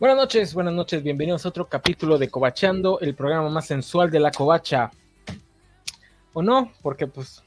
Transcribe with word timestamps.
Buenas 0.00 0.16
noches, 0.16 0.54
buenas 0.54 0.74
noches, 0.74 1.02
bienvenidos 1.02 1.44
a 1.44 1.48
otro 1.48 1.68
capítulo 1.68 2.18
de 2.18 2.30
Cobachando, 2.30 3.00
el 3.00 3.16
programa 3.16 3.50
más 3.50 3.66
sensual 3.66 4.12
de 4.12 4.20
la 4.20 4.30
covacha. 4.30 4.92
¿O 6.32 6.40
no? 6.40 6.70
Porque 6.82 7.08
pues 7.08 7.42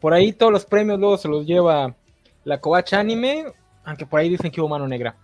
por 0.00 0.14
ahí 0.14 0.32
todos 0.32 0.52
los 0.52 0.64
premios 0.64 1.00
luego 1.00 1.18
se 1.18 1.26
los 1.26 1.44
lleva 1.44 1.96
la 2.44 2.60
covacha 2.60 3.00
anime, 3.00 3.46
aunque 3.84 4.06
por 4.06 4.20
ahí 4.20 4.28
dicen 4.28 4.52
que 4.52 4.60
hubo 4.60 4.68
mano 4.68 4.86
negra. 4.86 5.16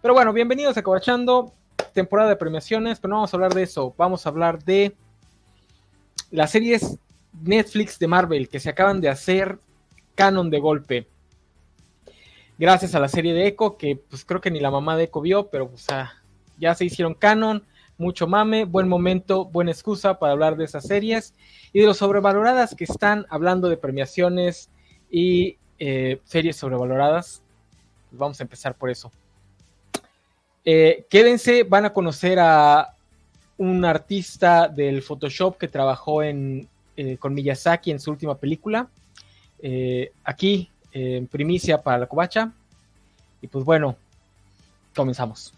Pero 0.00 0.14
bueno, 0.14 0.32
bienvenidos 0.32 0.76
a 0.76 0.82
Cobachando, 0.84 1.54
temporada 1.92 2.28
de 2.28 2.36
premiaciones, 2.36 3.00
pero 3.00 3.10
no 3.10 3.16
vamos 3.16 3.34
a 3.34 3.36
hablar 3.36 3.52
de 3.52 3.64
eso, 3.64 3.92
vamos 3.98 4.24
a 4.24 4.28
hablar 4.28 4.62
de 4.62 4.94
las 6.30 6.52
series 6.52 7.00
Netflix 7.32 7.98
de 7.98 8.06
Marvel 8.06 8.48
que 8.48 8.60
se 8.60 8.70
acaban 8.70 9.00
de 9.00 9.08
hacer 9.08 9.58
canon 10.14 10.50
de 10.50 10.60
golpe 10.60 11.08
gracias 12.58 12.94
a 12.94 13.00
la 13.00 13.08
serie 13.08 13.34
de 13.34 13.46
Echo, 13.46 13.76
que 13.76 13.96
pues 13.96 14.24
creo 14.24 14.40
que 14.40 14.50
ni 14.50 14.60
la 14.60 14.70
mamá 14.70 14.96
de 14.96 15.04
Echo 15.04 15.20
vio, 15.20 15.48
pero 15.48 15.70
ya 16.58 16.74
se 16.74 16.84
hicieron 16.84 17.14
canon, 17.14 17.64
mucho 17.98 18.26
mame, 18.26 18.64
buen 18.64 18.88
momento, 18.88 19.44
buena 19.44 19.70
excusa 19.70 20.18
para 20.18 20.32
hablar 20.32 20.56
de 20.56 20.64
esas 20.64 20.86
series 20.86 21.34
y 21.72 21.80
de 21.80 21.86
los 21.86 21.98
sobrevaloradas 21.98 22.74
que 22.74 22.84
están 22.84 23.26
hablando 23.30 23.68
de 23.68 23.76
premiaciones 23.76 24.70
y 25.10 25.56
eh, 25.78 26.20
series 26.24 26.56
sobrevaloradas. 26.56 27.42
Pues, 28.10 28.18
vamos 28.18 28.40
a 28.40 28.42
empezar 28.42 28.74
por 28.76 28.90
eso. 28.90 29.10
Eh, 30.64 31.06
quédense, 31.08 31.64
van 31.64 31.86
a 31.86 31.92
conocer 31.92 32.38
a 32.40 32.94
un 33.56 33.84
artista 33.84 34.68
del 34.68 35.02
Photoshop 35.02 35.56
que 35.56 35.68
trabajó 35.68 36.22
en, 36.22 36.68
eh, 36.96 37.16
con 37.18 37.34
Miyazaki 37.34 37.90
en 37.90 38.00
su 38.00 38.10
última 38.10 38.36
película. 38.36 38.88
aquí 40.24 40.71
primicia 41.30 41.82
para 41.82 41.98
la 41.98 42.06
covacha. 42.06 42.52
Y 43.40 43.48
pues 43.48 43.64
bueno, 43.64 43.96
comenzamos. 44.94 45.52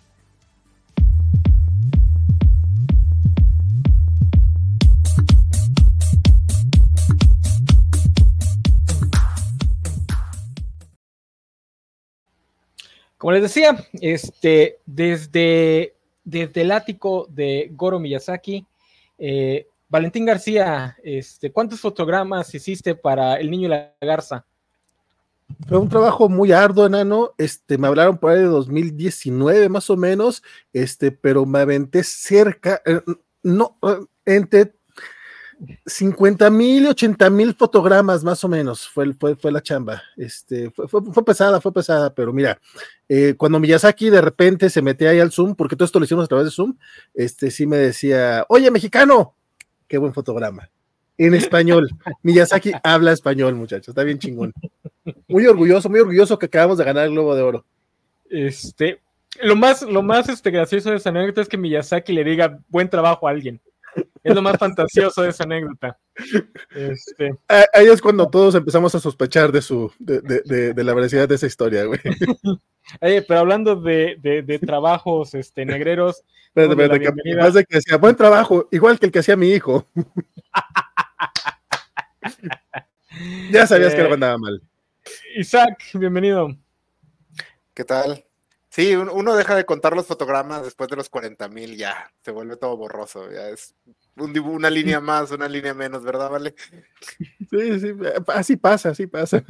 Como 13.25 13.33
les 13.33 13.43
decía, 13.43 13.75
este, 14.03 14.81
desde, 14.85 15.95
desde 16.25 16.61
el 16.61 16.71
ático 16.71 17.27
de 17.31 17.71
Goro 17.73 17.99
Miyazaki, 17.99 18.67
eh, 19.17 19.67
Valentín 19.89 20.27
García, 20.27 20.99
este, 21.03 21.51
¿cuántos 21.51 21.81
fotogramas 21.81 22.55
hiciste 22.55 22.95
para 22.95 23.37
El 23.37 23.51
Niño 23.51 23.69
y 23.69 23.71
la 23.71 23.95
Garza? 23.99 24.45
Fue 25.69 25.79
un 25.79 25.89
trabajo 25.89 26.29
muy 26.29 26.53
arduo, 26.53 26.87
enano. 26.87 27.33
Este, 27.39 27.79
me 27.79 27.87
hablaron 27.87 28.19
por 28.19 28.33
ahí 28.33 28.39
de 28.39 28.45
2019 28.45 29.69
más 29.69 29.89
o 29.91 29.97
menos, 29.97 30.43
este, 30.73 31.13
pero 31.13 31.47
me 31.47 31.61
aventé 31.61 32.03
cerca, 32.03 32.83
eh, 32.85 33.01
no, 33.43 33.79
eh, 33.83 33.99
entre 34.27 34.75
50 35.87 36.51
mil 36.51 36.85
y 36.85 36.89
80 36.89 37.31
mil 37.31 37.55
fotogramas 37.55 38.25
más 38.25 38.43
o 38.45 38.49
menos 38.49 38.89
fue, 38.89 39.13
fue, 39.15 39.37
fue 39.37 39.53
la 39.53 39.63
chamba. 39.63 40.03
Este, 40.17 40.71
fue, 40.71 40.89
fue, 40.89 41.25
pesada, 41.25 41.61
fue 41.61 41.73
pesada, 41.73 42.13
pero 42.15 42.33
mira, 42.33 42.61
eh, 43.09 43.35
cuando 43.37 43.61
Miyazaki 43.61 44.11
de 44.11 44.21
repente 44.21 44.71
se 44.71 44.83
metía 44.83 45.11
ahí 45.11 45.21
al 45.21 45.33
Zoom, 45.33 45.55
porque 45.55 45.77
todo 45.77 45.87
esto 45.87 45.99
lo 45.99 46.05
hicimos 46.05 46.25
a 46.25 46.29
través 46.29 46.47
de 46.47 46.53
Zoom, 46.53 46.77
este, 47.15 47.51
sí 47.51 47.67
me 47.67 47.77
decía, 47.77 48.45
oye, 48.49 48.71
mexicano, 48.71 49.35
qué 49.89 49.99
buen 49.99 50.13
fotograma 50.13 50.71
en 51.17 51.35
español. 51.35 51.89
Miyazaki 52.23 52.73
habla 52.83 53.13
español, 53.13 53.55
muchachos, 53.55 53.89
está 53.89 54.03
bien 54.03 54.19
chingón. 54.19 54.53
Muy 55.29 55.47
orgulloso, 55.47 55.89
muy 55.89 56.01
orgulloso 56.01 56.39
que 56.39 56.47
acabamos 56.47 56.79
de 56.79 56.85
ganar 56.85 57.05
el 57.05 57.13
Globo 57.13 57.35
de 57.35 57.43
Oro. 57.43 57.65
Este, 58.31 59.01
lo 59.43 59.57
más, 59.57 59.83
lo 59.83 60.03
más 60.03 60.29
este, 60.29 60.51
gracioso 60.51 60.91
de 60.91 60.97
esa 60.97 61.11
anécdota 61.11 61.43
es 61.43 61.49
que 61.49 61.59
Miyazaki 61.59 62.13
le 62.13 62.25
diga 62.25 62.59
buen 62.69 62.89
trabajo 62.89 63.29
a 63.29 63.31
alguien. 63.31 63.61
Es 64.23 64.35
lo 64.35 64.43
más 64.43 64.59
fantasioso 64.59 65.23
de 65.23 65.29
esa 65.29 65.45
anécdota. 65.45 65.99
Este. 66.75 67.37
Ahí 67.47 67.87
es 67.87 68.01
cuando 68.01 68.29
todos 68.29 68.55
empezamos 68.55 68.95
a 68.95 69.01
sospechar 69.01 69.53
de 69.53 69.63
su, 69.63 69.93
de, 69.99 70.21
de, 70.21 70.73
de, 70.73 70.85
la 70.85 70.95
veracidad 70.95 71.29
de 71.29 71.35
esa 71.35 71.47
historia, 71.47 71.85
güey. 71.85 72.01
pero 73.01 73.39
hablando 73.39 73.77
de, 73.77 74.17
de, 74.21 74.59
trabajos 74.59 75.35
este, 75.35 75.65
negreros. 75.65 76.23
Espérate, 76.49 76.83
espérate, 76.83 77.23
que, 77.23 77.37
más 77.37 77.55
de 77.55 77.65
que 77.65 77.77
decía, 77.77 77.99
buen 77.99 78.17
trabajo, 78.17 78.69
igual 78.73 78.99
que 78.99 79.07
el 79.07 79.13
que 79.13 79.19
hacía 79.19 79.37
mi 79.37 79.51
hijo. 79.51 79.87
ya 83.53 83.67
sabías 83.67 83.95
que 83.95 84.03
lo 84.03 84.15
andaba 84.15 84.39
mal. 84.39 84.63
Isaac, 85.37 85.83
bienvenido. 85.95 86.57
¿Qué 87.75 87.85
tal? 87.85 88.25
Sí, 88.71 88.95
uno 88.97 89.37
deja 89.37 89.55
de 89.55 89.65
contar 89.65 89.95
los 89.95 90.07
fotogramas 90.07 90.65
después 90.65 90.89
de 90.91 90.97
los 90.97 91.09
40 91.09 91.49
mil, 91.49 91.77
ya 91.77 92.11
se 92.23 92.33
vuelve 92.33 92.57
todo 92.57 92.77
borroso, 92.77 93.31
ya 93.31 93.49
es 93.49 93.75
un 94.17 94.37
una 94.37 94.69
línea 94.69 95.01
más, 95.01 95.31
una 95.31 95.49
línea 95.49 95.75
menos, 95.75 96.03
¿verdad, 96.03 96.31
Vale? 96.31 96.55
Sí, 97.51 97.81
sí, 97.81 97.95
así 98.29 98.57
pasa, 98.57 98.91
así 98.91 99.07
pasa. 99.07 99.45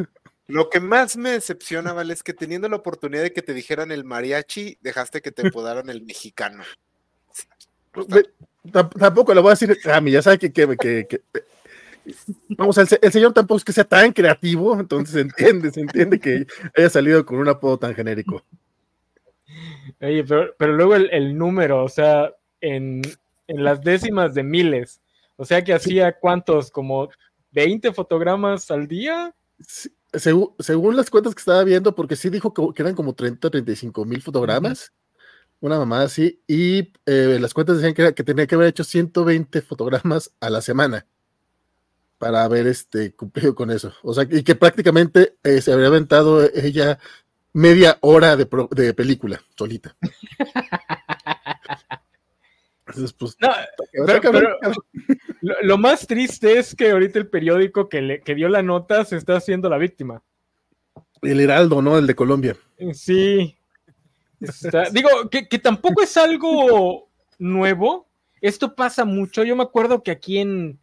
Lo 0.47 0.69
que 0.69 0.78
más 0.81 1.16
me 1.16 1.31
decepciona, 1.31 1.94
Vale, 1.94 2.12
es 2.12 2.22
que 2.22 2.34
teniendo 2.34 2.69
la 2.69 2.76
oportunidad 2.76 3.22
de 3.22 3.32
que 3.32 3.41
te 3.41 3.54
dijeran 3.54 3.93
el 3.93 4.04
mariachi, 4.04 4.78
dejaste 4.82 5.22
que 5.22 5.32
te 5.32 5.50
podaran 5.50 5.88
el 5.88 6.03
mexicano. 6.03 6.62
Tampoco 8.98 9.32
le 9.32 9.41
voy 9.41 9.53
a 9.53 9.56
decir 9.56 9.78
a 9.91 10.00
mí, 10.00 10.10
ya 10.10 10.20
sabe 10.20 10.38
que, 10.38 10.53
que, 10.53 10.76
que 10.76 11.22
Vamos, 12.50 12.76
el, 12.78 12.87
el, 13.00 13.12
señor 13.12 13.32
tampoco 13.32 13.59
es 13.59 13.65
que 13.65 13.72
sea 13.72 13.84
tan 13.84 14.12
creativo, 14.12 14.78
entonces 14.78 15.15
se 15.15 15.20
entiende, 15.20 15.70
se 15.70 15.81
entiende 15.81 16.20
que 16.20 16.47
haya 16.76 16.91
salido 16.91 17.25
con 17.25 17.38
un 17.38 17.48
apodo 17.48 17.78
tan 17.78 17.94
genérico. 17.94 18.42
Oye, 20.00 20.25
pero, 20.25 20.54
pero 20.59 20.72
luego 20.75 20.94
el, 20.94 21.09
el, 21.12 21.37
número, 21.37 21.84
o 21.84 21.88
sea, 21.88 22.32
en, 22.60 23.03
en, 23.47 23.64
las 23.64 23.82
décimas 23.82 24.34
de 24.34 24.43
miles, 24.43 25.00
o 25.37 25.44
sea 25.44 25.64
que 25.64 25.72
hacía 25.72 26.12
cuántos, 26.19 26.70
como 26.70 27.09
20 27.53 27.93
fotogramas 27.93 28.70
al 28.70 28.87
día. 28.87 29.34
según, 30.12 30.54
según, 30.59 30.97
las 30.97 31.10
cuentas 31.10 31.34
que 31.34 31.41
estaba 31.41 31.64
viendo, 31.64 31.94
porque 31.94 32.16
sí 32.16 32.28
dijo 32.28 32.53
que, 32.53 32.82
eran 32.82 32.94
como 32.94 33.14
30, 33.14 33.48
35 33.50 34.04
mil 34.04 34.20
fotogramas, 34.20 34.93
una 35.60 35.78
mamada 35.78 36.04
así, 36.04 36.43
y 36.47 36.93
eh, 37.06 37.38
las 37.41 37.54
cuentas 37.54 37.76
decían 37.76 37.94
que, 37.94 38.03
era, 38.03 38.12
que 38.12 38.25
tenía 38.25 38.47
que 38.47 38.56
haber 38.56 38.69
hecho 38.69 38.84
120 38.84 39.62
fotogramas 39.62 40.32
a 40.41 40.50
la 40.50 40.60
semana 40.60 41.06
para 42.19 42.44
haber 42.44 42.66
este, 42.66 43.12
cumplido 43.14 43.54
con 43.54 43.70
eso. 43.70 43.92
O 44.02 44.14
sea, 44.14 44.26
y 44.30 44.42
que 44.42 44.54
prácticamente 44.54 45.36
eh, 45.42 45.60
se 45.60 45.72
habría 45.72 45.88
aventado 45.88 46.42
ella 46.54 46.98
media 47.52 47.98
hora 48.00 48.36
de, 48.36 48.48
de 48.70 48.94
película 48.94 49.41
solita. 49.56 49.97
Entonces, 52.86 53.12
pues, 53.14 53.36
no, 53.41 53.48
pero, 54.06 54.58
lo, 55.41 55.54
lo, 55.62 55.78
más 55.78 56.06
triste 56.06 56.58
es 56.58 56.75
que 56.75 56.91
ahorita 56.91 57.19
el 57.19 57.28
periódico 57.28 57.88
que, 57.88 58.02
le, 58.02 58.20
que 58.20 58.34
dio 58.34 58.48
la 58.48 58.62
nota 58.62 59.04
se 59.04 59.16
está 59.16 59.36
haciendo 59.36 59.69
la 59.70 59.78
víctima. 59.78 60.22
El 61.22 61.41
Heraldo, 61.41 61.81
¿no? 61.81 61.96
El 61.96 62.06
de 62.06 62.14
Colombia. 62.14 62.56
Sí. 62.92 63.56
Está, 64.41 64.84
digo, 64.92 65.08
que, 65.31 65.48
que 65.48 65.58
tampoco 65.58 66.02
es 66.02 66.16
algo 66.16 67.08
nuevo. 67.38 68.06
Esto 68.41 68.75
pasa 68.75 69.04
mucho. 69.06 69.44
Yo 69.44 69.56
me 69.56 69.62
acuerdo 69.62 70.02
que 70.02 70.10
aquí 70.10 70.38
en, 70.38 70.78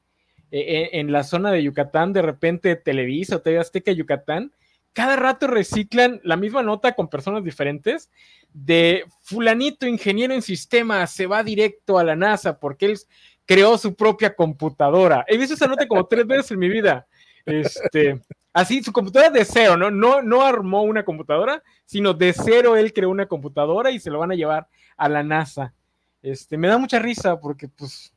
eh, 0.52 0.90
en 0.94 1.12
la 1.12 1.24
zona 1.24 1.52
de 1.52 1.64
Yucatán, 1.64 2.14
de 2.14 2.22
repente 2.22 2.76
Televisa 2.76 3.38
o 3.38 3.42
TV 3.42 3.60
Azteca 3.60 3.92
Yucatán, 3.92 4.52
cada 4.94 5.16
rato 5.16 5.48
reciclan 5.48 6.20
la 6.24 6.36
misma 6.36 6.64
nota 6.64 6.94
con 6.94 7.10
personas 7.10 7.44
diferentes 7.44 8.12
de 8.54 9.06
fulanito 9.22 9.88
ingeniero 9.88 10.34
en 10.34 10.42
sistemas 10.42 11.12
se 11.12 11.28
va 11.28 11.44
directo 11.44 11.98
a 11.98 12.04
la 12.04 12.16
NASA 12.16 12.60
porque 12.60 12.88
él 12.88 13.00
creó 13.46 13.78
su 13.78 13.96
propia 13.96 14.36
computadora. 14.36 15.24
He 15.28 15.38
visto 15.38 15.56
esa 15.56 15.68
nota 15.68 15.88
como 15.88 16.06
tres 16.06 16.28
veces 16.28 16.52
en 16.52 16.60
mi 16.60 16.70
vida. 16.70 17.08
Este, 17.46 18.22
así, 18.54 18.84
su 18.84 18.92
computadora 18.92 19.32
de 19.32 19.46
cero, 19.46 19.78
¿no? 19.78 19.90
No, 19.90 20.22
no 20.22 20.42
armó 20.42 20.84
una 20.84 21.06
computadora, 21.06 21.64
sino 21.86 22.14
de 22.14 22.34
cero 22.34 22.76
él 22.76 22.94
creó 22.94 23.10
una 23.10 23.28
computadora 23.28 23.92
y 23.92 24.00
se 24.00 24.10
lo 24.10 24.20
van 24.20 24.32
a 24.32 24.36
llevar 24.36 24.68
a 24.98 25.10
la 25.10 25.24
NASA. 25.24 25.74
Este, 26.22 26.58
me 26.58 26.68
da 26.68 26.78
mucha 26.78 27.00
risa 27.00 27.40
porque, 27.40 27.68
pues, 27.68 28.14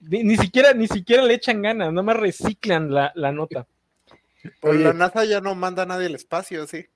ni, 0.00 0.36
siquiera, 0.36 0.72
ni 0.72 0.88
siquiera 0.88 1.22
le 1.22 1.34
echan 1.34 1.62
ganas, 1.62 1.92
nada 1.92 2.02
más 2.02 2.16
reciclan 2.16 2.92
la, 2.92 3.12
la 3.14 3.32
nota. 3.32 3.66
Pues 4.60 4.80
la 4.80 4.92
NASA 4.92 5.24
ya 5.24 5.40
no 5.40 5.54
manda 5.54 5.82
a 5.82 5.86
nadie 5.86 6.06
al 6.06 6.14
espacio, 6.14 6.66
sí. 6.66 6.86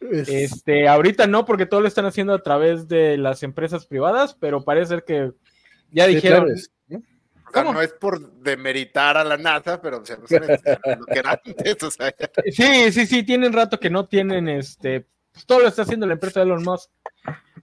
Este, 0.00 0.86
ahorita 0.86 1.26
no, 1.26 1.44
porque 1.44 1.66
todo 1.66 1.80
lo 1.80 1.88
están 1.88 2.06
haciendo 2.06 2.32
a 2.32 2.42
través 2.42 2.86
de 2.86 3.18
las 3.18 3.42
empresas 3.42 3.86
privadas, 3.86 4.36
pero 4.38 4.62
parece 4.62 4.90
ser 4.90 5.04
que 5.04 5.32
ya 5.90 6.06
dijeron. 6.06 6.54
no 7.52 7.82
es 7.82 7.92
por 7.94 8.32
demeritar 8.34 9.16
a 9.16 9.24
la 9.24 9.36
NASA, 9.36 9.80
pero 9.80 9.98
o 9.98 10.06
sea, 10.06 10.16
no 10.16 10.22
lo 10.22 11.06
que 11.06 11.18
era 11.18 11.40
antes, 11.44 11.82
o 11.82 11.90
sea, 11.90 12.14
Sí, 12.52 12.92
sí, 12.92 13.06
sí, 13.06 13.22
tienen 13.24 13.52
rato 13.52 13.80
que 13.80 13.90
no 13.90 14.06
tienen 14.06 14.48
este. 14.48 15.06
Pues 15.32 15.46
todo 15.46 15.60
lo 15.60 15.68
está 15.68 15.82
haciendo 15.82 16.06
la 16.06 16.14
empresa 16.14 16.40
de 16.40 16.46
Elon 16.46 16.62
Musk. 16.62 16.90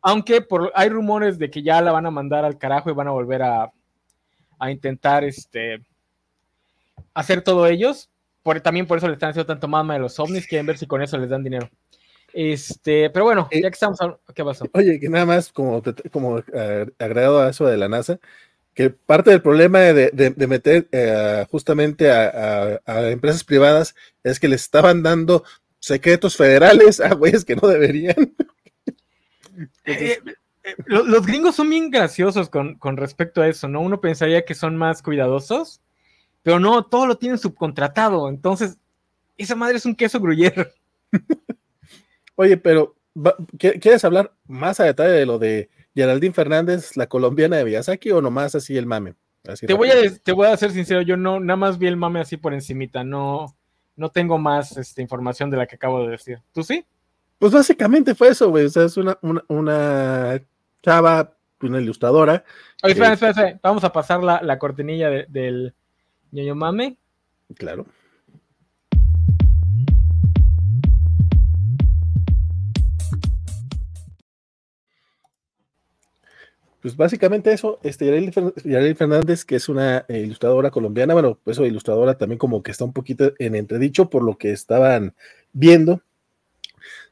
Aunque 0.02 0.42
por, 0.42 0.72
hay 0.76 0.90
rumores 0.90 1.40
de 1.40 1.50
que 1.50 1.64
ya 1.64 1.82
la 1.82 1.92
van 1.92 2.06
a 2.06 2.12
mandar 2.12 2.44
al 2.44 2.58
carajo 2.58 2.90
y 2.90 2.94
van 2.94 3.08
a 3.08 3.12
volver 3.12 3.42
a, 3.42 3.72
a 4.60 4.72
intentar 4.72 5.24
este, 5.24 5.82
hacer 7.14 7.42
todo 7.42 7.68
ellos. 7.68 8.10
Por, 8.44 8.62
también 8.62 8.86
por 8.86 8.98
eso 9.00 9.08
le 9.08 9.14
están 9.14 9.32
haciendo 9.32 9.48
tanto 9.48 9.68
mama 9.68 9.96
de 9.96 10.00
los 10.02 10.20
ovnis, 10.20 10.46
quieren 10.48 10.68
ver 10.68 10.78
si 10.78 10.86
con 10.86 11.02
eso 11.02 11.18
les 11.18 11.30
dan 11.30 11.44
dinero. 11.44 11.70
Este, 12.34 13.10
pero 13.10 13.26
bueno, 13.26 13.48
Eh, 13.50 13.62
ya 13.62 13.70
que 13.70 13.74
estamos 13.74 14.00
hablando, 14.02 14.22
¿qué 14.36 14.44
pasó? 14.44 14.68
Oye, 14.74 15.00
que 15.00 15.10
nada 15.10 15.26
más 15.26 15.52
como, 15.52 15.82
como 16.12 16.40
eh, 16.54 16.86
agregado 17.00 17.42
a 17.42 17.50
eso 17.50 17.66
de 17.66 17.78
la 17.78 17.88
NASA, 17.88 18.20
que 18.74 18.90
parte 18.92 19.32
del 19.32 19.42
problema 19.42 19.80
de, 19.80 20.12
de- 20.12 20.30
de 20.32 20.48
meter 20.48 20.88
eh, 20.92 21.46
justamente 21.50 22.12
a, 22.12 22.76
a- 22.86 22.92
a 22.92 23.10
empresas 23.10 23.44
privadas 23.44 23.96
es 24.24 24.40
que 24.40 24.50
les 24.50 24.62
estaban 24.62 25.02
dando 25.02 25.44
secretos 25.80 26.36
federales 26.36 27.00
a 27.00 27.14
güeyes 27.16 27.46
que 27.46 27.56
no 27.56 27.68
deberían. 27.68 28.16
Eh, 29.86 30.20
lo- 30.86 31.04
los 31.04 31.26
gringos 31.26 31.56
son 31.56 31.70
bien 31.70 31.90
graciosos 31.92 32.50
con, 32.50 32.76
con 32.76 32.98
respecto 32.98 33.42
a 33.42 33.48
eso, 33.48 33.68
¿no? 33.68 33.82
Uno 33.82 34.02
pensaría 34.02 34.46
que 34.46 34.56
son 34.56 34.76
más 34.78 35.02
cuidadosos, 35.02 35.82
pero 36.44 36.60
no, 36.60 36.86
todo 36.86 37.06
lo 37.08 37.18
tienen 37.18 37.38
subcontratado. 37.38 38.30
Entonces, 38.30 38.78
esa 39.38 39.56
madre 39.56 39.78
es 39.78 39.86
un 39.86 39.96
queso 39.96 40.20
gruyere. 40.20 40.74
Oye, 42.36 42.58
pero 42.58 42.96
va- 43.16 43.38
¿qui- 43.58 43.80
¿quieres 43.80 44.04
hablar 44.06 44.34
más 44.48 44.80
a 44.80 44.84
detalle 44.86 45.12
de 45.14 45.26
lo 45.26 45.40
de 45.40 45.70
Geraldine 45.96 46.34
Fernández, 46.34 46.98
la 46.98 47.08
colombiana 47.08 47.58
de 47.58 47.66
Miyazaki, 47.66 48.12
o 48.12 48.22
nomás 48.22 48.56
así 48.56 48.78
el 48.78 48.86
mame? 48.86 49.16
Así 49.48 49.68
Te 49.68 49.74
voy, 49.74 49.90
a, 49.90 49.96
te 50.24 50.32
voy 50.32 50.48
a 50.48 50.58
ser 50.58 50.72
sincero, 50.72 51.02
yo 51.02 51.18
no, 51.18 51.40
nada 51.40 51.56
más 51.58 51.78
vi 51.78 51.88
el 51.88 51.98
mame 51.98 52.20
así 52.20 52.36
por 52.36 52.54
encimita, 52.54 53.04
no, 53.04 53.56
no 53.96 54.10
tengo 54.10 54.38
más 54.40 54.76
este, 54.78 55.02
información 55.04 55.50
de 55.52 55.58
la 55.58 55.68
que 55.68 55.76
acabo 55.76 56.04
de 56.04 56.12
decir. 56.12 56.40
¿Tú 56.52 56.64
sí? 56.64 56.84
Pues 57.38 57.52
básicamente 57.54 58.16
fue 58.16 58.30
eso, 58.30 58.50
güey. 58.50 58.66
O 58.66 58.70
sea, 58.70 58.86
es 58.86 58.98
una, 58.98 59.18
una, 59.22 59.44
una 59.48 60.42
chava, 60.86 61.34
una 61.62 61.82
ilustradora. 61.82 62.44
Oye, 62.84 62.94
espera, 62.94 63.14
espera, 63.14 63.32
espera, 63.32 63.60
Vamos 63.64 63.84
a 63.84 63.92
pasar 63.92 64.24
la, 64.24 64.40
la 64.44 64.60
cortinilla 64.60 65.10
de- 65.10 65.26
del 65.30 65.74
ñoño 66.32 66.54
mame. 66.56 66.98
Claro. 67.56 67.88
Pues 76.82 76.96
básicamente 76.96 77.52
eso, 77.52 77.80
este, 77.82 78.06
Yareli 78.06 78.32
Fer- 78.32 78.54
Yareli 78.64 78.94
Fernández, 78.94 79.44
que 79.44 79.56
es 79.56 79.70
una 79.70 80.06
eh, 80.08 80.20
ilustradora 80.20 80.70
colombiana, 80.70 81.14
bueno, 81.16 81.40
pues 81.44 81.58
eso, 81.58 81.66
ilustradora 81.66 82.16
también 82.18 82.38
como 82.38 82.62
que 82.62 82.70
está 82.72 82.86
un 82.86 82.94
poquito 82.94 83.34
en 83.40 83.56
entredicho 83.56 84.10
por 84.10 84.22
lo 84.24 84.38
que 84.38 84.52
estaban 84.52 85.16
viendo. 85.52 86.02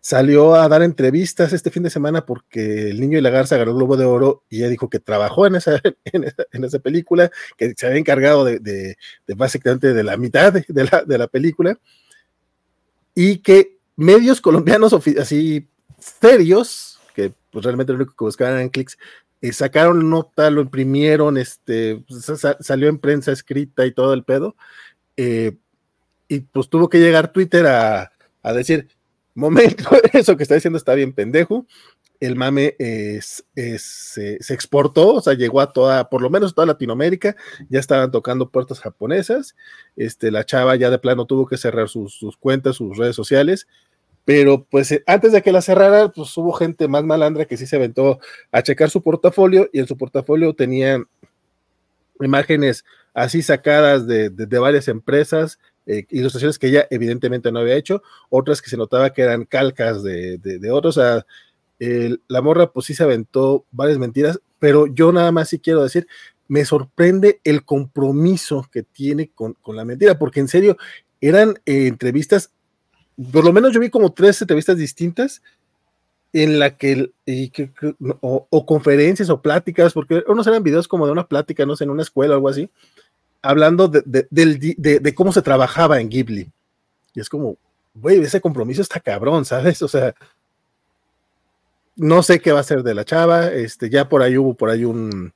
Salió 0.05 0.55
a 0.55 0.67
dar 0.67 0.81
entrevistas 0.83 1.53
este 1.53 1.71
fin 1.71 1.81
de 1.83 1.89
semana 1.89 2.25
porque 2.25 2.89
El 2.89 2.99
Niño 2.99 3.17
y 3.17 3.21
la 3.21 3.29
Garza 3.29 3.55
ganó 3.55 3.71
el 3.71 3.77
Globo 3.77 3.95
de 3.95 4.03
Oro 4.03 4.43
y 4.49 4.57
ella 4.57 4.67
dijo 4.67 4.89
que 4.89 4.99
trabajó 4.99 5.47
en 5.47 5.55
esa, 5.55 5.79
en 6.03 6.25
esa, 6.25 6.43
en 6.51 6.63
esa 6.65 6.79
película, 6.79 7.31
que 7.55 7.73
se 7.77 7.87
había 7.87 7.99
encargado 7.99 8.43
de, 8.43 8.59
de- 8.59 8.97
de 9.25 9.33
básicamente 9.33 9.93
de 9.93 10.03
la 10.03 10.17
mitad 10.17 10.51
de, 10.51 10.83
la, 10.91 11.03
de 11.05 11.17
la 11.17 11.27
película. 11.27 11.79
Y 13.15 13.37
que 13.37 13.77
medios 13.95 14.41
colombianos 14.41 14.93
así 14.93 15.69
serios, 15.99 16.99
que 17.15 17.33
pues 17.51 17.63
realmente 17.63 17.93
lo 17.93 17.97
único 17.99 18.13
que 18.13 18.25
buscaban 18.25 18.55
eran 18.55 18.69
clics, 18.69 18.97
eh, 19.41 19.53
sacaron 19.53 20.09
nota, 20.09 20.49
lo 20.49 20.61
imprimieron, 20.61 21.37
este, 21.37 22.03
pues, 22.07 22.25
sa- 22.39 22.57
salió 22.59 22.89
en 22.89 22.97
prensa 22.99 23.31
escrita 23.31 23.85
y 23.85 23.93
todo 23.93 24.13
el 24.13 24.23
pedo, 24.25 24.57
eh, 25.15 25.55
y 26.27 26.41
pues 26.41 26.69
tuvo 26.69 26.89
que 26.89 26.99
llegar 26.99 27.31
Twitter 27.31 27.67
a, 27.67 28.11
a 28.41 28.53
decir, 28.53 28.89
momento, 29.35 29.89
eso 30.13 30.37
que 30.37 30.43
está 30.43 30.55
diciendo 30.55 30.77
está 30.77 30.93
bien 30.95 31.13
pendejo, 31.13 31.65
el 32.19 32.35
mame 32.35 32.75
es, 32.79 33.45
es, 33.55 34.17
eh, 34.17 34.37
se 34.39 34.53
exportó, 34.53 35.15
o 35.15 35.21
sea, 35.21 35.33
llegó 35.33 35.59
a 35.61 35.73
toda, 35.73 36.09
por 36.09 36.21
lo 36.21 36.29
menos 36.29 36.55
toda 36.55 36.67
Latinoamérica, 36.67 37.35
ya 37.69 37.79
estaban 37.79 38.11
tocando 38.11 38.49
puertas 38.49 38.79
japonesas, 38.79 39.55
este, 39.97 40.31
la 40.31 40.45
chava 40.45 40.75
ya 40.77 40.89
de 40.89 40.99
plano 40.99 41.25
tuvo 41.25 41.47
que 41.47 41.57
cerrar 41.57 41.89
sus, 41.89 42.13
sus 42.13 42.37
cuentas, 42.37 42.77
sus 42.77 42.97
redes 42.97 43.15
sociales, 43.15 43.67
pero 44.25 44.65
pues 44.69 44.89
eh, 44.93 45.03
antes 45.05 45.33
de 45.33 45.41
que 45.41 45.51
la 45.51 45.61
cerrara, 45.61 46.09
pues 46.09 46.35
hubo 46.37 46.53
gente 46.53 46.87
más 46.87 47.03
malandra 47.03 47.45
que 47.45 47.57
sí 47.57 47.67
se 47.67 47.75
aventó 47.75 48.19
a 48.53 48.61
checar 48.63 48.89
su 48.89 49.01
portafolio 49.03 49.69
y 49.73 49.79
en 49.79 49.87
su 49.87 49.97
portafolio 49.97 50.53
tenía 50.53 51.03
imágenes 52.21 52.85
así 53.13 53.41
sacadas 53.41 54.07
de, 54.07 54.29
de- 54.29 54.45
de 54.45 54.59
varias 54.59 54.87
empresas, 54.87 55.59
eh, 55.85 56.05
ilustraciones 56.09 56.59
que 56.59 56.67
ella 56.67 56.87
evidentemente 56.89 57.51
no 57.51 57.59
había 57.59 57.75
hecho, 57.75 58.01
otras 58.29 58.61
que 58.61 58.69
se 58.69 58.77
notaba 58.77 59.11
que 59.13 59.21
eran 59.21 59.45
calcas 59.45 60.03
de, 60.03 60.37
de, 60.37 60.71
otros, 60.71 60.97
o 60.97 61.23
la 62.27 62.41
morra 62.41 62.71
pues 62.71 62.85
sí 62.85 62.93
se 62.93 63.03
aventó 63.03 63.65
varias 63.71 63.97
mentiras, 63.97 64.39
pero 64.59 64.87
yo 64.87 65.11
nada 65.11 65.31
más 65.31 65.49
sí 65.49 65.59
quiero 65.59 65.83
decir, 65.83 66.07
me 66.47 66.65
sorprende 66.65 67.41
el 67.43 67.65
compromiso 67.65 68.67
que 68.71 68.83
tiene 68.83 69.31
con, 69.33 69.53
con 69.55 69.75
la 69.75 69.85
mentira, 69.85 70.17
porque 70.17 70.39
en 70.39 70.47
serio, 70.47 70.77
eran 71.19 71.55
eh, 71.65 71.87
entrevistas, 71.87 72.51
por 73.31 73.43
lo 73.45 73.53
menos 73.53 73.73
yo 73.73 73.79
vi 73.79 73.89
como 73.89 74.11
tres 74.13 74.41
entrevistas 74.41 74.77
distintas 74.77 75.41
en 76.33 76.59
la 76.59 76.77
que- 76.77 77.11
o, 78.21 78.47
o 78.49 78.65
conferencias 78.65 79.29
o 79.29 79.41
pláticas, 79.41 79.93
porque 79.93 80.23
unos 80.27 80.47
eran 80.47 80.63
videos 80.63 80.87
como 80.87 81.05
de 81.05 81.11
una 81.11 81.27
plática, 81.27 81.65
no 81.65 81.75
sé, 81.75 81.83
en 81.83 81.91
una 81.91 82.01
escuela 82.01 82.33
o 82.33 82.35
algo 82.37 82.49
así, 82.49 82.69
hablando 83.43 83.89
de, 83.89 85.13
cómo 85.13 85.31
se 85.31 85.41
trabajaba 85.43 85.99
en 85.99 86.09
Ghibli. 86.09 86.49
Y 87.13 87.19
es 87.19 87.29
como, 87.29 87.57
güey, 87.93 88.19
ese 88.21 88.41
compromiso 88.41 88.81
está 88.81 88.99
cabrón, 88.99 89.45
¿sabes? 89.45 89.81
O 89.83 89.87
sea, 89.87 90.15
no 91.95 92.23
sé 92.23 92.39
qué 92.39 92.51
va 92.51 92.61
a 92.61 92.63
ser 92.63 92.81
de 92.81 92.95
la 92.95 93.05
chava, 93.05 93.51
este, 93.51 93.89
ya 93.89 94.09
por 94.09 94.23
ahí 94.23 94.37
hubo 94.37 94.55
por 94.55 94.71
ahí 94.71 94.85
un, 94.85 95.33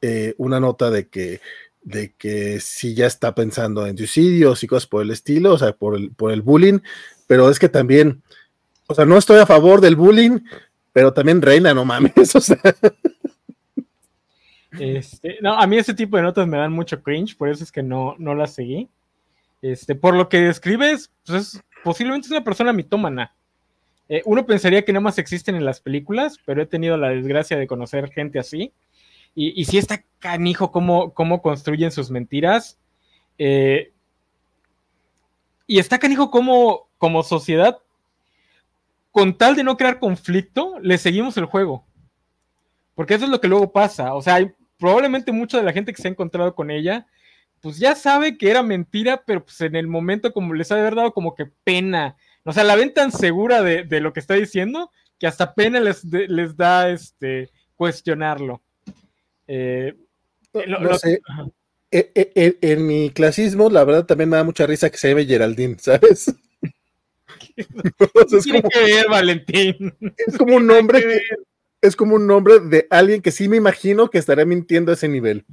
eh, 0.00 0.34
una 0.36 0.60
nota 0.60 0.90
de 0.90 1.08
que, 1.08 1.40
de 1.82 2.12
que 2.16 2.60
sí 2.60 2.94
ya 2.94 3.06
está 3.06 3.34
pensando 3.34 3.86
en 3.86 3.96
suicidios 3.96 4.62
y 4.62 4.68
cosas 4.68 4.86
por 4.86 5.02
el 5.02 5.10
estilo, 5.10 5.54
o 5.54 5.58
sea, 5.58 5.72
por 5.72 5.96
el, 5.96 6.10
por 6.12 6.30
el 6.30 6.42
bullying, 6.42 6.78
pero 7.26 7.50
es 7.50 7.58
que 7.58 7.68
también, 7.68 8.22
o 8.86 8.94
sea, 8.94 9.06
no 9.06 9.16
estoy 9.16 9.40
a 9.40 9.46
favor 9.46 9.80
del 9.80 9.96
bullying, 9.96 10.40
pero 10.92 11.12
también 11.12 11.42
reina, 11.42 11.74
no 11.74 11.84
mames, 11.84 12.12
o 12.34 12.40
sea, 12.40 12.60
Este, 14.84 15.38
no, 15.40 15.54
a 15.54 15.66
mí 15.66 15.76
ese 15.78 15.94
tipo 15.94 16.16
de 16.16 16.22
notas 16.22 16.46
me 16.46 16.56
dan 16.58 16.72
mucho 16.72 17.02
cringe, 17.02 17.36
por 17.36 17.48
eso 17.48 17.64
es 17.64 17.72
que 17.72 17.82
no, 17.82 18.14
no 18.18 18.34
las 18.34 18.54
seguí. 18.54 18.88
Este, 19.62 19.94
por 19.94 20.14
lo 20.14 20.28
que 20.28 20.40
describes, 20.40 21.12
pues 21.26 21.54
es- 21.54 21.62
posiblemente 21.84 22.26
es 22.26 22.30
una 22.30 22.44
persona 22.44 22.72
mitómana. 22.72 23.34
Eh, 24.08 24.22
uno 24.24 24.46
pensaría 24.46 24.84
que 24.84 24.92
nada 24.92 25.02
más 25.02 25.18
existen 25.18 25.54
en 25.56 25.64
las 25.64 25.80
películas, 25.80 26.38
pero 26.46 26.62
he 26.62 26.66
tenido 26.66 26.96
la 26.96 27.08
desgracia 27.10 27.56
de 27.58 27.66
conocer 27.66 28.10
gente 28.10 28.38
así. 28.38 28.72
Y, 29.34 29.60
y 29.60 29.64
sí 29.66 29.78
está 29.78 30.02
canijo 30.18 30.70
cómo, 30.72 31.12
cómo 31.12 31.42
construyen 31.42 31.90
sus 31.90 32.10
mentiras. 32.10 32.78
Eh, 33.36 33.92
y 35.66 35.78
está 35.78 35.98
canijo 35.98 36.30
cómo, 36.30 36.88
como 36.98 37.22
sociedad, 37.22 37.78
con 39.12 39.36
tal 39.36 39.54
de 39.56 39.64
no 39.64 39.76
crear 39.76 39.98
conflicto, 39.98 40.78
le 40.80 40.96
seguimos 40.98 41.36
el 41.36 41.44
juego. 41.44 41.84
Porque 42.94 43.14
eso 43.14 43.24
es 43.26 43.30
lo 43.30 43.40
que 43.40 43.48
luego 43.48 43.70
pasa. 43.72 44.14
O 44.14 44.22
sea, 44.22 44.36
hay- 44.36 44.52
probablemente 44.78 45.32
mucha 45.32 45.58
de 45.58 45.64
la 45.64 45.72
gente 45.72 45.92
que 45.92 46.00
se 46.00 46.08
ha 46.08 46.10
encontrado 46.10 46.54
con 46.54 46.70
ella, 46.70 47.06
pues 47.60 47.78
ya 47.78 47.94
sabe 47.94 48.38
que 48.38 48.50
era 48.50 48.62
mentira, 48.62 49.22
pero 49.26 49.44
pues 49.44 49.60
en 49.60 49.74
el 49.76 49.86
momento 49.88 50.32
como 50.32 50.54
les 50.54 50.70
ha 50.70 50.76
de 50.76 50.82
haber 50.82 50.94
dado 50.94 51.12
como 51.12 51.34
que 51.34 51.46
pena. 51.64 52.16
O 52.44 52.52
sea, 52.52 52.64
la 52.64 52.76
ven 52.76 52.94
tan 52.94 53.10
segura 53.12 53.62
de, 53.62 53.84
de 53.84 54.00
lo 54.00 54.12
que 54.12 54.20
está 54.20 54.34
diciendo 54.34 54.90
que 55.18 55.26
hasta 55.26 55.54
pena 55.54 55.80
les, 55.80 56.08
de- 56.08 56.28
les 56.28 56.56
da 56.56 56.88
este 56.90 57.50
cuestionarlo. 57.74 58.62
Eh, 59.48 59.94
lo- 60.52 60.66
no 60.66 60.80
lo- 60.90 60.98
sé. 60.98 61.20
E- 61.90 62.12
e- 62.14 62.32
e- 62.34 62.58
en 62.72 62.86
mi 62.86 63.10
clasismo, 63.10 63.70
la 63.70 63.82
verdad, 63.82 64.04
también 64.06 64.28
me 64.30 64.36
da 64.36 64.44
mucha 64.44 64.66
risa 64.66 64.90
que 64.90 64.98
se 64.98 65.08
llame 65.08 65.24
Geraldine, 65.26 65.76
¿sabes? 65.78 66.32
Sea, 68.28 68.38
es, 68.38 68.44
tiene 68.44 68.62
como, 68.62 68.70
que 68.70 68.80
ver, 68.80 69.08
Valentín? 69.08 69.94
es 70.26 70.36
como 70.38 70.56
un 70.56 70.66
nombre 70.66 71.00
que, 71.00 71.20
es 71.80 71.96
como 71.96 72.14
un 72.16 72.26
nombre 72.26 72.60
de 72.60 72.86
alguien 72.90 73.22
que 73.22 73.30
sí 73.30 73.48
me 73.48 73.56
imagino 73.56 74.08
que 74.10 74.18
estará 74.18 74.44
mintiendo 74.44 74.90
a 74.90 74.94
ese 74.94 75.08
nivel. 75.08 75.44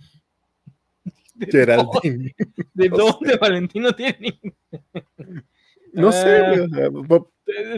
¿De 1.35 1.47
Geraldine. 1.51 2.33
dónde- 2.37 2.69
¿De 2.73 2.89
dónde 2.89 3.37
Valentín 3.37 3.83
no 3.83 3.93
tiene 3.93 4.39
No 5.93 6.11
sé, 6.11 6.41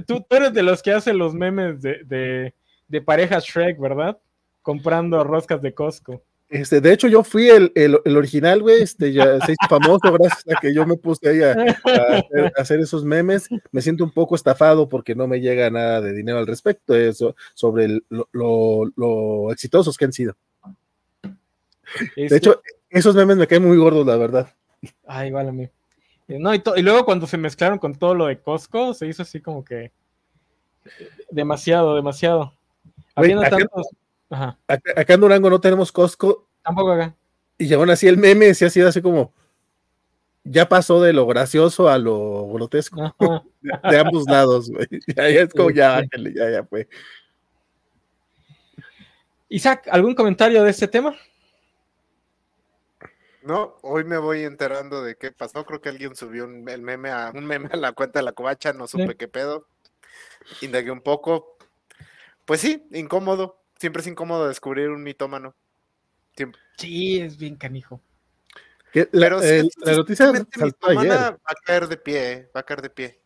Tú, 0.07 0.21
tú 0.29 0.35
eres 0.35 0.53
de 0.53 0.63
los 0.63 0.81
que 0.81 0.91
hacen 0.93 1.17
los 1.17 1.33
memes 1.33 1.81
de, 1.81 2.03
de, 2.05 2.53
de 2.87 3.01
parejas 3.01 3.43
Shrek, 3.43 3.77
¿verdad? 3.79 4.17
Comprando 4.61 5.21
roscas 5.25 5.61
de 5.61 5.73
Costco. 5.73 6.23
Este, 6.49 6.79
de 6.81 6.93
hecho, 6.93 7.07
yo 7.07 7.23
fui 7.23 7.49
el, 7.49 7.71
el- 7.75 7.99
el 8.05 8.17
original, 8.17 8.61
güey, 8.61 8.81
este, 8.81 9.11
ya 9.11 9.39
se 9.45 9.51
hizo 9.53 9.67
famoso 9.69 10.11
gracias 10.13 10.43
a 10.55 10.59
que 10.61 10.73
yo 10.73 10.85
me 10.85 10.95
puse 10.95 11.29
ahí 11.29 11.41
a, 11.43 11.51
a 11.51 12.17
hacer, 12.17 12.53
a 12.57 12.61
hacer 12.61 12.79
esos 12.79 13.03
memes. 13.03 13.49
Me 13.71 13.81
siento 13.81 14.03
un 14.03 14.11
poco 14.11 14.35
estafado 14.35 14.87
porque 14.87 15.13
no 15.15 15.27
me 15.27 15.39
llega 15.41 15.69
nada 15.69 15.99
de 16.01 16.13
dinero 16.13 16.37
al 16.37 16.47
respecto, 16.47 16.95
eso, 16.95 17.35
sobre 17.53 17.85
el- 17.85 18.05
lo, 18.09 18.27
lo- 18.31 18.91
lo 18.95 19.51
exitosos 19.51 19.97
que 19.97 20.05
han 20.05 20.13
sido. 20.13 20.35
Este, 22.15 22.27
De 22.29 22.37
hecho, 22.37 22.61
esos 22.89 23.15
memes 23.15 23.37
me 23.37 23.47
caen 23.47 23.65
muy 23.65 23.77
gordos, 23.77 24.05
la 24.05 24.17
verdad. 24.17 24.53
Ah, 25.05 25.25
igual 25.25 25.49
a 25.49 25.51
mí. 25.51 25.63
Eh, 26.27 26.37
No, 26.39 26.53
y, 26.53 26.61
y 26.75 26.81
luego 26.81 27.05
cuando 27.05 27.27
se 27.27 27.37
mezclaron 27.37 27.79
con 27.79 27.95
todo 27.95 28.13
lo 28.13 28.27
de 28.27 28.39
Costco, 28.39 28.93
se 28.93 29.07
hizo 29.07 29.23
así 29.23 29.41
como 29.41 29.63
que 29.63 29.91
demasiado, 31.31 31.95
demasiado. 31.95 32.53
Habiendo 33.15 33.43
tantos. 33.43 33.87
Ajá, 34.29 34.57
Acá, 34.67 34.91
acá 34.95 35.13
en 35.13 35.21
Durango 35.21 35.49
no 35.49 35.61
tenemos 35.61 35.91
Costco 35.91 36.47
tampoco 36.63 36.91
acá. 36.91 37.15
y 37.57 37.73
aún 37.73 37.89
así 37.89 38.07
el 38.07 38.17
meme 38.17 38.53
se 38.53 38.65
ha 38.65 38.69
sido 38.69 38.89
así 38.89 39.01
como 39.01 39.33
ya 40.49 40.69
pasó 40.69 41.01
de 41.01 41.13
lo 41.13 41.25
gracioso 41.25 41.89
a 41.89 41.97
lo 41.97 42.47
grotesco. 42.51 43.15
De, 43.61 43.73
de, 43.89 43.99
ambos 43.99 44.25
lados, 44.27 44.69
güey. 44.69 44.87
Ya, 45.07 45.29
ya, 45.29 45.41
es 45.41 45.53
como 45.53 45.71
ya, 45.71 46.01
ya, 46.01 46.49
ya 46.49 46.63
fue. 46.63 46.87
Isaac, 49.49 49.87
¿algún 49.91 50.15
comentario 50.15 50.63
de 50.63 50.69
este 50.69 50.87
tema? 50.87 51.15
No, 53.41 53.75
hoy 53.81 54.05
me 54.05 54.17
voy 54.17 54.43
enterando 54.43 55.03
de 55.03 55.17
qué 55.17 55.31
pasó. 55.31 55.65
Creo 55.65 55.81
que 55.81 55.89
alguien 55.89 56.15
subió 56.15 56.45
un, 56.45 56.67
el 56.69 56.81
meme 56.81 57.09
a, 57.09 57.31
un 57.33 57.45
meme 57.45 57.69
a 57.73 57.77
la 57.77 57.91
cuenta 57.91 58.19
de 58.19 58.25
la 58.25 58.31
covacha, 58.31 58.71
no 58.71 58.87
supe 58.87 59.15
qué 59.17 59.27
pedo. 59.27 59.67
Indagué 60.61 60.91
un 60.91 61.01
poco. 61.01 61.57
Pues 62.45 62.61
sí, 62.61 62.87
incómodo. 62.91 63.61
Siempre 63.79 64.01
es 64.01 64.07
incómodo 64.07 64.47
descubrir 64.47 64.89
un 64.89 65.03
mitómano. 65.03 65.55
Siempre. 66.35 66.61
Sí, 66.77 67.19
es 67.19 67.37
bien 67.37 67.55
canijo. 67.55 68.01
Pero 68.91 69.41
el, 69.41 69.69
la 69.77 69.95
noticia 69.95 70.31
mitómana 70.31 71.31
va 71.31 71.39
a 71.45 71.55
caer 71.63 71.87
de 71.87 71.97
pie, 71.97 72.49
va 72.55 72.61
a 72.61 72.63
caer 72.63 72.81
de 72.81 72.89
pie. 72.89 73.19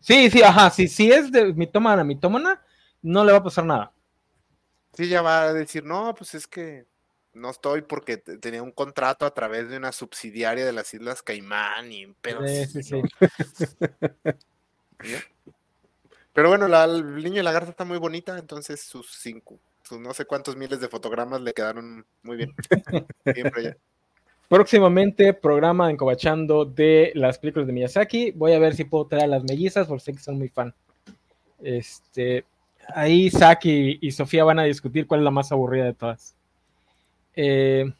Sí, 0.00 0.30
sí, 0.30 0.42
ajá, 0.42 0.70
sí, 0.70 0.86
si 0.88 1.10
es 1.10 1.32
de 1.32 1.52
mitómana 1.52 2.02
a 2.02 2.04
mitómana, 2.04 2.62
no 3.02 3.24
le 3.24 3.32
va 3.32 3.38
a 3.38 3.42
pasar 3.42 3.64
nada. 3.64 3.92
Sí, 4.92 5.08
ya 5.08 5.22
va 5.22 5.42
a 5.42 5.52
decir, 5.52 5.84
no, 5.84 6.14
pues 6.14 6.34
es 6.34 6.46
que 6.46 6.86
no 7.34 7.50
estoy 7.50 7.82
porque 7.82 8.16
tenía 8.16 8.62
un 8.62 8.72
contrato 8.72 9.26
a 9.26 9.34
través 9.34 9.68
de 9.68 9.76
una 9.76 9.92
subsidiaria 9.92 10.64
de 10.64 10.72
las 10.72 10.94
Islas 10.94 11.22
Caimán 11.22 11.92
y 11.92 12.06
pero 12.20 12.40
Pero 16.32 16.48
bueno, 16.48 16.68
la, 16.68 16.84
el 16.84 17.16
niño 17.16 17.36
de 17.36 17.42
la 17.42 17.52
garza 17.52 17.70
está 17.70 17.84
muy 17.84 17.98
bonita, 17.98 18.38
entonces 18.38 18.80
sus 18.80 19.10
cinco, 19.18 19.58
sus 19.86 20.00
no 20.00 20.12
sé 20.14 20.24
cuántos 20.24 20.56
miles 20.56 20.80
de 20.80 20.88
fotogramas 20.88 21.40
le 21.40 21.52
quedaron 21.52 22.04
muy 22.22 22.36
bien. 22.36 22.54
Próximamente, 24.48 25.32
programa 25.34 25.90
encobachando 25.90 26.64
de 26.64 27.10
las 27.14 27.38
películas 27.38 27.66
de 27.66 27.72
Miyazaki. 27.72 28.30
Voy 28.32 28.52
a 28.52 28.60
ver 28.60 28.76
si 28.76 28.84
puedo 28.84 29.06
traer 29.06 29.24
a 29.24 29.28
las 29.28 29.44
mellizas, 29.44 29.88
porque 29.88 30.04
sé 30.04 30.12
que 30.12 30.20
son 30.20 30.38
muy 30.38 30.48
fan. 30.48 30.72
Este, 31.60 32.44
ahí 32.94 33.28
Saki 33.30 33.98
y 34.00 34.10
Sofía 34.12 34.44
van 34.44 34.60
a 34.60 34.64
discutir 34.64 35.06
cuál 35.06 35.20
es 35.20 35.24
la 35.24 35.30
más 35.32 35.50
aburrida 35.50 35.86
de 35.86 35.94
todas. 35.94 36.36
Eh, 37.34 37.92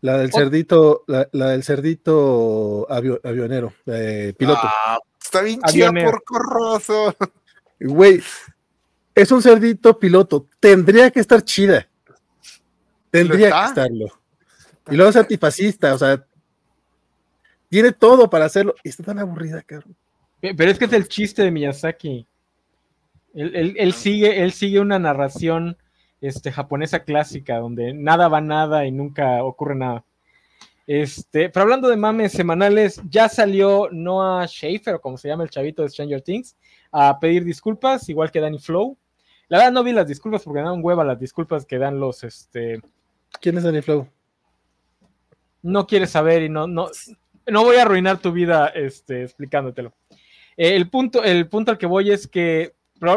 la 0.00 0.18
del 0.18 0.32
cerdito, 0.32 1.04
la, 1.06 1.26
del 1.30 1.62
cerdito 1.62 2.86
avionero, 2.90 3.74
eh, 3.86 4.32
piloto. 4.38 4.60
Ah, 4.62 4.98
está 5.20 5.42
bien 5.42 5.60
chido 5.62 5.92
por 5.92 6.22
corroso. 6.24 7.14
Güey, 7.80 8.22
es 9.22 9.32
un 9.32 9.42
cerdito 9.42 9.98
piloto. 9.98 10.48
Tendría 10.60 11.10
que 11.10 11.20
estar 11.20 11.42
chida. 11.42 11.88
Tendría 13.10 13.50
que 13.50 13.64
estarlo. 13.66 14.06
Y 14.90 14.96
luego 14.96 15.10
es 15.10 15.16
antifascista, 15.16 15.92
o 15.94 15.98
sea, 15.98 16.24
tiene 17.68 17.92
todo 17.92 18.30
para 18.30 18.46
hacerlo. 18.46 18.74
Y 18.84 18.88
está 18.90 19.02
tan 19.02 19.18
aburrida, 19.18 19.60
cabrón. 19.62 19.96
Pero 20.40 20.70
es 20.70 20.78
que 20.78 20.84
es 20.84 20.92
el 20.92 21.08
chiste 21.08 21.42
de 21.42 21.50
Miyazaki. 21.50 22.26
él, 23.34 23.92
sigue, 23.92 24.42
él 24.42 24.52
sigue 24.52 24.80
una 24.80 24.98
narración 24.98 25.76
este, 26.20 26.52
japonesa 26.52 27.00
clásica, 27.00 27.58
donde 27.58 27.92
nada 27.92 28.28
va 28.28 28.40
nada 28.40 28.86
y 28.86 28.92
nunca 28.92 29.42
ocurre 29.42 29.74
nada. 29.74 30.04
Este, 30.86 31.50
pero 31.50 31.64
hablando 31.64 31.88
de 31.88 31.96
mames 31.96 32.32
semanales, 32.32 33.02
ya 33.10 33.28
salió 33.28 33.88
Noah 33.92 34.46
Schaefer, 34.46 34.94
o 34.94 35.00
como 35.00 35.18
se 35.18 35.28
llama 35.28 35.44
el 35.44 35.50
chavito 35.50 35.82
de 35.82 35.90
Stranger 35.90 36.22
Things, 36.22 36.56
a 36.90 37.18
pedir 37.20 37.44
disculpas, 37.44 38.08
igual 38.08 38.30
que 38.30 38.40
Danny 38.40 38.58
Flow. 38.58 38.96
La 39.48 39.58
verdad 39.58 39.72
no 39.72 39.84
vi 39.84 39.92
las 39.92 40.06
disculpas 40.06 40.42
porque 40.42 40.60
dan 40.60 40.80
hueva 40.82 41.04
las 41.04 41.18
disculpas 41.18 41.64
que 41.64 41.78
dan 41.78 41.98
los, 41.98 42.24
este... 42.24 42.80
¿Quién 43.40 43.56
es 43.58 43.64
Danny 43.64 43.82
Flow? 43.82 44.08
No 45.62 45.86
quieres 45.86 46.10
saber 46.10 46.42
y 46.42 46.48
no, 46.48 46.66
no, 46.66 46.88
no 47.46 47.64
voy 47.64 47.76
a 47.76 47.82
arruinar 47.82 48.18
tu 48.18 48.32
vida, 48.32 48.68
este, 48.68 49.22
explicándotelo. 49.22 49.92
Eh, 50.56 50.76
el, 50.76 50.88
punto, 50.88 51.22
el 51.22 51.48
punto 51.48 51.70
al 51.72 51.78
que 51.78 51.86
voy 51.86 52.10
es 52.10 52.26
que, 52.26 52.74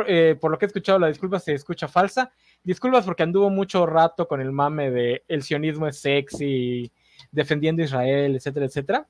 eh, 0.08 0.38
por 0.40 0.52
lo 0.52 0.58
que 0.58 0.66
he 0.66 0.68
escuchado, 0.68 1.00
la 1.00 1.08
disculpa 1.08 1.40
se 1.40 1.54
escucha 1.54 1.88
falsa 1.88 2.32
disculpas 2.64 3.06
porque 3.06 3.24
anduvo 3.24 3.50
mucho 3.50 3.86
rato 3.86 4.28
con 4.28 4.42
el 4.42 4.52
mame 4.52 4.92
de 4.92 5.24
el 5.28 5.44
sionismo 5.44 5.88
es 5.88 6.00
sexy, 6.00 6.92
defendiendo 7.32 7.82
a 7.82 7.86
Israel, 7.86 8.36
etcétera, 8.36 8.66
etcétera. 8.66 9.08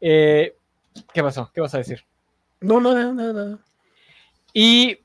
Eh, 0.00 0.54
¿Qué 1.12 1.22
pasó? 1.22 1.50
¿Qué 1.52 1.60
vas 1.60 1.74
a 1.74 1.78
decir? 1.78 2.04
No, 2.60 2.80
no, 2.80 2.94
no, 3.12 3.32
no. 3.32 3.58
Y 4.52 4.98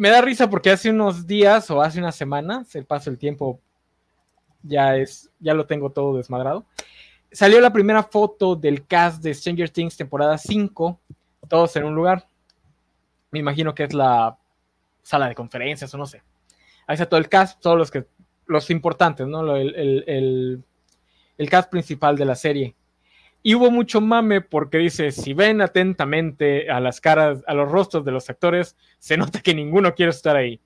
me 0.00 0.10
da 0.10 0.20
risa 0.20 0.48
porque 0.50 0.70
hace 0.70 0.90
unos 0.90 1.26
días 1.26 1.70
o 1.70 1.80
hace 1.80 1.98
unas 1.98 2.16
semanas, 2.16 2.74
el 2.74 2.84
paso 2.84 3.10
del 3.10 3.18
tiempo 3.18 3.60
ya 4.62 4.96
es, 4.96 5.30
ya 5.38 5.54
lo 5.54 5.66
tengo 5.66 5.90
todo 5.90 6.16
desmadrado. 6.16 6.66
Salió 7.30 7.60
la 7.60 7.72
primera 7.72 8.02
foto 8.02 8.56
del 8.56 8.86
cast 8.86 9.22
de 9.22 9.32
Stranger 9.32 9.70
Things 9.70 9.96
temporada 9.96 10.36
5, 10.36 11.00
todos 11.48 11.76
en 11.76 11.84
un 11.84 11.94
lugar. 11.94 12.26
Me 13.30 13.38
imagino 13.38 13.74
que 13.74 13.84
es 13.84 13.94
la 13.94 14.36
sala 15.02 15.28
de 15.28 15.34
conferencias 15.34 15.94
o 15.94 15.98
no 15.98 16.06
sé 16.06 16.22
ahí 16.90 16.94
está 16.94 17.08
todo 17.08 17.20
el 17.20 17.28
cast, 17.28 17.60
todos 17.60 17.78
los 17.78 17.88
que 17.88 18.04
los 18.46 18.68
importantes, 18.68 19.24
¿no? 19.24 19.54
El, 19.56 20.64
cast 21.48 21.70
principal 21.70 22.16
de 22.16 22.24
la 22.24 22.34
serie. 22.34 22.74
Y 23.42 23.54
hubo 23.54 23.70
mucho 23.70 24.00
mame 24.00 24.40
porque 24.40 24.78
dice, 24.78 25.12
si 25.12 25.32
ven 25.32 25.62
atentamente 25.62 26.70
a 26.70 26.80
las 26.80 27.00
caras, 27.00 27.42
a 27.46 27.54
los 27.54 27.70
rostros 27.70 28.04
de 28.04 28.12
los 28.12 28.28
actores, 28.28 28.76
se 28.98 29.16
nota 29.16 29.40
que 29.40 29.54
ninguno 29.54 29.94
quiere 29.94 30.10
estar 30.10 30.36
ahí. 30.36 30.60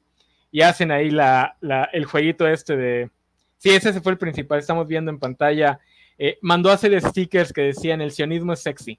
Y 0.50 0.62
hacen 0.62 0.90
ahí 0.90 1.11
la, 1.11 1.57
el 1.93 2.04
jueguito 2.04 2.47
este 2.47 2.76
de... 2.76 3.11
Sí, 3.59 3.71
ese 3.71 4.00
fue 4.00 4.12
el 4.12 4.19
principal, 4.19 4.59
estamos 4.59 4.87
viendo 4.87 5.11
en 5.11 5.19
pantalla. 5.19 5.81
Eh, 6.19 6.38
mandó 6.43 6.71
a 6.71 6.75
hacer 6.75 7.00
stickers 7.00 7.52
que 7.52 7.62
decían, 7.62 8.00
el 8.00 8.11
sionismo 8.11 8.52
es 8.52 8.61
sexy. 8.61 8.99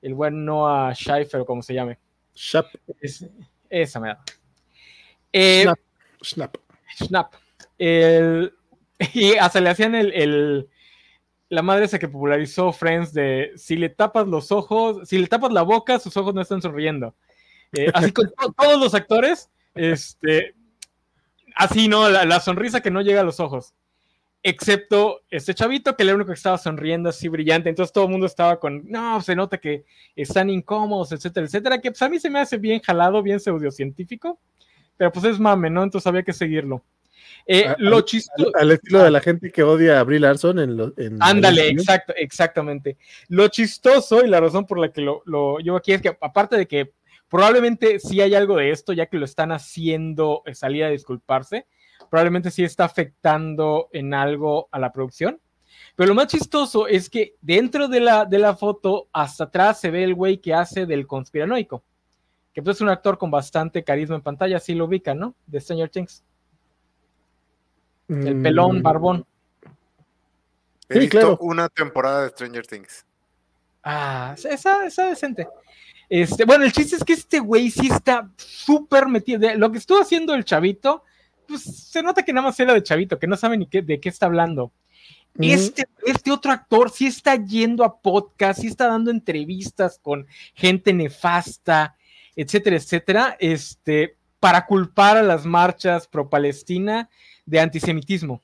El 0.00 0.14
buen 0.14 0.44
Noah 0.44 0.94
Scheifer, 0.94 1.40
o 1.40 1.46
como 1.46 1.62
se 1.62 1.74
llame. 1.74 1.98
Shap. 2.34 2.66
esa 3.68 4.00
me 4.00 4.08
da. 4.08 4.22
Eh, 5.32 5.66
Snap. 6.22 6.56
Snap. 6.96 7.34
y 7.78 9.34
hasta 9.36 9.60
le 9.60 9.70
hacían 9.70 9.94
el, 9.94 10.68
la 11.50 11.62
madre 11.62 11.84
esa 11.84 11.98
que 11.98 12.08
popularizó 12.08 12.72
Friends 12.72 13.12
de 13.12 13.52
si 13.56 13.76
le 13.76 13.90
tapas 13.90 14.26
los 14.26 14.50
ojos, 14.50 15.06
si 15.06 15.18
le 15.18 15.26
tapas 15.26 15.52
la 15.52 15.62
boca, 15.62 15.98
sus 15.98 16.16
ojos 16.16 16.34
no 16.34 16.40
están 16.40 16.62
sonriendo. 16.62 17.14
Eh, 17.72 17.90
así 17.92 18.12
con 18.12 18.32
todos 18.56 18.80
los 18.80 18.94
actores, 18.94 19.50
este, 19.74 20.54
así, 21.54 21.88
¿no? 21.88 22.08
La, 22.08 22.40
sonrisa 22.40 22.80
que 22.80 22.90
no 22.90 23.02
llega 23.02 23.20
a 23.20 23.24
los 23.24 23.38
ojos. 23.38 23.74
Excepto 24.42 25.20
este 25.28 25.52
chavito 25.52 25.94
que 25.94 26.04
era 26.04 26.12
el 26.12 26.16
único 26.16 26.28
que 26.28 26.34
estaba 26.38 26.56
sonriendo 26.56 27.10
así 27.10 27.28
brillante. 27.28 27.68
Entonces 27.68 27.92
todo 27.92 28.04
el 28.04 28.10
mundo 28.10 28.26
estaba 28.26 28.58
con, 28.58 28.88
no, 28.88 29.20
se 29.20 29.36
nota 29.36 29.58
que 29.58 29.84
están 30.16 30.48
incómodos, 30.48 31.12
etcétera, 31.12 31.44
etcétera. 31.44 31.78
Que 31.78 31.90
pues 31.90 32.00
a 32.00 32.08
mí 32.08 32.18
se 32.18 32.30
me 32.30 32.40
hace 32.40 32.56
bien 32.56 32.80
jalado, 32.80 33.22
bien 33.22 33.38
pseudocientífico 33.38 34.38
pero 35.00 35.10
pues 35.12 35.24
es 35.24 35.40
mame, 35.40 35.70
¿no? 35.70 35.82
Entonces 35.82 36.06
había 36.06 36.22
que 36.22 36.34
seguirlo. 36.34 36.84
Eh, 37.46 37.74
lo 37.78 38.02
chistoso. 38.02 38.50
Al, 38.54 38.70
estilo 38.72 39.02
de 39.02 39.10
la 39.10 39.20
gente 39.20 39.50
que 39.50 39.62
odia 39.62 40.00
a 40.00 40.04
Brie 40.04 40.20
Larson 40.20 40.58
en, 40.58 40.76
lo, 40.76 40.92
Ándale, 41.20 41.68
exacto, 41.68 42.12
exactamente. 42.16 42.96
Lo 43.28 43.48
chistoso 43.48 44.24
y 44.24 44.28
la 44.28 44.40
razón 44.40 44.66
por 44.66 44.78
la 44.78 44.92
que 44.92 45.00
lo, 45.00 45.22
lo 45.26 45.58
llevo 45.58 45.76
aquí 45.76 45.92
es 45.92 46.02
que, 46.02 46.16
aparte 46.20 46.56
de 46.56 46.66
que 46.66 46.92
probablemente 47.28 47.98
sí 47.98 48.20
hay 48.20 48.34
algo 48.34 48.56
de 48.56 48.70
esto, 48.70 48.92
ya 48.92 49.06
que 49.06 49.16
lo 49.16 49.24
están 49.24 49.52
haciendo 49.52 50.42
eh, 50.46 50.54
salir 50.54 50.84
a 50.84 50.90
disculparse, 50.90 51.66
probablemente 52.08 52.50
sí 52.50 52.64
está 52.64 52.84
afectando 52.84 53.88
en 53.92 54.14
algo 54.14 54.68
a 54.70 54.78
la 54.78 54.92
producción. 54.92 55.40
Pero 55.96 56.08
lo 56.08 56.14
más 56.14 56.28
chistoso 56.28 56.86
es 56.86 57.10
que 57.10 57.34
dentro 57.40 57.88
de 57.88 58.00
la, 58.00 58.24
de 58.24 58.38
la 58.38 58.56
foto, 58.56 59.08
hasta 59.12 59.44
atrás 59.44 59.80
se 59.80 59.90
ve 59.90 60.04
el 60.04 60.14
güey 60.14 60.38
que 60.38 60.54
hace 60.54 60.86
del 60.86 61.06
conspiranoico 61.06 61.84
que 62.52 62.62
pues 62.62 62.76
es 62.76 62.80
un 62.80 62.88
actor 62.88 63.18
con 63.18 63.30
bastante 63.30 63.84
carisma 63.84 64.16
en 64.16 64.22
pantalla, 64.22 64.58
sí 64.58 64.74
lo 64.74 64.86
ubican, 64.86 65.18
¿no? 65.18 65.34
De 65.46 65.60
Stranger 65.60 65.88
Things. 65.88 66.24
El 68.10 68.36
mm. 68.36 68.42
pelón 68.42 68.82
barbón. 68.82 69.24
He 70.88 70.98
visto 70.98 71.18
claro. 71.18 71.38
una 71.40 71.68
temporada 71.68 72.22
de 72.22 72.30
Stranger 72.30 72.66
Things. 72.66 73.06
Ah, 73.84 74.34
esa, 74.36 74.84
esa 74.84 75.06
decente. 75.06 75.46
Este, 76.08 76.44
bueno, 76.44 76.64
el 76.64 76.72
chiste 76.72 76.96
es 76.96 77.04
que 77.04 77.12
este 77.12 77.38
güey 77.38 77.70
sí 77.70 77.86
está 77.86 78.28
súper 78.36 79.06
metido. 79.06 79.54
lo 79.54 79.70
que 79.70 79.78
estuvo 79.78 80.00
haciendo 80.00 80.34
el 80.34 80.44
chavito, 80.44 81.04
pues 81.46 81.62
se 81.62 82.02
nota 82.02 82.24
que 82.24 82.32
nada 82.32 82.48
más 82.48 82.58
era 82.58 82.74
de 82.74 82.82
chavito, 82.82 83.18
que 83.18 83.28
no 83.28 83.36
sabe 83.36 83.56
ni 83.56 83.66
qué, 83.66 83.80
de 83.82 84.00
qué 84.00 84.08
está 84.08 84.26
hablando. 84.26 84.72
Este, 85.38 85.86
este 86.04 86.32
otro 86.32 86.50
actor 86.50 86.90
sí 86.90 87.06
está 87.06 87.36
yendo 87.36 87.84
a 87.84 88.00
podcast, 88.00 88.60
sí 88.60 88.66
está 88.66 88.88
dando 88.88 89.12
entrevistas 89.12 90.00
con 90.02 90.26
gente 90.54 90.92
nefasta, 90.92 91.96
etcétera, 92.34 92.76
etcétera, 92.76 93.36
este, 93.38 94.16
para 94.40 94.66
culpar 94.66 95.16
a 95.16 95.22
las 95.22 95.46
marchas 95.46 96.08
pro-Palestina 96.08 97.08
de 97.50 97.60
antisemitismo. 97.60 98.42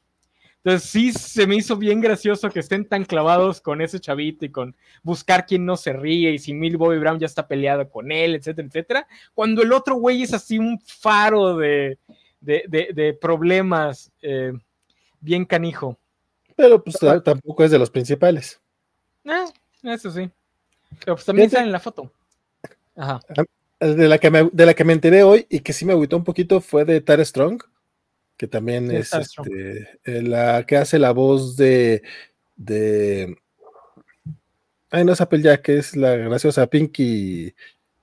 Entonces 0.56 0.90
sí 0.90 1.12
se 1.12 1.46
me 1.46 1.54
hizo 1.54 1.76
bien 1.76 2.00
gracioso 2.00 2.50
que 2.50 2.58
estén 2.58 2.84
tan 2.88 3.04
clavados 3.04 3.60
con 3.60 3.80
ese 3.80 4.00
chavito 4.00 4.44
y 4.44 4.50
con 4.50 4.74
buscar 5.04 5.46
quién 5.46 5.64
no 5.64 5.76
se 5.76 5.92
ríe 5.92 6.32
y 6.32 6.40
si 6.40 6.52
Millie 6.52 6.76
Bobby 6.76 6.98
Brown 6.98 7.20
ya 7.20 7.26
está 7.26 7.46
peleado 7.46 7.88
con 7.88 8.10
él, 8.10 8.34
etcétera, 8.34 8.66
etcétera, 8.66 9.08
cuando 9.32 9.62
el 9.62 9.72
otro 9.72 9.94
güey 9.94 10.24
es 10.24 10.34
así 10.34 10.58
un 10.58 10.80
faro 10.80 11.56
de, 11.56 11.98
problemas 13.20 14.10
eh, 14.22 14.52
bien 15.20 15.44
canijo. 15.44 15.96
Pero 16.56 16.82
pues 16.82 16.98
tampoco 17.22 17.62
es 17.62 17.70
de 17.70 17.78
los 17.78 17.90
principales. 17.90 18.60
Eh, 19.24 19.44
eso 19.84 20.10
sí. 20.10 20.28
Pero 20.98 21.14
pues 21.14 21.24
también 21.24 21.48
sale 21.48 21.66
en 21.66 21.72
la 21.72 21.80
foto. 21.80 22.10
Ajá. 22.96 23.20
De 23.78 24.08
la, 24.08 24.18
que 24.18 24.30
me, 24.32 24.48
de 24.52 24.66
la 24.66 24.74
que 24.74 24.84
me 24.84 24.94
enteré 24.94 25.22
hoy 25.22 25.46
y 25.48 25.60
que 25.60 25.72
sí 25.72 25.84
me 25.84 25.92
agüitó 25.92 26.16
un 26.16 26.24
poquito 26.24 26.60
fue 26.60 26.84
de 26.84 27.00
Tara 27.00 27.24
Strong, 27.24 27.62
que 28.36 28.46
también 28.46 28.90
Sí, 28.90 28.96
es 28.96 29.12
este, 29.14 29.98
eh, 30.04 30.22
la 30.22 30.64
que 30.66 30.76
hace 30.76 30.98
la 30.98 31.12
voz 31.12 31.56
de. 31.56 32.02
de 32.56 33.36
Ay, 34.90 35.04
no 35.04 35.12
es 35.12 35.20
Applejack, 35.20 35.68
es 35.70 35.96
la 35.96 36.16
graciosa 36.16 36.66
Pinky. 36.66 37.54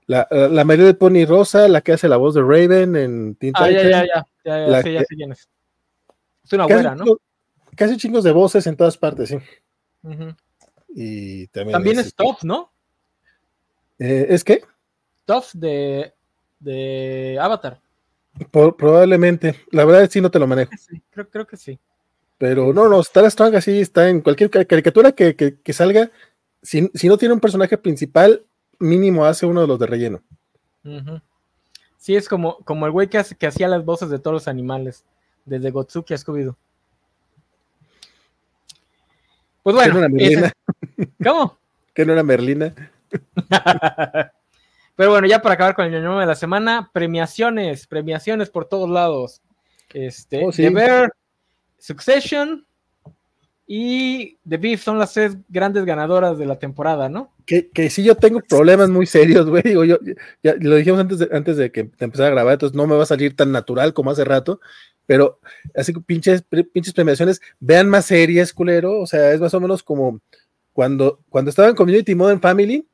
La, 0.06 0.26
la, 0.30 0.48
la 0.48 0.64
María 0.64 0.84
de 0.84 0.94
Pony 0.94 1.24
Rosa, 1.26 1.66
la 1.68 1.80
que 1.80 1.92
hace 1.92 2.08
la 2.08 2.18
voz 2.18 2.34
de 2.34 2.42
Raven 2.42 2.94
en 2.96 3.34
Teen 3.36 3.52
Ah, 3.56 3.70
ya, 3.70 3.82
ya, 3.82 3.90
ya. 3.90 4.04
Ya, 4.06 4.26
ya, 4.44 4.56
La 4.68 4.82
sí, 4.82 4.92
ya 4.92 4.98
que- 5.00 5.04
sé 5.06 5.14
quién 5.16 5.32
es. 5.32 5.48
Es 6.44 6.52
una 6.52 6.66
que 6.66 6.74
güera, 6.74 6.94
¿no? 6.94 7.04
que 7.74 7.84
hace 7.84 7.96
chingos 7.96 8.22
de 8.22 8.30
voces 8.32 8.66
en 8.66 8.76
todas 8.76 8.96
partes, 8.98 9.30
sí. 9.30 9.36
Ujú. 10.02 10.36
Y 10.94 11.46
también, 11.48 11.72
También 11.72 11.98
es, 11.98 12.06
es 12.08 12.14
Toph, 12.14 12.44
¿no? 12.44 12.70
eh, 13.98 14.26
¿es 14.28 14.44
que 14.44 14.62
Toph 15.24 15.52
de, 15.54 16.12
de 16.60 17.38
Avatar. 17.40 17.80
Por- 18.50 18.76
probablemente, 18.76 19.60
la 19.70 19.84
verdad 19.84 20.08
sí 20.10 20.20
no 20.20 20.30
te 20.30 20.38
lo 20.38 20.46
manejo. 20.46 20.72
Sí, 20.76 21.00
creo, 21.10 21.28
creo 21.28 21.46
que 21.46 21.56
sí. 21.56 21.78
Pero 22.38 22.72
no, 22.72 22.88
no, 22.88 23.00
Star 23.00 23.30
Strong 23.30 23.54
así 23.56 23.80
está 23.80 24.08
en 24.08 24.20
cualquier 24.20 24.50
ca- 24.50 24.64
caricatura 24.64 25.12
que, 25.12 25.36
que- 25.36 25.60
que 25.60 25.72
salga. 25.72 26.10
Si, 26.62 26.90
si 26.94 27.08
no 27.08 27.16
tiene 27.16 27.34
un 27.34 27.40
personaje 27.40 27.78
principal, 27.78 28.42
mínimo 28.80 29.24
hace 29.24 29.46
uno 29.46 29.60
de 29.60 29.66
los 29.68 29.78
de 29.78 29.86
relleno. 29.86 30.22
Sí, 31.96 32.16
es 32.16 32.28
como, 32.28 32.58
como 32.64 32.86
el 32.86 32.92
güey 32.92 33.08
que, 33.08 33.18
hace- 33.18 33.36
que 33.36 33.46
hacía 33.46 33.68
las 33.68 33.84
voces 33.84 34.10
de 34.10 34.18
todos 34.18 34.34
los 34.34 34.48
animales, 34.48 35.04
desde 35.44 35.70
Gotsuki 35.70 36.12
a 36.14 36.18
Scooby-Doo. 36.18 36.56
Pues 39.62 39.76
que 39.76 39.88
no 39.88 39.92
bueno, 39.94 39.98
era 40.00 40.08
Merlina, 40.08 40.52
ese- 40.98 41.08
¿cómo? 41.24 41.56
que 41.94 42.04
no 42.04 42.12
era 42.12 42.22
Merlina. 42.22 42.74
Pero 44.96 45.10
bueno, 45.10 45.26
ya 45.26 45.42
para 45.42 45.54
acabar 45.54 45.74
con 45.74 45.86
el 45.86 45.92
ñoño 45.92 46.18
de 46.18 46.26
la 46.26 46.34
semana, 46.34 46.90
premiaciones, 46.92 47.86
premiaciones 47.86 48.50
por 48.50 48.66
todos 48.66 48.88
lados. 48.88 49.42
Este, 49.92 50.44
Oh, 50.44 50.52
sí. 50.52 50.62
The 50.62 50.70
Bear, 50.70 51.12
Succession 51.78 52.66
y 53.66 54.38
The 54.48 54.58
Beef 54.58 54.82
son 54.82 54.98
las 54.98 55.14
tres 55.14 55.36
grandes 55.48 55.84
ganadoras 55.84 56.38
de 56.38 56.46
la 56.46 56.58
temporada, 56.58 57.08
¿no? 57.08 57.32
Que, 57.46 57.70
que 57.70 57.90
sí 57.90 58.02
yo 58.02 58.14
tengo 58.14 58.40
problemas 58.40 58.88
muy 58.90 59.06
serios, 59.06 59.48
güey. 59.48 59.62
Digo, 59.62 59.84
yo, 59.84 59.98
ya 60.42 60.54
lo 60.60 60.76
dijimos 60.76 61.00
antes 61.00 61.18
de, 61.18 61.28
antes 61.32 61.56
de 61.56 61.72
que 61.72 61.84
te 61.84 62.04
empezara 62.04 62.28
a 62.28 62.32
grabar, 62.32 62.54
entonces 62.54 62.76
no 62.76 62.86
me 62.86 62.96
va 62.96 63.02
a 63.02 63.06
salir 63.06 63.34
tan 63.34 63.52
natural 63.52 63.94
como 63.94 64.10
hace 64.10 64.24
rato. 64.24 64.60
Pero 65.06 65.38
así 65.74 65.92
que 65.92 66.00
pinches, 66.00 66.42
pinches 66.72 66.94
premiaciones, 66.94 67.40
vean 67.60 67.88
más 67.88 68.06
series, 68.06 68.52
culero. 68.52 69.00
O 69.00 69.06
sea, 69.06 69.32
es 69.32 69.40
más 69.40 69.52
o 69.54 69.60
menos 69.60 69.82
como 69.82 70.20
cuando, 70.72 71.20
cuando 71.28 71.50
estaba 71.50 71.68
en 71.68 71.74
Community 71.74 72.14
Modern 72.14 72.40
Family 72.40 72.86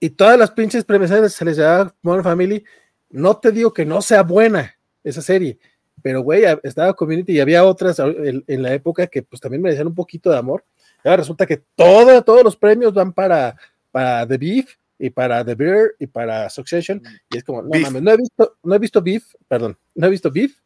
y 0.00 0.10
todas 0.10 0.38
las 0.38 0.50
pinches 0.50 0.84
premiaciones 0.84 1.32
se 1.34 1.44
les 1.44 1.56
llamaba 1.56 1.94
Modern 2.02 2.24
Family. 2.24 2.64
No 3.10 3.36
te 3.36 3.52
digo 3.52 3.72
que 3.72 3.84
no 3.84 4.00
sea 4.02 4.22
buena 4.22 4.76
esa 5.04 5.20
serie, 5.22 5.58
pero 6.02 6.22
güey, 6.22 6.44
a- 6.46 6.58
estaba 6.62 6.94
Community 6.94 7.32
y 7.34 7.40
había 7.40 7.64
otras 7.64 7.98
en, 7.98 8.42
en 8.46 8.62
la 8.62 8.72
época 8.72 9.06
que 9.06 9.22
pues 9.22 9.40
también 9.40 9.62
merecían 9.62 9.86
un 9.86 9.94
poquito 9.94 10.30
de 10.30 10.38
amor. 10.38 10.64
Ahora 11.04 11.18
resulta 11.18 11.46
que 11.46 11.62
todo, 11.76 12.22
todos 12.22 12.42
los 12.44 12.56
premios 12.56 12.92
van 12.94 13.12
para, 13.12 13.56
para 13.90 14.26
The 14.26 14.36
Beef 14.38 14.74
y 14.98 15.10
para 15.10 15.44
The 15.44 15.54
Bear 15.54 15.90
y 15.98 16.06
para 16.06 16.48
Succession. 16.50 17.02
Y 17.30 17.38
es 17.38 17.44
como, 17.44 17.62
no 17.62 17.70
Beef. 17.70 17.82
mames, 17.84 18.02
no 18.02 18.10
he 18.12 18.16
visto, 18.16 18.56
no 18.62 18.74
he 18.74 18.78
visto 18.78 19.02
Beef, 19.02 19.34
perdón, 19.48 19.78
no 19.94 20.06
he 20.06 20.10
visto 20.10 20.30
Beef, 20.30 20.56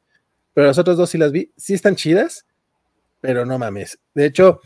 pero 0.53 0.67
las 0.67 0.79
otras 0.79 0.97
dos 0.97 1.11
sí 1.11 1.19
las 1.19 1.33
vi, 1.33 1.51
sí 1.57 1.75
están 1.75 1.97
chidas, 1.97 2.45
pero 3.21 3.47
no 3.47 3.59
mames. 3.59 3.99
De 4.13 4.27
hecho, 4.27 4.61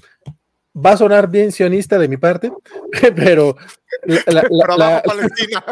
va 0.77 0.93
a 0.93 0.97
sonar 0.97 1.29
bien 1.31 1.51
sionista 1.53 1.99
de 1.99 2.09
mi 2.09 2.17
parte, 2.17 2.53
pero 3.17 3.57
la, 4.27 4.43
Pero 4.43 5.03
Palestina. 5.05 5.65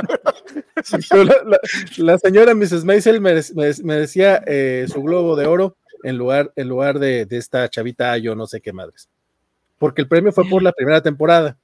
señora 2.23 2.55
Mrs. 2.55 2.85
Maisel 2.85 3.21
merec- 3.21 3.83
merecía 3.83 4.43
eh, 4.47 4.87
su 4.93 5.03
globo 5.03 5.37
de 5.37 5.47
oro 5.47 5.77
en 6.03 6.17
lugar, 6.19 6.53
en 6.57 6.69
lugar 6.69 6.99
de, 6.99 7.27
de 7.27 7.37
esta 7.37 7.69
chavita, 7.69 8.17
yo 8.19 8.35
no 8.35 8.47
sé 8.47 8.61
qué 8.61 8.73
madres. 8.73 9.09
Porque 9.79 10.03
el 10.03 10.09
premio 10.09 10.33
fue 10.33 10.49
por 10.49 10.63
la 10.63 10.73
primera 10.73 11.03
temporada. 11.03 11.57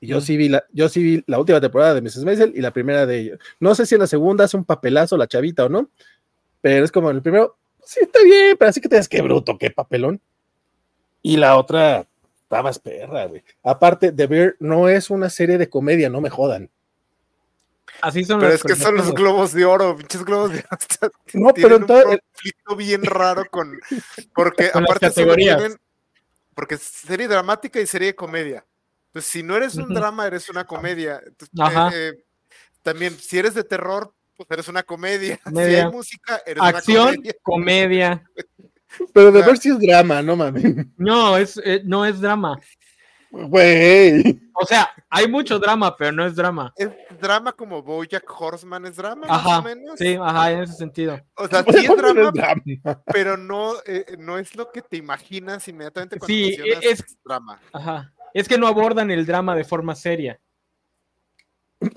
Y 0.00 0.08
yo 0.08 0.18
Mm. 0.18 0.20
sí 0.22 0.36
vi 0.36 0.48
la, 0.48 0.64
yo 0.72 0.88
sí 0.88 1.02
vi 1.02 1.24
la 1.26 1.38
última 1.38 1.60
temporada 1.60 1.94
de 1.94 2.02
Mrs. 2.02 2.24
Maisel 2.24 2.52
y 2.54 2.60
la 2.60 2.72
primera 2.72 3.06
de 3.06 3.18
ella. 3.18 3.38
No 3.60 3.74
sé 3.74 3.86
si 3.86 3.94
en 3.94 4.00
la 4.02 4.06
segunda 4.06 4.44
hace 4.44 4.56
un 4.56 4.64
papelazo 4.64 5.16
la 5.16 5.26
chavita 5.26 5.64
o 5.64 5.68
no, 5.68 5.88
pero 6.60 6.84
es 6.84 6.92
como 6.92 7.10
en 7.10 7.16
el 7.16 7.22
primero, 7.22 7.56
sí 7.84 8.00
está 8.02 8.22
bien, 8.22 8.56
pero 8.58 8.68
así 8.68 8.80
que 8.80 8.88
te 8.88 8.96
das 8.96 9.08
qué 9.08 9.22
bruto, 9.22 9.56
qué 9.58 9.70
papelón. 9.70 10.20
Y 11.22 11.36
la 11.38 11.56
otra 11.56 12.06
está 12.46 12.62
más 12.62 12.78
perra, 12.78 13.26
güey. 13.26 13.42
Aparte, 13.64 14.12
The 14.12 14.26
Bear 14.26 14.56
no 14.60 14.88
es 14.88 15.10
una 15.10 15.28
serie 15.28 15.58
de 15.58 15.68
comedia, 15.68 16.08
no 16.08 16.20
me 16.20 16.30
jodan. 16.30 16.70
Así 18.00 18.24
son 18.24 18.40
Pero 18.40 18.52
es 18.52 18.62
que 18.62 18.76
son 18.76 18.94
los 18.96 19.12
globos 19.12 19.52
de 19.52 19.64
oro, 19.64 19.96
pinches 19.96 20.24
globos 20.24 20.52
de 20.52 20.58
oro. 20.58 21.12
No, 21.34 21.52
pero 21.54 21.78
tienen 21.84 21.90
en 21.90 22.08
un 22.10 22.18
conflicto 22.18 22.76
bien 22.76 23.02
raro 23.04 23.44
con. 23.50 23.78
Porque 24.34 24.70
Con 24.70 24.84
aparte 24.84 25.10
tienen. 25.10 25.76
Porque 26.54 26.76
es 26.76 26.82
serie 26.82 27.26
dramática 27.28 27.80
y 27.80 27.86
serie 27.86 28.08
de 28.08 28.14
comedia. 28.14 28.64
Entonces, 29.08 29.30
si 29.30 29.42
no 29.42 29.56
eres 29.56 29.74
un 29.76 29.92
drama, 29.92 30.26
eres 30.26 30.48
una 30.48 30.64
comedia. 30.64 31.20
Entonces, 31.26 31.50
Ajá. 31.58 31.90
eh, 31.94 32.08
eh, 32.08 32.24
también, 32.82 33.16
si 33.18 33.38
eres 33.38 33.54
de 33.54 33.64
terror, 33.64 34.12
pues 34.36 34.48
eres 34.50 34.68
una 34.68 34.82
comedia. 34.82 35.36
Si 35.44 35.50
Comedia. 35.52 35.86
hay 35.86 35.90
música, 35.92 36.42
eres 36.46 36.62
Acción, 36.62 37.08
una 37.18 37.32
comedia. 37.42 38.22
comedia. 38.22 38.30
Pero 39.12 39.32
de 39.32 39.42
ver 39.42 39.58
si 39.58 39.70
es 39.70 39.78
drama, 39.78 40.22
no 40.22 40.36
mames. 40.36 40.86
No, 40.96 41.36
es, 41.36 41.60
eh, 41.64 41.82
no 41.84 42.04
es 42.04 42.20
drama. 42.20 42.58
Güey. 43.30 44.40
O 44.54 44.64
sea, 44.64 44.88
hay 45.10 45.28
mucho 45.28 45.58
drama, 45.58 45.94
pero 45.96 46.12
no 46.12 46.24
es 46.24 46.34
drama. 46.34 46.72
Es 46.76 46.88
drama 47.20 47.52
como 47.52 47.82
Bojack 47.82 48.24
Horseman 48.40 48.86
es 48.86 48.96
drama, 48.96 49.26
más 49.26 49.38
Ajá, 49.40 49.58
o 49.58 49.62
menos. 49.62 49.98
sí, 49.98 50.16
ajá, 50.20 50.52
en 50.52 50.62
ese 50.62 50.72
sentido. 50.74 51.20
O 51.36 51.46
sea, 51.48 51.62
sí 51.64 51.80
es 51.80 51.88
¿cómo 51.88 52.00
no 52.02 52.14
drama, 52.14 52.28
es 52.28 52.34
drama? 52.82 53.02
pero 53.12 53.36
no, 53.36 53.74
eh, 53.84 54.06
no 54.18 54.38
es 54.38 54.54
lo 54.56 54.70
que 54.72 54.80
te 54.80 54.96
imaginas 54.96 55.66
inmediatamente 55.68 56.18
cuando 56.18 56.34
Sí, 56.34 56.54
mencionas 56.56 56.84
es- 56.84 57.18
drama. 57.24 57.60
Ajá. 57.72 58.12
Es 58.32 58.48
que 58.48 58.58
no 58.58 58.66
abordan 58.68 59.10
el 59.10 59.26
drama 59.26 59.54
de 59.54 59.64
forma 59.64 59.94
seria. 59.94 60.40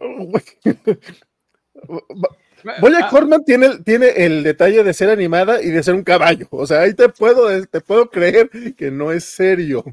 Bojack 2.80 3.02
Ah, 3.04 3.10
Horseman 3.12 3.44
tiene, 3.44 3.66
el- 3.66 3.84
tiene 3.84 4.08
el 4.16 4.42
detalle 4.42 4.82
de 4.84 4.92
ser 4.94 5.10
animada 5.10 5.62
y 5.62 5.70
de 5.70 5.82
ser 5.82 5.94
un 5.94 6.02
caballo. 6.04 6.46
O 6.50 6.66
sea, 6.66 6.80
ahí 6.82 6.94
te 6.94 7.08
puedo, 7.08 7.48
te 7.66 7.80
puedo 7.80 8.10
creer 8.10 8.50
que 8.76 8.90
no 8.90 9.12
es 9.12 9.24
serio. 9.24 9.84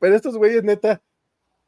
Pero 0.00 0.16
estos 0.16 0.36
güeyes, 0.36 0.64
neta. 0.64 1.02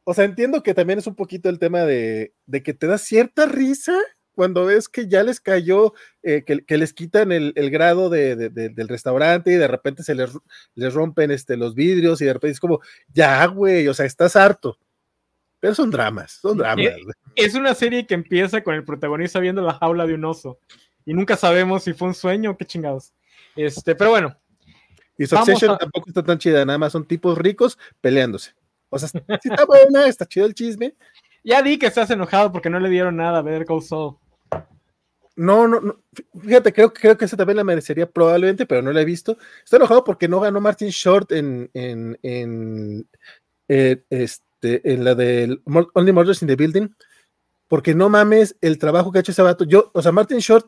O 0.04 0.12
sea, 0.14 0.24
entiendo 0.24 0.62
que 0.62 0.74
también 0.74 0.98
es 0.98 1.07
un 1.07 1.14
poquito 1.14 1.48
el 1.48 1.59
tema 1.59 1.83
de, 1.83 2.35
de 2.46 2.62
que 2.62 2.74
te 2.74 2.87
da 2.87 2.98
cierta 2.98 3.46
risa 3.46 3.96
cuando 4.35 4.64
ves 4.66 4.88
que 4.88 5.07
ya 5.09 5.22
les 5.22 5.40
cayó, 5.40 5.94
eh, 6.24 6.42
que, 6.44 6.64
que 6.64 6.76
les 6.76 6.92
quitan 6.92 7.30
el, 7.30 7.52
el 7.54 7.70
grado 7.70 8.11
de- 8.11 8.35
de- 8.35 8.48
de- 8.50 8.68
del 8.68 8.88
restaurante 8.88 9.52
y 9.52 9.54
de 9.54 9.68
repente 9.68 10.02
se 10.02 10.14
les, 10.16 10.30
les 10.74 10.92
rompen 10.92 11.30
este, 11.30 11.57
los 11.57 11.74
vidrios 11.76 12.20
y 12.20 12.24
de 12.24 12.33
repente 12.33 12.52
es 12.52 12.61
como, 12.61 12.80
ya, 13.12 13.46
güey, 13.46 13.87
o 13.87 13.94
sea, 13.94 14.04
estás 14.07 14.35
harto. 14.35 14.76
Pero 15.64 15.74
son 15.74 15.90
dramas, 15.90 16.33
son 16.42 16.59
dramas. 16.59 16.85
Es 17.35 17.55
una 17.55 17.74
serie 17.74 18.07
que 18.07 18.12
empieza 18.12 18.62
con 18.62 18.74
el 18.74 18.85
protagonista 18.85 19.40
viendo 19.40 19.62
la 19.62 19.72
jaula 19.72 20.07
de 20.07 20.12
un 20.12 20.22
oso. 20.27 20.59
Y 21.07 21.14
nunca 21.14 21.38
sabemos 21.38 21.85
si 21.85 21.94
fue 21.94 22.09
un 22.09 22.12
sueño 22.14 22.50
o 22.50 22.57
qué 22.59 22.66
chingados. 22.66 23.14
Este, 23.57 23.94
pero 23.94 24.11
bueno, 24.11 24.37
Y 25.16 25.24
Succession 25.24 25.70
a- 25.70 25.79
tampoco 25.79 26.11
está 26.11 26.22
tan 26.22 26.37
chida, 26.37 26.66
nada 26.66 26.77
más 26.77 26.92
son 26.92 27.07
tipos 27.07 27.38
ricos 27.38 27.79
peleándose. 28.03 28.53
O 28.90 28.98
sea, 28.98 29.09
sí 29.42 29.48
está 29.48 29.64
buena, 29.64 30.07
está 30.07 30.27
chido 30.27 30.44
el 30.44 30.53
chisme. 30.53 30.94
ya 31.42 31.62
di 31.62 31.79
que 31.79 31.87
estás 31.87 32.11
enojado 32.11 32.53
porque 32.53 32.68
no 32.68 32.79
le 32.79 32.90
dieron 32.90 33.16
nada 33.16 33.38
a 33.38 33.42
Better 33.42 33.64
Call 33.64 33.83
Saul. 33.83 34.18
No, 35.35 35.66
no, 35.66 35.81
no. 35.81 35.98
Fíjate, 36.42 36.74
creo, 36.74 36.92
creo 36.92 37.16
que 37.16 37.24
esa 37.24 37.38
también 37.38 37.57
la 37.57 37.64
merecería 37.64 38.05
probablemente, 38.05 38.66
pero 38.66 38.83
no 38.83 38.92
la 38.92 39.00
he 39.00 39.07
visto. 39.07 39.38
Estoy 39.64 39.79
enojado 39.79 40.05
porque 40.05 40.29
no 40.29 40.40
ganó 40.40 40.61
Martin 40.61 40.90
Short 40.90 41.33
en, 41.33 41.70
en, 41.72 42.18
en, 42.22 43.09
eh, 43.68 44.05
este, 44.11 44.44
en 44.64 45.05
la 45.05 45.14
del 45.14 45.62
Only 45.94 46.12
Murders 46.12 46.42
in 46.42 46.48
the 46.48 46.57
Building, 46.57 46.88
porque 47.68 47.94
no 47.94 48.09
mames 48.09 48.57
el 48.61 48.79
trabajo 48.79 49.11
que 49.12 49.18
ha 49.18 49.20
hecho 49.20 49.33
ese 49.33 49.42
vato. 49.42 49.64
Yo, 49.64 49.90
o 49.94 50.03
sea, 50.03 50.12
Martin 50.12 50.38
Short, 50.38 50.66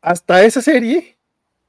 hasta 0.00 0.44
esa 0.44 0.62
serie, 0.62 1.16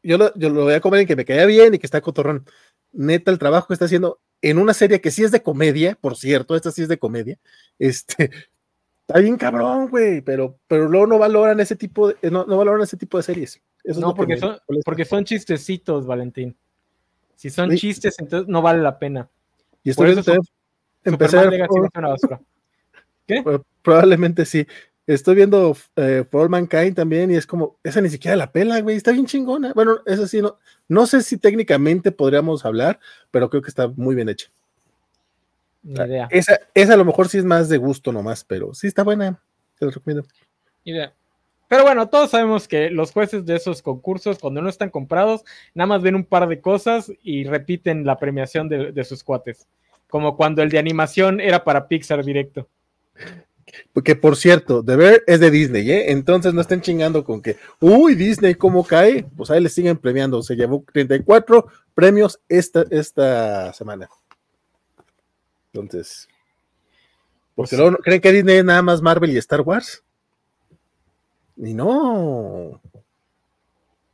yo 0.03 0.17
lo, 0.17 0.33
yo 0.35 0.49
lo 0.49 0.63
voy 0.63 0.73
a 0.73 0.81
comer 0.81 1.01
en 1.01 1.07
que 1.07 1.15
me 1.15 1.25
caía 1.25 1.45
bien 1.45 1.73
y 1.73 1.79
que 1.79 1.87
está 1.87 2.01
cotorrón. 2.01 2.45
Neta, 2.93 3.31
el 3.31 3.39
trabajo 3.39 3.67
que 3.67 3.73
está 3.73 3.85
haciendo 3.85 4.19
en 4.41 4.57
una 4.59 4.73
serie 4.73 5.01
que 5.01 5.11
sí 5.11 5.23
es 5.23 5.31
de 5.31 5.41
comedia, 5.41 5.97
por 5.99 6.15
cierto, 6.15 6.55
esta 6.55 6.71
sí 6.71 6.83
es 6.83 6.87
de 6.87 6.99
comedia, 6.99 7.37
este, 7.79 8.29
está 9.07 9.19
bien 9.19 9.37
cabrón, 9.37 9.89
güey, 9.89 10.21
pero, 10.21 10.57
pero 10.67 10.87
luego 10.87 11.07
no 11.07 11.17
valoran 11.17 11.59
ese 11.59 11.75
tipo 11.75 12.09
de, 12.09 12.29
no, 12.29 12.45
no 12.45 12.57
valoran 12.57 12.81
ese 12.81 12.97
tipo 12.97 13.17
de 13.17 13.23
series. 13.23 13.59
Eso 13.83 13.99
No, 13.99 14.13
porque 14.13 14.35
me 14.35 14.39
son, 14.39 14.57
porque 14.85 15.05
son 15.05 15.23
chistecitos, 15.25 16.05
Valentín. 16.05 16.55
Si 17.35 17.49
son 17.49 17.71
Sí. 17.71 17.77
chistes, 17.77 18.15
entonces 18.19 18.47
no 18.47 18.61
vale 18.61 18.81
la 18.81 18.97
pena. 18.99 19.29
y 19.83 19.91
estoy 19.91 20.07
viendo 20.07 20.23
también- 20.23 20.43
una 21.15 22.07
basura. 22.09 22.41
Pro- 23.43 23.65
Probablemente 23.81 24.45
sí. 24.45 24.65
Estoy 25.05 25.35
viendo 25.35 25.75
eh, 25.95 26.25
For 26.29 26.41
All 26.41 26.49
Mankind 26.49 26.93
también 26.93 27.31
y 27.31 27.35
es 27.35 27.47
como, 27.47 27.77
esa 27.81 28.01
ni 28.01 28.09
siquiera 28.09 28.35
la 28.35 28.51
pela, 28.51 28.81
güey, 28.81 28.97
está 28.97 29.11
bien 29.13 29.25
chingona. 29.25 29.71
Bueno, 29.73 29.99
eso 30.05 30.27
sí, 30.27 30.41
no, 30.41 30.57
no 30.89 31.05
sé 31.05 31.21
si 31.21 31.37
técnicamente 31.37 32.11
podríamos 32.11 32.65
hablar, 32.65 32.99
pero 33.31 33.49
creo 33.49 33.61
que 33.61 33.69
está 33.69 33.87
muy 33.87 34.15
bien 34.15 34.27
hecha. 34.27 34.49
Ni 35.83 35.93
idea. 35.95 36.27
Esa, 36.29 36.59
esa 36.73 36.93
a 36.95 36.97
lo 36.97 37.05
mejor 37.05 37.29
sí 37.29 37.37
es 37.37 37.45
más 37.45 37.69
de 37.69 37.77
gusto 37.77 38.11
nomás, 38.11 38.43
pero 38.43 38.73
sí 38.73 38.87
está 38.87 39.03
buena. 39.03 39.41
Te 39.79 39.85
lo 39.85 39.91
recomiendo. 39.91 40.27
Idea. 40.83 41.13
Pero 41.69 41.83
bueno, 41.83 42.09
todos 42.09 42.31
sabemos 42.31 42.67
que 42.67 42.89
los 42.89 43.11
jueces 43.11 43.45
de 43.45 43.55
esos 43.55 43.81
concursos, 43.81 44.39
cuando 44.39 44.61
no 44.61 44.67
están 44.69 44.89
comprados, 44.89 45.43
nada 45.73 45.87
más 45.87 46.01
ven 46.01 46.15
un 46.15 46.25
par 46.25 46.49
de 46.49 46.59
cosas 46.59 47.11
y 47.21 47.45
repiten 47.45 48.05
la 48.05 48.17
premiación 48.19 48.67
de, 48.67 48.91
de 48.91 49.03
sus 49.05 49.23
cuates. 49.23 49.67
Como 50.09 50.37
cuando 50.37 50.63
el 50.63 50.69
de 50.69 50.79
animación 50.79 51.39
era 51.41 51.63
para 51.63 51.87
Pixar 51.87 52.23
directo. 52.23 52.67
Porque 53.93 54.15
por 54.15 54.37
cierto, 54.37 54.83
The 54.83 54.95
Bear 54.95 55.23
es 55.27 55.39
de 55.39 55.51
Disney, 55.51 55.91
¿eh? 55.91 56.11
Entonces 56.11 56.53
no 56.53 56.61
estén 56.61 56.81
chingando 56.81 57.23
con 57.25 57.41
que, 57.41 57.57
uy, 57.81 58.15
Disney, 58.15 58.55
¿cómo 58.55 58.85
cae? 58.85 59.25
Pues 59.35 59.51
ahí 59.51 59.61
le 59.61 59.69
siguen 59.69 59.97
premiando. 59.97 60.41
Se 60.41 60.55
llevó 60.55 60.83
34 60.93 61.67
premios 61.93 62.39
esta, 62.47 62.85
esta 62.89 63.73
semana. 63.73 64.09
Entonces, 65.73 66.27
porque 67.55 67.71
Pues- 67.71 67.79
luego 67.79 67.91
no- 67.91 67.97
creen 67.97 68.21
que 68.21 68.31
Disney 68.31 68.57
es 68.57 68.65
nada 68.65 68.81
más 68.81 69.01
Marvel 69.01 69.31
y 69.31 69.37
Star 69.37 69.61
Wars. 69.61 70.03
Y 71.57 71.73
no. 71.73 72.79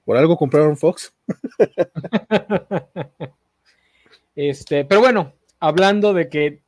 Por 0.06 0.18
algo 0.18 0.36
compraron 0.38 0.76
Fox. 0.78 1.14
Este, 4.36 4.84
pero 4.86 5.02
bueno, 5.02 5.34
hablando 5.64 6.14
de 6.14 6.28
que 6.28 6.60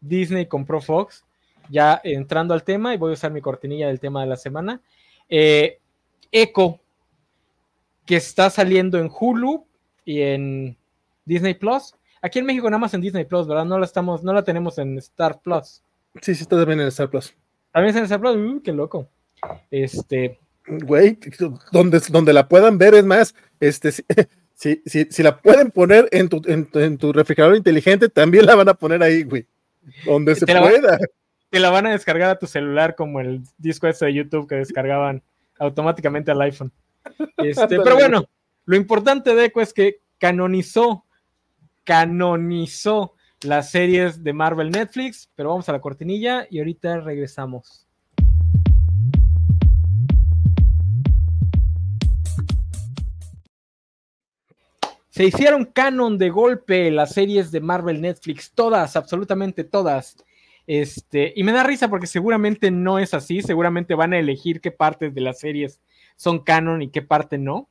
Disney 0.00 0.46
compró 0.46 0.80
Fox, 0.80 1.24
ya 1.70 2.00
entrando 2.02 2.54
al 2.54 2.64
tema, 2.64 2.92
y 2.92 2.96
voy 2.96 3.10
a 3.10 3.14
usar 3.14 3.30
mi 3.30 3.40
cortinilla 3.40 3.86
del 3.86 4.00
tema 4.00 4.20
de 4.22 4.26
la 4.26 4.36
semana. 4.36 4.80
eh, 5.28 5.78
Echo, 6.32 6.80
que 8.04 8.16
está 8.16 8.50
saliendo 8.50 8.98
en 8.98 9.08
Hulu 9.08 9.64
y 10.04 10.22
en 10.22 10.76
Disney 11.24 11.54
Plus. 11.54 11.94
Aquí 12.20 12.40
en 12.40 12.46
México 12.46 12.68
nada 12.68 12.80
más 12.80 12.94
en 12.94 13.00
Disney 13.00 13.24
Plus, 13.24 13.46
¿verdad? 13.46 13.64
No 13.64 13.78
la 13.78 13.86
estamos, 13.86 14.24
no 14.24 14.32
la 14.32 14.42
tenemos 14.42 14.76
en 14.78 14.98
Star 14.98 15.40
Plus. 15.40 15.82
Sí, 16.20 16.34
sí, 16.34 16.42
está 16.42 16.56
también 16.56 16.80
en 16.80 16.88
Star 16.88 17.08
Plus. 17.08 17.32
También 17.72 17.90
está 17.90 18.00
en 18.00 18.04
Star 18.06 18.20
Plus, 18.20 18.36
uh, 18.36 18.62
qué 18.62 18.72
loco. 18.72 19.08
Este, 19.70 20.38
Güey, 20.66 21.16
donde, 21.70 22.00
donde 22.10 22.32
la 22.32 22.48
puedan 22.48 22.76
ver 22.76 22.94
es 22.94 23.04
más, 23.04 23.34
este, 23.60 23.92
si, 24.56 24.82
si, 24.86 25.04
si, 25.10 25.22
la 25.22 25.38
pueden 25.40 25.70
poner 25.70 26.08
en 26.10 26.28
tu, 26.28 26.42
en, 26.46 26.64
tu- 26.66 26.80
en 26.80 26.98
tu 26.98 27.12
refrigerador 27.12 27.56
inteligente, 27.56 28.08
también 28.08 28.46
la 28.46 28.54
van 28.56 28.68
a 28.68 28.74
poner 28.74 29.02
ahí, 29.02 29.22
güey. 29.22 29.46
Donde 30.04 30.34
se 30.34 30.46
la 30.46 30.60
va- 30.60 30.68
pueda. 30.70 30.98
te 31.50 31.60
la 31.60 31.70
van 31.70 31.86
a 31.86 31.92
descargar 31.92 32.30
a 32.30 32.38
tu 32.38 32.46
celular 32.48 32.96
como 32.96 33.20
el 33.20 33.42
disco 33.58 33.86
ese 33.86 34.06
de 34.06 34.14
YouTube 34.14 34.48
que 34.48 34.56
descargaban 34.56 35.22
automáticamente 35.58 36.30
al 36.32 36.40
iPhone. 36.40 36.72
Este, 37.36 37.78
pero 37.80 37.94
bueno, 37.94 38.24
lo 38.64 38.74
importante 38.76 39.34
de 39.34 39.44
Echo 39.44 39.60
es 39.60 39.72
que 39.72 40.00
canonizó, 40.18 41.04
canonizó 41.84 43.14
las 43.42 43.70
series 43.70 44.24
de 44.24 44.32
Marvel 44.32 44.70
Netflix, 44.70 45.30
pero 45.36 45.50
vamos 45.50 45.68
a 45.68 45.72
la 45.72 45.80
cortinilla 45.80 46.46
y 46.50 46.58
ahorita 46.58 47.00
regresamos. 47.00 47.85
Se 55.16 55.24
hicieron 55.24 55.64
canon 55.64 56.18
de 56.18 56.28
golpe 56.28 56.90
las 56.90 57.14
series 57.14 57.50
de 57.50 57.62
Marvel 57.62 58.02
Netflix, 58.02 58.52
todas, 58.52 58.96
absolutamente 58.96 59.64
todas. 59.64 60.22
Este, 60.66 61.32
y 61.34 61.42
me 61.42 61.52
da 61.52 61.62
risa 61.62 61.88
porque 61.88 62.06
seguramente 62.06 62.70
no 62.70 62.98
es 62.98 63.14
así, 63.14 63.40
seguramente 63.40 63.94
van 63.94 64.12
a 64.12 64.18
elegir 64.18 64.60
qué 64.60 64.72
partes 64.72 65.14
de 65.14 65.22
las 65.22 65.38
series 65.38 65.80
son 66.16 66.40
canon 66.40 66.82
y 66.82 66.90
qué 66.90 67.00
parte 67.00 67.38
no. 67.38 67.70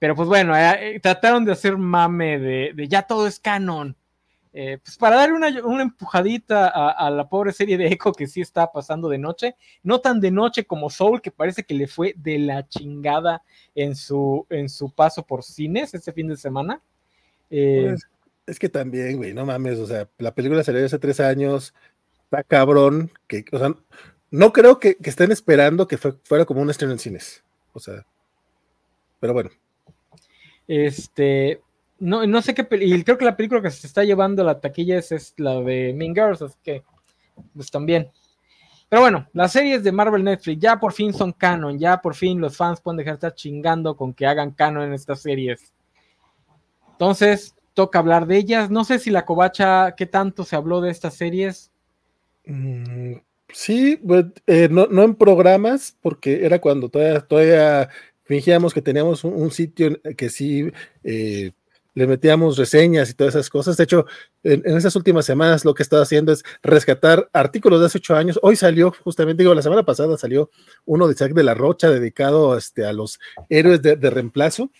Pero 0.00 0.16
pues 0.16 0.26
bueno, 0.28 0.56
eh, 0.56 0.96
eh, 0.96 0.98
trataron 0.98 1.44
de 1.44 1.52
hacer 1.52 1.78
mame 1.78 2.40
de, 2.40 2.72
de 2.74 2.88
ya 2.88 3.02
todo 3.02 3.28
es 3.28 3.38
canon. 3.38 3.96
Eh, 4.56 4.78
pues 4.84 4.96
para 4.96 5.16
darle 5.16 5.34
una, 5.34 5.66
una 5.66 5.82
empujadita 5.82 6.68
a, 6.68 6.90
a, 6.90 7.10
la 7.10 7.28
pobre 7.28 7.52
serie 7.52 7.76
de 7.76 7.88
Echo 7.88 8.12
que 8.12 8.28
sí 8.28 8.40
está 8.40 8.70
pasando 8.70 9.08
de 9.08 9.18
noche, 9.18 9.56
no 9.82 10.00
tan 10.00 10.20
de 10.20 10.30
noche 10.30 10.64
como 10.64 10.90
Soul, 10.90 11.20
que 11.20 11.32
parece 11.32 11.64
que 11.64 11.74
le 11.74 11.88
fue 11.88 12.14
de 12.16 12.38
la 12.38 12.68
chingada 12.68 13.42
en 13.74 13.96
su, 13.96 14.46
en 14.50 14.68
su 14.68 14.94
paso 14.94 15.26
por 15.26 15.42
cines 15.42 15.92
este 15.92 16.12
fin 16.12 16.28
de 16.28 16.36
semana. 16.36 16.80
Eh, 17.50 17.86
pues, 17.88 18.08
es 18.46 18.58
que 18.60 18.68
también, 18.68 19.16
güey, 19.16 19.34
no 19.34 19.44
mames, 19.44 19.80
o 19.80 19.88
sea, 19.88 20.08
la 20.18 20.32
película 20.32 20.62
salió 20.62 20.86
hace 20.86 21.00
tres 21.00 21.18
años, 21.18 21.74
está 22.22 22.44
cabrón, 22.44 23.10
que, 23.26 23.44
o 23.50 23.58
sea, 23.58 23.74
no 24.30 24.52
creo 24.52 24.78
que, 24.78 24.94
que 24.94 25.10
estén 25.10 25.32
esperando 25.32 25.88
que 25.88 25.98
fue, 25.98 26.12
fuera 26.22 26.44
como 26.44 26.60
un 26.60 26.70
estreno 26.70 26.92
en 26.92 27.00
cines, 27.00 27.42
o 27.72 27.80
sea, 27.80 28.06
pero 29.18 29.32
bueno. 29.32 29.50
Este, 30.68 31.60
no, 32.04 32.26
no 32.26 32.42
sé 32.42 32.54
qué, 32.54 32.68
y 32.80 33.02
creo 33.02 33.16
que 33.16 33.24
la 33.24 33.36
película 33.36 33.62
que 33.62 33.70
se 33.70 33.86
está 33.86 34.04
llevando 34.04 34.42
a 34.42 34.44
la 34.44 34.60
taquilla 34.60 34.98
es, 34.98 35.10
es 35.10 35.32
la 35.38 35.60
de 35.62 35.94
Mean 35.94 36.14
Girls, 36.14 36.42
así 36.42 36.56
que, 36.62 36.82
pues 37.54 37.70
también. 37.70 38.10
Pero 38.90 39.00
bueno, 39.00 39.26
las 39.32 39.52
series 39.52 39.82
de 39.82 39.90
Marvel 39.90 40.22
Netflix 40.22 40.60
ya 40.60 40.78
por 40.78 40.92
fin 40.92 41.14
son 41.14 41.32
canon, 41.32 41.78
ya 41.78 42.02
por 42.02 42.14
fin 42.14 42.40
los 42.40 42.58
fans 42.58 42.82
pueden 42.82 42.98
dejar 42.98 43.14
de 43.14 43.16
estar 43.16 43.34
chingando 43.34 43.96
con 43.96 44.12
que 44.12 44.26
hagan 44.26 44.50
canon 44.50 44.84
en 44.84 44.92
estas 44.92 45.22
series. 45.22 45.72
Entonces, 46.92 47.54
toca 47.72 47.98
hablar 47.98 48.26
de 48.26 48.36
ellas. 48.36 48.70
No 48.70 48.84
sé 48.84 48.98
si 48.98 49.10
la 49.10 49.24
covacha, 49.24 49.94
¿qué 49.96 50.04
tanto 50.04 50.44
se 50.44 50.56
habló 50.56 50.82
de 50.82 50.90
estas 50.90 51.14
series? 51.14 51.72
Mm, 52.44 53.14
sí, 53.48 53.98
eh, 54.46 54.68
no, 54.70 54.86
no, 54.88 55.02
en 55.04 55.14
programas, 55.14 55.96
porque 56.02 56.44
era 56.44 56.60
cuando 56.60 56.90
todavía, 56.90 57.20
todavía 57.20 57.88
fingíamos 58.24 58.74
que 58.74 58.82
teníamos 58.82 59.24
un, 59.24 59.32
un 59.32 59.50
sitio 59.50 59.98
que 60.16 60.28
sí 60.28 60.70
eh, 61.02 61.52
le 61.94 62.06
metíamos 62.06 62.56
reseñas 62.58 63.10
y 63.10 63.14
todas 63.14 63.34
esas 63.34 63.48
cosas. 63.48 63.76
De 63.76 63.84
hecho, 63.84 64.06
en, 64.42 64.62
en, 64.64 64.76
esas 64.76 64.94
últimas 64.96 65.24
semanas 65.24 65.64
lo 65.64 65.74
que 65.74 65.82
he 65.82 65.84
estado 65.84 66.02
haciendo 66.02 66.32
es 66.32 66.44
rescatar 66.62 67.28
artículos 67.32 67.80
de 67.80 67.86
hace 67.86 67.98
ocho 67.98 68.16
años. 68.16 68.38
Hoy 68.42 68.56
salió, 68.56 68.92
justamente, 69.02 69.42
digo, 69.42 69.54
la 69.54 69.62
semana 69.62 69.84
pasada 69.84 70.18
salió 70.18 70.50
uno 70.84 71.06
de 71.06 71.14
Isaac 71.14 71.32
de 71.32 71.44
la 71.44 71.54
Rocha 71.54 71.90
dedicado 71.90 72.56
este, 72.56 72.84
a 72.84 72.92
los 72.92 73.18
héroes 73.48 73.80
de, 73.82 73.96
de 73.96 74.10
reemplazo. 74.10 74.70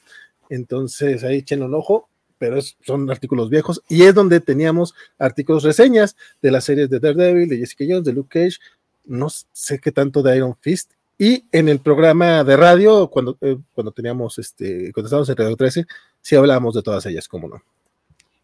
Entonces, 0.51 1.25
ahí 1.25 1.39
echen 1.39 1.63
un 1.63 1.75
ojo, 1.75 2.09
pero 2.39 2.61
son 2.85 3.11
artículos 3.11 3.49
viejos 3.49 3.83
y 3.89 4.03
es 4.03 4.15
donde 4.15 4.41
teníamos 4.41 4.95
artículos 5.19 5.63
reseñas 5.63 6.17
de 6.43 6.51
las 6.51 6.65
series 6.65 6.91
de 6.91 7.01
Daredevil, 7.01 7.49
de 7.49 7.59
Jessica 7.59 7.85
Jones, 7.89 8.05
de 8.05 8.13
Luke 8.13 8.41
Cage, 8.41 8.59
no 9.05 9.29
sé 9.31 9.79
qué 9.79 9.93
tanto 9.93 10.23
de 10.23 10.37
Iron 10.37 10.57
Fist. 10.61 10.93
Y 11.19 11.45
en 11.53 11.69
el 11.69 11.81
programa 11.81 12.43
de 12.43 12.57
radio, 12.57 13.09
cuando, 13.09 13.39
eh, 13.41 13.57
cuando 13.73 13.93
teníamos, 13.93 14.39
este, 14.39 14.93
cuando 14.93 15.07
estábamos 15.07 15.29
en 15.29 15.37
Radio 15.37 15.57
13, 15.57 15.87
sí 16.21 16.37
hablábamos 16.37 16.75
de 16.75 16.83
todas 16.83 17.07
ellas, 17.07 17.29
cómo 17.29 17.49
no. 17.49 17.63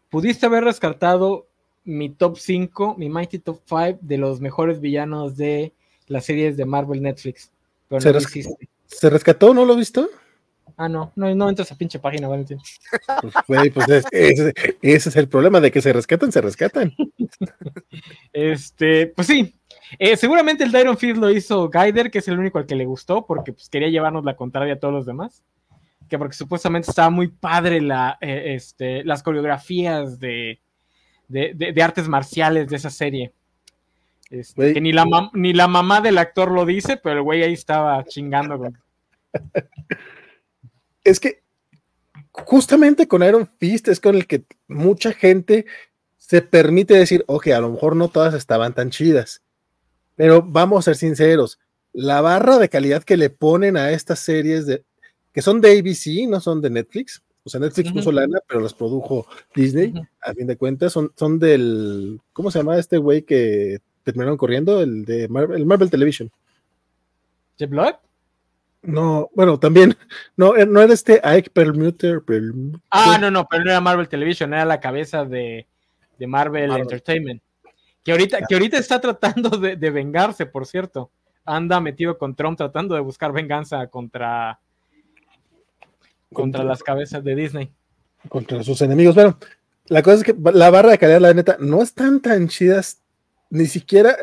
Pudiste 0.09 0.45
haber 0.45 0.63
rescatado 0.63 1.47
mi 1.83 2.09
top 2.09 2.37
5, 2.37 2.95
mi 2.97 3.09
Mighty 3.09 3.39
Top 3.39 3.61
5 3.65 3.99
de 4.01 4.17
los 4.17 4.39
mejores 4.39 4.79
villanos 4.79 5.35
de 5.35 5.73
las 6.07 6.25
series 6.25 6.57
de 6.57 6.65
Marvel 6.65 7.01
Netflix. 7.01 7.51
Pero 7.89 8.01
¿Se, 8.01 8.11
no 8.11 8.19
res 8.19 8.49
¿Se 8.85 9.09
rescató? 9.09 9.53
¿No 9.53 9.65
lo 9.65 9.75
visto? 9.75 10.09
Ah, 10.77 10.87
no, 10.87 11.11
no, 11.15 11.33
no 11.35 11.49
entras 11.49 11.71
a 11.71 11.77
pinche 11.77 11.99
página, 11.99 12.27
Valentín. 12.27 12.59
Pues, 13.21 13.33
güey, 13.47 13.69
pues 13.69 13.89
es, 13.89 14.05
ese, 14.11 14.53
ese, 14.81 15.09
es 15.09 15.15
el 15.15 15.27
problema 15.27 15.59
de 15.59 15.71
que 15.71 15.81
se 15.81 15.93
rescatan, 15.93 16.31
se 16.31 16.41
rescatan. 16.41 16.93
este, 18.33 19.07
pues 19.07 19.27
sí. 19.27 19.60
Eh, 19.99 20.15
seguramente 20.17 20.63
el 20.63 20.75
Iron 20.75 20.97
Fist 20.97 21.17
lo 21.17 21.29
hizo 21.29 21.69
Gaider, 21.69 22.11
que 22.11 22.19
es 22.19 22.27
el 22.27 22.39
único 22.39 22.59
al 22.59 22.65
que 22.65 22.75
le 22.75 22.85
gustó, 22.85 23.25
porque 23.25 23.53
pues, 23.53 23.69
quería 23.69 23.89
llevarnos 23.89 24.23
la 24.23 24.35
contraria 24.35 24.75
a 24.75 24.79
todos 24.79 24.93
los 24.93 25.05
demás. 25.05 25.43
Que 26.09 26.17
porque 26.17 26.35
supuestamente 26.35 26.89
estaba 26.89 27.09
muy 27.09 27.27
padre 27.27 27.81
la, 27.81 28.17
eh, 28.21 28.55
este, 28.55 29.03
las 29.03 29.23
coreografías 29.23 30.19
de, 30.19 30.59
de, 31.27 31.53
de, 31.55 31.71
de, 31.71 31.83
artes 31.83 32.07
marciales 32.07 32.67
de 32.67 32.75
esa 32.75 32.89
serie. 32.89 33.31
Este, 34.29 34.73
que 34.73 34.81
ni 34.81 34.93
la, 34.93 35.05
ni 35.33 35.53
la 35.53 35.67
mamá 35.67 36.01
del 36.01 36.17
actor 36.17 36.51
lo 36.51 36.65
dice, 36.65 36.97
pero 36.97 37.17
el 37.17 37.21
güey 37.21 37.43
ahí 37.43 37.53
estaba 37.53 38.03
chingando. 38.05 38.57
Con... 38.57 38.77
Es 41.03 41.19
que 41.19 41.41
justamente 42.31 43.07
con 43.07 43.23
Iron 43.23 43.49
Fist 43.59 43.87
es 43.87 43.99
con 43.99 44.15
el 44.15 44.27
que 44.27 44.43
mucha 44.67 45.13
gente 45.13 45.65
se 46.17 46.41
permite 46.41 46.93
decir, 46.93 47.23
ok, 47.27 47.47
a 47.47 47.59
lo 47.59 47.71
mejor 47.71 47.95
no 47.95 48.07
todas 48.07 48.33
estaban 48.33 48.73
tan 48.73 48.89
chidas, 48.89 49.41
pero 50.21 50.43
vamos 50.43 50.77
a 50.77 50.81
ser 50.83 50.97
sinceros, 50.97 51.57
la 51.93 52.21
barra 52.21 52.59
de 52.59 52.69
calidad 52.69 53.01
que 53.01 53.17
le 53.17 53.31
ponen 53.31 53.75
a 53.75 53.89
estas 53.89 54.19
series 54.19 54.67
de, 54.67 54.83
que 55.33 55.41
son 55.41 55.59
de 55.61 55.79
ABC, 55.79 56.29
no 56.29 56.39
son 56.39 56.61
de 56.61 56.69
Netflix, 56.69 57.23
o 57.43 57.49
sea, 57.49 57.59
Netflix 57.59 57.89
uh 57.89 57.91
-huh. 57.91 57.95
puso 57.95 58.11
lana, 58.11 58.39
pero 58.47 58.59
las 58.59 58.75
produjo 58.75 59.25
Disney, 59.55 59.87
uh 59.87 59.93
-huh. 59.95 60.07
a 60.21 60.33
fin 60.35 60.45
de 60.45 60.57
cuentas, 60.57 60.93
son, 60.93 61.11
son 61.15 61.39
del, 61.39 62.19
¿cómo 62.33 62.51
se 62.51 62.59
llama 62.59 62.77
este 62.77 62.99
güey 62.99 63.23
que 63.23 63.79
terminaron 64.03 64.37
corriendo? 64.37 64.79
El 64.79 65.05
de 65.05 65.27
Marvel, 65.27 65.57
el 65.57 65.65
Marvel 65.65 65.89
Television. 65.89 66.29
¿The 67.57 67.65
Blood? 67.65 67.95
No, 68.83 69.31
bueno, 69.33 69.59
también, 69.59 69.97
no, 70.37 70.53
no 70.53 70.81
era 70.81 70.93
este 70.93 71.19
Ike 71.23 71.49
Perlmutter. 71.49 72.21
Perlmutter. 72.21 72.79
Ah, 72.91 73.17
no, 73.19 73.31
no, 73.31 73.47
pero 73.49 73.63
no 73.63 73.71
era 73.71 73.81
Marvel 73.81 74.07
Television, 74.07 74.53
era 74.53 74.65
la 74.65 74.79
cabeza 74.79 75.25
de, 75.25 75.65
de 76.19 76.27
Marvel, 76.27 76.67
Marvel, 76.67 76.83
Entertainment. 76.83 77.41
Que 78.03 78.11
ahorita, 78.11 78.39
que 78.47 78.55
ahorita 78.55 78.77
está 78.77 78.99
tratando 78.99 79.49
de, 79.49 79.75
de, 79.75 79.89
vengarse, 79.91 80.45
por 80.45 80.65
cierto. 80.65 81.11
Anda 81.45 81.79
metido 81.79 82.17
con 82.17 82.35
Trump 82.35 82.57
tratando 82.57 82.95
de 82.95 83.01
buscar 83.01 83.31
venganza 83.31 83.87
contra, 83.87 84.59
contra, 86.29 86.33
contra 86.33 86.63
las 86.63 86.83
cabezas 86.83 87.23
de 87.23 87.35
Disney. 87.35 87.71
Contra 88.29 88.63
sus 88.63 88.81
enemigos. 88.81 89.15
Bueno, 89.15 89.37
La 89.85 90.03
cosa 90.03 90.17
es 90.17 90.23
que 90.23 90.35
la 90.53 90.69
barra 90.69 90.91
de 90.91 90.97
calidad, 90.97 91.21
la 91.21 91.33
neta, 91.33 91.57
no 91.59 91.81
están 91.81 92.21
tan 92.21 92.47
chidas, 92.47 93.01
ni 93.49 93.65
siquiera 93.65 94.17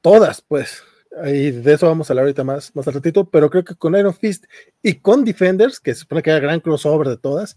todas, 0.00 0.42
pues. 0.42 0.82
Y 1.26 1.50
de 1.50 1.74
eso 1.74 1.86
vamos 1.86 2.08
a 2.08 2.12
hablar 2.12 2.24
ahorita 2.24 2.44
más, 2.44 2.74
más 2.74 2.86
al 2.88 2.94
ratito, 2.94 3.24
pero 3.24 3.50
creo 3.50 3.64
que 3.64 3.74
con 3.74 3.94
Iron 3.96 4.14
Fist 4.14 4.44
y 4.82 4.94
con 4.94 5.24
Defenders, 5.24 5.78
que 5.78 5.94
se 5.94 6.00
supone 6.00 6.22
que 6.22 6.30
era 6.30 6.40
gran 6.40 6.60
crossover 6.60 7.08
de 7.08 7.18
todas, 7.18 7.56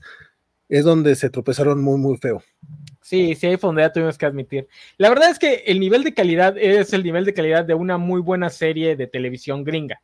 es 0.68 0.84
donde 0.84 1.16
se 1.16 1.30
tropezaron 1.30 1.82
muy, 1.82 1.98
muy 1.98 2.18
feo. 2.18 2.44
Sí, 3.06 3.36
sí, 3.36 3.46
ahí 3.46 3.58
fue 3.58 3.68
donde 3.68 3.84
ya 3.84 3.94
tuvimos 3.94 4.18
que 4.18 4.26
admitir. 4.26 4.68
La 4.98 5.10
verdad 5.10 5.30
es 5.30 5.38
que 5.38 5.58
el 5.68 5.80
nivel 5.80 6.04
de 6.04 6.16
calidad 6.16 6.58
es 6.58 6.92
el 6.92 7.04
nivel 7.04 7.24
de 7.24 7.36
calidad 7.36 7.64
de 7.64 7.76
una 7.76 8.00
muy 8.00 8.20
buena 8.20 8.50
serie 8.50 8.96
de 8.96 9.06
televisión 9.06 9.64
gringa. 9.64 10.02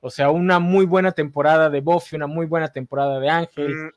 O 0.00 0.10
sea, 0.10 0.30
una 0.30 0.58
muy 0.58 0.84
buena 0.84 1.12
temporada 1.12 1.70
de 1.70 1.80
Buffy, 1.80 2.16
una 2.16 2.26
muy 2.26 2.46
buena 2.46 2.72
temporada 2.72 3.20
de 3.20 3.30
Ángel. 3.30 3.72
Mm, 3.72 3.90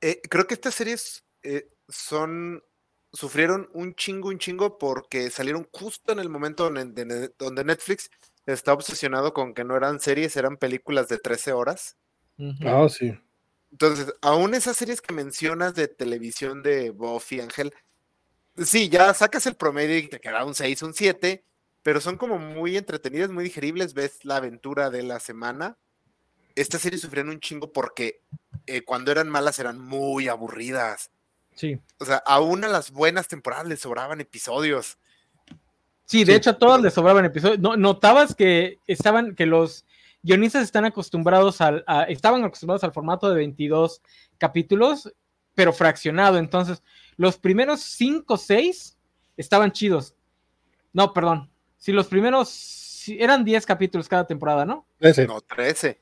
eh, 0.00 0.20
creo 0.28 0.48
que 0.48 0.54
estas 0.54 0.74
series 0.74 1.24
eh, 1.44 1.68
son 1.88 2.64
sufrieron 3.12 3.70
un 3.74 3.94
chingo, 3.94 4.30
un 4.30 4.40
chingo 4.40 4.76
porque 4.76 5.30
salieron 5.30 5.68
justo 5.70 6.12
en 6.12 6.18
el 6.18 6.30
momento 6.30 6.68
donde, 6.68 7.30
donde 7.38 7.64
Netflix 7.64 8.10
está 8.44 8.72
obsesionado 8.72 9.32
con 9.32 9.54
que 9.54 9.62
no 9.62 9.76
eran 9.76 10.00
series, 10.00 10.36
eran 10.36 10.56
películas 10.56 11.06
de 11.06 11.18
13 11.18 11.52
horas. 11.52 11.96
Ah, 12.64 12.88
sí. 12.88 13.16
Entonces, 13.72 14.12
aún 14.20 14.54
esas 14.54 14.76
series 14.76 15.00
que 15.00 15.14
mencionas 15.14 15.74
de 15.74 15.88
televisión 15.88 16.62
de 16.62 16.90
Buffy, 16.90 17.40
Ángel, 17.40 17.72
sí, 18.56 18.88
ya 18.88 19.14
sacas 19.14 19.46
el 19.46 19.54
promedio 19.54 19.96
y 19.96 20.08
te 20.08 20.20
queda 20.20 20.44
un 20.44 20.54
6, 20.54 20.82
un 20.82 20.94
7, 20.94 21.44
pero 21.82 22.00
son 22.00 22.16
como 22.16 22.38
muy 22.38 22.76
entretenidas, 22.76 23.30
muy 23.30 23.44
digeribles, 23.44 23.94
ves 23.94 24.24
la 24.24 24.36
aventura 24.36 24.90
de 24.90 25.02
la 25.02 25.20
semana. 25.20 25.76
Estas 26.56 26.82
series 26.82 27.00
sufrieron 27.00 27.30
un 27.30 27.40
chingo 27.40 27.72
porque 27.72 28.20
eh, 28.66 28.82
cuando 28.82 29.12
eran 29.12 29.28
malas 29.28 29.58
eran 29.58 29.80
muy 29.80 30.28
aburridas. 30.28 31.10
Sí. 31.54 31.78
O 31.98 32.04
sea, 32.04 32.16
aún 32.26 32.64
a 32.64 32.68
las 32.68 32.90
buenas 32.90 33.28
temporadas 33.28 33.66
les 33.66 33.80
sobraban 33.80 34.20
episodios. 34.20 34.98
Sí, 36.04 36.24
de 36.24 36.34
hecho 36.34 36.50
a 36.50 36.58
todas 36.58 36.80
les 36.80 36.92
sobraban 36.92 37.24
episodios. 37.24 37.60
No, 37.60 37.76
notabas 37.76 38.34
que 38.34 38.78
estaban, 38.88 39.36
que 39.36 39.46
los 39.46 39.84
guionistas 40.22 40.64
están 40.64 40.84
acostumbrados 40.84 41.60
al, 41.60 41.84
estaban 42.08 42.44
acostumbrados 42.44 42.84
al 42.84 42.92
formato 42.92 43.28
de 43.28 43.36
22 43.36 44.02
capítulos, 44.38 45.12
pero 45.54 45.72
fraccionado. 45.72 46.38
Entonces, 46.38 46.82
los 47.16 47.38
primeros 47.38 47.80
5 47.80 48.34
o 48.34 48.36
6 48.36 48.98
estaban 49.36 49.72
chidos. 49.72 50.14
No, 50.92 51.12
perdón. 51.12 51.50
Si 51.78 51.92
los 51.92 52.06
primeros 52.06 53.04
eran 53.08 53.44
10 53.44 53.64
capítulos 53.66 54.08
cada 54.08 54.26
temporada, 54.26 54.64
¿no? 54.64 54.86
13. 54.98 55.26
No, 55.26 55.40
13. 55.40 56.00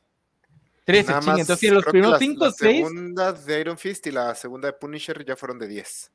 13, 0.84 1.12
Entonces, 1.12 1.58
si 1.58 1.68
los 1.68 1.84
primeros 1.84 2.18
5 2.18 2.44
o 2.44 2.50
6. 2.50 2.80
La 2.80 2.88
segunda 2.88 3.32
de 3.32 3.60
Iron 3.60 3.76
Fist 3.78 4.06
y 4.06 4.10
la 4.10 4.34
segunda 4.34 4.68
de 4.68 4.72
Punisher 4.72 5.22
ya 5.24 5.36
fueron 5.36 5.58
de 5.58 5.68
10. 5.68 6.10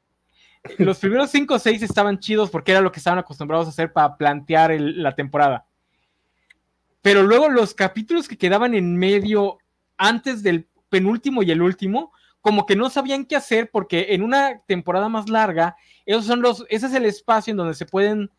Los 0.80 0.98
primeros 1.00 1.30
5 1.30 1.54
o 1.54 1.60
6 1.60 1.84
estaban 1.84 2.20
chidos 2.20 2.50
porque 2.50 2.72
era 2.72 2.82
lo 2.82 2.92
que 2.92 3.00
estaban 3.00 3.20
acostumbrados 3.20 3.68
a 3.68 3.70
hacer 3.70 3.94
para 3.94 4.18
plantear 4.18 4.72
la 4.80 5.14
temporada. 5.14 5.68
Pero 7.04 7.22
luego 7.22 7.50
los 7.50 7.74
capítulos 7.76 8.30
que 8.30 8.38
quedaban 8.38 8.74
en 8.74 8.98
medio, 8.98 9.58
antes 9.98 10.42
del 10.42 10.68
penúltimo 10.90 11.44
y 11.44 11.52
el 11.52 11.62
último, 11.62 12.14
como 12.40 12.66
que 12.66 12.78
no 12.78 12.90
sabían 12.90 13.26
qué 13.26 13.36
hacer 13.36 13.70
porque 13.70 14.08
en 14.12 14.24
una 14.24 14.62
temporada 14.66 15.10
más 15.10 15.30
larga, 15.30 15.76
esos 16.06 16.26
son 16.26 16.42
los, 16.42 16.66
ese 16.70 16.88
es 16.88 16.94
el 16.94 17.04
espacio 17.06 17.52
en 17.52 17.58
donde 17.58 17.74
se 17.74 17.86
pueden 17.86 18.32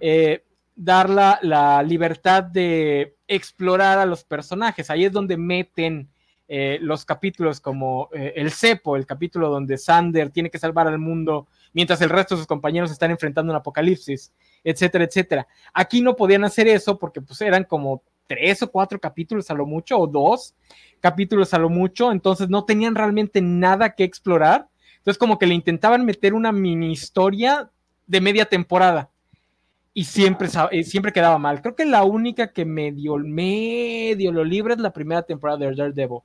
eh, 0.00 0.44
dar 0.74 1.08
la, 1.08 1.82
libertad 1.84 2.42
de 2.42 3.16
explorar 3.28 3.98
a 3.98 4.06
los 4.06 4.24
personajes. 4.24 4.90
Ahí 4.90 5.04
es 5.04 5.12
donde 5.12 5.36
meten 5.36 6.08
eh, 6.48 6.78
los 6.80 7.04
capítulos 7.04 7.60
como 7.60 8.08
eh, 8.12 8.32
el 8.34 8.50
cepo, 8.50 8.96
el 8.96 9.06
capítulo 9.06 9.48
donde 9.48 9.78
Sander 9.78 10.30
tiene 10.30 10.50
que 10.50 10.58
salvar 10.58 10.88
al 10.88 10.98
mundo 10.98 11.46
mientras 11.72 12.00
el 12.00 12.10
resto 12.10 12.34
de 12.34 12.40
sus 12.40 12.48
compañeros 12.48 12.90
están 12.90 13.12
enfrentando 13.12 13.52
un 13.52 13.58
apocalipsis 13.58 14.32
etcétera, 14.64 15.04
etcétera. 15.04 15.46
Aquí 15.72 16.00
no 16.00 16.16
podían 16.16 16.44
hacer 16.44 16.68
eso 16.68 16.98
porque 16.98 17.20
pues 17.20 17.40
eran 17.40 17.64
como 17.64 18.02
tres 18.28 18.62
o 18.62 18.70
cuatro 18.70 19.00
capítulos 19.00 19.50
a 19.50 19.54
lo 19.54 19.66
mucho, 19.66 19.98
o 19.98 20.06
dos 20.06 20.54
capítulos 21.00 21.54
a 21.54 21.58
lo 21.58 21.68
mucho, 21.68 22.12
entonces 22.12 22.48
no 22.48 22.64
tenían 22.64 22.94
realmente 22.94 23.40
nada 23.40 23.94
que 23.94 24.04
explorar. 24.04 24.68
Entonces 24.98 25.18
como 25.18 25.38
que 25.38 25.46
le 25.46 25.54
intentaban 25.54 26.04
meter 26.04 26.34
una 26.34 26.52
mini 26.52 26.92
historia 26.92 27.70
de 28.06 28.20
media 28.20 28.44
temporada 28.44 29.10
y 29.94 30.04
siempre, 30.04 30.48
eh, 30.70 30.84
siempre 30.84 31.12
quedaba 31.12 31.38
mal. 31.38 31.60
Creo 31.62 31.74
que 31.74 31.84
la 31.84 32.04
única 32.04 32.52
que 32.52 32.64
medio, 32.64 33.16
medio 33.16 34.32
lo 34.32 34.44
libre 34.44 34.74
es 34.74 34.80
la 34.80 34.92
primera 34.92 35.22
temporada 35.22 35.58
de 35.58 35.74
Daredevil. 35.74 36.20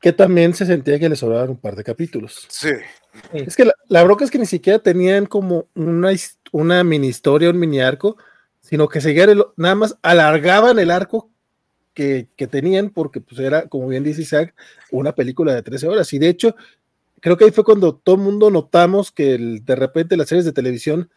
Que 0.00 0.12
también 0.12 0.52
se 0.52 0.66
sentía 0.66 0.98
que 0.98 1.08
le 1.08 1.16
sobraban 1.16 1.50
un 1.50 1.56
par 1.56 1.74
de 1.74 1.82
capítulos. 1.82 2.46
Sí. 2.48 2.72
Es 3.32 3.56
que 3.56 3.64
la, 3.64 3.74
la 3.88 4.04
broca 4.04 4.24
es 4.24 4.30
que 4.30 4.38
ni 4.38 4.46
siquiera 4.46 4.78
tenían 4.78 5.26
como 5.26 5.68
una, 5.74 6.10
una 6.52 6.84
mini 6.84 7.08
historia, 7.08 7.50
un 7.50 7.58
mini 7.58 7.80
arco, 7.80 8.16
sino 8.66 8.88
que 8.88 9.00
seguían 9.00 9.38
nada 9.56 9.74
más 9.76 9.96
alargaban 10.02 10.78
el 10.80 10.90
arco 10.90 11.30
que, 11.94 12.28
tenían, 12.50 12.90
porque 12.90 13.20
pues 13.20 13.40
era, 13.40 13.68
como 13.68 13.88
bien 13.88 14.02
dice 14.02 14.22
Isaac, 14.22 14.54
una 14.90 15.14
película 15.14 15.54
de 15.54 15.62
13 15.62 15.88
horas. 15.88 16.12
Y 16.12 16.18
de 16.18 16.28
hecho, 16.28 16.56
creo 17.20 17.36
que 17.36 17.44
ahí 17.44 17.52
fue 17.52 17.64
cuando 17.64 17.94
todo 17.94 18.16
el 18.16 18.22
mundo 18.22 18.50
notamos 18.50 19.12
que 19.12 19.38
de 19.62 19.76
repente 19.76 20.16
las 20.16 20.28
series 20.28 20.44
de 20.44 20.52
televisión 20.52 21.08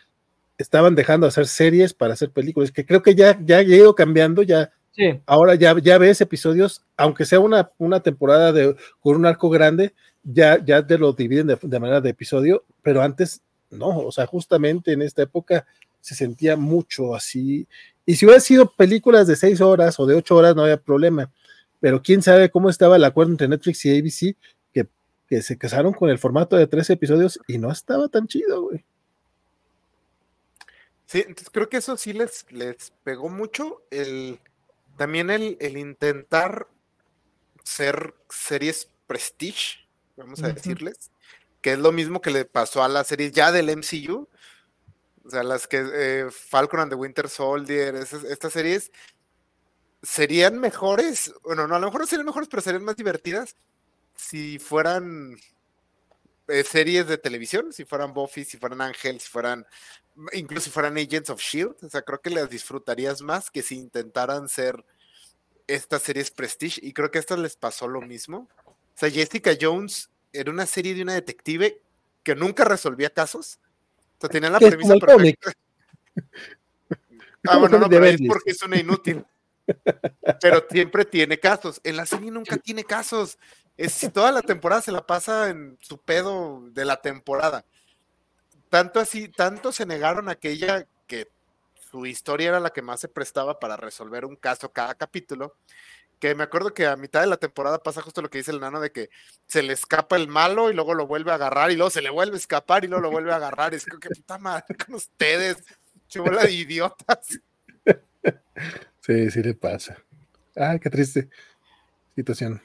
estaban 0.60 0.94
dejando 0.94 1.26
de 1.26 1.30
hacer 1.30 1.48
series 1.48 1.94
para 1.94 2.14
hacer 2.14 2.30
películas, 2.30 2.72
que 2.72 2.86
creo 2.86 3.02
que 3.02 3.16
ya, 3.16 3.38
ya 3.44 3.58
ha 3.58 3.64
ido 3.64 3.96
cambiando, 3.96 4.44
ya 4.44 4.72
ahora 5.26 5.56
ya, 5.56 5.76
ya 5.80 5.98
ves 5.98 6.22
episodios, 6.22 6.86
aunque 6.98 7.26
sea 7.26 7.40
una, 7.40 7.72
una 7.78 8.02
temporada 8.02 8.52
de, 8.52 8.76
con 9.00 9.16
un 9.16 9.26
arco 9.26 9.50
grande, 9.50 9.94
ya, 10.24 10.64
ya 10.64 10.86
te 10.86 10.98
lo 10.98 11.14
dividen 11.14 11.48
de, 11.48 11.80
manera 11.80 12.02
de 12.02 12.10
episodio, 12.10 12.66
pero 12.82 13.02
antes 13.02 13.42
no, 13.72 14.00
o 14.00 14.12
sea, 14.12 14.26
justamente 14.26 14.92
en 14.92 15.02
esta 15.02 15.22
época 15.24 15.66
se 16.02 16.16
sentía 16.16 16.56
mucho 16.56 17.16
así. 17.16 17.68
Y 18.06 18.16
si 18.16 18.26
hubiera 18.26 18.42
sido 18.42 18.72
películas 18.72 19.28
de 19.28 19.36
seis 19.36 19.62
horas 19.62 20.00
o 20.00 20.06
de 20.06 20.16
ocho 20.16 20.36
horas, 20.36 20.56
no 20.56 20.64
había 20.64 20.82
problema. 20.82 21.32
Pero 21.80 22.02
quién 22.02 22.22
sabe 22.22 22.50
cómo 22.50 22.70
estaba 22.70 22.96
el 22.96 23.04
acuerdo 23.04 23.32
entre 23.32 23.48
Netflix 23.48 23.86
y 23.86 23.98
ABC, 23.98 24.36
que, 24.74 24.88
que 25.28 25.42
se 25.42 25.58
casaron 25.58 25.94
con 25.94 26.10
el 26.10 26.20
formato 26.20 26.56
de 26.56 26.68
tres 26.68 26.90
episodios 26.90 27.40
y 27.48 27.58
no 27.58 27.72
estaba 27.72 28.08
tan 28.08 28.28
chido, 28.28 28.64
güey. 28.64 28.84
Sí, 31.06 31.20
entonces 31.20 31.50
creo 31.52 31.70
que 31.70 31.78
eso 31.78 31.98
sí 31.98 32.14
les, 32.14 32.46
les 32.52 32.92
pegó 33.04 33.30
mucho. 33.30 33.82
El, 33.90 34.40
también 34.96 35.32
el, 35.32 35.58
el 35.60 35.78
intentar 35.78 36.68
ser 37.64 38.14
series 38.30 38.90
prestige, 39.08 39.88
vamos 40.18 40.44
a 40.44 40.50
decirles, 40.50 41.10
que 41.62 41.74
es 41.74 41.80
lo 41.80 41.92
mismo 41.92 42.22
que 42.22 42.30
le 42.30 42.46
pasó 42.46 42.84
a 42.84 42.88
las 42.88 43.08
series 43.08 43.32
ya 43.32 43.52
del 43.52 43.76
MCU. 43.76 44.28
O 45.30 45.32
sea, 45.32 45.44
las 45.44 45.68
que 45.68 45.78
eh, 45.94 46.26
Falcon 46.32 46.80
and 46.80 46.90
the 46.90 46.96
Winter 46.96 47.30
Soldier, 47.30 47.94
estas 47.94 48.52
series 48.52 48.92
serían 50.02 50.58
mejores, 50.58 51.32
bueno, 51.44 51.68
no, 51.68 51.76
a 51.76 51.80
lo 51.80 51.86
mejor 51.86 52.02
no 52.02 52.08
serían 52.08 52.26
mejores, 52.26 52.50
pero 52.50 52.64
serían 52.64 52.84
más 52.84 52.96
divertidas 52.96 53.56
si 54.16 54.58
fueran 54.58 55.38
eh, 56.48 56.64
series 56.64 57.06
de 57.06 57.20
televisión, 57.20 57.72
si 57.72 57.86
fueran 57.86 58.12
Buffy, 58.12 58.44
si 58.44 58.58
fueran 58.58 58.82
Ángel, 58.82 59.20
si 59.20 59.30
fueran, 59.30 59.68
incluso 60.34 60.66
si 60.66 60.72
fueran 60.72 60.98
Agents 60.98 61.30
of 61.30 61.40
Shield, 61.40 61.76
o 61.84 61.90
sea, 61.92 62.02
creo 62.02 62.22
que 62.22 62.32
las 62.32 62.50
disfrutarías 62.50 63.22
más 63.22 63.52
que 63.52 63.62
si 63.62 63.76
intentaran 63.76 64.50
ser 64.50 64.84
estas 65.68 66.02
series 66.02 66.32
Prestige, 66.32 66.80
y 66.82 66.92
creo 66.92 67.12
que 67.12 67.20
a 67.20 67.22
estas 67.22 67.38
les 67.38 67.56
pasó 67.56 67.88
lo 67.88 68.02
mismo. 68.02 68.50
O 68.66 68.76
sea, 68.96 69.12
Jessica 69.12 69.52
Jones 69.62 70.10
era 70.34 70.50
una 70.50 70.66
serie 70.66 70.96
de 70.96 71.04
una 71.04 71.14
detective 71.14 71.84
que 72.24 72.34
nunca 72.34 72.66
resolvía 72.66 73.12
casos. 73.12 73.60
Sea, 74.20 74.30
tenía 74.30 74.50
la 74.50 74.60
premisa 74.60 74.96
perfecta. 74.96 75.52
Ah, 77.48 77.58
bueno, 77.58 77.80
no, 77.80 77.90
pero 77.90 78.06
es 78.06 78.20
porque 78.28 78.52
es 78.52 78.62
una 78.64 78.78
inútil. 78.78 79.26
Pero 80.42 80.66
siempre 80.70 81.06
tiene 81.06 81.40
casos. 81.40 81.80
En 81.84 81.96
la 81.96 82.06
serie 82.06 82.32
nunca 82.32 82.58
tiene 82.58 82.84
casos. 82.84 83.38
Es 83.78 83.94
si 83.94 84.10
toda 84.10 84.32
la 84.32 84.42
temporada 84.42 84.82
se 84.82 84.92
la 84.92 85.06
pasa 85.06 85.50
en 85.50 85.78
su 85.80 85.98
pedo 86.00 86.62
de 86.72 86.84
la 86.86 87.02
temporada. 87.02 87.64
Tanto 88.70 89.00
así, 89.00 89.30
tanto 89.30 89.72
se 89.72 89.86
negaron 89.86 90.28
a 90.28 90.34
aquella 90.34 90.86
que 91.08 91.30
su 91.90 92.06
historia 92.06 92.50
era 92.50 92.60
la 92.60 92.72
que 92.72 92.82
más 92.82 93.00
se 93.00 93.08
prestaba 93.08 93.60
para 93.60 93.78
resolver 93.78 94.26
un 94.26 94.36
caso 94.36 94.72
cada 94.72 94.96
capítulo, 94.96 95.56
que 96.20 96.36
me 96.36 96.44
acuerdo 96.44 96.74
que 96.74 96.86
a 96.86 96.96
mitad 96.96 97.22
de 97.22 97.28
la 97.28 97.38
temporada 97.38 97.82
pasa 97.82 98.02
justo 98.02 98.22
lo 98.22 98.30
que 98.30 98.40
dice 98.40 98.52
el 98.52 98.60
nano 98.60 98.80
de 98.80 98.92
que 98.92 99.10
se 99.48 99.64
le 99.64 99.74
escapa 99.74 100.18
el 100.18 100.28
malo 100.28 100.70
y 100.70 100.74
luego 100.74 100.94
lo 100.94 101.08
vuelve 101.08 101.32
a 101.32 101.36
agarrar 101.36 101.72
y 101.72 101.76
luego 101.76 101.90
se 101.90 102.02
le 102.02 102.10
vuelve 102.10 102.36
a 102.36 102.40
escapar 102.40 102.84
y 102.84 102.88
luego 102.88 103.04
lo 103.04 103.12
vuelve 103.12 103.32
a 103.32 103.38
agarrar. 103.38 103.74
Es 103.74 103.86
que 103.86 104.10
puta 104.10 104.38
madre 104.38 104.76
con 104.76 104.96
ustedes, 104.96 105.64
chubola 106.08 106.44
de 106.44 106.52
idiotas. 106.52 107.40
Sí, 109.02 109.32
sí 109.32 109.42
le 109.42 109.56
pasa. 109.56 109.98
Ay, 110.56 110.80
qué 110.80 110.90
triste 110.90 111.30
situación. 112.16 112.62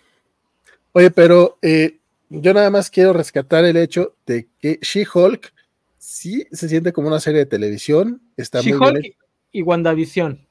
Oye, 0.93 1.11
pero 1.11 1.59
eh, 1.63 2.01
yo 2.29 2.53
nada 2.53 2.69
más 2.69 2.91
quiero 2.91 3.13
rescatar 3.13 3.65
el 3.65 3.77
hecho 3.77 4.17
de 4.27 4.49
que 4.59 4.79
She-Hulk 4.83 5.55
sí 5.97 6.47
se 6.53 6.69
siente 6.69 6.93
como 6.93 7.09
una 7.09 7.21
serie 7.21 7.39
de 7.39 7.47
televisión. 7.47 8.21
Está 8.37 8.61
muy 8.63 8.73
bien. 8.73 9.15
Y 9.53 9.63
WandaVision. 9.63 10.44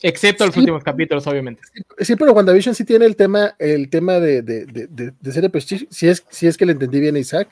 Excepto 0.00 0.46
los 0.46 0.56
últimos 0.56 0.84
capítulos, 0.84 1.26
obviamente. 1.26 1.62
Sí, 1.98 2.14
pero 2.14 2.32
WandaVision 2.32 2.74
sí 2.74 2.84
tiene 2.84 3.04
el 3.04 3.16
tema, 3.16 3.56
el 3.58 3.90
tema 3.90 4.20
de, 4.20 4.42
de, 4.42 4.66
de, 4.66 5.12
de 5.20 5.50
Prestige, 5.50 5.88
si 5.90 6.08
es, 6.08 6.24
si 6.30 6.46
es 6.46 6.56
que 6.56 6.66
le 6.66 6.72
entendí 6.72 7.00
bien 7.00 7.16
a 7.16 7.18
Isaac, 7.18 7.48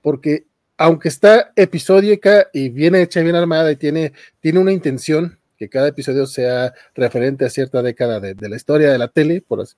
porque 0.00 0.46
aunque 0.76 1.08
está 1.08 1.52
episódica 1.56 2.48
y 2.52 2.68
viene 2.68 3.02
hecha 3.02 3.20
bien 3.22 3.36
armada 3.36 3.72
y 3.72 3.76
tiene, 3.76 4.12
tiene 4.40 4.58
una 4.60 4.72
intención 4.72 5.38
que 5.56 5.68
cada 5.68 5.88
episodio 5.88 6.26
sea 6.26 6.74
referente 6.94 7.44
a 7.44 7.50
cierta 7.50 7.82
década 7.82 8.20
de, 8.20 8.48
la 8.48 8.56
historia 8.56 8.90
de 8.90 8.98
la 8.98 9.08
tele, 9.08 9.40
por 9.40 9.60
así, 9.60 9.74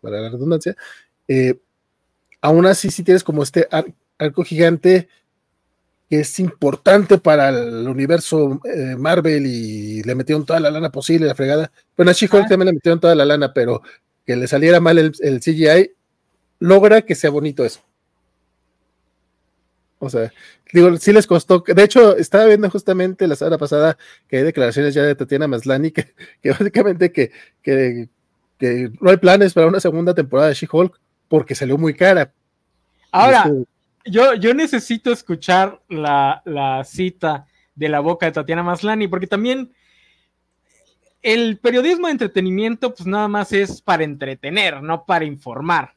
para 0.00 0.20
la 0.20 0.30
redundancia, 0.30 0.76
eh, 1.28 1.58
aún 2.40 2.66
así 2.66 2.90
sí 2.90 3.02
tienes 3.02 3.24
como 3.24 3.42
este 3.42 3.68
arco 4.18 4.44
gigante 4.44 5.08
que 6.08 6.20
es 6.20 6.38
importante 6.38 7.18
para 7.18 7.48
el 7.48 7.88
universo 7.88 8.60
eh, 8.64 8.96
Marvel 8.96 9.46
y 9.46 10.02
le 10.02 10.14
metieron 10.14 10.44
toda 10.44 10.60
la 10.60 10.70
lana 10.70 10.90
posible, 10.90 11.26
la 11.26 11.34
fregada. 11.34 11.70
Bueno, 11.96 12.10
a 12.10 12.14
she 12.14 12.26
ah. 12.26 12.46
también 12.48 12.66
le 12.66 12.72
metieron 12.74 13.00
toda 13.00 13.14
la 13.14 13.24
lana, 13.24 13.52
pero 13.52 13.82
que 14.26 14.36
le 14.36 14.46
saliera 14.46 14.80
mal 14.80 14.98
el, 14.98 15.12
el 15.20 15.40
CGI, 15.40 15.92
logra 16.58 17.02
que 17.02 17.14
sea 17.14 17.30
bonito 17.30 17.64
eso. 17.64 17.80
O 19.98 20.10
sea, 20.10 20.32
digo, 20.72 20.94
sí 20.98 21.12
les 21.12 21.26
costó. 21.26 21.64
De 21.66 21.82
hecho, 21.82 22.16
estaba 22.16 22.44
viendo 22.46 22.68
justamente 22.68 23.26
la 23.26 23.36
semana 23.36 23.58
pasada 23.58 23.96
que 24.28 24.38
hay 24.38 24.42
declaraciones 24.42 24.94
ya 24.94 25.02
de 25.02 25.14
Tatiana 25.14 25.48
Maslani 25.48 25.90
que, 25.92 26.14
que 26.42 26.50
básicamente 26.50 27.10
que, 27.12 27.32
que, 27.62 28.08
que, 28.58 28.90
no 29.00 29.10
hay 29.10 29.16
planes 29.16 29.54
para 29.54 29.66
una 29.66 29.80
segunda 29.80 30.14
temporada 30.14 30.48
de 30.48 30.54
She-Hulk 30.54 31.00
porque 31.28 31.54
salió 31.54 31.78
muy 31.78 31.94
cara. 31.94 32.32
Ahora, 33.10 33.50
yo, 34.04 34.34
yo 34.34 34.54
necesito 34.54 35.12
escuchar 35.12 35.82
la, 35.88 36.42
la 36.44 36.84
cita 36.84 37.46
de 37.74 37.88
la 37.88 38.00
boca 38.00 38.26
de 38.26 38.32
Tatiana 38.32 38.62
Maslani 38.62 39.08
porque 39.08 39.26
también 39.26 39.72
el 41.22 41.58
periodismo 41.58 42.06
de 42.06 42.12
entretenimiento, 42.12 42.94
pues 42.94 43.06
nada 43.06 43.28
más 43.28 43.52
es 43.52 43.80
para 43.80 44.04
entretener, 44.04 44.82
no 44.82 45.06
para 45.06 45.24
informar. 45.24 45.94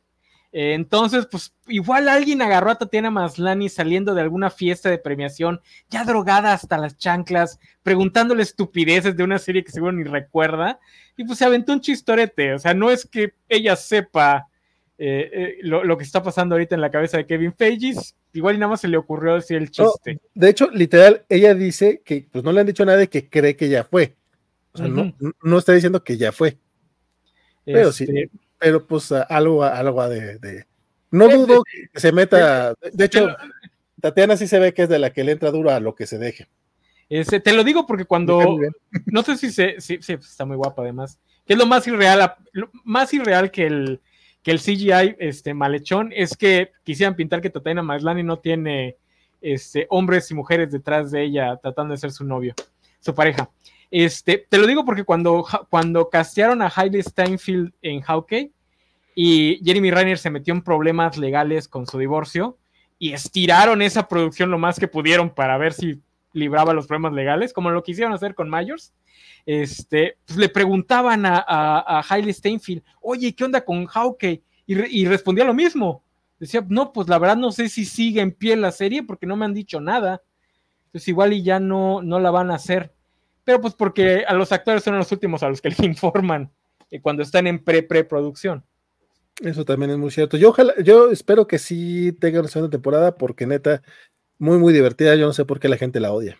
Eh, 0.53 0.73
entonces, 0.73 1.27
pues 1.29 1.53
igual 1.67 2.07
alguien 2.07 2.41
agarró 2.41 2.71
a 2.71 2.77
Tatiana 2.77 3.11
Maslani 3.11 3.67
saliendo 3.67 4.15
de 4.15 4.21
alguna 4.21 4.49
fiesta 4.49 4.89
de 4.89 4.97
premiación, 4.97 5.59
ya 5.89 6.05
drogada 6.05 6.53
hasta 6.53 6.77
las 6.77 6.97
chanclas, 6.97 7.59
preguntándole 7.83 8.41
estupideces 8.41 9.17
de 9.17 9.23
una 9.23 9.37
serie 9.37 9.65
que 9.65 9.71
seguro 9.71 9.91
ni 9.91 10.05
recuerda, 10.05 10.79
y 11.17 11.25
pues 11.25 11.39
se 11.39 11.45
aventó 11.45 11.73
un 11.73 11.81
chistorete. 11.81 12.53
O 12.53 12.59
sea, 12.59 12.73
no 12.73 12.89
es 12.89 13.05
que 13.05 13.33
ella 13.49 13.75
sepa 13.75 14.47
eh, 14.99 15.29
eh, 15.31 15.57
lo, 15.61 15.97
que 15.97 16.03
está 16.03 16.23
pasando 16.23 16.55
ahorita 16.55 16.73
en 16.73 16.81
la 16.81 16.89
cabeza 16.89 17.17
de 17.17 17.27
Kevin 17.27 17.53
Feige, 17.53 17.93
igual 18.33 18.55
y 18.55 18.57
nada 18.57 18.71
más 18.71 18.81
se 18.81 18.87
le 18.87 18.97
ocurrió 18.97 19.35
decir 19.35 19.57
el 19.57 19.69
chiste. 19.69 20.19
de 20.33 20.49
hecho, 20.49 20.71
literal, 20.71 21.23
ella 21.29 21.53
dice 21.53 22.01
que 22.03 22.27
pues 22.31 22.43
no 22.43 22.51
le 22.51 22.61
han 22.61 22.67
dicho 22.67 22.83
nada 22.83 22.97
de 22.97 23.07
que 23.07 23.29
cree 23.29 23.55
que 23.55 23.69
ya 23.69 23.83
fue. 23.83 24.15
O 24.71 24.77
sea, 24.77 24.87
no, 24.87 25.13
no, 25.43 25.57
está 25.57 25.73
diciendo 25.73 26.03
que 26.03 26.17
ya 26.17 26.31
fue. 26.31 26.57
Pero 27.63 27.91
sí 27.91 28.05
este, 28.05 28.29
pero 28.57 28.85
pues 28.87 29.11
algo, 29.11 29.63
algo 29.63 30.09
de, 30.09 30.65
No 31.11 31.27
dudo 31.29 31.63
que 31.93 31.99
se 31.99 32.11
meta. 32.11 32.73
De 32.93 33.05
hecho, 33.05 33.27
Tatiana 34.01 34.35
sí 34.35 34.47
se 34.47 34.59
ve 34.59 34.73
que 34.73 34.83
es 34.83 34.89
de 34.89 34.99
la 34.99 35.11
que 35.11 35.23
le 35.23 35.33
entra 35.33 35.51
duro 35.51 35.71
a 35.71 35.79
lo 35.79 35.93
que 35.95 36.07
se 36.07 36.17
deje. 36.17 36.47
Ese, 37.09 37.39
te 37.39 37.53
lo 37.53 37.63
digo 37.63 37.85
porque 37.85 38.05
cuando. 38.05 38.57
No 39.05 39.23
sé 39.23 39.37
si 39.37 39.51
se. 39.51 39.79
Sí, 39.79 39.99
sí, 40.01 40.13
está 40.13 40.45
muy 40.45 40.57
guapa 40.57 40.81
además. 40.81 41.19
Que 41.45 41.53
es 41.53 41.59
lo 41.59 41.65
más 41.65 41.87
irreal, 41.87 42.33
más 42.83 43.13
irreal 43.13 43.51
que 43.51 43.67
el, 43.67 44.01
que 44.47 44.51
el 44.51 44.61
CGI 44.61 45.17
este, 45.19 45.53
malhechón, 45.53 46.13
es 46.15 46.37
que 46.37 46.71
quisieran 46.85 47.17
pintar 47.17 47.41
que 47.41 47.49
Tatiana 47.49 47.83
Maslani 47.83 48.23
no 48.23 48.39
tiene 48.39 48.95
este, 49.41 49.87
hombres 49.89 50.31
y 50.31 50.35
mujeres 50.35 50.71
detrás 50.71 51.11
de 51.11 51.21
ella 51.21 51.57
tratando 51.57 51.91
de 51.91 51.97
ser 51.97 52.13
su 52.13 52.23
novio, 52.23 52.53
su 53.01 53.13
pareja. 53.13 53.49
Este, 53.91 54.47
te 54.47 54.57
lo 54.57 54.65
digo 54.65 54.85
porque 54.85 55.03
cuando, 55.03 55.45
cuando 55.69 56.09
castearon 56.09 56.61
a 56.61 56.71
Hailey 56.73 57.03
Steinfeld 57.03 57.73
en 57.81 57.99
Hawkeye 57.99 58.53
y 59.15 59.59
Jeremy 59.65 59.91
Renner 59.91 60.17
se 60.17 60.29
metió 60.29 60.53
en 60.53 60.61
problemas 60.61 61.17
legales 61.17 61.67
con 61.67 61.85
su 61.85 61.97
divorcio 61.97 62.57
y 62.97 63.11
estiraron 63.11 63.81
esa 63.81 64.07
producción 64.07 64.49
lo 64.49 64.57
más 64.57 64.79
que 64.79 64.87
pudieron 64.87 65.29
para 65.29 65.57
ver 65.57 65.73
si 65.73 65.99
libraba 66.33 66.73
los 66.73 66.87
problemas 66.87 67.13
legales, 67.13 67.53
como 67.53 67.71
lo 67.71 67.83
quisieron 67.83 68.13
hacer 68.13 68.35
con 68.35 68.49
Myers, 68.49 68.93
este, 69.45 70.17
pues 70.25 70.37
le 70.37 70.49
preguntaban 70.49 71.25
a, 71.25 71.43
a, 71.47 72.03
Hailey 72.07 72.33
Steinfeld, 72.33 72.83
oye, 73.01 73.33
¿qué 73.33 73.43
onda 73.43 73.63
con 73.63 73.85
Hawkeye? 73.85 74.43
Y, 74.65 75.01
y, 75.01 75.05
respondía 75.05 75.45
lo 75.45 75.53
mismo. 75.53 76.03
Decía, 76.39 76.63
no, 76.67 76.91
pues 76.91 77.07
la 77.07 77.17
verdad 77.17 77.37
no 77.37 77.51
sé 77.51 77.69
si 77.69 77.85
sigue 77.85 78.21
en 78.21 78.31
pie 78.31 78.55
la 78.57 78.71
serie 78.71 79.03
porque 79.03 79.25
no 79.25 79.35
me 79.35 79.45
han 79.45 79.53
dicho 79.53 79.79
nada. 79.79 80.21
Entonces 80.87 81.07
igual 81.07 81.33
y 81.33 81.41
ya 81.41 81.59
no, 81.59 82.01
no 82.01 82.19
la 82.19 82.29
van 82.29 82.51
a 82.51 82.55
hacer 82.55 82.93
pero 83.47 83.61
pues 83.61 83.75
porque 83.75 84.25
a 84.27 84.33
los 84.33 84.51
actores 84.51 84.83
son 84.83 84.97
los 84.97 85.09
últimos 85.09 85.41
a 85.41 85.47
los 85.47 85.61
que 85.61 85.69
les 85.69 85.79
informan 85.79 86.51
eh, 86.91 86.99
cuando 86.99 87.23
están 87.23 87.47
en 87.47 87.63
pre-preproducción. 87.63 88.65
Eso 89.39 89.63
también 89.63 89.91
es 89.91 89.97
muy 89.97 90.11
cierto. 90.11 90.35
Yo 90.35 90.49
ojalá, 90.49 90.73
yo 90.83 91.11
espero 91.11 91.47
que 91.47 91.57
sí 91.57 92.11
tenga 92.19 92.41
una 92.41 92.49
segunda 92.49 92.71
temporada, 92.71 93.15
porque 93.15 93.47
neta, 93.47 93.81
muy, 94.39 94.57
muy 94.57 94.73
divertida. 94.73 95.15
Yo 95.15 95.27
no 95.27 95.33
sé 95.33 95.45
por 95.45 95.59
qué 95.59 95.69
la 95.69 95.77
gente 95.77 95.99
la 95.99 96.11
odia. 96.11 96.37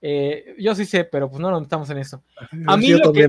Eh, 0.00 0.54
yo 0.58 0.74
sí 0.74 0.84
sé, 0.84 1.04
pero 1.04 1.30
pues 1.30 1.40
no, 1.40 1.50
no 1.50 1.60
estamos 1.62 1.88
en 1.90 1.98
eso. 1.98 2.22
A 2.66 2.76
mí 2.76 2.88
lo, 2.90 3.12
que, 3.12 3.28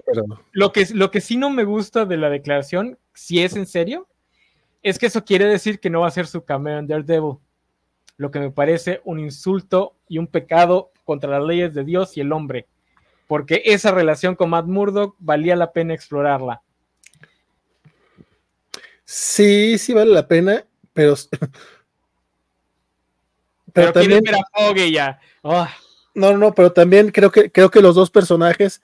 lo, 0.52 0.71
que, 0.74 0.88
lo 0.93 1.12
que 1.12 1.21
sí 1.21 1.38
no 1.38 1.50
me 1.50 1.63
gusta 1.63 2.06
de 2.06 2.17
la 2.17 2.30
declaración, 2.30 2.98
si 3.13 3.41
es 3.41 3.56
en 3.56 3.65
serio, 3.65 4.08
es 4.84 5.00
que 5.00 5.06
eso 5.06 5.24
quiere 5.24 5.45
decir 5.45 5.80
que 5.80 5.89
no 5.89 6.02
va 6.02 6.08
a 6.08 6.12
ser 6.12 6.28
su 6.28 6.43
cameo 6.43 6.80
en 6.80 6.88
Daredevil. 6.88 7.38
Lo 8.17 8.32
que 8.32 8.39
me 8.39 8.52
parece 8.52 9.02
un 9.06 9.19
insulto 9.19 9.95
y 10.10 10.17
un 10.17 10.28
pecado 10.28 10.91
contra 11.06 11.30
las 11.30 11.43
leyes 11.43 11.74
de 11.74 11.84
Dios 11.84 12.17
y 12.17 12.21
el 12.21 12.32
hombre 12.34 12.67
porque 13.28 13.62
esa 13.65 13.91
relación 13.91 14.36
con 14.36 14.50
Matt 14.50 14.65
Murdock 14.65 15.15
valía 15.19 15.56
la 15.56 15.71
pena 15.71 15.93
explorarla. 15.93 16.62
Sí, 19.04 19.78
sí 19.78 19.93
vale 19.93 20.12
la 20.12 20.28
pena, 20.28 20.65
pero. 20.93 21.15
Pero, 23.75 23.91
también. 23.91 24.23
ya. 24.91 25.19
Ah. 25.43 25.69
No, 26.13 26.38
no, 26.38 26.53
pero 26.55 26.71
también 26.71 27.11
creo 27.11 27.29
que, 27.29 27.51
creo 27.51 27.69
que 27.69 27.81
los 27.81 27.93
dos 27.93 28.09
personajes 28.09 28.81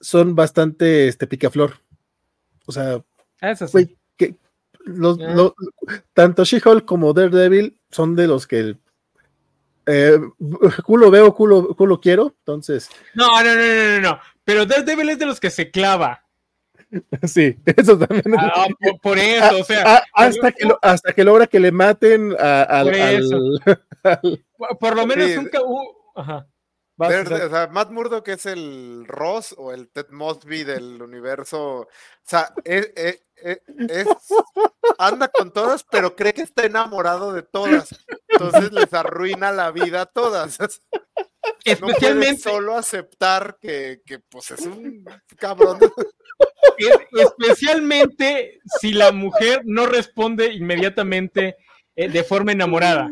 son 0.00 0.36
bastante 0.36 1.08
este, 1.08 1.26
picaflor. 1.26 1.80
O 2.64 2.72
sea, 2.72 3.02
Eso 3.40 3.66
sí. 3.66 3.98
que 4.16 4.36
tanto 6.14 6.44
She-Hulk 6.44 6.84
como 6.84 7.12
Daredevil 7.12 7.76
son 7.90 8.14
de 8.14 8.28
los 8.28 8.46
que 8.46 8.76
eh, 9.86 10.18
culo 10.84 11.10
veo, 11.10 11.34
culo, 11.34 11.74
culo 11.74 12.00
quiero, 12.00 12.36
entonces. 12.38 12.88
No, 13.14 13.42
no, 13.42 13.54
no, 13.54 14.00
no, 14.00 14.00
no, 14.00 14.20
pero 14.44 14.64
Daredevil 14.64 15.10
es 15.10 15.18
de 15.18 15.26
los 15.26 15.40
que 15.40 15.50
se 15.50 15.72
clava. 15.72 16.24
Sí, 17.26 17.56
eso 17.64 17.98
también. 17.98 18.24
Ah, 18.38 18.66
por, 19.02 19.18
eso, 19.18 19.58
o 19.58 19.64
sea. 19.64 19.84
Ah, 19.86 20.04
hasta, 20.14 20.52
que 20.52 20.68
hasta 20.82 21.12
que 21.12 21.24
logra 21.24 21.46
que 21.46 21.60
le 21.60 21.72
maten 21.72 22.34
al. 22.38 22.90
por, 24.80 24.96
lo 24.96 25.06
menos 25.06 25.30
nunca 25.36 25.60
Ajá. 26.16 26.46
Matt 27.70 27.90
Murdock 27.90 28.28
es 28.28 28.44
el 28.44 29.06
Ross 29.06 29.54
o 29.56 29.72
el 29.72 29.88
Ted 29.88 30.08
Mosby 30.10 30.64
del 30.64 31.00
universo. 31.00 31.80
O 31.80 31.88
sea, 32.22 32.52
es, 32.64 33.24
anda 34.98 35.28
con 35.28 35.50
todas, 35.50 35.84
pero 35.90 36.14
cree 36.14 36.34
que 36.34 36.42
está 36.42 36.64
enamorado 36.64 37.32
de 37.32 37.42
todas. 37.42 37.94
Entonces 38.28 38.72
les 38.72 38.92
arruina 38.92 39.50
la 39.50 39.70
vida 39.70 40.02
a 40.02 40.06
todas. 40.06 40.58
Especialmente. 41.64 42.42
No 42.44 42.50
solo 42.50 42.76
aceptar 42.76 43.58
que, 43.60 44.02
que, 44.04 44.18
pues 44.18 44.50
es 44.50 44.60
un 44.66 45.04
cabrón. 45.38 45.78
Especialmente 47.12 48.60
si 48.80 48.92
la 48.92 49.12
mujer 49.12 49.62
no 49.64 49.86
responde 49.86 50.52
inmediatamente 50.52 51.56
eh, 51.96 52.08
de 52.08 52.24
forma 52.24 52.52
enamorada. 52.52 53.10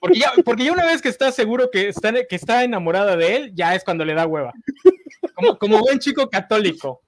Porque 0.00 0.18
ya, 0.18 0.32
porque 0.44 0.64
ya 0.64 0.72
una 0.72 0.86
vez 0.86 1.02
que 1.02 1.08
está 1.08 1.32
seguro 1.32 1.70
que 1.70 1.88
está, 1.88 2.12
que 2.12 2.36
está 2.36 2.64
enamorada 2.64 3.16
de 3.16 3.36
él, 3.36 3.52
ya 3.54 3.74
es 3.74 3.84
cuando 3.84 4.04
le 4.04 4.14
da 4.14 4.26
hueva. 4.26 4.52
Como, 5.34 5.58
como 5.58 5.78
buen 5.80 5.98
chico 5.98 6.28
católico. 6.28 7.02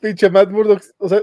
Pinche 0.00 0.30
Matt 0.30 0.50
Murdock, 0.50 0.82
o 0.98 1.08
sea, 1.08 1.22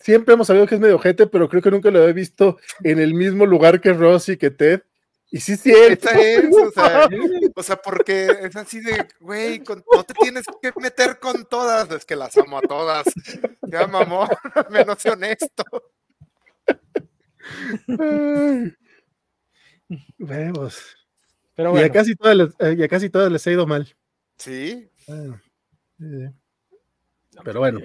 siempre 0.00 0.34
hemos 0.34 0.46
sabido 0.46 0.66
que 0.66 0.74
es 0.74 0.80
medio 0.80 0.98
gente, 0.98 1.26
pero 1.26 1.48
creo 1.48 1.62
que 1.62 1.70
nunca 1.70 1.90
lo 1.90 2.06
he 2.06 2.12
visto 2.12 2.58
en 2.82 2.98
el 2.98 3.14
mismo 3.14 3.46
lugar 3.46 3.80
que 3.80 3.92
Ross 3.92 4.28
y 4.28 4.36
que 4.36 4.50
Ted. 4.50 4.82
Y 5.30 5.40
sí, 5.40 5.56
sí, 5.58 5.70
es, 5.70 5.98
o, 6.56 6.70
sea, 6.70 7.06
o 7.54 7.62
sea, 7.62 7.76
porque 7.76 8.26
es 8.42 8.56
así 8.56 8.80
de, 8.80 9.06
güey, 9.20 9.62
no 9.94 10.02
te 10.02 10.14
tienes 10.14 10.44
que 10.62 10.72
meter 10.80 11.18
con 11.18 11.44
todas, 11.44 11.90
es 11.90 12.06
que 12.06 12.16
las 12.16 12.36
amo 12.38 12.58
a 12.58 12.62
todas. 12.62 13.04
Ya, 13.62 13.86
mamón, 13.86 14.28
menos 14.70 15.04
honesto. 15.04 15.64
Vemos. 20.16 20.96
Pero 21.54 21.72
bueno. 21.72 21.86
y, 21.86 21.88
a 21.88 21.92
casi 21.92 22.14
todas 22.14 22.36
les, 22.36 22.54
eh, 22.60 22.88
casi 22.88 23.10
todas 23.10 23.30
les 23.30 23.46
ha 23.46 23.50
ido 23.50 23.66
mal. 23.66 23.94
Sí. 24.38 24.90
Pero 27.44 27.60
bueno. 27.60 27.80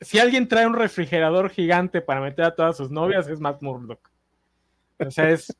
Si 0.00 0.18
alguien 0.18 0.48
trae 0.48 0.66
un 0.66 0.74
refrigerador 0.74 1.50
gigante 1.50 2.00
para 2.00 2.20
meter 2.20 2.46
a 2.46 2.54
todas 2.56 2.76
sus 2.76 2.90
novias, 2.90 3.28
es 3.28 3.38
Matt 3.38 3.62
Murdock. 3.62 4.10
O 4.98 5.10
sea, 5.10 5.30
es. 5.30 5.54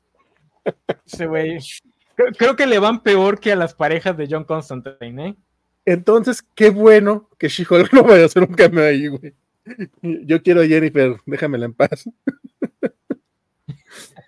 Ese 1.05 1.25
güey. 1.27 1.59
Creo 2.37 2.55
que 2.55 2.67
le 2.67 2.79
van 2.79 3.01
peor 3.01 3.39
que 3.39 3.51
a 3.51 3.55
las 3.55 3.73
parejas 3.73 4.15
de 4.15 4.27
John 4.29 4.43
Constantine, 4.43 5.29
¿eh? 5.29 5.35
Entonces, 5.85 6.43
qué 6.55 6.69
bueno 6.69 7.29
que 7.37 7.49
She-Hulk 7.49 7.91
no 7.93 8.03
vaya 8.03 8.23
a 8.23 8.25
hacer 8.27 8.43
un 8.43 8.53
cambio 8.53 8.85
ahí, 8.85 9.07
güey. 9.07 9.33
Yo 10.01 10.41
quiero 10.43 10.61
a 10.61 10.67
Jennifer, 10.67 11.17
déjamela 11.25 11.65
en 11.65 11.73
paz. 11.73 12.09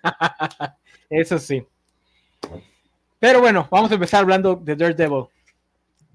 Eso 1.10 1.38
sí. 1.38 1.66
Pero 3.18 3.40
bueno, 3.40 3.68
vamos 3.70 3.90
a 3.90 3.94
empezar 3.94 4.22
hablando 4.22 4.56
de 4.56 4.76
Daredevil. 4.76 5.26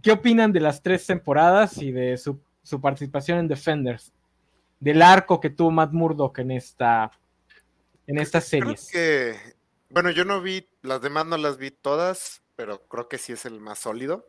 ¿Qué 0.02 0.12
opinan 0.12 0.52
de 0.52 0.60
las 0.60 0.82
tres 0.82 1.06
temporadas 1.06 1.78
y 1.78 1.92
de 1.92 2.18
su, 2.18 2.40
participación 2.82 3.40
en 3.40 3.48
Defenders? 3.48 4.12
Del 4.80 5.02
arco 5.02 5.40
que 5.40 5.52
tuvo 5.52 5.70
Matt 5.72 5.92
Murdock 5.92 6.40
en 6.40 6.52
esta 6.52 7.12
en 8.08 8.18
estas 8.18 8.46
series. 8.46 8.90
que, 8.92 9.36
bueno, 9.92 10.10
yo 10.10 10.26
no 10.26 10.42
vi, 10.42 10.68
las 10.82 11.02
demás 11.02 11.26
no 11.26 11.38
las 11.38 11.58
vi 11.58 11.70
todas, 11.70 12.42
pero 12.56 12.88
creo 12.88 13.10
que 13.10 13.18
sí 13.18 13.34
es 13.34 13.46
el 13.46 13.60
más 13.60 13.80
sólido. 13.80 14.26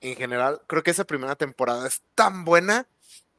En 0.00 0.16
general, 0.16 0.62
creo 0.66 0.82
que 0.82 0.90
esa 0.90 1.04
primera 1.04 1.36
temporada 1.36 1.86
es 1.86 2.02
tan 2.14 2.44
buena 2.44 2.86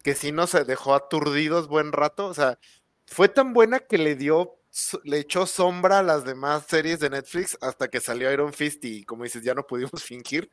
que 0.04 0.16
sí 0.16 0.32
nos 0.32 0.52
dejó 0.66 0.96
aturdidos 0.96 1.68
buen 1.68 1.92
rato. 1.92 2.26
O 2.26 2.34
sea, 2.34 2.58
fue 3.06 3.30
tan 3.30 3.54
buena 3.54 3.80
que 3.80 3.98
le 3.98 4.16
dio, 4.16 4.56
le 5.04 5.20
echó 5.20 5.46
sombra 5.46 6.00
a 6.00 6.04
las 6.04 6.26
demás 6.26 6.66
series 6.68 7.00
de 7.00 7.10
Netflix 7.12 7.58
hasta 7.62 7.88
que 7.88 8.02
salió 8.02 8.32
Iron 8.32 8.54
Fist 8.54 8.84
y 8.86 9.04
como 9.06 9.24
dices, 9.24 9.44
ya 9.44 9.54
no 9.54 9.68
pudimos 9.68 10.04
fingir. 10.04 10.50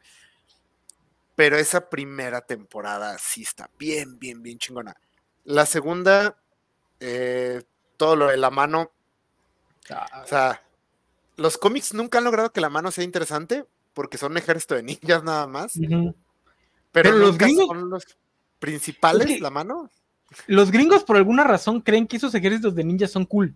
Pero 1.34 1.56
esa 1.56 1.88
primera 1.88 2.42
temporada 2.42 3.16
sí 3.18 3.42
está 3.42 3.70
bien, 3.78 4.18
bien, 4.18 4.42
bien 4.42 4.58
chingona. 4.58 4.94
La 5.44 5.64
segunda, 5.64 6.36
eh, 6.98 7.62
todo 7.96 8.16
lo 8.16 8.26
de 8.26 8.36
la 8.36 8.50
mano. 8.50 8.92
O 10.22 10.26
sea, 10.26 10.62
los 11.40 11.58
cómics 11.58 11.94
nunca 11.94 12.18
han 12.18 12.24
logrado 12.24 12.52
que 12.52 12.60
la 12.60 12.70
mano 12.70 12.90
sea 12.90 13.04
interesante 13.04 13.64
porque 13.94 14.18
son 14.18 14.32
un 14.32 14.38
ejército 14.38 14.74
de 14.74 14.82
ninjas 14.82 15.24
nada 15.24 15.46
más. 15.46 15.78
Pero, 16.92 17.12
los 17.12 17.38
gringos 17.38 17.66
son 17.66 17.90
los 17.90 18.04
principales, 18.58 19.40
la 19.40 19.50
mano. 19.50 19.90
Los 20.46 20.70
gringos 20.70 21.02
por 21.02 21.16
alguna 21.16 21.44
razón 21.44 21.80
creen 21.80 22.06
que 22.06 22.16
esos 22.16 22.34
ejércitos 22.34 22.74
de 22.74 22.84
ninjas 22.84 23.10
son 23.10 23.24
cool. 23.24 23.54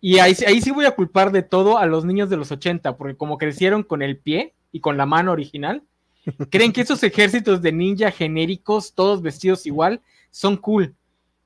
Y 0.00 0.18
ahí, 0.18 0.34
ahí 0.46 0.60
sí 0.60 0.70
voy 0.70 0.86
a 0.86 0.94
culpar 0.94 1.30
de 1.30 1.42
todo 1.42 1.78
a 1.78 1.86
los 1.86 2.04
niños 2.04 2.30
de 2.30 2.36
los 2.36 2.50
80, 2.50 2.96
porque 2.96 3.16
como 3.16 3.38
crecieron 3.38 3.82
con 3.82 4.02
el 4.02 4.16
pie 4.16 4.54
y 4.72 4.80
con 4.80 4.96
la 4.96 5.06
mano 5.06 5.30
original, 5.30 5.82
Creen 6.50 6.72
que 6.72 6.82
esos 6.82 7.02
ejércitos 7.02 7.62
de 7.62 7.72
ninja 7.72 8.10
genéricos, 8.10 8.92
todos 8.92 9.22
vestidos 9.22 9.66
igual, 9.66 10.00
son 10.30 10.56
cool. 10.56 10.94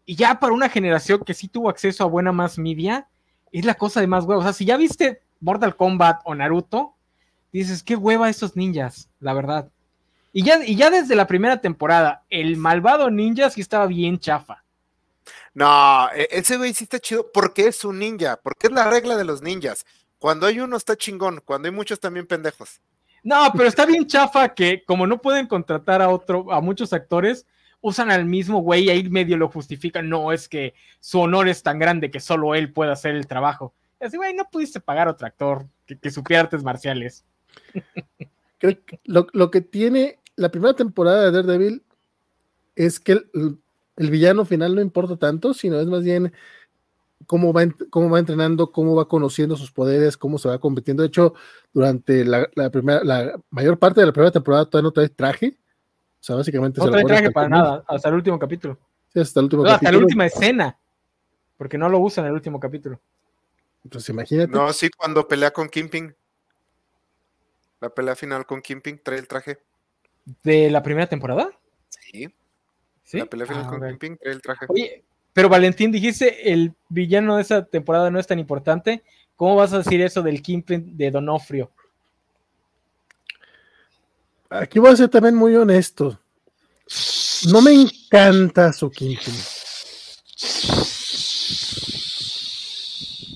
Y 0.04 0.14
ya 0.14 0.38
para 0.38 0.52
una 0.52 0.68
generación 0.68 1.22
que 1.24 1.34
sí 1.34 1.48
tuvo 1.48 1.68
acceso 1.68 2.04
a 2.04 2.08
buena 2.08 2.32
más 2.32 2.58
media, 2.58 3.08
es 3.60 3.64
la 3.64 3.74
cosa 3.74 4.00
de 4.00 4.06
más 4.06 4.24
huevos. 4.24 4.44
O 4.44 4.46
sea, 4.46 4.52
si 4.52 4.64
ya 4.64 4.76
viste 4.76 5.22
Mortal 5.40 5.76
Kombat 5.76 6.20
o 6.24 6.34
Naruto, 6.34 6.94
dices, 7.52 7.82
qué 7.82 7.96
hueva 7.96 8.28
estos 8.28 8.56
ninjas, 8.56 9.08
la 9.20 9.32
verdad. 9.32 9.70
Y 10.32 10.42
ya, 10.42 10.62
y 10.64 10.76
ya 10.76 10.90
desde 10.90 11.16
la 11.16 11.26
primera 11.26 11.60
temporada, 11.60 12.24
el 12.28 12.56
malvado 12.58 13.10
ninja 13.10 13.48
sí 13.48 13.62
estaba 13.62 13.86
bien 13.86 14.18
chafa. 14.18 14.62
No, 15.54 16.10
e, 16.14 16.28
ese 16.30 16.58
güey 16.58 16.74
sí 16.74 16.84
está 16.84 16.98
chido 16.98 17.30
porque 17.32 17.68
es 17.68 17.82
un 17.84 17.98
ninja, 17.98 18.38
porque 18.42 18.66
es 18.66 18.72
la 18.72 18.90
regla 18.90 19.16
de 19.16 19.24
los 19.24 19.40
ninjas. 19.40 19.86
Cuando 20.18 20.46
hay 20.46 20.60
uno 20.60 20.76
está 20.76 20.96
chingón, 20.96 21.40
cuando 21.44 21.68
hay 21.68 21.74
muchos 21.74 21.98
también 21.98 22.26
pendejos. 22.26 22.80
No, 23.22 23.50
pero 23.54 23.68
está 23.68 23.86
bien 23.86 24.06
chafa 24.06 24.54
que 24.54 24.84
como 24.84 25.06
no 25.06 25.20
pueden 25.20 25.46
contratar 25.46 26.02
a 26.02 26.10
otro, 26.10 26.52
a 26.52 26.60
muchos 26.60 26.92
actores, 26.92 27.46
usan 27.86 28.10
al 28.10 28.24
mismo 28.24 28.62
güey 28.62 28.86
y 28.86 28.90
ahí 28.90 29.08
medio 29.08 29.36
lo 29.36 29.48
justifican. 29.48 30.08
No, 30.08 30.32
es 30.32 30.48
que 30.48 30.74
su 30.98 31.20
honor 31.20 31.46
es 31.46 31.62
tan 31.62 31.78
grande 31.78 32.10
que 32.10 32.18
solo 32.18 32.56
él 32.56 32.72
puede 32.72 32.90
hacer 32.90 33.14
el 33.14 33.28
trabajo. 33.28 33.74
así, 34.00 34.16
güey, 34.16 34.34
no 34.34 34.44
pudiste 34.50 34.80
pagar 34.80 35.06
otro 35.06 35.24
actor 35.24 35.68
que, 35.86 36.10
supiera 36.10 36.42
artes 36.42 36.64
marciales. 36.64 37.24
Creo 38.58 38.76
que 38.84 39.00
lo, 39.04 39.50
que 39.52 39.60
tiene 39.60 40.18
la 40.34 40.50
primera 40.50 40.74
temporada 40.74 41.26
de 41.26 41.30
Daredevil 41.30 41.84
es 42.74 42.98
que 42.98 43.12
el, 43.12 44.10
villano 44.10 44.44
final 44.44 44.74
no 44.74 44.80
importa 44.80 45.16
tanto, 45.16 45.54
sino 45.54 45.78
es 45.78 45.86
más 45.86 46.02
bien 46.02 46.32
cómo 47.26 47.52
va, 47.52 47.62
cómo 47.90 48.10
va 48.10 48.18
entrenando, 48.18 48.72
cómo 48.72 48.96
va 48.96 49.06
conociendo 49.06 49.56
sus 49.56 49.70
poderes, 49.70 50.16
cómo 50.16 50.38
se 50.38 50.48
va 50.48 50.58
convirtiendo. 50.58 51.04
De 51.04 51.06
hecho, 51.06 51.34
durante 51.72 52.24
la, 52.24 52.48
primera, 52.72 53.04
la 53.04 53.40
mayor 53.50 53.78
parte 53.78 54.00
de 54.00 54.06
la 54.06 54.12
primera 54.12 54.32
temporada 54.32 54.64
todavía 54.64 54.88
no 54.88 54.92
trae 54.92 55.08
traje. 55.08 55.56
O 56.26 56.30
sea, 56.34 56.34
básicamente 56.34 56.80
no 56.80 56.90
trae 56.90 57.04
traje 57.04 57.30
para 57.30 57.48
nada, 57.48 57.84
hasta 57.86 58.08
el 58.08 58.16
último 58.16 58.36
capítulo. 58.36 58.76
Sí, 59.12 59.20
hasta 59.20 59.38
el 59.38 59.44
último 59.44 59.62
capítulo. 59.62 59.76
Hasta 59.76 59.92
la 59.92 59.98
última 59.98 60.26
escena. 60.26 60.78
Porque 61.56 61.78
no 61.78 61.88
lo 61.88 62.00
usa 62.00 62.22
en 62.22 62.26
el 62.26 62.34
último 62.34 62.58
capítulo. 62.58 62.98
Pues 63.88 64.08
imagínate. 64.08 64.50
No, 64.50 64.72
sí, 64.72 64.90
cuando 64.90 65.28
pelea 65.28 65.52
con 65.52 65.68
Kimping. 65.68 66.12
La 67.80 67.90
pelea 67.90 68.16
final 68.16 68.44
con 68.44 68.60
Kimping 68.60 68.98
trae 69.04 69.20
el 69.20 69.28
traje. 69.28 69.58
¿De 70.42 70.68
la 70.68 70.82
primera 70.82 71.06
temporada? 71.06 71.48
Sí. 71.90 72.34
¿Sí? 73.04 73.18
La 73.18 73.26
pelea 73.26 73.46
final 73.46 73.62
ah, 73.64 73.68
con 73.68 73.88
Kimping 73.88 74.16
trae 74.16 74.34
el 74.34 74.42
traje. 74.42 74.66
Oye, 74.68 75.04
pero 75.32 75.48
Valentín, 75.48 75.92
dijiste 75.92 76.52
el 76.52 76.74
villano 76.88 77.36
de 77.36 77.42
esa 77.42 77.64
temporada 77.64 78.10
no 78.10 78.18
es 78.18 78.26
tan 78.26 78.40
importante. 78.40 79.04
¿Cómo 79.36 79.54
vas 79.54 79.72
a 79.72 79.78
decir 79.78 80.00
eso 80.00 80.22
del 80.22 80.42
Kingpin 80.42 80.96
de 80.96 81.12
Donofrio? 81.12 81.70
Aquí 84.50 84.78
voy 84.78 84.90
a 84.90 84.96
ser 84.96 85.08
también 85.08 85.34
muy 85.34 85.54
honesto. 85.56 86.20
No 87.50 87.60
me 87.60 87.72
encanta 87.72 88.72
su 88.72 88.90
Kingpin. 88.90 89.34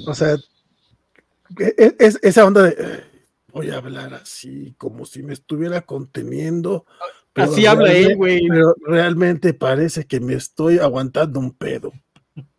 O 0.07 0.15
sea, 0.15 0.35
e, 1.59 1.75
e, 1.77 1.97
es, 1.99 2.19
esa 2.23 2.45
onda 2.45 2.63
de 2.63 3.05
voy 3.53 3.71
a 3.71 3.79
hablar 3.79 4.15
así, 4.15 4.75
como 4.79 5.05
si 5.05 5.23
me 5.23 5.33
estuviera 5.33 5.83
conteniendo. 5.83 6.87
Así 7.35 7.67
habla 7.67 7.93
él, 7.93 8.17
güey. 8.17 8.47
Pero 8.49 8.75
realmente 8.87 9.55
parece 9.55 10.07
que 10.07 10.21
me 10.21 10.35
estoy 10.35 10.79
aguantando 10.79 11.41
un 11.41 11.53
pedo. 11.53 11.93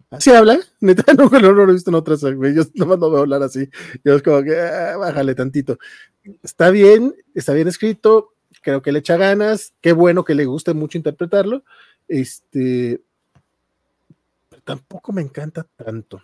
¿Así 0.10 0.30
habla? 0.32 0.60
Neta, 0.82 1.14
no, 1.14 1.30
lo 1.30 1.64
he 1.64 1.74
visto 1.74 1.90
en 1.90 1.96
otras, 1.96 2.22
güey. 2.24 2.54
Yo 2.54 2.64
nomás 2.76 3.00
no 3.00 3.10
veo 3.10 3.22
hablar 3.22 3.44
así. 3.44 3.70
Yo 4.04 4.16
es 4.16 4.22
como 4.22 4.44
que, 4.44 4.60
ah, 4.60 4.98
bájale 4.98 5.36
tantito. 5.36 5.78
Está 6.44 6.70
bien, 6.70 7.16
está 7.34 7.54
bien 7.54 7.68
escrito. 7.68 8.34
Creo 8.62 8.82
que 8.82 8.92
le 8.92 9.00
echa 9.00 9.18
ganas. 9.18 9.74
Qué 9.82 9.94
bueno 9.94 10.24
que 10.24 10.36
le 10.36 10.46
guste 10.46 10.74
mucho 10.74 10.98
interpretarlo. 10.98 11.64
Este. 12.08 13.02
tampoco 14.64 15.12
me 15.12 15.22
encanta 15.22 15.66
tanto. 15.76 16.22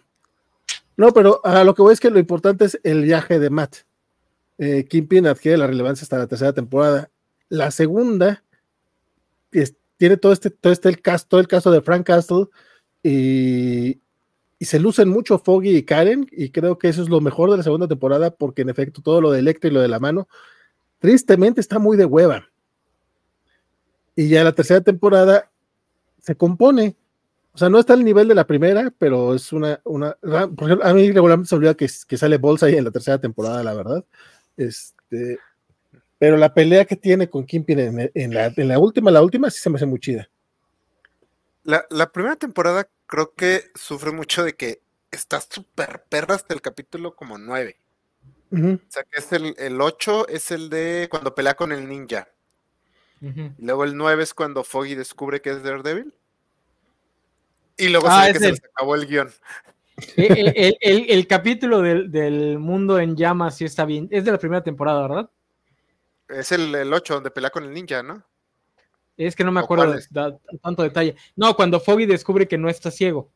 No, 0.96 1.12
pero 1.14 1.42
a 1.46 1.64
lo 1.64 1.76
que 1.76 1.82
voy 1.82 1.94
es 1.94 2.00
que 2.00 2.10
lo 2.10 2.20
importante 2.20 2.66
es 2.66 2.80
el 2.84 3.04
viaje 3.04 3.40
de 3.40 3.50
Matt. 3.50 3.78
Eh, 4.58 4.88
adquiere 5.28 5.58
la 5.58 5.68
relevancia 5.68 6.04
hasta 6.04 6.18
la 6.18 6.28
tercera 6.28 6.54
temporada. 6.54 7.12
La 7.50 7.72
segunda 7.72 8.44
tiene 9.98 10.18
todo 10.18 10.32
este, 10.32 10.50
todo 10.50 10.74
este 10.74 10.90
el 10.90 11.02
caso, 11.02 11.40
el 11.40 11.48
caso 11.48 11.72
de 11.72 11.82
Frank 11.82 12.06
Castle 12.06 12.46
y, 13.04 14.00
se 14.60 14.80
lucen 14.80 15.08
mucho 15.08 15.38
Foggy 15.38 15.78
y 15.78 15.84
Karen 15.84 16.28
y 16.32 16.50
creo 16.50 16.80
que 16.80 16.90
eso 16.90 17.04
es 17.04 17.10
lo 17.10 17.22
mejor 17.22 17.52
de 17.52 17.58
la 17.58 17.64
segunda 17.64 17.88
temporada 17.88 18.32
porque 18.32 18.64
en 18.64 18.70
efecto 18.70 19.04
todo 19.04 19.22
lo 19.22 19.30
de 19.30 19.40
Electro 19.40 19.70
y 19.70 19.74
lo 19.74 19.82
de 19.82 19.88
la 19.88 20.00
mano 20.00 20.28
tristemente 21.00 21.62
está 21.62 21.80
muy 21.80 21.98
de 21.98 22.06
hueva. 22.06 22.50
Y 24.16 24.30
ya 24.30 24.44
la 24.44 24.52
tercera 24.52 24.82
temporada 24.82 25.50
se 26.22 26.36
compone. 26.36 26.96
O 27.54 27.58
sea, 27.58 27.70
no 27.70 27.80
está 27.80 27.94
al 27.94 28.04
nivel 28.04 28.28
de 28.28 28.36
la 28.36 28.46
primera, 28.46 28.94
pero 28.98 29.34
es 29.34 29.52
una, 29.52 29.80
una 29.84 30.16
por 30.22 30.68
ejemplo, 30.68 30.86
a 30.86 30.94
mí 30.94 31.12
regularmente 31.12 31.50
se 31.50 31.56
olvida 31.56 31.74
que, 31.74 31.88
que 32.08 32.18
sale 32.18 32.38
Bolsa 32.38 32.68
ahí 32.68 32.76
en 32.76 32.84
la 32.84 32.92
tercera 32.92 33.20
temporada, 33.20 33.64
la 33.64 33.74
verdad. 33.74 34.06
Este, 34.58 35.40
pero 36.20 36.38
la 36.38 36.54
pelea 36.54 36.86
que 36.86 36.96
tiene 36.96 37.30
con 37.30 37.46
Kimpin 37.46 38.12
en, 38.14 38.34
la, 38.34 38.80
última, 38.80 39.12
la 39.12 39.22
última 39.22 39.50
sí 39.52 39.60
se 39.60 39.70
me 39.70 39.76
hace 39.76 39.86
muy 39.86 40.00
chida. 40.00 40.30
La, 41.64 42.12
primera 42.12 42.36
temporada 42.36 42.88
creo 43.06 43.34
que 43.36 43.66
sufre 43.76 44.12
mucho 44.12 44.44
de 44.44 44.56
que 44.56 44.82
está 45.12 45.40
súper 45.42 46.04
perra 46.10 46.36
hasta 46.36 46.54
el 46.54 46.62
capítulo 46.62 47.16
como 47.16 47.38
9. 47.38 47.78
O 48.52 48.80
sea 48.88 49.04
que 49.04 49.20
es 49.20 49.32
el, 49.34 49.56
el 49.58 49.82
8 49.82 50.28
es 50.30 50.52
el 50.52 50.70
de 50.70 51.08
cuando 51.10 51.36
pelea 51.36 51.56
con 51.56 51.72
el 51.72 51.88
ninja. 51.88 52.30
y 53.22 53.66
luego 53.66 53.84
el 53.84 53.98
9 53.98 54.24
es 54.24 54.34
cuando 54.34 54.64
Foggy 54.64 54.96
descubre 54.96 55.42
que 55.42 55.52
es 55.52 55.64
Daredevil. 55.64 56.14
Y 57.78 57.90
luego 57.90 58.08
ah, 58.10 58.26
se, 58.28 58.34
que 58.34 58.40
se 58.40 58.62
acabó 58.74 58.96
el 58.96 59.06
guion. 59.06 59.30
El, 60.16 61.28
capítulo 61.28 61.82
del, 61.82 62.60
mundo 62.60 63.00
en 63.00 63.16
llamas 63.16 63.58
sí 63.58 63.66
está 63.66 63.86
bien. 63.86 64.08
Es 64.12 64.26
de 64.26 64.32
la 64.32 64.38
primera 64.38 64.64
temporada, 64.64 65.02
¿verdad? 65.02 65.30
Es 66.30 66.52
el, 66.52 66.74
el 66.74 66.94
8, 66.94 67.16
donde 67.16 67.32
pelea 67.32 67.50
con 67.50 67.64
el 67.64 67.74
ninja, 67.74 68.04
¿no? 68.04 68.24
Es 69.18 69.36
que 69.36 69.44
no 69.44 69.52
me 69.52 69.60
acuerdo 69.60 69.94
de, 69.94 70.04
tanto 70.62 70.84
detalle. 70.84 71.16
No, 71.36 71.56
cuando 71.56 71.80
Foggy 71.80 72.06
descubre 72.06 72.48
que 72.48 72.58
no 72.58 72.70
está 72.70 72.92
ciego. 72.92 73.32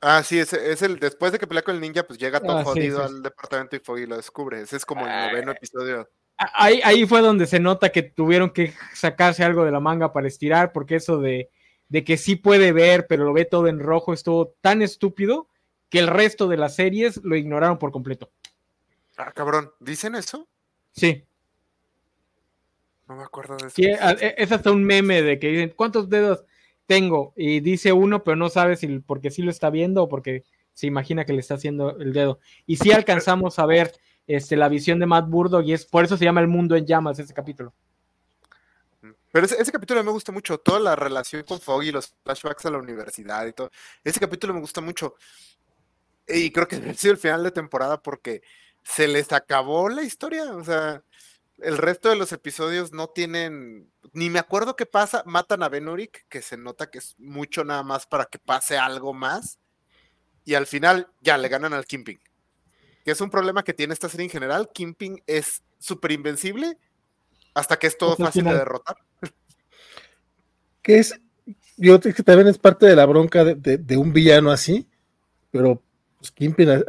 Ah, 0.00 0.22
sí, 0.22 0.38
es, 0.38 0.52
es 0.52 0.82
el 0.82 0.98
después 0.98 1.32
de 1.32 1.38
que 1.38 1.46
pelea 1.46 1.62
con 1.62 1.74
el 1.74 1.80
ninja, 1.80 2.06
pues 2.06 2.18
llega 2.18 2.40
todo 2.40 2.58
ah, 2.58 2.64
jodido 2.64 3.02
al 3.02 3.22
departamento 3.22 3.76
y 3.76 3.80
Foggy 3.80 4.06
lo 4.06 4.16
descubre. 4.16 4.60
Ese 4.60 4.76
es 4.76 4.84
como 4.84 5.04
el 5.06 5.10
ah, 5.10 5.28
noveno 5.28 5.52
episodio. 5.52 6.08
Ahí, 6.36 6.80
ahí 6.84 7.06
fue 7.06 7.22
donde 7.22 7.46
se 7.46 7.60
nota 7.60 7.90
que 7.90 8.02
tuvieron 8.02 8.50
que 8.50 8.74
sacarse 8.94 9.42
algo 9.42 9.64
de 9.64 9.70
la 9.70 9.80
manga 9.80 10.12
para 10.12 10.28
estirar, 10.28 10.72
porque 10.72 10.96
eso 10.96 11.18
de, 11.18 11.50
de 11.88 12.04
que 12.04 12.18
sí 12.18 12.36
puede 12.36 12.72
ver, 12.72 13.06
pero 13.06 13.24
lo 13.24 13.32
ve 13.32 13.46
todo 13.46 13.68
en 13.68 13.80
rojo, 13.80 14.12
estuvo 14.12 14.54
tan 14.60 14.82
estúpido 14.82 15.48
que 15.88 15.98
el 15.98 16.08
resto 16.08 16.46
de 16.46 16.58
las 16.58 16.74
series 16.74 17.18
lo 17.24 17.36
ignoraron 17.36 17.78
por 17.78 17.90
completo. 17.90 18.30
Ah, 19.16 19.32
cabrón, 19.32 19.72
¿dicen 19.80 20.14
eso? 20.14 20.46
Sí. 20.92 21.24
No 23.08 23.16
me 23.16 23.22
acuerdo 23.22 23.56
de 23.56 23.68
eso. 23.68 23.76
Sí, 23.76 23.84
e, 23.84 24.34
es 24.36 24.52
hasta 24.52 24.70
un 24.70 24.84
meme 24.84 25.22
de 25.22 25.38
que 25.38 25.48
dicen, 25.48 25.72
¿cuántos 25.74 26.10
dedos 26.10 26.44
tengo? 26.86 27.32
Y 27.36 27.60
dice 27.60 27.92
uno, 27.92 28.24
pero 28.24 28.36
no 28.36 28.48
sabe 28.48 28.76
si 28.76 28.86
porque 29.00 29.30
sí 29.30 29.42
lo 29.42 29.50
está 29.50 29.70
viendo 29.70 30.04
o 30.04 30.08
porque 30.08 30.44
se 30.72 30.86
imagina 30.86 31.24
que 31.24 31.32
le 31.32 31.40
está 31.40 31.54
haciendo 31.54 31.98
el 31.98 32.12
dedo. 32.12 32.38
Y 32.66 32.76
sí 32.76 32.92
alcanzamos 32.92 33.58
a 33.58 33.66
ver 33.66 33.92
este, 34.26 34.56
la 34.56 34.68
visión 34.68 34.98
de 34.98 35.06
Matt 35.06 35.28
Burdo 35.28 35.62
y 35.62 35.72
es 35.72 35.84
por 35.86 36.04
eso 36.04 36.16
se 36.16 36.24
llama 36.24 36.40
El 36.40 36.48
Mundo 36.48 36.76
en 36.76 36.86
Llamas 36.86 37.18
ese 37.18 37.34
capítulo. 37.34 37.74
Pero 39.32 39.44
ese, 39.44 39.70
capítulo 39.70 40.02
me 40.02 40.12
gusta 40.12 40.32
mucho, 40.32 40.58
toda 40.58 40.80
la 40.80 40.96
relación 40.96 41.42
con 41.42 41.60
Foggy, 41.60 41.92
los 41.92 42.14
flashbacks 42.24 42.64
a 42.64 42.70
la 42.70 42.78
universidad 42.78 43.46
y 43.46 43.52
todo. 43.52 43.70
Ese 44.02 44.18
capítulo 44.18 44.54
me 44.54 44.60
gusta 44.60 44.80
mucho. 44.80 45.14
Y 46.26 46.50
creo 46.50 46.66
que 46.66 46.76
ha 46.90 46.94
sido 46.94 47.12
el 47.12 47.18
final 47.18 47.42
de 47.42 47.50
temporada 47.50 48.00
porque 48.00 48.42
se 48.82 49.06
les 49.06 49.32
acabó 49.32 49.90
la 49.90 50.02
historia. 50.02 50.54
O 50.56 50.64
sea, 50.64 51.02
el 51.58 51.78
resto 51.78 52.08
de 52.08 52.16
los 52.16 52.32
episodios 52.32 52.92
no 52.92 53.08
tienen. 53.08 53.90
Ni 54.12 54.30
me 54.30 54.38
acuerdo 54.38 54.76
qué 54.76 54.86
pasa. 54.86 55.22
Matan 55.26 55.62
a 55.62 55.68
Benurik, 55.68 56.26
que 56.28 56.42
se 56.42 56.56
nota 56.56 56.90
que 56.90 56.98
es 56.98 57.14
mucho 57.18 57.64
nada 57.64 57.82
más 57.82 58.06
para 58.06 58.26
que 58.26 58.38
pase 58.38 58.78
algo 58.78 59.14
más. 59.14 59.58
Y 60.44 60.54
al 60.54 60.66
final 60.66 61.08
ya 61.20 61.38
le 61.38 61.48
ganan 61.48 61.72
al 61.72 61.86
Kimping 61.86 62.20
que 63.06 63.12
es 63.12 63.20
un 63.20 63.30
problema 63.30 63.62
que 63.62 63.72
tiene 63.72 63.94
esta 63.94 64.08
serie 64.08 64.24
en 64.24 64.30
general. 64.30 64.68
Kimping 64.74 65.22
es 65.28 65.62
súper 65.78 66.10
invencible 66.10 66.76
hasta 67.54 67.78
que 67.78 67.86
es 67.86 67.96
todo 67.96 68.16
fácil 68.16 68.44
de 68.44 68.54
derrotar. 68.54 68.96
Que 70.82 70.98
es, 70.98 71.18
yo 71.76 72.00
creo 72.00 72.14
que 72.14 72.22
también 72.22 72.46
es 72.46 72.58
parte 72.58 72.86
de 72.86 72.94
la 72.94 73.06
bronca 73.06 73.44
de, 73.44 73.96
un 73.96 74.12
villano 74.12 74.52
así, 74.52 74.88
pero 75.50 75.82
pues, 76.18 76.30
Kimping, 76.30 76.84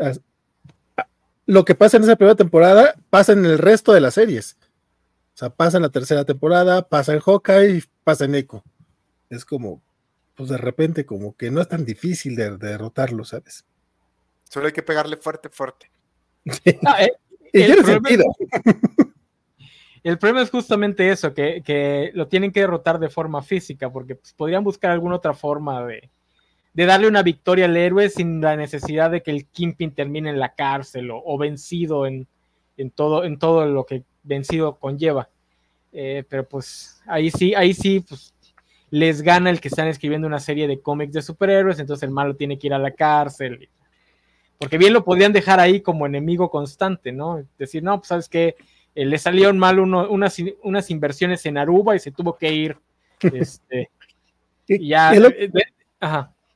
lo 1.47 1.65
que 1.65 1.73
pasa 1.73 1.97
en 1.97 2.03
esa 2.03 2.15
primera 2.15 2.35
temporada 2.35 2.95
pasa 3.09 3.33
en 3.33 3.45
el 3.45 3.57
resto 3.57 3.93
de 3.93 4.01
las 4.01 4.15
series. 4.15 4.56
O 5.37 5.39
sea, 5.39 5.51
pasa 5.51 5.77
en 5.77 5.83
la 5.83 5.89
tercera 5.89 6.25
temporada, 6.25 6.89
pasa 6.89 7.13
en 7.13 7.19
Hawkeye, 7.19 7.83
pasa 8.03 8.25
en 8.25 8.33
Echo. 8.33 8.63
Es 9.29 9.45
como, 9.45 9.83
pues 10.33 10.49
de 10.49 10.57
repente, 10.57 11.05
como 11.05 11.37
que 11.37 11.51
no 11.51 11.61
es 11.61 11.67
tan 11.67 11.85
difícil 11.85 12.35
de 12.35 12.57
derrotarlo, 12.57 13.23
¿sabes? 13.23 13.63
Solo 14.49 14.65
hay 14.65 14.73
que 14.73 14.81
pegarle 14.81 15.15
fuerte, 15.15 15.49
fuerte. 15.49 15.91
Ah, 16.83 17.03
eh, 17.03 17.11
el, 17.53 17.75
problema, 17.75 18.23
el, 20.03 20.17
problema, 20.17 20.41
es 20.41 20.49
justamente 20.49 21.11
eso, 21.11 21.31
que, 21.35 22.09
lo 22.15 22.27
tienen 22.27 22.51
que 22.51 22.61
derrotar 22.61 22.97
de 22.97 23.09
forma 23.09 23.43
física, 23.43 23.91
porque 23.91 24.15
pues, 24.15 24.33
podrían 24.33 24.63
buscar 24.63 24.89
alguna 24.89 25.17
otra 25.17 25.35
forma 25.35 25.85
de, 25.85 26.09
darle 26.73 27.07
una 27.07 27.21
victoria 27.21 27.65
al 27.65 27.77
héroe 27.77 28.09
sin 28.09 28.41
la 28.41 28.55
necesidad 28.55 29.11
de 29.11 29.21
que 29.21 29.29
el 29.29 29.45
Kingpin 29.45 29.93
termine 29.93 30.31
en 30.31 30.39
la 30.39 30.55
cárcel 30.55 31.11
o, 31.11 31.37
vencido 31.37 32.07
en, 32.07 32.27
todo, 32.95 33.23
en 33.23 33.37
todo 33.37 33.67
lo 33.67 33.85
que 33.85 34.03
vencido 34.27 34.75
conlleva. 34.77 35.29
Eh, 35.91 36.23
pero 36.29 36.47
pues 36.47 37.01
ahí 37.07 37.31
sí, 37.31 37.55
ahí 37.55 37.73
sí, 37.73 38.01
pues 38.01 38.33
les 38.89 39.21
gana 39.21 39.49
el 39.49 39.59
que 39.59 39.67
están 39.67 39.87
escribiendo 39.87 40.27
una 40.27 40.39
serie 40.39 40.67
de 40.67 40.79
cómics 40.79 41.13
de 41.13 41.21
superhéroes, 41.21 41.79
entonces 41.79 42.03
el 42.03 42.11
malo 42.11 42.35
tiene 42.35 42.57
que 42.57 42.67
ir 42.67 42.73
a 42.73 42.79
la 42.79 42.91
cárcel. 42.91 43.69
Porque 44.57 44.77
bien 44.77 44.93
lo 44.93 45.03
podían 45.03 45.33
dejar 45.33 45.59
ahí 45.59 45.81
como 45.81 46.05
enemigo 46.05 46.49
constante, 46.49 47.11
¿no? 47.11 47.43
Decir, 47.57 47.83
no, 47.83 47.97
pues 47.99 48.07
sabes 48.07 48.29
que 48.29 48.55
eh, 48.95 49.05
le 49.05 49.17
salieron 49.17 49.59
mal 49.59 49.79
unas, 49.79 50.37
unas, 50.63 50.89
inversiones 50.89 51.45
en 51.45 51.57
Aruba 51.57 51.95
y 51.95 51.99
se 51.99 52.11
tuvo 52.11 52.37
que 52.37 52.53
ir. 52.53 52.77
Este, 53.19 53.89
y 54.67 54.89
ya. 54.89 55.11
Es 55.11 55.19
lo, 55.19 55.29
eh, 55.29 55.49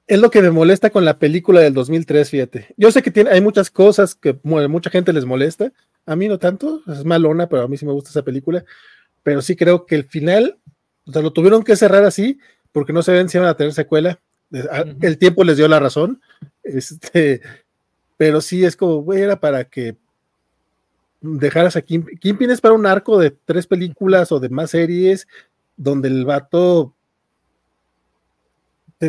es 0.07 0.19
lo 0.19 0.29
que 0.29 0.41
me 0.41 0.51
molesta 0.51 0.89
con 0.89 1.05
la 1.05 1.17
película 1.17 1.61
del 1.61 1.73
2003, 1.73 2.29
fíjate. 2.29 2.73
Yo 2.77 2.91
sé 2.91 3.01
que 3.01 3.11
tiene, 3.11 3.31
hay 3.31 3.41
muchas 3.41 3.71
cosas 3.71 4.13
que 4.13 4.37
mucha 4.43 4.89
gente 4.89 5.13
les 5.13 5.25
molesta. 5.25 5.71
A 6.05 6.15
mí 6.15 6.27
no 6.27 6.39
tanto, 6.39 6.81
es 6.87 7.05
malona, 7.05 7.47
pero 7.47 7.63
a 7.63 7.67
mí 7.67 7.77
sí 7.77 7.85
me 7.85 7.91
gusta 7.91 8.09
esa 8.09 8.23
película. 8.23 8.63
Pero 9.23 9.41
sí 9.41 9.55
creo 9.55 9.85
que 9.85 9.95
el 9.95 10.05
final, 10.05 10.57
o 11.05 11.11
sea, 11.11 11.21
lo 11.21 11.33
tuvieron 11.33 11.63
que 11.63 11.75
cerrar 11.75 12.03
así 12.03 12.39
porque 12.71 12.93
no 12.93 13.03
se 13.03 13.11
ven 13.11 13.29
si 13.29 13.37
iban 13.37 13.49
a 13.49 13.55
tener 13.55 13.73
secuela. 13.73 14.19
El 15.01 15.17
tiempo 15.17 15.43
les 15.43 15.57
dio 15.57 15.67
la 15.67 15.79
razón. 15.79 16.21
Este, 16.63 17.41
pero 18.17 18.39
sí 18.39 18.63
es 18.63 18.77
como, 18.77 18.97
güey, 19.01 19.21
era 19.21 19.39
para 19.39 19.63
que 19.63 19.97
dejaras 21.21 21.75
a 21.75 21.81
Kim. 21.81 22.05
Kimpin 22.19 22.51
es 22.51 22.61
para 22.61 22.75
un 22.75 22.85
arco 22.85 23.17
de 23.17 23.31
tres 23.31 23.65
películas 23.65 24.31
o 24.31 24.39
de 24.39 24.49
más 24.49 24.69
series 24.69 25.27
donde 25.75 26.07
el 26.07 26.23
vato 26.25 26.93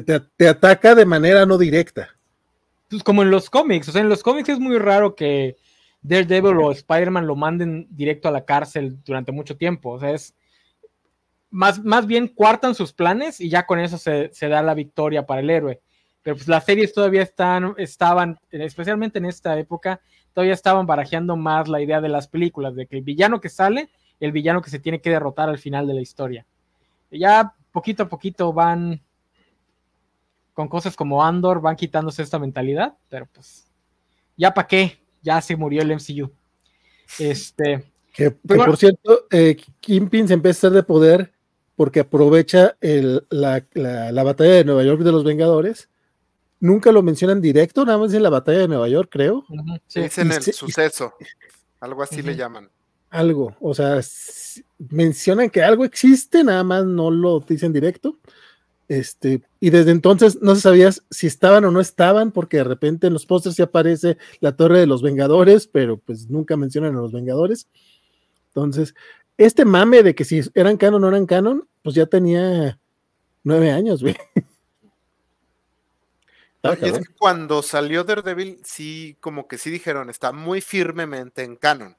te, 0.01 0.49
ataca 0.49 0.95
de 0.95 1.05
manera 1.05 1.45
no 1.45 1.59
directa. 1.59 2.17
Pues 2.89 3.03
como 3.03 3.23
en 3.23 3.31
los 3.31 3.51
cómics, 3.51 3.89
o 3.89 3.93
sea, 3.93 4.01
en 4.01 4.09
los 4.09 4.23
cómics 4.23 4.49
es 4.49 4.59
muy 4.59 4.79
raro 4.79 5.15
que 5.15 5.57
Daredevil 6.03 6.57
o 6.59 6.73
Spider-Man 6.73 7.27
lo 7.27 7.37
manden 7.37 7.87
directo 7.91 8.29
a 8.29 8.33
la 8.33 8.45
cárcel 8.45 8.99
durante 9.05 9.33
mucho 9.33 9.57
tiempo, 9.57 9.91
o 9.91 10.01
sea, 10.01 10.11
es 10.11 10.35
más, 11.51 11.85
más 11.85 12.07
bien 12.07 12.29
cuartan 12.29 12.75
sus 12.75 12.93
planes 12.93 13.41
y 13.41 13.49
ya 13.49 13.67
con 13.67 13.79
eso 13.79 13.99
se, 13.99 14.31
da 14.49 14.63
la 14.63 14.75
victoria 14.75 15.27
para 15.27 15.41
el 15.43 15.51
héroe. 15.51 15.81
Pero 16.23 16.37
pues 16.37 16.49
las 16.49 16.65
series 16.65 16.95
todavía 16.95 17.23
están, 17.23 17.75
estaban, 17.77 18.39
especialmente 18.51 19.19
en 19.19 19.27
esta 19.27 19.59
época, 19.59 20.01
todavía 20.33 20.55
estaban 20.55 20.87
barajeando 20.87 21.37
más 21.37 21.69
la 21.69 21.81
idea 21.81 22.01
de 22.01 22.09
las 22.09 22.27
películas, 22.27 22.75
de 22.75 22.87
que 22.87 22.97
el 22.97 23.03
villano 23.03 23.41
que 23.41 23.49
sale, 23.49 23.91
el 24.19 24.33
villano 24.33 24.63
que 24.63 24.71
se 24.71 24.79
tiene 24.79 25.01
que 25.01 25.11
derrotar 25.11 25.49
al 25.49 25.59
final 25.59 25.87
de 25.87 25.95
la 25.95 26.01
historia. 26.01 26.47
ya 27.11 27.55
poquito 27.71 28.05
a 28.05 28.09
poquito 28.09 28.53
van 28.53 29.03
con 30.55 30.69
cosas 30.69 30.97
como 30.97 31.25
Andor, 31.25 31.61
van 31.61 31.77
quitándose 31.77 32.23
esta 32.23 32.39
mentalidad, 32.39 32.97
pero 33.09 33.27
pues 33.27 33.71
ya 34.37 34.55
para 34.55 34.69
qué, 34.69 35.02
ya 35.23 35.41
se 35.41 35.57
murió 35.57 35.83
el 35.83 35.95
MCU. 35.95 36.31
Este. 37.19 37.85
Que, 38.13 38.31
por 38.31 38.77
cierto, 38.77 39.27
eh, 39.31 39.57
Kimpin 39.81 40.29
se 40.29 40.35
empieza 40.35 40.67
a 40.67 40.71
hacer 40.71 40.77
de 40.77 40.83
poder 40.83 41.33
porque 41.77 42.01
aprovecha 42.01 42.77
la, 42.81 43.65
la, 43.73 44.23
batalla 44.23 44.53
de 44.53 44.65
Nueva 44.65 44.85
York 44.85 45.01
de 45.01 45.13
los 45.13 45.25
Vengadores 45.25 45.89
nunca 46.63 46.93
lo 46.93 47.03
mencionan 47.03 47.41
directo, 47.41 47.85
nada 47.85 47.99
más 47.99 48.15
en 48.15 48.23
la 48.23 48.31
batalla 48.31 48.61
de 48.61 48.69
Nueva 48.69 48.89
York, 48.89 49.11
creo. 49.11 49.45
Es 49.95 50.17
en 50.17 50.33
el 50.33 50.43
suceso, 50.43 51.13
algo 51.81 52.03
así 52.03 52.23
le 52.23 52.37
llaman. 52.37 52.71
Algo, 53.11 53.55
o 53.61 53.75
sea, 53.75 54.01
mencionan 54.89 55.51
que 55.51 55.63
algo 55.63 55.85
existe, 55.85 56.43
nada 56.45 56.65
más 56.65 56.87
no 56.87 57.11
lo 57.11 57.41
dicen 57.41 57.73
directo. 57.73 58.19
Este, 58.93 59.41
y 59.59 59.71
desde 59.71 59.91
entonces 59.91 60.43
no 60.43 60.55
se 60.55 60.61
sabía 60.61 60.91
si 61.11 61.27
estaban 61.27 61.65
o 61.65 61.71
no 61.71 61.81
estaban, 61.81 62.31
porque 62.31 62.59
de 62.59 62.65
repente 62.65 63.07
en 63.07 63.15
los 63.15 63.25
pósters 63.25 63.57
se 63.57 63.63
aparece 63.63 64.19
la 64.41 64.55
Torre 64.55 64.81
de 64.81 64.87
los 64.87 65.01
Vengadores, 65.01 65.67
pero 65.67 65.97
pues 65.97 66.29
nunca 66.29 66.59
mencionan 66.59 66.95
a 66.95 67.01
los 67.01 67.11
Vengadores. 67.11 67.69
Entonces, 68.49 68.95
este 69.39 69.65
mame 69.65 70.03
de 70.03 70.15
que 70.15 70.27
si 70.27 70.43
eran 70.53 70.77
canon 70.77 70.97
o 70.97 71.07
no 71.07 71.09
eran 71.09 71.25
canon, 71.25 71.67
pues 71.81 71.95
ya 71.95 72.05
tenía 72.05 72.79
nueve 73.45 73.71
años, 73.71 74.03
güey. 74.03 74.15
Y 76.63 76.69
es 76.87 76.99
que 76.99 77.15
cuando 77.19 77.63
salió 77.63 78.05
Daredevil, 78.05 78.61
sí, 78.63 79.17
como 79.21 79.49
que 79.49 79.57
sí 79.57 79.71
dijeron, 79.71 80.11
está 80.11 80.33
muy 80.33 80.61
firmemente 80.61 81.45
en 81.45 81.57
canon. 81.57 81.97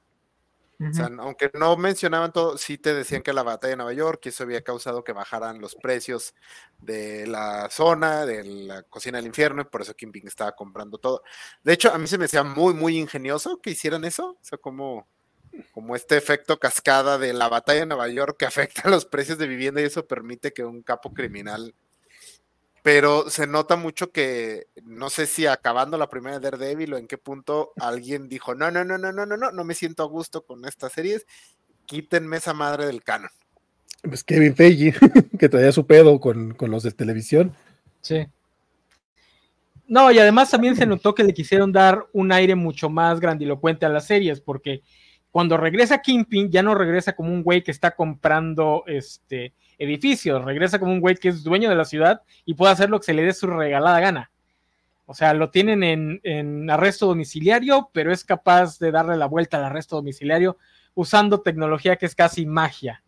O 0.80 0.92
sea, 0.92 1.08
aunque 1.18 1.50
no 1.54 1.76
mencionaban 1.76 2.32
todo, 2.32 2.58
sí 2.58 2.78
te 2.78 2.92
decían 2.94 3.22
que 3.22 3.32
la 3.32 3.42
batalla 3.42 3.70
de 3.70 3.76
Nueva 3.76 3.92
York, 3.92 4.20
y 4.24 4.28
eso 4.30 4.42
había 4.42 4.62
causado 4.62 5.04
que 5.04 5.12
bajaran 5.12 5.60
los 5.60 5.76
precios 5.76 6.34
de 6.80 7.26
la 7.26 7.70
zona, 7.70 8.26
de 8.26 8.44
la 8.44 8.82
cocina 8.82 9.18
del 9.18 9.26
infierno, 9.26 9.62
y 9.62 9.66
por 9.66 9.82
eso 9.82 9.94
Kingpin 9.94 10.26
estaba 10.26 10.52
comprando 10.52 10.98
todo. 10.98 11.22
De 11.62 11.72
hecho, 11.72 11.92
a 11.92 11.98
mí 11.98 12.06
se 12.06 12.18
me 12.18 12.24
hacía 12.24 12.42
muy, 12.42 12.74
muy 12.74 12.98
ingenioso 12.98 13.60
que 13.60 13.70
hicieran 13.70 14.04
eso. 14.04 14.32
O 14.32 14.38
sea, 14.40 14.58
como, 14.58 15.06
como 15.72 15.94
este 15.96 16.16
efecto 16.16 16.58
cascada 16.58 17.18
de 17.18 17.32
la 17.32 17.48
batalla 17.48 17.80
de 17.80 17.86
Nueva 17.86 18.08
York 18.08 18.36
que 18.38 18.46
afecta 18.46 18.90
los 18.90 19.06
precios 19.06 19.38
de 19.38 19.46
vivienda 19.46 19.80
y 19.80 19.84
eso 19.84 20.06
permite 20.06 20.52
que 20.52 20.64
un 20.64 20.82
capo 20.82 21.14
criminal 21.14 21.74
pero 22.84 23.30
se 23.30 23.46
nota 23.46 23.76
mucho 23.76 24.12
que 24.12 24.66
no 24.82 25.08
sé 25.08 25.24
si 25.24 25.46
acabando 25.46 25.96
la 25.96 26.10
primera 26.10 26.38
Daredevil 26.38 26.92
o 26.92 26.98
en 26.98 27.06
qué 27.06 27.16
punto 27.16 27.72
alguien 27.80 28.28
dijo, 28.28 28.54
no, 28.54 28.70
no, 28.70 28.84
no, 28.84 28.98
no, 28.98 29.10
no, 29.10 29.24
no, 29.24 29.38
no, 29.38 29.50
no 29.50 29.64
me 29.64 29.72
siento 29.72 30.02
a 30.02 30.06
gusto 30.06 30.44
con 30.44 30.66
estas 30.66 30.92
series, 30.92 31.24
quítenme 31.86 32.36
esa 32.36 32.52
madre 32.52 32.84
del 32.84 33.02
canon. 33.02 33.30
Pues 34.02 34.22
Kevin 34.22 34.54
Feige, 34.54 34.92
que 35.38 35.48
traía 35.48 35.72
su 35.72 35.86
pedo 35.86 36.20
con, 36.20 36.52
con 36.52 36.70
los 36.70 36.82
de 36.82 36.92
televisión. 36.92 37.54
Sí. 38.02 38.26
No, 39.86 40.12
y 40.12 40.18
además 40.18 40.50
también 40.50 40.76
se 40.76 40.84
notó 40.84 41.14
que 41.14 41.24
le 41.24 41.32
quisieron 41.32 41.72
dar 41.72 42.06
un 42.12 42.32
aire 42.32 42.54
mucho 42.54 42.90
más 42.90 43.18
grandilocuente 43.18 43.86
a 43.86 43.88
las 43.88 44.06
series, 44.06 44.42
porque 44.42 44.82
cuando 45.30 45.56
regresa 45.56 46.02
Kingpin 46.02 46.50
ya 46.50 46.62
no 46.62 46.74
regresa 46.74 47.16
como 47.16 47.32
un 47.32 47.42
güey 47.42 47.64
que 47.64 47.70
está 47.70 47.92
comprando 47.92 48.84
este 48.86 49.54
edificios, 49.84 50.44
regresa 50.44 50.78
como 50.78 50.92
un 50.92 51.00
güey 51.00 51.16
que 51.16 51.28
es 51.28 51.42
dueño 51.44 51.68
de 51.68 51.76
la 51.76 51.84
ciudad 51.84 52.22
y 52.44 52.54
puede 52.54 52.72
hacer 52.72 52.90
lo 52.90 52.98
que 52.98 53.06
se 53.06 53.14
le 53.14 53.22
dé 53.22 53.32
su 53.32 53.46
regalada 53.46 54.00
gana. 54.00 54.30
O 55.06 55.14
sea, 55.14 55.34
lo 55.34 55.50
tienen 55.50 56.20
en, 56.22 56.70
arresto 56.70 57.06
domiciliario, 57.06 57.90
pero 57.92 58.12
es 58.12 58.24
capaz 58.24 58.78
de 58.78 58.90
darle 58.90 59.16
la 59.16 59.26
vuelta 59.26 59.58
al 59.58 59.64
arresto 59.64 59.96
domiciliario 59.96 60.56
usando 60.94 61.42
tecnología 61.42 61.96
que 61.96 62.06
es 62.06 62.14
casi 62.14 62.46
magia. 62.46 63.02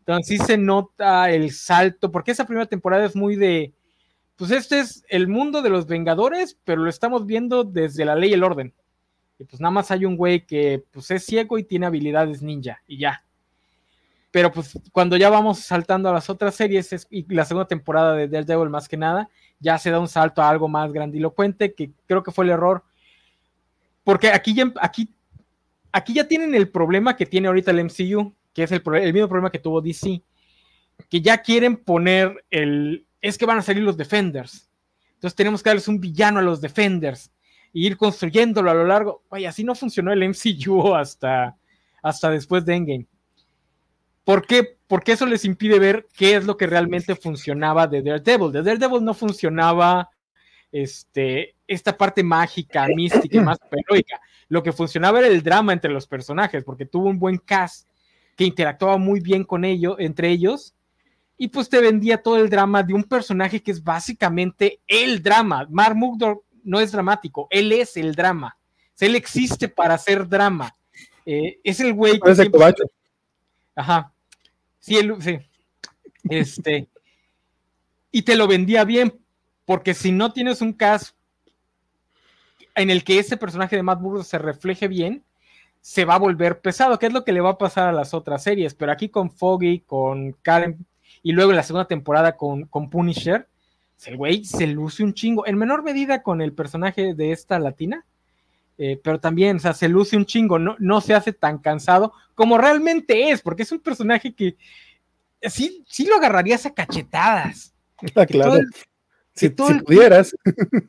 Entonces 0.00 0.26
sí 0.26 0.44
se 0.44 0.58
nota 0.58 1.30
el 1.30 1.52
salto, 1.52 2.10
porque 2.12 2.32
esa 2.32 2.44
primera 2.44 2.66
temporada 2.66 3.06
es 3.06 3.16
muy 3.16 3.36
de, 3.36 3.72
pues 4.36 4.50
este 4.50 4.80
es 4.80 5.04
el 5.08 5.28
mundo 5.28 5.62
de 5.62 5.70
los 5.70 5.86
Vengadores, 5.86 6.58
pero 6.64 6.82
lo 6.82 6.90
estamos 6.90 7.24
viendo 7.24 7.64
desde 7.64 8.04
la 8.04 8.14
ley 8.14 8.30
y 8.30 8.34
el 8.34 8.44
orden. 8.44 8.74
Y 9.38 9.44
pues 9.44 9.60
nada 9.60 9.70
más 9.70 9.90
hay 9.90 10.04
un 10.04 10.16
güey 10.16 10.44
que 10.44 10.84
pues 10.90 11.10
es 11.10 11.24
ciego 11.24 11.58
y 11.58 11.64
tiene 11.64 11.86
habilidades 11.86 12.42
ninja 12.42 12.82
y 12.86 12.98
ya. 12.98 13.24
Pero 14.30 14.52
pues 14.52 14.78
cuando 14.92 15.16
ya 15.16 15.30
vamos 15.30 15.60
saltando 15.60 16.08
a 16.08 16.12
las 16.12 16.28
otras 16.28 16.54
series 16.54 17.06
y 17.10 17.32
la 17.32 17.44
segunda 17.44 17.66
temporada 17.66 18.14
de 18.14 18.28
Daredevil 18.28 18.68
más 18.68 18.88
que 18.88 18.96
nada, 18.96 19.30
ya 19.58 19.78
se 19.78 19.90
da 19.90 19.98
un 19.98 20.08
salto 20.08 20.42
a 20.42 20.50
algo 20.50 20.68
más 20.68 20.92
grandilocuente, 20.92 21.74
que 21.74 21.92
creo 22.06 22.22
que 22.22 22.30
fue 22.30 22.44
el 22.44 22.50
error. 22.50 22.84
Porque 24.04 24.28
aquí 24.28 24.54
ya, 24.54 24.72
aquí, 24.80 25.14
aquí 25.92 26.14
ya 26.14 26.28
tienen 26.28 26.54
el 26.54 26.70
problema 26.70 27.16
que 27.16 27.26
tiene 27.26 27.48
ahorita 27.48 27.70
el 27.70 27.84
MCU, 27.84 28.34
que 28.52 28.64
es 28.64 28.72
el, 28.72 28.82
el 28.94 29.12
mismo 29.12 29.28
problema 29.28 29.50
que 29.50 29.58
tuvo 29.58 29.80
DC, 29.80 30.22
que 31.08 31.20
ya 31.20 31.38
quieren 31.38 31.76
poner 31.76 32.44
el... 32.50 33.06
Es 33.20 33.38
que 33.38 33.46
van 33.46 33.58
a 33.58 33.62
salir 33.62 33.82
los 33.82 33.96
Defenders. 33.96 34.70
Entonces 35.14 35.34
tenemos 35.34 35.62
que 35.62 35.70
darles 35.70 35.88
un 35.88 36.00
villano 36.00 36.38
a 36.38 36.42
los 36.42 36.60
Defenders 36.60 37.32
e 37.74 37.80
ir 37.80 37.96
construyéndolo 37.96 38.70
a 38.70 38.74
lo 38.74 38.84
largo. 38.84 39.24
Vaya, 39.30 39.48
así 39.48 39.64
no 39.64 39.74
funcionó 39.74 40.12
el 40.12 40.22
MCU 40.28 40.94
hasta, 40.94 41.56
hasta 42.02 42.30
después 42.30 42.64
de 42.64 42.76
Endgame. 42.76 43.06
¿Por 44.28 44.44
qué? 44.44 44.76
Porque 44.86 45.12
eso 45.12 45.24
les 45.24 45.46
impide 45.46 45.78
ver 45.78 46.06
qué 46.14 46.36
es 46.36 46.44
lo 46.44 46.58
que 46.58 46.66
realmente 46.66 47.16
funcionaba 47.16 47.86
de 47.86 48.02
Daredevil. 48.02 48.52
De 48.52 48.62
Daredevil 48.62 49.02
no 49.02 49.14
funcionaba 49.14 50.10
este, 50.70 51.54
esta 51.66 51.96
parte 51.96 52.22
mágica, 52.22 52.86
mística, 52.94 53.40
más 53.40 53.56
heroica. 53.72 54.20
Lo 54.50 54.62
que 54.62 54.72
funcionaba 54.72 55.20
era 55.20 55.28
el 55.28 55.42
drama 55.42 55.72
entre 55.72 55.90
los 55.90 56.06
personajes, 56.06 56.62
porque 56.62 56.84
tuvo 56.84 57.08
un 57.08 57.18
buen 57.18 57.38
cast 57.38 57.88
que 58.36 58.44
interactuaba 58.44 58.98
muy 58.98 59.20
bien 59.20 59.44
con 59.44 59.64
ellos, 59.64 59.96
entre 59.98 60.28
ellos, 60.28 60.74
y 61.38 61.48
pues 61.48 61.70
te 61.70 61.80
vendía 61.80 62.22
todo 62.22 62.36
el 62.36 62.50
drama 62.50 62.82
de 62.82 62.92
un 62.92 63.04
personaje 63.04 63.62
que 63.62 63.70
es 63.70 63.82
básicamente 63.82 64.80
el 64.86 65.22
drama. 65.22 65.66
Mark 65.70 65.96
Mugdor 65.96 66.42
no 66.64 66.80
es 66.80 66.92
dramático, 66.92 67.48
él 67.48 67.72
es 67.72 67.96
el 67.96 68.14
drama. 68.14 68.58
él 69.00 69.16
existe 69.16 69.70
para 69.70 69.94
hacer 69.94 70.28
drama. 70.28 70.70
Eh, 71.24 71.60
es 71.64 71.80
el 71.80 71.94
güey 71.94 72.20
que. 72.20 72.34
Siempre... 72.34 72.74
Ajá. 73.74 74.12
Sí, 74.78 74.98
sí. 75.20 75.38
Este. 76.30 76.88
y 78.10 78.22
te 78.22 78.36
lo 78.36 78.46
vendía 78.46 78.84
bien, 78.84 79.18
porque 79.64 79.94
si 79.94 80.12
no 80.12 80.32
tienes 80.32 80.60
un 80.60 80.72
cast 80.72 81.16
en 82.74 82.90
el 82.90 83.04
que 83.04 83.18
ese 83.18 83.36
personaje 83.36 83.76
de 83.76 83.82
Matt 83.82 84.00
Burrows 84.00 84.26
se 84.26 84.38
refleje 84.38 84.88
bien, 84.88 85.24
se 85.80 86.04
va 86.04 86.14
a 86.14 86.18
volver 86.18 86.60
pesado, 86.60 86.98
que 86.98 87.06
es 87.06 87.12
lo 87.12 87.24
que 87.24 87.32
le 87.32 87.40
va 87.40 87.50
a 87.50 87.58
pasar 87.58 87.88
a 87.88 87.92
las 87.92 88.14
otras 88.14 88.42
series. 88.42 88.74
Pero 88.74 88.92
aquí 88.92 89.08
con 89.08 89.30
Foggy, 89.30 89.80
con 89.80 90.32
Karen, 90.42 90.86
y 91.22 91.32
luego 91.32 91.50
en 91.50 91.56
la 91.56 91.62
segunda 91.62 91.86
temporada 91.86 92.36
con, 92.36 92.64
con 92.66 92.90
Punisher, 92.90 93.48
el 94.06 94.16
güey 94.16 94.44
se 94.44 94.66
luce 94.66 95.02
un 95.02 95.12
chingo, 95.12 95.46
en 95.46 95.58
menor 95.58 95.82
medida 95.82 96.22
con 96.22 96.40
el 96.40 96.52
personaje 96.52 97.14
de 97.14 97.32
esta 97.32 97.58
latina, 97.58 98.04
eh, 98.78 99.00
pero 99.02 99.18
también, 99.18 99.56
o 99.56 99.60
sea, 99.60 99.74
se 99.74 99.88
luce 99.88 100.16
un 100.16 100.24
chingo, 100.24 100.58
no, 100.58 100.76
no 100.78 101.00
se 101.00 101.14
hace 101.14 101.32
tan 101.32 101.58
cansado 101.58 102.12
como 102.34 102.56
realmente 102.56 103.30
es, 103.30 103.42
porque 103.42 103.64
es 103.64 103.72
un 103.72 103.80
personaje 103.80 104.32
que 104.32 104.56
sí, 105.42 105.84
sí 105.88 106.06
lo 106.06 106.16
agarrarías 106.16 106.64
a 106.66 106.74
cachetadas. 106.74 107.74
Ah, 108.14 108.26
claro. 108.26 108.60
si, 109.34 109.48
pudieras. 109.48 110.34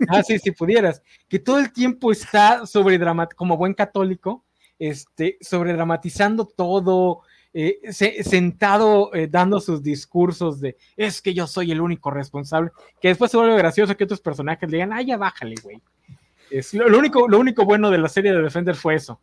ah, 0.10 0.22
sí, 0.22 0.38
si 0.38 0.52
pudieras. 0.52 1.02
Que 1.28 1.40
todo 1.40 1.58
el 1.58 1.74
tiempo 1.74 2.12
está 2.12 2.68
sobre 2.68 3.00
como 3.36 3.58
buen 3.58 3.74
católico, 3.74 4.46
este, 4.78 5.38
sobre 5.42 5.74
dramatizando 5.74 6.46
todo, 6.46 7.22
eh, 7.52 7.80
sentado 7.92 9.12
eh, 9.16 9.28
dando 9.28 9.60
sus 9.60 9.82
discursos 9.82 10.60
de 10.60 10.78
es 10.96 11.20
que 11.20 11.34
yo 11.34 11.48
soy 11.48 11.72
el 11.72 11.82
único 11.82 12.12
responsable, 12.12 12.70
que 13.02 13.08
después 13.08 13.32
se 13.32 13.38
vuelve 13.38 13.58
gracioso 13.58 13.98
que 13.98 14.04
otros 14.04 14.22
personajes 14.22 14.70
le 14.70 14.78
digan, 14.78 14.94
ah, 14.94 15.02
ya 15.02 15.18
bájale, 15.18 15.56
güey. 15.64 15.82
Es, 16.50 16.74
lo, 16.74 16.98
único, 16.98 17.28
lo 17.28 17.40
único 17.40 17.66
bueno 17.66 17.92
de 17.92 17.98
la 17.98 18.10
serie 18.10 18.32
de 18.32 18.42
Defender 18.42 18.76
fue 18.76 18.96
eso. 18.96 19.20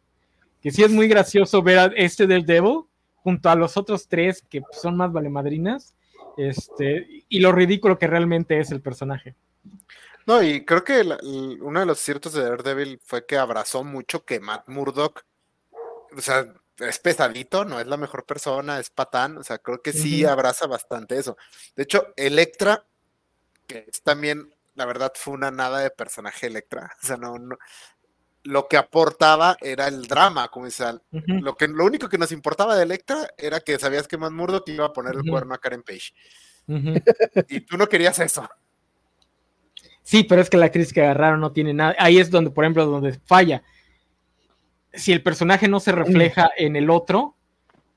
Que 0.62 0.70
sí 0.70 0.82
es 0.82 0.90
muy 0.90 1.08
gracioso 1.08 1.62
ver 1.62 1.78
a 1.78 1.84
este 1.96 2.26
del 2.26 2.46
Devil 2.46 2.82
junto 3.16 3.48
a 3.48 3.54
los 3.54 3.76
otros 3.76 4.08
tres 4.08 4.42
que 4.48 4.62
son 4.72 4.96
más 4.96 5.12
valemadrinas. 5.12 5.94
Este, 6.36 7.24
y 7.28 7.40
lo 7.40 7.52
ridículo 7.52 7.98
que 7.98 8.06
realmente 8.06 8.58
es 8.58 8.70
el 8.70 8.80
personaje. 8.80 9.34
No, 10.26 10.42
y 10.42 10.64
creo 10.64 10.82
que 10.82 11.02
uno 11.60 11.80
de 11.80 11.86
los 11.86 12.00
ciertos 12.00 12.32
de 12.32 12.42
Daredevil 12.42 13.00
fue 13.04 13.24
que 13.24 13.38
abrazó 13.38 13.84
mucho 13.84 14.24
que 14.24 14.40
Matt 14.40 14.68
Murdock, 14.68 15.24
o 16.16 16.20
sea, 16.20 16.52
es 16.78 16.98
pesadito, 16.98 17.64
no 17.64 17.80
es 17.80 17.86
la 17.86 17.96
mejor 17.96 18.24
persona, 18.24 18.80
es 18.80 18.90
patán, 18.90 19.38
o 19.38 19.44
sea, 19.44 19.58
creo 19.58 19.80
que 19.80 19.92
sí 19.92 20.24
abraza 20.24 20.66
bastante 20.66 21.16
eso. 21.16 21.36
De 21.76 21.84
hecho, 21.84 22.12
Electra, 22.16 22.84
que 23.68 23.86
es 23.88 24.02
también 24.02 24.52
la 24.76 24.84
verdad 24.84 25.12
fue 25.14 25.34
una 25.34 25.50
nada 25.50 25.80
de 25.80 25.90
personaje 25.90 26.46
Electra. 26.46 26.90
O 27.02 27.06
sea, 27.06 27.16
no, 27.16 27.36
lo 28.44 28.68
que 28.68 28.76
aportaba 28.76 29.56
era 29.60 29.88
el 29.88 30.06
drama, 30.06 30.48
como 30.48 30.66
dice, 30.66 30.84
lo, 31.10 31.56
que, 31.56 31.66
lo 31.66 31.84
único 31.84 32.08
que 32.08 32.18
nos 32.18 32.30
importaba 32.30 32.76
de 32.76 32.84
Electra 32.84 33.28
era 33.36 33.58
que 33.58 33.78
sabías 33.78 34.06
que 34.06 34.16
Murdo 34.16 34.62
te 34.62 34.72
iba 34.72 34.86
a 34.86 34.92
poner 34.92 35.16
el 35.16 35.28
cuerno 35.28 35.54
a 35.54 35.58
Karen 35.58 35.82
Page. 35.82 36.12
y 37.48 37.60
tú 37.60 37.76
no 37.76 37.88
querías 37.88 38.18
eso. 38.20 38.48
Sí, 40.02 40.22
pero 40.22 40.40
es 40.40 40.48
que 40.48 40.56
la 40.56 40.66
actriz 40.66 40.92
que 40.92 41.02
agarraron 41.02 41.40
no 41.40 41.50
tiene 41.50 41.74
nada. 41.74 41.96
Ahí 41.98 42.18
es 42.18 42.30
donde, 42.30 42.50
por 42.50 42.64
ejemplo, 42.64 42.86
donde 42.86 43.18
falla. 43.24 43.64
Si 44.92 45.12
el 45.12 45.22
personaje 45.22 45.66
no 45.66 45.80
se 45.80 45.90
refleja 45.90 46.50
en 46.56 46.76
el 46.76 46.88
otro, 46.90 47.34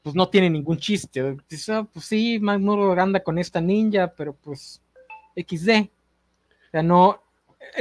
pues 0.01 0.15
no 0.15 0.30
tiene 0.30 0.49
ningún 0.49 0.77
chiste. 0.77 1.38
Ah, 1.69 1.88
pues 1.93 2.05
sí, 2.05 2.39
Murdo 2.39 2.99
anda 2.99 3.19
con 3.19 3.38
esta 3.38 3.61
ninja, 3.61 4.11
pero 4.17 4.34
pues 4.34 4.82
XD. 5.36 5.89
O 6.70 6.72
sea, 6.72 6.84
no, 6.84 7.24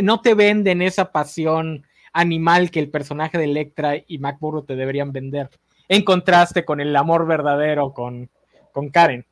no 0.03 0.23
te 0.23 0.35
venden 0.35 0.81
esa 0.81 1.13
pasión 1.13 1.85
animal 2.13 2.71
que 2.71 2.81
el 2.81 2.91
personaje 2.91 3.37
de 3.37 3.45
Electra 3.45 4.03
y 4.07 4.19
MacBurro 4.19 4.65
te 4.65 4.77
deberían 4.77 5.13
vender, 5.13 5.51
en 5.89 6.05
contraste 6.05 6.65
con 6.65 6.81
el 6.81 6.97
amor 6.97 7.27
verdadero 7.27 7.93
con, 7.93 8.31
con 8.73 8.89
Karen. 8.89 9.27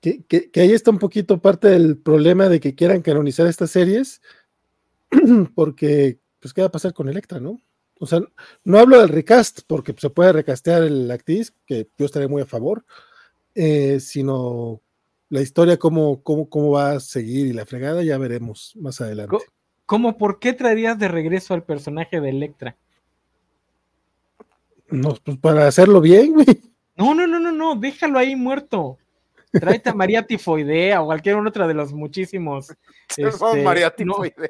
Que, 0.00 0.22
que, 0.24 0.60
ahí 0.60 0.72
está 0.72 0.90
un 0.90 0.98
poquito 0.98 1.40
parte 1.40 1.68
del 1.68 1.96
problema 1.96 2.50
de 2.50 2.60
que 2.60 2.74
quieran 2.74 3.00
canonizar 3.00 3.46
estas 3.46 3.70
series, 3.70 4.20
porque, 5.54 6.18
pues, 6.40 6.52
¿qué 6.52 6.60
va 6.60 6.66
a 6.66 6.72
pasar 6.72 6.92
con 6.92 7.08
Electra, 7.08 7.40
no? 7.40 7.58
O 7.98 8.06
sea, 8.06 8.20
no 8.64 8.78
hablo 8.78 9.00
del 9.00 9.08
recast, 9.08 9.60
porque 9.66 9.94
se 9.96 10.10
puede 10.10 10.32
recastear 10.32 10.82
el 10.82 11.10
actriz, 11.10 11.54
que 11.64 11.88
yo 11.96 12.04
estaré 12.04 12.28
muy 12.28 12.42
a 12.42 12.46
favor, 12.46 12.84
eh, 13.54 13.98
sino 14.00 14.82
la 15.34 15.40
historia, 15.40 15.76
cómo, 15.76 16.22
cómo, 16.22 16.48
cómo 16.48 16.70
va 16.70 16.92
a 16.92 17.00
seguir 17.00 17.48
y 17.48 17.52
la 17.52 17.66
fregada, 17.66 18.04
ya 18.04 18.16
veremos 18.18 18.72
más 18.76 19.00
adelante. 19.00 19.36
¿Cómo 19.84 20.16
por 20.16 20.38
qué 20.38 20.52
traerías 20.52 20.96
de 20.96 21.08
regreso 21.08 21.54
al 21.54 21.64
personaje 21.64 22.20
de 22.20 22.28
Electra? 22.28 22.76
No, 24.86 25.18
pues 25.24 25.36
para 25.38 25.66
hacerlo 25.66 26.00
bien, 26.00 26.34
güey. 26.34 26.46
No, 26.94 27.16
no, 27.16 27.26
no, 27.26 27.40
no, 27.40 27.50
no, 27.50 27.74
déjalo 27.74 28.20
ahí 28.20 28.36
muerto. 28.36 28.96
Tráete 29.50 29.90
a 29.90 29.94
María 29.94 30.24
Tifoidea 30.24 31.02
o 31.02 31.06
cualquier 31.06 31.34
otra 31.34 31.66
de 31.66 31.74
los 31.74 31.92
muchísimos. 31.92 32.72
Este, 33.16 33.62
María 33.62 33.90
Tifoidea. 33.90 34.48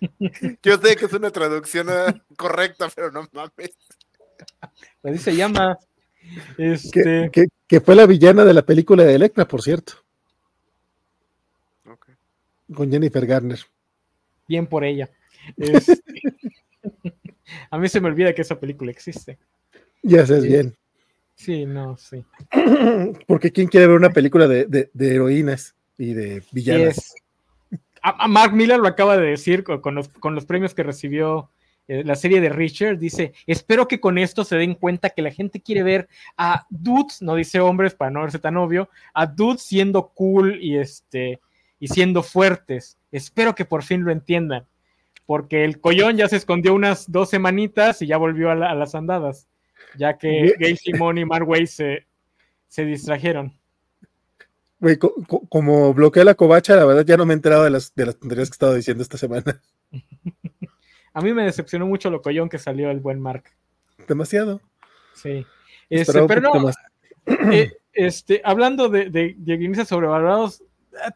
Yo 0.64 0.78
sé 0.78 0.96
que 0.96 1.04
es 1.04 1.12
una 1.12 1.30
traducción 1.30 1.88
eh, 1.90 2.20
correcta, 2.36 2.88
pero 2.92 3.12
no 3.12 3.28
mames. 3.32 3.70
Así 5.04 5.18
se 5.18 5.36
llama. 5.36 5.78
Este... 6.58 7.30
Que, 7.66 7.80
fue 7.80 7.94
la 7.94 8.06
villana 8.06 8.44
de 8.44 8.52
la 8.52 8.62
película 8.62 9.04
de 9.04 9.14
Electra, 9.14 9.46
por 9.46 9.62
cierto. 9.62 9.94
Con 12.74 12.90
Jennifer 12.90 13.26
Garner. 13.26 13.58
Bien 14.48 14.66
por 14.66 14.84
ella. 14.84 15.10
Este, 15.56 16.00
a 17.68 17.78
mí 17.78 17.88
se 17.88 18.00
me 18.00 18.06
olvida 18.06 18.32
que 18.32 18.42
esa 18.42 18.60
película 18.60 18.92
existe. 18.92 19.38
Ya 20.02 20.24
sabes 20.24 20.44
bien. 20.44 20.76
Sí, 21.34 21.66
no, 21.66 21.96
sí. 21.96 22.24
Porque 23.26 23.50
¿quién 23.50 23.66
quiere 23.66 23.88
ver 23.88 23.96
una 23.96 24.10
película 24.10 24.46
de, 24.46 24.90
heroínas 24.96 25.74
y 25.98 26.14
de 26.14 26.44
villanas? 26.52 27.14
A, 28.02 28.28
Mark 28.28 28.52
Miller 28.52 28.78
lo 28.78 28.86
acaba 28.86 29.16
de 29.16 29.26
decir 29.26 29.64
con 29.64 30.34
los 30.34 30.46
premios 30.46 30.74
que 30.74 30.84
recibió 30.84 31.50
eh, 31.88 32.04
la 32.04 32.14
serie 32.14 32.40
de 32.40 32.48
Richard, 32.48 32.98
dice, 32.98 33.32
espero 33.46 33.88
que 33.88 34.00
con 34.00 34.16
esto 34.16 34.44
se 34.44 34.56
den 34.56 34.74
cuenta 34.74 35.10
que 35.10 35.22
la 35.22 35.32
gente 35.32 35.60
quiere 35.60 35.82
ver 35.82 36.08
a 36.36 36.66
dudes, 36.70 37.22
no 37.22 37.34
dice 37.34 37.58
hombres 37.60 37.94
para 37.94 38.10
no 38.10 38.22
verse 38.22 38.38
tan 38.38 38.56
obvio, 38.56 38.88
a 39.14 39.26
dudes 39.26 39.62
siendo 39.62 40.08
cool 40.08 40.62
y, 40.62 40.78
este, 40.78 41.40
y 41.80 41.88
siendo 41.88 42.22
fuertes. 42.22 42.98
Espero 43.10 43.54
que 43.54 43.64
por 43.64 43.82
fin 43.82 44.04
lo 44.04 44.12
entiendan, 44.12 44.64
porque 45.26 45.64
el 45.64 45.80
collón 45.80 46.16
ya 46.16 46.28
se 46.28 46.36
escondió 46.36 46.72
unas 46.72 47.10
dos 47.10 47.30
semanitas 47.30 48.00
y 48.00 48.06
ya 48.06 48.16
volvió 48.16 48.50
a, 48.50 48.54
las 48.54 48.94
andadas, 48.94 49.48
ya 49.96 50.16
que 50.16 50.54
Gay 50.58 50.76
Simón 50.76 51.18
y 51.18 51.24
Mark 51.24 51.48
se, 51.66 52.06
se 52.68 52.84
distrajeron. 52.84 53.58
como 55.48 55.92
bloqueé 55.92 56.24
la 56.24 56.36
covacha, 56.36 56.76
la 56.76 56.84
verdad 56.84 57.04
ya 57.04 57.16
no 57.16 57.26
me 57.26 57.34
he 57.34 57.36
enterado 57.36 57.64
de 57.64 57.70
las, 57.70 57.92
de 57.94 58.06
las 58.06 58.16
tonterías 58.16 58.48
que 58.48 58.52
he 58.52 58.54
estado 58.54 58.74
diciendo 58.74 59.02
esta 59.02 59.18
semana. 59.18 59.60
A 61.14 61.20
mí 61.20 61.32
me 61.32 61.44
decepcionó 61.44 61.86
mucho 61.86 62.10
lo 62.10 62.22
collón 62.22 62.48
que 62.48 62.58
salió 62.58 62.90
el 62.90 63.00
buen 63.00 63.20
Mark. 63.20 63.44
Demasiado. 64.08 64.60
Sí. 65.14 65.46
Este, 65.90 66.22
pero 66.26 66.40
no, 66.40 66.70
eh, 67.52 67.72
este, 67.92 68.40
hablando 68.44 68.88
de, 68.88 69.10
de, 69.10 69.36
guionistas 69.36 69.88
sobrevalorados, 69.88 70.64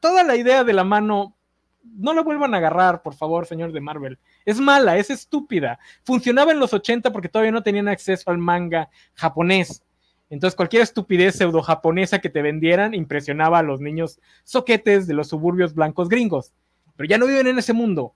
toda 0.01 0.22
la 0.22 0.36
idea 0.36 0.64
de 0.64 0.72
la 0.72 0.84
mano 0.84 1.34
no 1.82 2.12
la 2.12 2.22
vuelvan 2.22 2.55
a 2.55 2.59
agarrar, 2.59 3.03
por 3.03 3.14
favor, 3.14 3.47
señor 3.47 3.72
de 3.72 3.80
Marvel. 3.80 4.18
Es 4.44 4.61
mala, 4.61 4.99
es 4.99 5.11
estúpida. 5.11 5.78
Funcionaba 6.05 6.53
en 6.53 6.61
los 6.61 6.74
80 6.74 7.12
porque 7.12 7.28
todavía 7.28 7.53
no 7.53 7.62
tenían 7.62 7.88
acceso 7.88 8.30
al 8.30 8.38
manga 8.38 8.90
japonés. 9.14 9.82
Entonces, 10.28 10.57
cualquier 10.57 10.82
estupidez 10.82 11.36
pseudo 11.36 11.62
japonesa 11.62 12.18
que 12.18 12.30
te 12.30 12.42
vendieran 12.42 12.94
impresionaba 12.94 13.61
a 13.61 13.62
los 13.62 13.80
niños 13.80 14.18
soquetes 14.42 15.07
de 15.07 15.14
los 15.14 15.28
suburbios 15.28 15.74
blancos 15.74 16.09
gringos. 16.09 16.53
Pero 16.97 17.09
ya 17.09 17.18
no 17.18 17.26
viven 17.26 17.47
en 17.47 17.59
ese 17.59 17.72
mundo. 17.72 18.14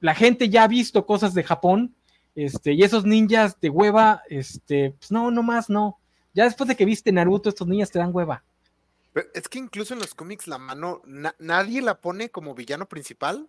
La 0.00 0.14
gente 0.14 0.48
ya 0.48 0.64
ha 0.64 0.68
visto 0.68 1.06
cosas 1.06 1.34
de 1.34 1.42
Japón, 1.42 1.94
este, 2.34 2.72
y 2.72 2.82
esos 2.82 3.04
ninjas 3.04 3.58
de 3.60 3.70
hueva, 3.70 4.22
este, 4.28 4.94
pues 4.98 5.10
no, 5.10 5.30
no 5.30 5.42
más, 5.42 5.70
no. 5.70 5.98
Ya 6.34 6.44
después 6.44 6.68
de 6.68 6.76
que 6.76 6.84
viste 6.84 7.10
Naruto, 7.10 7.48
estos 7.48 7.66
niños 7.66 7.90
te 7.90 7.98
dan 7.98 8.14
hueva. 8.14 8.44
es 9.32 9.48
que 9.48 9.58
incluso 9.58 9.94
en 9.94 10.00
los 10.00 10.14
cómics 10.14 10.46
la 10.46 10.58
mano, 10.58 11.00
nadie 11.38 11.80
la 11.80 12.00
pone 12.00 12.30
como 12.30 12.54
villano 12.54 12.86
principal. 12.86 13.48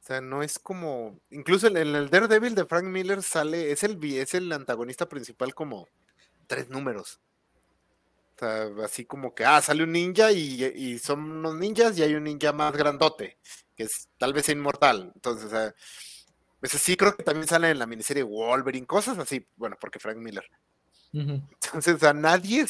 O 0.00 0.04
sea, 0.04 0.20
no 0.20 0.42
es 0.42 0.58
como. 0.60 1.18
Incluso 1.30 1.66
en 1.66 1.76
el 1.76 2.08
Daredevil 2.08 2.54
de 2.54 2.66
Frank 2.66 2.84
Miller 2.84 3.22
sale, 3.22 3.72
es 3.72 3.82
el, 3.82 4.02
es 4.14 4.34
el 4.34 4.52
antagonista 4.52 5.08
principal 5.08 5.54
como 5.54 5.88
tres 6.46 6.68
números. 6.68 7.20
O 8.36 8.38
sea, 8.38 8.68
así 8.84 9.04
como 9.04 9.34
que, 9.34 9.44
ah, 9.44 9.60
sale 9.60 9.82
un 9.84 9.92
ninja 9.92 10.32
y, 10.32 10.98
son 10.98 11.30
unos 11.30 11.56
ninjas 11.56 11.98
y 11.98 12.02
hay 12.02 12.14
un 12.14 12.24
ninja 12.24 12.52
más 12.52 12.72
grandote, 12.76 13.38
que 13.82 13.86
es 13.86 14.08
tal 14.18 14.32
vez 14.32 14.48
inmortal. 14.48 15.12
Entonces, 15.14 15.46
o 15.46 15.50
sea, 15.50 15.74
ese 16.62 16.78
sí 16.78 16.96
creo 16.96 17.16
que 17.16 17.22
también 17.22 17.48
sale 17.48 17.70
en 17.70 17.78
la 17.78 17.86
miniserie 17.86 18.22
Wolverine, 18.22 18.86
cosas 18.86 19.18
así, 19.18 19.44
bueno, 19.56 19.76
porque 19.80 19.98
Frank 19.98 20.18
Miller. 20.18 20.44
Entonces, 21.12 21.94
o 21.94 21.98
sea, 21.98 22.14
nadie 22.14 22.64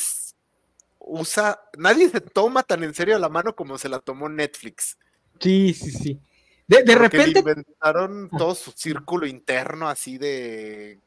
usa, 0.98 1.60
nadie 1.76 2.08
se 2.08 2.20
toma 2.20 2.62
tan 2.62 2.82
en 2.82 2.94
serio 2.94 3.18
la 3.18 3.28
mano 3.28 3.54
como 3.54 3.78
se 3.78 3.88
la 3.88 4.00
tomó 4.00 4.28
Netflix. 4.28 4.98
Sí, 5.38 5.74
sí, 5.74 5.90
sí. 5.90 6.20
De, 6.66 6.82
de 6.82 6.94
repente. 6.94 7.40
inventaron 7.40 8.30
todo 8.30 8.54
su 8.54 8.72
círculo 8.72 9.26
interno 9.26 9.88
así 9.88 10.16
de 10.16 10.98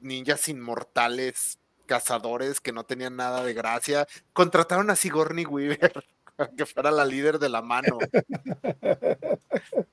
ninjas 0.00 0.48
inmortales 0.48 1.58
cazadores 1.86 2.60
que 2.60 2.72
no 2.72 2.84
tenían 2.84 3.16
nada 3.16 3.42
de 3.42 3.54
gracia. 3.54 4.06
Contrataron 4.32 4.90
a 4.90 4.96
Sigourney 4.96 5.44
Weaver 5.44 6.04
que 6.56 6.66
fuera 6.66 6.90
la 6.90 7.04
líder 7.04 7.38
de 7.38 7.48
la 7.48 7.62
mano. 7.62 7.98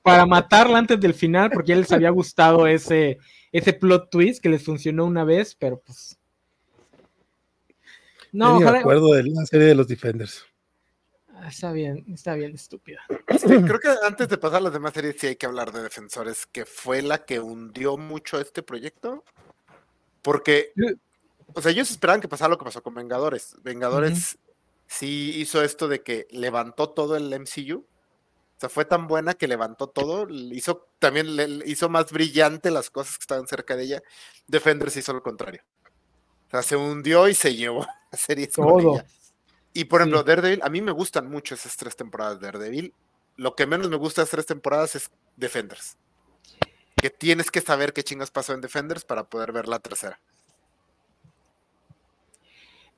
Para 0.02 0.26
matarla 0.26 0.78
antes 0.78 1.00
del 1.00 1.14
final, 1.14 1.50
porque 1.50 1.70
ya 1.70 1.76
les 1.76 1.92
había 1.92 2.10
gustado 2.10 2.66
ese, 2.66 3.18
ese 3.52 3.72
plot 3.72 4.10
twist 4.10 4.42
que 4.42 4.48
les 4.48 4.64
funcionó 4.64 5.04
una 5.04 5.24
vez, 5.24 5.54
pero 5.54 5.80
pues. 5.84 6.18
No, 8.32 8.60
me 8.60 8.68
acuerdo 8.68 9.12
de 9.14 9.24
la 9.24 9.46
serie 9.46 9.68
de 9.68 9.74
los 9.74 9.88
Defenders. 9.88 10.44
Ah, 11.34 11.48
está 11.48 11.72
bien, 11.72 12.04
está 12.12 12.34
bien, 12.34 12.54
estúpida. 12.54 13.00
creo 13.26 13.80
que 13.80 13.88
antes 14.02 14.28
de 14.28 14.38
pasar 14.38 14.58
a 14.58 14.62
las 14.62 14.72
demás 14.72 14.94
series, 14.94 15.16
sí 15.18 15.26
hay 15.28 15.36
que 15.36 15.46
hablar 15.46 15.72
de 15.72 15.82
Defensores, 15.82 16.46
que 16.46 16.64
fue 16.64 17.02
la 17.02 17.24
que 17.24 17.40
hundió 17.40 17.96
mucho 17.96 18.40
este 18.40 18.62
proyecto. 18.62 19.24
Porque 20.22 20.72
o 21.54 21.62
sea, 21.62 21.70
ellos 21.70 21.90
esperaban 21.90 22.20
que 22.20 22.28
pasara 22.28 22.50
lo 22.50 22.58
que 22.58 22.64
pasó 22.64 22.82
con 22.82 22.94
Vengadores. 22.94 23.56
Vengadores 23.62 24.38
sí 24.86 25.32
hizo 25.36 25.62
esto 25.62 25.88
de 25.88 26.02
que 26.02 26.26
levantó 26.30 26.90
todo 26.90 27.16
el 27.16 27.32
MCU. 27.32 27.78
O 27.78 28.58
sea, 28.60 28.68
fue 28.68 28.86
tan 28.86 29.06
buena 29.06 29.34
que 29.34 29.48
levantó 29.48 29.88
todo, 29.88 30.26
hizo 30.30 30.88
también 30.98 31.36
le, 31.36 31.62
hizo 31.66 31.90
más 31.90 32.10
brillante 32.10 32.70
las 32.70 32.88
cosas 32.88 33.18
que 33.18 33.22
estaban 33.22 33.46
cerca 33.46 33.76
de 33.76 33.84
ella. 33.84 34.02
Defenders 34.46 34.96
hizo 34.96 35.12
lo 35.12 35.22
contrario. 35.22 35.62
O 36.46 36.50
sea, 36.50 36.62
se 36.62 36.76
hundió 36.76 37.28
y 37.28 37.34
se 37.34 37.54
llevó 37.54 37.86
a 38.10 38.16
series 38.16 38.52
todo. 38.52 39.02
Y 39.74 39.84
por 39.84 40.00
ejemplo, 40.00 40.22
Daredevil, 40.22 40.60
a 40.62 40.70
mí 40.70 40.80
me 40.80 40.92
gustan 40.92 41.28
mucho 41.28 41.54
esas 41.54 41.76
tres 41.76 41.96
temporadas 41.96 42.40
de 42.40 42.46
Daredevil. 42.46 42.94
Lo 43.36 43.54
que 43.54 43.66
menos 43.66 43.90
me 43.90 43.96
gusta 43.96 44.22
de 44.22 44.24
esas 44.24 44.30
tres 44.30 44.46
temporadas 44.46 44.94
es 44.94 45.10
Defenders. 45.36 45.98
Que 46.96 47.10
tienes 47.10 47.50
que 47.50 47.60
saber 47.60 47.92
qué 47.92 48.02
chingas 48.02 48.30
pasó 48.30 48.54
en 48.54 48.62
Defenders 48.62 49.04
para 49.04 49.28
poder 49.28 49.52
ver 49.52 49.68
la 49.68 49.80
tercera. 49.80 50.18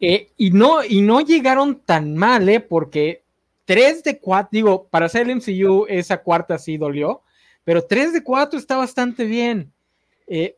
Eh, 0.01 0.31
y, 0.37 0.51
no, 0.51 0.85
y 0.85 1.01
no 1.01 1.21
llegaron 1.21 1.81
tan 1.81 2.17
mal, 2.17 2.49
¿eh? 2.49 2.61
Porque 2.61 3.25
3 3.65 4.05
de 4.05 4.19
4, 4.19 4.49
digo, 4.53 4.89
para 4.89 5.07
hacer 5.07 5.29
el 5.29 5.37
MCU 5.37 5.87
esa 5.89 6.23
cuarta 6.23 6.59
sí 6.59 6.77
dolió, 6.77 7.23
pero 7.65 7.85
3 7.85 8.13
de 8.13 8.23
4 8.23 8.59
está 8.59 8.77
bastante 8.77 9.25
bien. 9.25 9.73
Eh, 10.27 10.57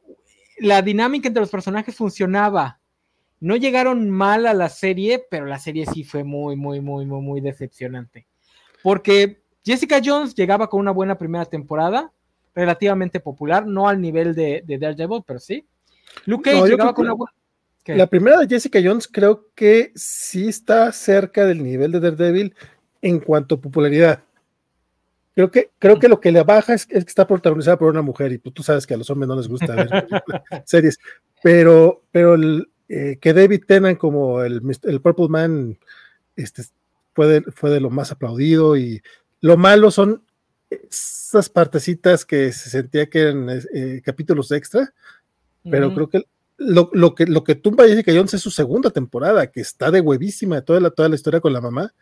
la 0.58 0.82
dinámica 0.82 1.28
entre 1.28 1.40
los 1.40 1.50
personajes 1.50 1.96
funcionaba. 1.96 2.78
No 3.40 3.56
llegaron 3.56 4.10
mal 4.10 4.46
a 4.46 4.52
la 4.52 4.68
serie, 4.68 5.24
pero 5.30 5.46
la 5.46 5.58
serie 5.58 5.86
sí 5.86 6.04
fue 6.04 6.24
muy, 6.24 6.56
muy, 6.56 6.80
muy, 6.80 7.06
muy, 7.06 7.22
muy 7.22 7.40
decepcionante. 7.40 8.26
Porque 8.82 9.40
Jessica 9.64 10.00
Jones 10.04 10.34
llegaba 10.34 10.68
con 10.68 10.80
una 10.80 10.90
buena 10.90 11.16
primera 11.16 11.46
temporada, 11.46 12.12
relativamente 12.54 13.18
popular, 13.20 13.66
no 13.66 13.88
al 13.88 14.00
nivel 14.00 14.34
de, 14.34 14.62
de 14.66 14.78
Daredevil, 14.78 15.22
pero 15.26 15.38
sí. 15.38 15.66
Luke 16.26 16.50
Cage 16.50 16.68
llegaba 16.68 16.92
con 16.92 17.06
una 17.06 17.14
buena 17.14 17.32
la 17.86 18.06
primera 18.06 18.38
de 18.38 18.48
Jessica 18.48 18.80
Jones 18.82 19.08
creo 19.10 19.48
que 19.54 19.92
sí 19.94 20.48
está 20.48 20.92
cerca 20.92 21.46
del 21.46 21.62
nivel 21.62 21.92
de 21.92 22.00
Daredevil 22.00 22.54
en 23.02 23.20
cuanto 23.20 23.56
a 23.56 23.60
popularidad. 23.60 24.22
Creo 25.34 25.50
que, 25.50 25.70
creo 25.78 25.98
que 25.98 26.08
lo 26.08 26.20
que 26.20 26.32
le 26.32 26.42
baja 26.42 26.74
es, 26.74 26.86
que 26.86 26.98
está 26.98 27.26
protagonizada 27.26 27.78
por 27.78 27.90
una 27.90 28.02
mujer 28.02 28.32
y 28.32 28.38
pues, 28.38 28.54
tú 28.54 28.62
sabes 28.62 28.86
que 28.86 28.94
a 28.94 28.96
los 28.96 29.08
hombres 29.10 29.28
no 29.28 29.36
les 29.36 29.48
gusta 29.48 29.74
ver 29.74 29.88
series, 30.66 30.98
pero, 31.42 32.02
pero 32.10 32.36
eh, 32.88 33.16
que 33.20 33.32
David 33.32 33.62
Tennant 33.66 33.98
como 33.98 34.42
el, 34.42 34.60
el, 34.82 35.00
Purple 35.00 35.28
Man 35.28 35.78
este, 36.36 36.64
fue, 37.14 37.26
de, 37.28 37.42
fue 37.52 37.70
de 37.70 37.80
lo 37.80 37.90
más 37.90 38.12
aplaudido 38.12 38.76
y 38.76 39.00
lo 39.40 39.56
malo 39.56 39.90
son 39.90 40.22
esas 40.68 41.48
partecitas 41.48 42.24
que 42.24 42.52
se 42.52 42.70
sentía 42.70 43.08
que 43.08 43.20
eran 43.20 43.48
eh, 43.72 44.02
capítulos 44.04 44.52
extra, 44.52 44.92
pero 45.62 45.94
creo 45.94 46.08
que 46.08 46.24
lo, 46.60 46.90
lo, 46.92 47.14
que, 47.14 47.24
lo 47.24 47.42
que 47.42 47.54
tumba 47.54 47.86
Jessica 47.86 48.12
Jones 48.14 48.34
es 48.34 48.42
su 48.42 48.50
segunda 48.50 48.90
temporada, 48.90 49.50
que 49.50 49.62
está 49.62 49.90
de 49.90 50.02
huevísima, 50.02 50.60
toda 50.60 50.78
la, 50.78 50.90
toda 50.90 51.08
la 51.08 51.14
historia 51.14 51.40
con 51.40 51.54
la 51.54 51.60
mamá. 51.62 51.94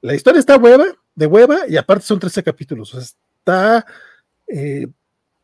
La 0.00 0.14
historia 0.14 0.40
está 0.40 0.56
hueva, 0.56 0.86
de 1.14 1.26
hueva, 1.26 1.68
y 1.68 1.76
aparte 1.76 2.06
son 2.06 2.18
13 2.18 2.42
capítulos. 2.42 2.94
O 2.94 3.00
sea, 3.00 3.06
está 3.38 3.86
eh, 4.46 4.88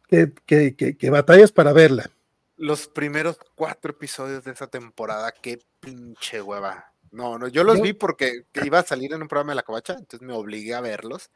que, 0.08 0.32
que, 0.46 0.96
que, 0.96 1.10
batallas 1.10 1.52
para 1.52 1.74
verla. 1.74 2.10
Los 2.56 2.88
primeros 2.88 3.38
cuatro 3.54 3.90
episodios 3.90 4.42
de 4.44 4.52
esa 4.52 4.66
temporada, 4.66 5.30
qué 5.30 5.60
pinche 5.78 6.40
hueva. 6.40 6.90
No, 7.10 7.38
no, 7.38 7.48
yo 7.48 7.64
los 7.64 7.82
vi 7.82 7.92
porque 7.92 8.46
iba 8.64 8.78
a 8.78 8.82
salir 8.82 9.12
en 9.12 9.20
un 9.20 9.28
programa 9.28 9.52
de 9.52 9.56
la 9.56 9.62
covacha, 9.62 9.92
entonces 9.92 10.22
me 10.26 10.32
obligué 10.32 10.74
a 10.74 10.80
verlos. 10.80 11.30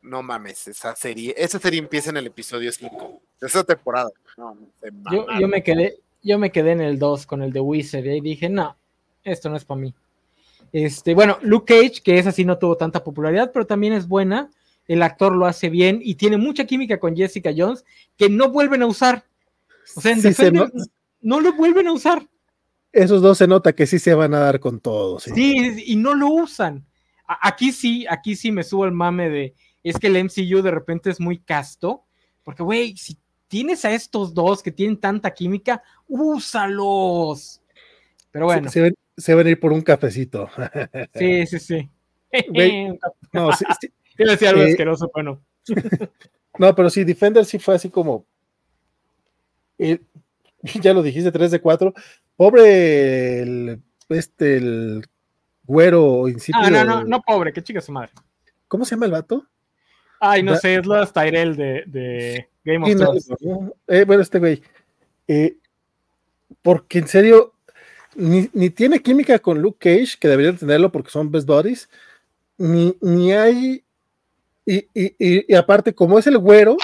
No 0.00 0.24
mames, 0.24 0.66
esa 0.66 0.96
serie, 0.96 1.34
esa 1.38 1.60
serie 1.60 1.78
empieza 1.78 2.10
en 2.10 2.16
el 2.16 2.26
episodio 2.26 2.72
5 2.72 3.22
de 3.40 3.46
esa 3.46 3.62
temporada. 3.62 4.10
yo, 4.36 5.26
yo, 5.40 5.48
me 5.48 5.62
quedé, 5.62 6.00
yo 6.22 6.38
me 6.38 6.52
quedé 6.52 6.72
en 6.72 6.80
el 6.80 6.98
2 6.98 7.26
con 7.26 7.42
el 7.42 7.52
de 7.52 7.60
Wizard 7.60 8.06
y 8.06 8.20
dije, 8.20 8.48
no, 8.48 8.76
esto 9.24 9.48
no 9.50 9.56
es 9.56 9.64
para 9.64 9.80
mí. 9.80 9.94
Este, 10.72 11.14
bueno, 11.14 11.38
Luke 11.42 11.74
Cage, 11.74 12.02
que 12.02 12.18
es 12.18 12.26
así, 12.26 12.44
no 12.44 12.58
tuvo 12.58 12.76
tanta 12.76 13.04
popularidad, 13.04 13.50
pero 13.52 13.66
también 13.66 13.92
es 13.92 14.08
buena. 14.08 14.50
El 14.88 15.02
actor 15.02 15.34
lo 15.34 15.46
hace 15.46 15.68
bien 15.68 16.00
y 16.02 16.14
tiene 16.14 16.38
mucha 16.38 16.64
química 16.64 16.98
con 16.98 17.14
Jessica 17.14 17.52
Jones 17.56 17.84
que 18.16 18.28
no 18.28 18.50
vuelven 18.50 18.82
a 18.82 18.86
usar. 18.86 19.24
O 19.96 20.00
sea, 20.00 20.12
en 20.12 20.70
no 21.20 21.40
lo 21.40 21.52
vuelven 21.52 21.86
a 21.86 21.92
usar. 21.92 22.26
Esos 22.92 23.22
dos 23.22 23.38
se 23.38 23.46
nota 23.46 23.72
que 23.72 23.86
sí 23.86 23.98
se 23.98 24.14
van 24.14 24.34
a 24.34 24.40
dar 24.40 24.60
con 24.60 24.80
todo. 24.80 25.18
Sí, 25.18 25.82
y 25.86 25.96
no 25.96 26.14
lo 26.14 26.28
usan. 26.28 26.84
Aquí 27.26 27.72
sí, 27.72 28.04
aquí 28.08 28.36
sí 28.36 28.52
me 28.52 28.64
subo 28.64 28.84
el 28.84 28.92
mame 28.92 29.30
de, 29.30 29.54
es 29.82 29.98
que 29.98 30.08
el 30.08 30.24
MCU 30.24 30.60
de 30.60 30.70
repente 30.70 31.08
es 31.08 31.20
muy 31.20 31.38
casto, 31.38 32.04
porque, 32.42 32.62
güey, 32.62 32.96
si 32.96 33.16
tienes 33.52 33.84
a 33.84 33.90
estos 33.90 34.32
dos 34.32 34.62
que 34.62 34.72
tienen 34.72 34.96
tanta 34.96 35.30
química, 35.34 35.82
úsalos. 36.08 37.60
Pero 38.30 38.46
bueno. 38.46 38.70
Se, 38.70 38.94
se, 39.14 39.34
van 39.34 39.46
a 39.46 39.50
ir 39.50 39.60
por 39.60 39.74
un 39.74 39.82
cafecito. 39.82 40.48
Sí, 41.14 41.46
sí, 41.46 41.58
sí. 41.58 41.90
no, 43.34 43.52
sí, 43.52 43.66
sí. 43.78 43.92
decía 44.24 44.48
algo 44.48 44.62
eh, 44.62 44.70
asqueroso, 44.70 45.10
bueno. 45.12 45.42
no, 46.58 46.74
pero 46.74 46.88
sí, 46.88 47.04
Defender 47.04 47.44
sí 47.44 47.58
fue 47.58 47.74
así 47.74 47.90
como. 47.90 48.24
Eh, 49.78 50.00
ya 50.80 50.94
lo 50.94 51.02
dijiste, 51.02 51.30
3 51.30 51.50
de 51.50 51.60
4. 51.60 51.92
Pobre 52.34 53.42
el, 53.42 53.82
este, 54.08 54.56
el 54.56 55.06
güero 55.64 56.26
insípido. 56.26 56.64
Ah, 56.64 56.70
no, 56.70 56.84
no, 56.84 57.04
no, 57.04 57.20
pobre, 57.20 57.52
qué 57.52 57.62
chica 57.62 57.82
su 57.82 57.92
madre. 57.92 58.12
¿Cómo 58.66 58.86
se 58.86 58.94
llama 58.94 59.04
el 59.04 59.12
vato? 59.12 59.46
Ay, 60.24 60.44
no 60.44 60.54
sé, 60.54 60.76
es 60.76 60.86
lo 60.86 61.04
Tyrell 61.04 61.56
de, 61.56 61.82
de 61.86 62.48
Game 62.64 62.86
of 62.86 62.96
Thrones. 62.96 63.28
Eh, 63.88 64.04
bueno, 64.04 64.22
este 64.22 64.38
güey. 64.38 64.62
Eh, 65.26 65.56
porque 66.62 67.00
en 67.00 67.08
serio, 67.08 67.54
ni, 68.14 68.46
tiene 68.70 69.02
química 69.02 69.40
con 69.40 69.60
Luke 69.60 69.78
Cage, 69.80 70.16
que 70.20 70.28
debería 70.28 70.54
tenerlo 70.54 70.92
porque 70.92 71.10
son 71.10 71.32
best 71.32 71.48
buddies, 71.48 71.88
ni, 72.56 72.96
ni 73.00 73.32
hay. 73.32 73.82
Y, 74.64 74.86
y, 74.94 75.54
aparte, 75.56 75.92
como 75.92 76.20
es 76.20 76.28
el 76.28 76.38
güero, 76.38 76.76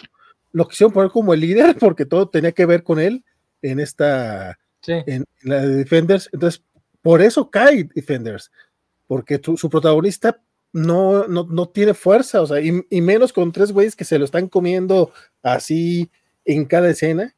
lo 0.50 0.66
quisieron 0.66 0.92
poner 0.92 1.12
como 1.12 1.32
el 1.32 1.38
líder 1.38 1.76
porque 1.78 2.06
todo 2.06 2.28
tenía 2.28 2.50
que 2.50 2.66
ver 2.66 2.82
con 2.82 2.98
él 2.98 3.24
en 3.62 3.78
esta. 3.78 4.58
En, 4.84 5.24
la 5.42 5.60
de 5.60 5.76
Defenders. 5.76 6.28
Entonces, 6.32 6.64
por 7.02 7.22
eso 7.22 7.50
cae 7.50 7.88
Defenders, 7.94 8.50
porque 9.06 9.40
su 9.40 9.70
protagonista 9.70 10.40
no, 10.72 11.26
no, 11.28 11.46
no 11.48 11.68
tiene 11.68 11.94
fuerza, 11.94 12.42
o 12.42 12.46
sea, 12.46 12.60
y, 12.60 12.84
y 12.90 13.00
menos 13.00 13.32
con 13.32 13.52
tres 13.52 13.72
güeyes 13.72 13.96
que 13.96 14.04
se 14.04 14.18
lo 14.18 14.24
están 14.24 14.48
comiendo 14.48 15.12
así 15.42 16.10
en 16.44 16.64
cada 16.64 16.90
escena. 16.90 17.34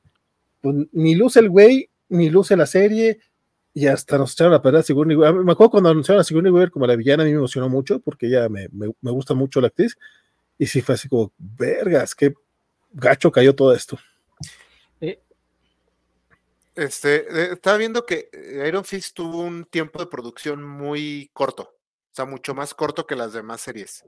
Pues, 0.61 0.75
ni 0.93 1.15
luce 1.15 1.41
el 1.41 1.49
güey, 1.49 1.91
ni 2.09 2.31
luce 2.31 2.57
la 2.57 2.67
serie, 2.67 3.21
y 3.73 3.87
hasta 3.87 4.19
nos 4.19 4.33
echaron 4.33 4.55
a 4.55 4.63
perder 4.63 4.81
a 4.81 4.83
Sigourney 4.83 5.17
Weaver. 5.17 5.45
Me 5.45 5.53
acuerdo 5.53 5.71
cuando 5.71 5.91
anunciaron 5.91 6.21
a 6.21 6.25
Sigourney 6.25 6.53
Weaver 6.53 6.71
como 6.71 6.87
la 6.87 6.97
villana, 6.97 7.23
a 7.23 7.27
mí 7.27 7.33
me 7.33 7.39
emocionó 7.39 7.69
mucho, 7.69 8.01
porque 8.01 8.27
ella 8.27 8.49
me, 8.49 8.69
me, 8.73 8.93
me 9.01 9.11
gusta 9.11 9.35
mucho 9.35 9.61
la 9.61 9.69
actriz, 9.69 9.97
y 10.59 10.67
sí 10.67 10.81
fue 10.83 10.97
así 10.97 11.09
como, 11.09 11.33
vergas, 11.39 12.15
qué 12.15 12.35
gacho 12.93 13.31
cayó 13.31 13.55
todo 13.55 13.75
esto. 13.75 13.99
Este, 16.77 17.17
eh, 17.17 17.53
estaba 17.53 17.77
viendo 17.77 18.07
que 18.07 18.31
eh, 18.33 18.65
Iron 18.67 18.85
Fist 18.85 19.15
tuvo 19.15 19.43
un 19.43 19.65
tiempo 19.65 19.99
de 19.99 20.07
producción 20.07 20.63
muy 20.63 21.29
corto, 21.33 21.75
o 22.11 22.15
sea, 22.15 22.25
mucho 22.25 22.55
más 22.55 22.75
corto 22.75 23.07
que 23.07 23.17
las 23.17 23.33
demás 23.33 23.61
series. 23.61 24.05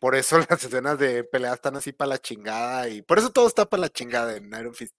Por 0.00 0.14
eso 0.14 0.38
las 0.50 0.64
escenas 0.64 0.98
de 0.98 1.24
pelea 1.24 1.54
están 1.54 1.76
así 1.76 1.92
para 1.92 2.10
la 2.10 2.18
chingada 2.18 2.88
y 2.88 3.02
por 3.02 3.18
eso 3.18 3.30
todo 3.30 3.46
está 3.46 3.68
para 3.68 3.82
la 3.82 3.88
chingada 3.88 4.36
en 4.36 4.46
Iron 4.46 4.74
Fist. 4.74 4.94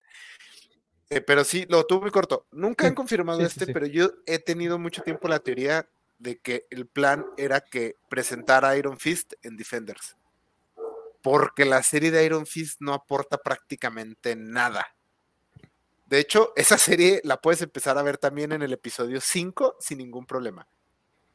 Eh, 1.10 1.22
pero 1.22 1.44
sí, 1.44 1.66
lo 1.70 1.86
tuvo 1.86 2.02
muy 2.02 2.12
corto. 2.12 2.48
Nunca 2.52 2.88
han 2.88 2.96
confirmado 2.96 3.40
sí, 3.40 3.46
sí, 3.46 3.52
este, 3.52 3.66
sí. 3.66 3.74
pero 3.74 3.86
yo 3.86 4.12
he 4.26 4.40
tenido 4.40 4.80
mucho 4.80 5.02
tiempo 5.04 5.28
la 5.28 5.40
teoría 5.40 5.88
de 6.18 6.40
que 6.40 6.66
el 6.72 6.88
plan 6.88 7.26
era 7.38 7.62
que 7.62 7.98
presentara 8.10 8.76
Iron 8.78 8.98
Fist 8.98 9.34
en 9.44 9.58
Defenders. 9.58 10.16
Porque 11.22 11.66
la 11.66 11.84
serie 11.84 12.12
de 12.12 12.26
Iron 12.26 12.46
Fist 12.46 12.82
no 12.82 12.94
aporta 12.94 13.38
prácticamente 13.38 14.36
nada. 14.36 14.96
De 16.06 16.20
hecho, 16.20 16.54
esa 16.56 16.78
serie 16.78 17.22
la 17.24 17.42
puedes 17.42 17.62
empezar 17.62 17.98
a 17.98 18.04
ver 18.04 18.18
también 18.18 18.52
en 18.52 18.62
el 18.62 18.74
episodio 18.74 19.22
5 19.22 19.78
sin 19.80 19.98
ningún 20.00 20.26
problema. 20.26 20.68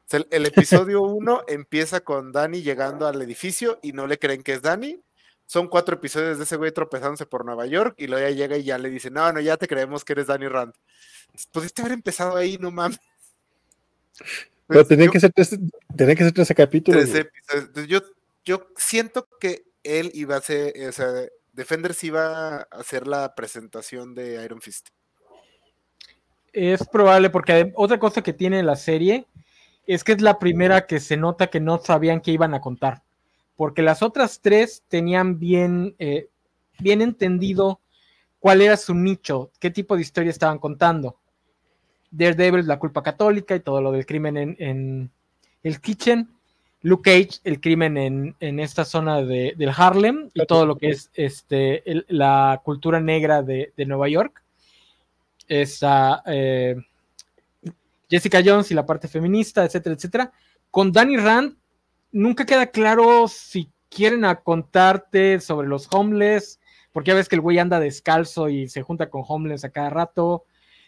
O 0.08 0.10
sea, 0.10 0.20
el, 0.20 0.26
el 0.30 0.46
episodio 0.46 1.02
1 1.02 1.42
empieza 1.48 2.00
con 2.00 2.32
Danny 2.32 2.62
llegando 2.62 3.06
al 3.06 3.20
edificio 3.20 3.78
y 3.82 3.92
no 3.92 4.06
le 4.06 4.18
creen 4.18 4.42
que 4.42 4.54
es 4.54 4.62
Danny. 4.62 5.02
Son 5.44 5.68
cuatro 5.68 5.96
episodios 5.96 6.38
de 6.38 6.44
ese 6.44 6.56
güey 6.56 6.72
tropezándose 6.72 7.26
por 7.26 7.44
Nueva 7.44 7.66
York 7.66 7.94
y 7.98 8.06
luego 8.06 8.26
ya 8.26 8.34
llega 8.34 8.56
y 8.56 8.64
ya 8.64 8.78
le 8.78 8.88
dice, 8.88 9.10
no, 9.10 9.30
no, 9.32 9.40
ya 9.40 9.58
te 9.58 9.68
creemos 9.68 10.04
que 10.04 10.14
eres 10.14 10.26
Danny 10.28 10.48
Rand. 10.48 10.72
Pudiste 11.52 11.82
haber 11.82 11.92
empezado 11.92 12.36
ahí, 12.36 12.56
no 12.58 12.70
mames. 12.70 12.98
Pero 14.66 14.86
tenía 14.86 15.06
yo- 15.06 15.12
que 15.12 15.20
ser 15.20 15.32
tres, 15.32 15.56
tenía 15.96 16.14
que 16.14 16.24
ser 16.24 16.32
13 16.32 16.54
capítulos. 16.54 17.02
13 17.04 17.12
güey. 17.12 17.20
episodios. 17.28 17.64
Entonces, 17.68 17.90
yo, 17.90 18.00
yo 18.44 18.66
siento 18.76 19.28
que 19.38 19.64
él 19.82 20.10
iba 20.14 20.36
a 20.36 20.40
ser, 20.40 20.72
o 20.88 20.92
sea, 20.92 21.06
Defenders 21.52 22.02
iba 22.04 22.56
a 22.56 22.66
hacer 22.70 23.06
la 23.06 23.34
presentación 23.34 24.14
de 24.14 24.42
Iron 24.44 24.60
Fist. 24.60 24.88
Es 26.52 26.86
probable, 26.86 27.30
porque 27.30 27.72
otra 27.76 27.98
cosa 27.98 28.22
que 28.22 28.32
tiene 28.32 28.62
la 28.62 28.76
serie 28.76 29.26
es 29.94 30.04
que 30.04 30.12
es 30.12 30.20
la 30.20 30.38
primera 30.38 30.86
que 30.86 31.00
se 31.00 31.16
nota 31.16 31.48
que 31.48 31.58
no 31.60 31.78
sabían 31.78 32.20
qué 32.20 32.30
iban 32.30 32.54
a 32.54 32.60
contar. 32.60 33.02
Porque 33.56 33.82
las 33.82 34.02
otras 34.02 34.40
tres 34.40 34.84
tenían 34.88 35.40
bien, 35.40 35.96
eh, 35.98 36.28
bien 36.78 37.02
entendido 37.02 37.80
cuál 38.38 38.62
era 38.62 38.76
su 38.76 38.94
nicho, 38.94 39.50
qué 39.58 39.70
tipo 39.70 39.96
de 39.96 40.02
historia 40.02 40.30
estaban 40.30 40.58
contando. 40.58 41.16
Daredevil, 42.10 42.66
la 42.66 42.78
culpa 42.78 43.02
católica 43.02 43.56
y 43.56 43.60
todo 43.60 43.80
lo 43.80 43.90
del 43.90 44.06
crimen 44.06 44.36
en, 44.36 44.56
en 44.60 45.10
el 45.62 45.80
Kitchen. 45.80 46.28
Luke 46.82 47.10
Cage, 47.10 47.40
el 47.42 47.60
crimen 47.60 47.96
en, 47.96 48.36
en 48.38 48.60
esta 48.60 48.84
zona 48.84 49.20
de, 49.22 49.54
del 49.56 49.72
Harlem 49.76 50.30
y 50.32 50.46
todo 50.46 50.64
lo 50.64 50.76
que 50.76 50.90
es 50.90 51.10
este, 51.14 51.90
el- 51.90 52.06
la 52.08 52.60
cultura 52.64 53.00
negra 53.00 53.42
de, 53.42 53.72
de 53.76 53.84
Nueva 53.84 54.08
York. 54.08 54.44
Esta, 55.48 56.22
eh, 56.26 56.76
Jessica 58.08 58.40
Jones 58.44 58.70
y 58.70 58.74
la 58.74 58.86
parte 58.86 59.08
feminista, 59.08 59.64
etcétera, 59.64 59.94
etcétera. 59.94 60.32
Con 60.70 60.92
Danny 60.92 61.16
Rand, 61.16 61.56
nunca 62.12 62.46
queda 62.46 62.66
claro 62.66 63.28
si 63.28 63.70
quieren 63.88 64.24
a 64.24 64.36
contarte 64.36 65.40
sobre 65.40 65.68
los 65.68 65.88
homeless, 65.90 66.60
porque 66.92 67.08
ya 67.08 67.14
ves 67.14 67.28
que 67.28 67.36
el 67.36 67.42
güey 67.42 67.58
anda 67.58 67.80
descalzo 67.80 68.48
y 68.48 68.68
se 68.68 68.82
junta 68.82 69.10
con 69.10 69.22
homeless 69.26 69.64
a 69.64 69.70
cada 69.70 69.90
rato. 69.90 70.44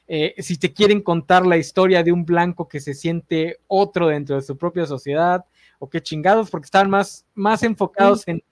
Eh, 0.08 0.34
si 0.38 0.58
te 0.58 0.72
quieren 0.72 1.02
contar 1.02 1.46
la 1.46 1.56
historia 1.56 2.02
de 2.02 2.12
un 2.12 2.24
blanco 2.24 2.68
que 2.68 2.80
se 2.80 2.94
siente 2.94 3.60
otro 3.68 4.08
dentro 4.08 4.36
de 4.36 4.42
su 4.42 4.56
propia 4.56 4.86
sociedad, 4.86 5.44
o 5.78 5.88
qué 5.88 6.02
chingados, 6.02 6.50
porque 6.50 6.66
estaban 6.66 6.90
más, 6.90 7.26
más 7.34 7.62
enfocados 7.62 8.28
en, 8.28 8.42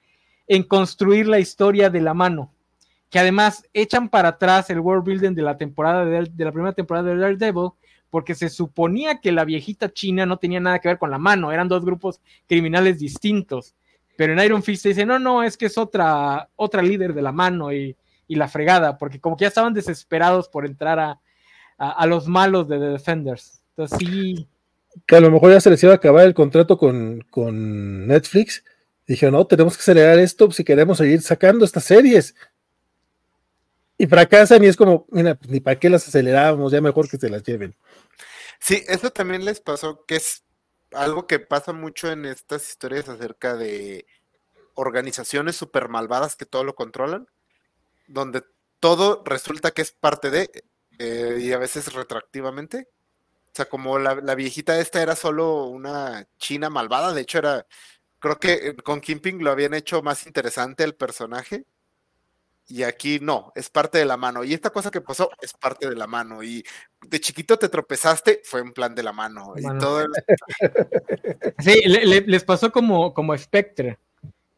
en 0.46 0.62
construir 0.62 1.28
la 1.28 1.38
historia 1.38 1.90
de 1.90 2.00
la 2.00 2.14
mano. 2.14 2.52
Que 3.10 3.18
además 3.18 3.64
echan 3.72 4.08
para 4.08 4.30
atrás 4.30 4.70
el 4.70 4.80
world 4.80 5.04
building 5.04 5.34
de 5.34 5.42
la 5.42 5.56
temporada 5.56 6.04
de, 6.04 6.28
de 6.30 6.44
la 6.44 6.52
primera 6.52 6.72
temporada 6.72 7.08
de 7.08 7.16
Daredevil, 7.16 7.70
porque 8.10 8.34
se 8.34 8.48
suponía 8.48 9.20
que 9.20 9.32
la 9.32 9.44
viejita 9.44 9.92
china 9.92 10.26
no 10.26 10.38
tenía 10.38 10.60
nada 10.60 10.78
que 10.78 10.88
ver 10.88 10.98
con 10.98 11.10
la 11.10 11.18
mano, 11.18 11.52
eran 11.52 11.68
dos 11.68 11.84
grupos 11.84 12.20
criminales 12.46 12.98
distintos. 12.98 13.74
Pero 14.16 14.32
en 14.32 14.40
Iron 14.40 14.62
Fist 14.62 14.82
se 14.82 14.88
dice, 14.90 15.06
no, 15.06 15.18
no, 15.18 15.42
es 15.42 15.56
que 15.56 15.66
es 15.66 15.78
otra, 15.78 16.48
otra 16.56 16.82
líder 16.82 17.14
de 17.14 17.22
la 17.22 17.32
mano 17.32 17.72
y, 17.72 17.96
la 18.28 18.48
fregada, 18.48 18.98
porque 18.98 19.20
como 19.20 19.36
que 19.36 19.44
ya 19.44 19.48
estaban 19.48 19.72
desesperados 19.72 20.48
por 20.48 20.66
entrar 20.66 20.98
a, 21.78 22.06
los 22.06 22.28
malos 22.28 22.68
de 22.68 22.78
The 22.78 22.86
Defenders. 22.86 23.62
Entonces 23.70 23.98
sí, 23.98 24.48
Que 25.06 25.16
a 25.16 25.20
lo 25.20 25.30
mejor 25.30 25.52
ya 25.52 25.60
se 25.60 25.70
les 25.70 25.82
iba 25.82 25.92
a 25.92 25.96
acabar 25.96 26.26
el 26.26 26.34
contrato 26.34 26.76
con, 26.76 27.24
con 27.30 28.06
Netflix. 28.06 28.64
Dije, 29.06 29.30
no, 29.30 29.46
tenemos 29.46 29.76
que 29.76 29.80
acelerar 29.80 30.18
esto 30.18 30.50
si 30.50 30.64
queremos 30.64 30.98
seguir 30.98 31.22
sacando 31.22 31.64
estas 31.64 31.84
series. 31.84 32.34
Y 33.98 34.06
fracasan 34.06 34.62
y 34.62 34.68
es 34.68 34.76
como, 34.76 35.06
mira, 35.10 35.34
pues, 35.34 35.50
ni 35.50 35.58
para 35.58 35.78
qué 35.78 35.90
las 35.90 36.06
aceleramos, 36.06 36.70
ya 36.70 36.80
mejor 36.80 37.10
que 37.10 37.18
se 37.18 37.28
las 37.28 37.42
lleven. 37.42 37.74
Sí, 38.60 38.84
eso 38.86 39.10
también 39.10 39.44
les 39.44 39.60
pasó, 39.60 40.04
que 40.06 40.16
es 40.16 40.44
algo 40.92 41.26
que 41.26 41.40
pasa 41.40 41.72
mucho 41.72 42.10
en 42.10 42.24
estas 42.24 42.68
historias 42.68 43.08
acerca 43.08 43.56
de 43.56 44.06
organizaciones 44.74 45.56
super 45.56 45.88
malvadas 45.88 46.36
que 46.36 46.46
todo 46.46 46.62
lo 46.62 46.76
controlan, 46.76 47.26
donde 48.06 48.44
todo 48.78 49.22
resulta 49.24 49.72
que 49.72 49.82
es 49.82 49.90
parte 49.90 50.30
de, 50.30 50.64
eh, 51.00 51.38
y 51.40 51.52
a 51.52 51.58
veces 51.58 51.92
retroactivamente. 51.92 52.88
O 53.46 53.50
sea, 53.54 53.68
como 53.68 53.98
la, 53.98 54.14
la 54.14 54.36
viejita 54.36 54.78
esta 54.78 55.02
era 55.02 55.16
solo 55.16 55.64
una 55.64 56.28
china 56.38 56.70
malvada, 56.70 57.12
de 57.12 57.22
hecho 57.22 57.38
era, 57.38 57.66
creo 58.20 58.38
que 58.38 58.52
eh, 58.52 58.76
con 58.76 59.00
Kimping 59.00 59.42
lo 59.42 59.50
habían 59.50 59.74
hecho 59.74 60.02
más 60.02 60.26
interesante 60.26 60.84
el 60.84 60.94
personaje. 60.94 61.64
Y 62.70 62.82
aquí 62.82 63.18
no, 63.20 63.50
es 63.54 63.70
parte 63.70 63.96
de 63.96 64.04
la 64.04 64.18
mano. 64.18 64.44
Y 64.44 64.52
esta 64.52 64.68
cosa 64.70 64.90
que 64.90 65.00
pasó 65.00 65.30
es 65.40 65.54
parte 65.54 65.88
de 65.88 65.96
la 65.96 66.06
mano. 66.06 66.42
Y 66.42 66.62
de 67.06 67.18
chiquito 67.20 67.58
te 67.58 67.70
tropezaste, 67.70 68.42
fue 68.44 68.60
en 68.60 68.72
plan 68.72 68.94
de 68.94 69.02
la 69.02 69.12
mano. 69.12 69.54
Y 69.56 69.62
Mano. 69.62 69.80
todo 69.80 70.00
el- 70.02 70.08
Sí, 71.58 71.80
le- 71.86 72.04
le- 72.04 72.20
les 72.26 72.44
pasó 72.44 72.70
como, 72.70 73.14
como 73.14 73.36
Spectre, 73.36 73.98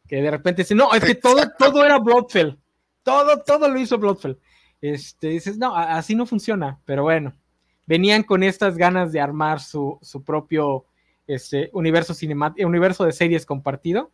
que 0.07 0.17
de 0.21 0.29
repente 0.29 0.63
dice, 0.63 0.75
no, 0.75 0.93
es 0.93 1.03
que 1.03 1.15
todo, 1.15 1.41
todo 1.57 1.85
era 1.85 1.99
Bloodfell, 1.99 2.57
todo, 3.03 3.41
todo 3.43 3.69
lo 3.69 3.79
hizo 3.79 3.97
Bloodfell. 3.97 4.37
Este, 4.81 5.27
dices, 5.27 5.57
no, 5.57 5.75
así 5.75 6.13
no 6.15 6.25
funciona, 6.25 6.79
pero 6.85 7.03
bueno, 7.03 7.33
venían 7.85 8.23
con 8.23 8.43
estas 8.43 8.75
ganas 8.77 9.11
de 9.11 9.21
armar 9.21 9.59
su, 9.61 9.97
su 10.01 10.23
propio 10.23 10.85
este, 11.27 11.69
universo 11.73 12.13
universo 12.65 13.05
de 13.05 13.11
series 13.13 13.45
compartido, 13.45 14.11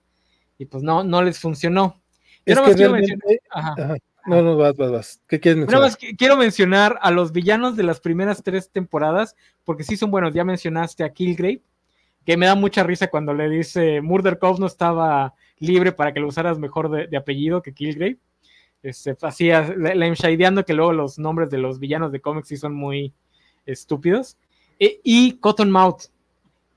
y 0.60 0.66
pues 0.66 0.84
no, 0.84 1.04
no 1.04 1.22
les 1.24 1.40
funcionó. 1.40 2.00
Yo 2.48 2.54
Es 2.54 2.56
nada 2.56 2.66
que 2.68 2.72
más 2.72 2.76
quiero 2.78 2.94
realmente- 2.94 3.26
mencionar- 3.28 3.42
ajá. 3.52 3.76
Ajá. 3.84 3.98
No, 4.26 4.42
no, 4.42 4.58
vas, 4.58 4.76
vas, 4.76 4.92
vas. 4.92 5.22
¿Qué 5.28 5.40
quieres 5.40 5.58
Nada 5.60 5.66
mencionar? 5.68 5.88
más 5.88 5.96
que- 5.98 6.16
quiero 6.18 6.36
mencionar 6.36 7.00
a 7.02 7.12
los 7.12 7.32
villanos 7.32 7.78
de 7.78 7.84
las 7.84 8.00
primeras 8.02 8.44
tres 8.44 8.70
temporadas, 8.70 9.36
porque 9.64 9.84
sí 9.86 9.96
son 9.96 10.12
buenos. 10.12 10.34
Ya 10.34 10.44
mencionaste 10.44 11.04
a 11.06 11.14
Killgrave, 11.14 11.62
que 12.26 12.36
me 12.36 12.46
da 12.46 12.56
mucha 12.56 12.84
risa 12.84 13.08
cuando 13.08 13.34
le 13.34 13.48
dice 13.50 14.02
Murder 14.02 14.38
Cove 14.38 14.60
no 14.60 14.66
estaba 14.66 15.34
libre 15.60 15.94
para 15.94 16.12
que 16.14 16.20
lo 16.20 16.28
usaras 16.28 16.60
mejor 16.60 16.90
de, 16.92 17.08
de 17.08 17.16
apellido 17.16 17.62
que 17.62 17.74
Killgrave. 17.74 18.18
Este, 18.84 19.16
hacía 19.22 19.74
la, 19.78 20.06
inshideando 20.08 20.66
que 20.66 20.74
luego 20.74 20.92
los 20.94 21.18
nombres 21.18 21.50
de 21.50 21.58
los 21.60 21.80
villanos 21.80 22.12
de 22.12 22.20
cómics 22.20 22.50
sí 22.50 22.58
son 22.58 22.76
muy 22.76 23.14
estúpidos. 23.66 24.38
E- 24.80 25.00
y 25.04 25.34
Cottonmouth 25.40 26.04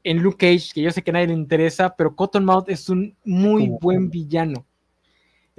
en 0.05 0.23
Luke 0.23 0.39
Cage, 0.39 0.71
que 0.73 0.83
yo 0.83 0.91
sé 0.93 1.03
que 1.03 1.11
a 1.11 1.15
nadie 1.15 1.27
le 1.27 1.35
interesa, 1.35 1.95
pero 1.97 2.15
Cottonmouth 2.15 2.69
es 2.69 2.89
un 2.89 3.17
muy 3.25 3.69
buen 3.81 4.09
villano. 4.09 4.65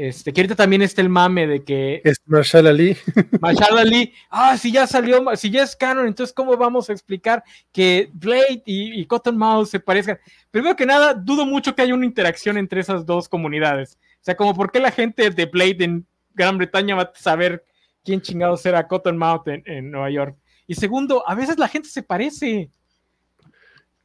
Este, 0.01 0.33
que 0.33 0.41
ahorita 0.41 0.55
también 0.55 0.81
está 0.81 1.01
el 1.01 1.09
mame 1.09 1.45
de 1.45 1.63
que 1.63 2.01
Es 2.03 2.17
Marshall 2.25 2.65
Ali. 2.65 2.97
Marshall 3.39 3.77
Ali, 3.77 4.11
ah, 4.31 4.57
si 4.57 4.71
ya 4.71 4.87
salió, 4.87 5.23
si 5.35 5.51
ya 5.51 5.61
es 5.61 5.75
canon, 5.75 6.07
entonces 6.07 6.33
¿cómo 6.33 6.57
vamos 6.57 6.89
a 6.89 6.93
explicar 6.93 7.43
que 7.71 8.09
Blade 8.11 8.63
y, 8.65 8.99
y 8.99 9.05
Cottonmouth 9.05 9.67
se 9.67 9.79
parezcan? 9.79 10.17
Primero 10.49 10.75
que 10.75 10.87
nada, 10.87 11.13
dudo 11.13 11.45
mucho 11.45 11.75
que 11.75 11.83
haya 11.83 11.93
una 11.93 12.07
interacción 12.07 12.57
entre 12.57 12.81
esas 12.81 13.05
dos 13.05 13.29
comunidades. 13.29 13.99
O 14.15 14.23
sea, 14.23 14.35
como 14.35 14.55
por 14.55 14.71
qué 14.71 14.79
la 14.79 14.89
gente 14.91 15.29
de 15.29 15.45
Blade 15.45 15.83
en 15.83 16.07
Gran 16.33 16.57
Bretaña 16.57 16.95
va 16.95 17.03
a 17.03 17.11
saber 17.13 17.63
quién 18.03 18.21
chingados 18.21 18.65
era 18.65 18.87
Cottonmouth 18.87 19.47
en, 19.49 19.61
en 19.67 19.91
Nueva 19.91 20.09
York. 20.09 20.35
Y 20.65 20.73
segundo, 20.73 21.23
a 21.27 21.35
veces 21.35 21.59
la 21.59 21.67
gente 21.67 21.89
se 21.89 22.01
parece. 22.01 22.71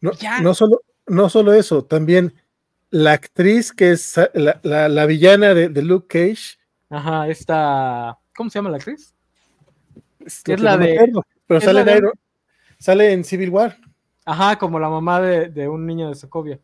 No, 0.02 0.12
Ya. 0.12 0.40
no 0.40 0.52
solo, 0.52 0.82
no 1.06 1.30
solo 1.30 1.54
eso, 1.54 1.84
también 1.84 2.34
la 2.90 3.12
actriz 3.12 3.72
que 3.72 3.92
es 3.92 4.14
la, 4.34 4.60
la- 4.62 4.88
la 4.88 5.06
villana 5.06 5.54
de, 5.54 5.68
de 5.68 5.82
Luke 5.82 6.06
Cage. 6.08 6.56
Ajá, 6.90 7.28
esta, 7.28 8.18
¿cómo 8.34 8.48
se 8.50 8.58
llama 8.58 8.70
la 8.70 8.76
actriz? 8.76 9.12
Es, 10.24 10.42
la 10.60 10.76
de- 10.76 10.94
acuerdo, 10.94 11.22
pero 11.46 11.60
sale, 11.60 11.72
la 11.74 11.80
en 11.80 11.86
de- 11.86 11.98
Iron- 11.98 12.12
sale 12.78 13.12
en 13.12 13.24
Civil 13.24 13.50
War. 13.50 13.76
Ajá, 14.24 14.56
como 14.56 14.78
la 14.80 14.88
mamá 14.88 15.20
de, 15.20 15.48
de 15.48 15.68
un 15.68 15.86
niño 15.86 16.08
de 16.08 16.14
Sokovia. 16.14 16.58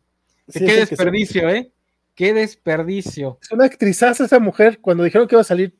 qué 0.51 0.75
desperdicio, 0.85 1.49
¿eh? 1.49 1.71
Qué 2.15 2.33
desperdicio. 2.33 3.39
Es 3.41 3.51
una 3.51 3.65
actrizaza 3.65 4.25
esa 4.25 4.39
mujer. 4.39 4.79
Cuando 4.81 5.03
dijeron 5.03 5.27
que 5.27 5.35
iba 5.35 5.41
a 5.41 5.45
salir, 5.45 5.73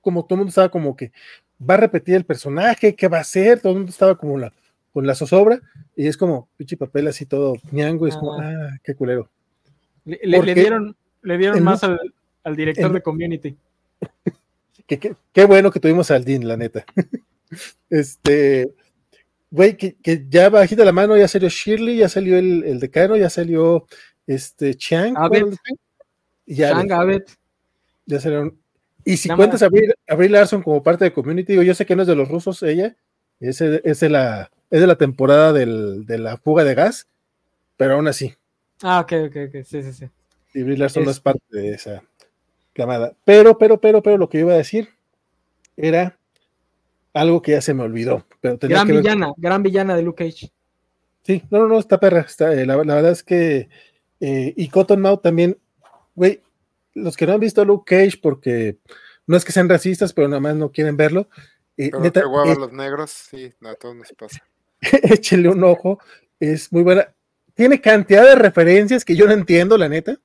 como 0.00 0.24
todo 0.24 0.34
el 0.34 0.38
mundo 0.38 0.48
estaba 0.48 0.70
como 0.70 0.96
que 0.96 1.12
va 1.60 1.74
a 1.74 1.78
repetir 1.78 2.14
el 2.14 2.24
personaje, 2.24 2.94
qué 2.96 3.08
va 3.08 3.18
a 3.18 3.22
hacer, 3.22 3.60
todo 3.60 3.72
el 3.72 3.78
mundo 3.78 3.90
estaba 3.90 4.16
como 4.16 4.38
la, 4.38 4.52
con 4.92 5.06
la 5.06 5.14
zozobra, 5.14 5.60
y 5.94 6.06
es 6.06 6.16
como 6.16 6.48
pinche 6.56 6.76
papel 6.76 7.06
así 7.08 7.26
todo 7.26 7.56
ñango, 7.70 8.06
y 8.06 8.10
es 8.10 8.16
como, 8.16 8.40
ah 8.40 8.70
qué 8.82 8.94
culero. 8.94 9.30
Le, 10.08 10.54
dieron, 10.54 10.96
le 11.22 11.38
dieron 11.38 11.62
más 11.62 11.82
al, 11.84 12.56
director 12.56 12.92
de 12.92 13.02
community. 13.02 13.56
qué, 14.86 15.44
bueno 15.44 15.70
que 15.70 15.80
tuvimos 15.80 16.10
al 16.10 16.24
Dean, 16.24 16.48
la 16.48 16.56
neta. 16.56 16.84
este, 17.90 18.72
güey, 19.50 19.76
que, 19.76 19.96
que, 19.96 20.24
ya 20.28 20.48
bajita 20.48 20.84
la 20.84 20.92
mano, 20.92 21.16
ya 21.16 21.28
salió 21.28 21.48
Shirley, 21.48 21.98
ya 21.98 22.08
salió 22.08 22.38
el, 22.38 22.64
el 22.64 22.80
decano, 22.80 23.16
ya 23.16 23.28
salió 23.28 23.86
este 24.26 24.74
Chang. 24.74 25.14
Ya, 26.46 26.72
Chang 26.72 27.22
Ya 28.06 28.20
salieron. 28.20 28.58
Y 29.04 29.16
si 29.16 29.28
cuentas 29.28 29.62
a 29.62 29.66
Abril, 29.66 30.32
Larson 30.32 30.62
como 30.62 30.82
parte 30.82 31.04
de 31.04 31.12
community, 31.12 31.54
yo 31.64 31.74
sé 31.74 31.86
que 31.86 31.96
no 31.96 32.02
es 32.02 32.08
de 32.08 32.16
los 32.16 32.28
rusos 32.28 32.62
ella, 32.62 32.96
es, 33.40 33.60
es, 33.60 34.00
de, 34.00 34.08
la, 34.08 34.50
es 34.70 34.80
de 34.80 34.86
la 34.86 34.96
temporada 34.96 35.52
del, 35.52 36.04
de 36.04 36.18
la 36.18 36.36
fuga 36.36 36.64
de 36.64 36.74
gas, 36.74 37.08
pero 37.76 37.94
aún 37.94 38.08
así. 38.08 38.34
Ah, 38.82 39.00
ok, 39.00 39.12
ok, 39.28 39.36
ok, 39.48 39.64
sí, 39.64 39.82
sí, 39.82 39.92
sí. 39.92 40.08
Y 40.54 40.62
Abril 40.62 40.78
Larson 40.78 41.04
no 41.04 41.10
es 41.10 41.20
parte 41.20 41.42
de 41.50 41.70
esa 41.70 42.02
llamada. 42.74 43.14
Pero, 43.24 43.58
pero, 43.58 43.80
pero, 43.80 44.02
pero, 44.02 44.18
lo 44.18 44.28
que 44.28 44.38
yo 44.38 44.46
iba 44.46 44.54
a 44.54 44.58
decir 44.58 44.88
era 45.76 46.18
algo 47.12 47.42
que 47.42 47.52
ya 47.52 47.60
se 47.60 47.74
me 47.74 47.82
olvidó. 47.82 48.24
Pero 48.40 48.58
gran 48.60 48.88
villana, 48.88 49.32
gran 49.36 49.62
villana 49.62 49.96
de 49.96 50.02
Luke 50.02 50.24
Cage. 50.24 50.50
Sí, 51.22 51.42
no, 51.50 51.60
no, 51.60 51.68
no, 51.68 51.78
está 51.78 51.98
perra. 51.98 52.20
Está, 52.20 52.54
eh, 52.54 52.64
la, 52.64 52.76
verdad 52.76 53.10
es 53.10 53.22
que. 53.22 53.68
Eh, 54.20 54.54
y 54.56 54.68
Cottonmouth 54.68 55.22
también, 55.22 55.58
güey, 56.14 56.42
los 56.94 57.16
que 57.16 57.26
no 57.26 57.34
han 57.34 57.40
visto 57.40 57.64
Luke 57.64 57.84
Cage, 57.94 58.18
porque 58.20 58.78
no 59.26 59.36
es 59.36 59.44
que 59.44 59.52
sean 59.52 59.68
racistas, 59.68 60.12
pero 60.12 60.26
nada 60.26 60.40
más 60.40 60.56
no 60.56 60.72
quieren 60.72 60.96
verlo. 60.96 61.28
Eh, 61.76 61.90
neta, 62.00 62.20
eh, 62.20 62.56
los 62.58 62.72
negros, 62.72 63.10
sí, 63.10 63.52
a 63.64 63.74
todos 63.74 63.94
nos 63.94 64.12
pasa. 64.14 64.42
échele 64.80 65.48
un 65.48 65.62
ojo, 65.62 66.00
es 66.40 66.72
muy 66.72 66.82
buena. 66.82 67.14
Tiene 67.58 67.80
cantidad 67.80 68.22
de 68.22 68.36
referencias 68.36 69.04
que 69.04 69.16
yo 69.16 69.26
no 69.26 69.32
entiendo, 69.32 69.76
la 69.76 69.88
neta. 69.88 70.16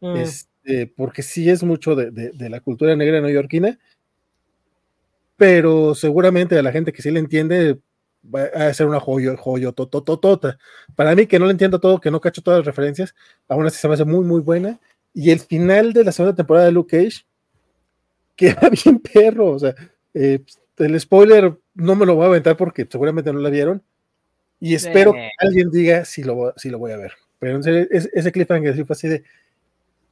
Mm. 0.00 0.16
Este, 0.16 0.88
porque 0.88 1.22
sí 1.22 1.48
es 1.48 1.62
mucho 1.62 1.94
de, 1.94 2.10
de, 2.10 2.50
la 2.50 2.58
cultura 2.58 2.96
negra 2.96 3.20
neoyorquina 3.20 3.78
pero 5.36 5.94
seguramente 5.94 6.58
a 6.58 6.62
la 6.62 6.72
gente 6.72 6.92
que 6.92 7.02
sí 7.02 7.10
le 7.10 7.20
entiende 7.20 7.78
va 8.34 8.44
a 8.44 8.74
ser 8.74 8.86
una 8.86 9.00
joyo, 9.00 9.36
joyo, 9.36 9.72
tototota. 9.72 10.58
Para 10.96 11.14
mí, 11.14 11.26
que 11.26 11.38
no 11.38 11.46
le 11.46 11.52
entiendo 11.52 11.78
todo, 11.78 12.00
que 12.00 12.10
no 12.10 12.20
cacho 12.20 12.42
todas 12.42 12.60
las 12.60 12.66
referencias, 12.66 13.14
aún 13.48 13.66
así 13.66 13.78
se 13.78 13.88
me 13.88 13.94
hace 13.94 14.04
muy, 14.04 14.24
muy 14.24 14.40
buena. 14.40 14.80
Y 15.12 15.30
el 15.30 15.40
final 15.40 15.92
de 15.92 16.04
la 16.04 16.12
segunda 16.12 16.34
temporada 16.34 16.66
de 16.66 16.72
Luke 16.72 16.96
Cage 16.96 17.24
queda 18.36 18.68
bien 18.70 18.98
perro. 18.98 19.50
O 19.50 19.58
sea, 19.58 19.74
eh, 20.14 20.40
el 20.78 20.98
spoiler 20.98 21.56
no 21.74 21.94
me 21.94 22.06
lo 22.06 22.14
voy 22.14 22.24
a 22.24 22.28
aventar 22.28 22.56
porque 22.56 22.86
seguramente 22.90 23.32
no 23.32 23.40
la 23.40 23.50
vieron. 23.50 23.82
Y 24.64 24.74
espero 24.74 25.12
que 25.12 25.30
alguien 25.38 25.70
diga 25.70 26.06
si 26.06 26.22
lo, 26.22 26.54
si 26.56 26.70
lo 26.70 26.78
voy 26.78 26.92
a 26.92 26.96
ver. 26.96 27.12
Pero 27.38 27.58
ese, 27.58 27.86
ese 27.90 28.32
cliffhanger 28.32 28.74
fue 28.86 28.94
así 28.94 29.08
de. 29.08 29.22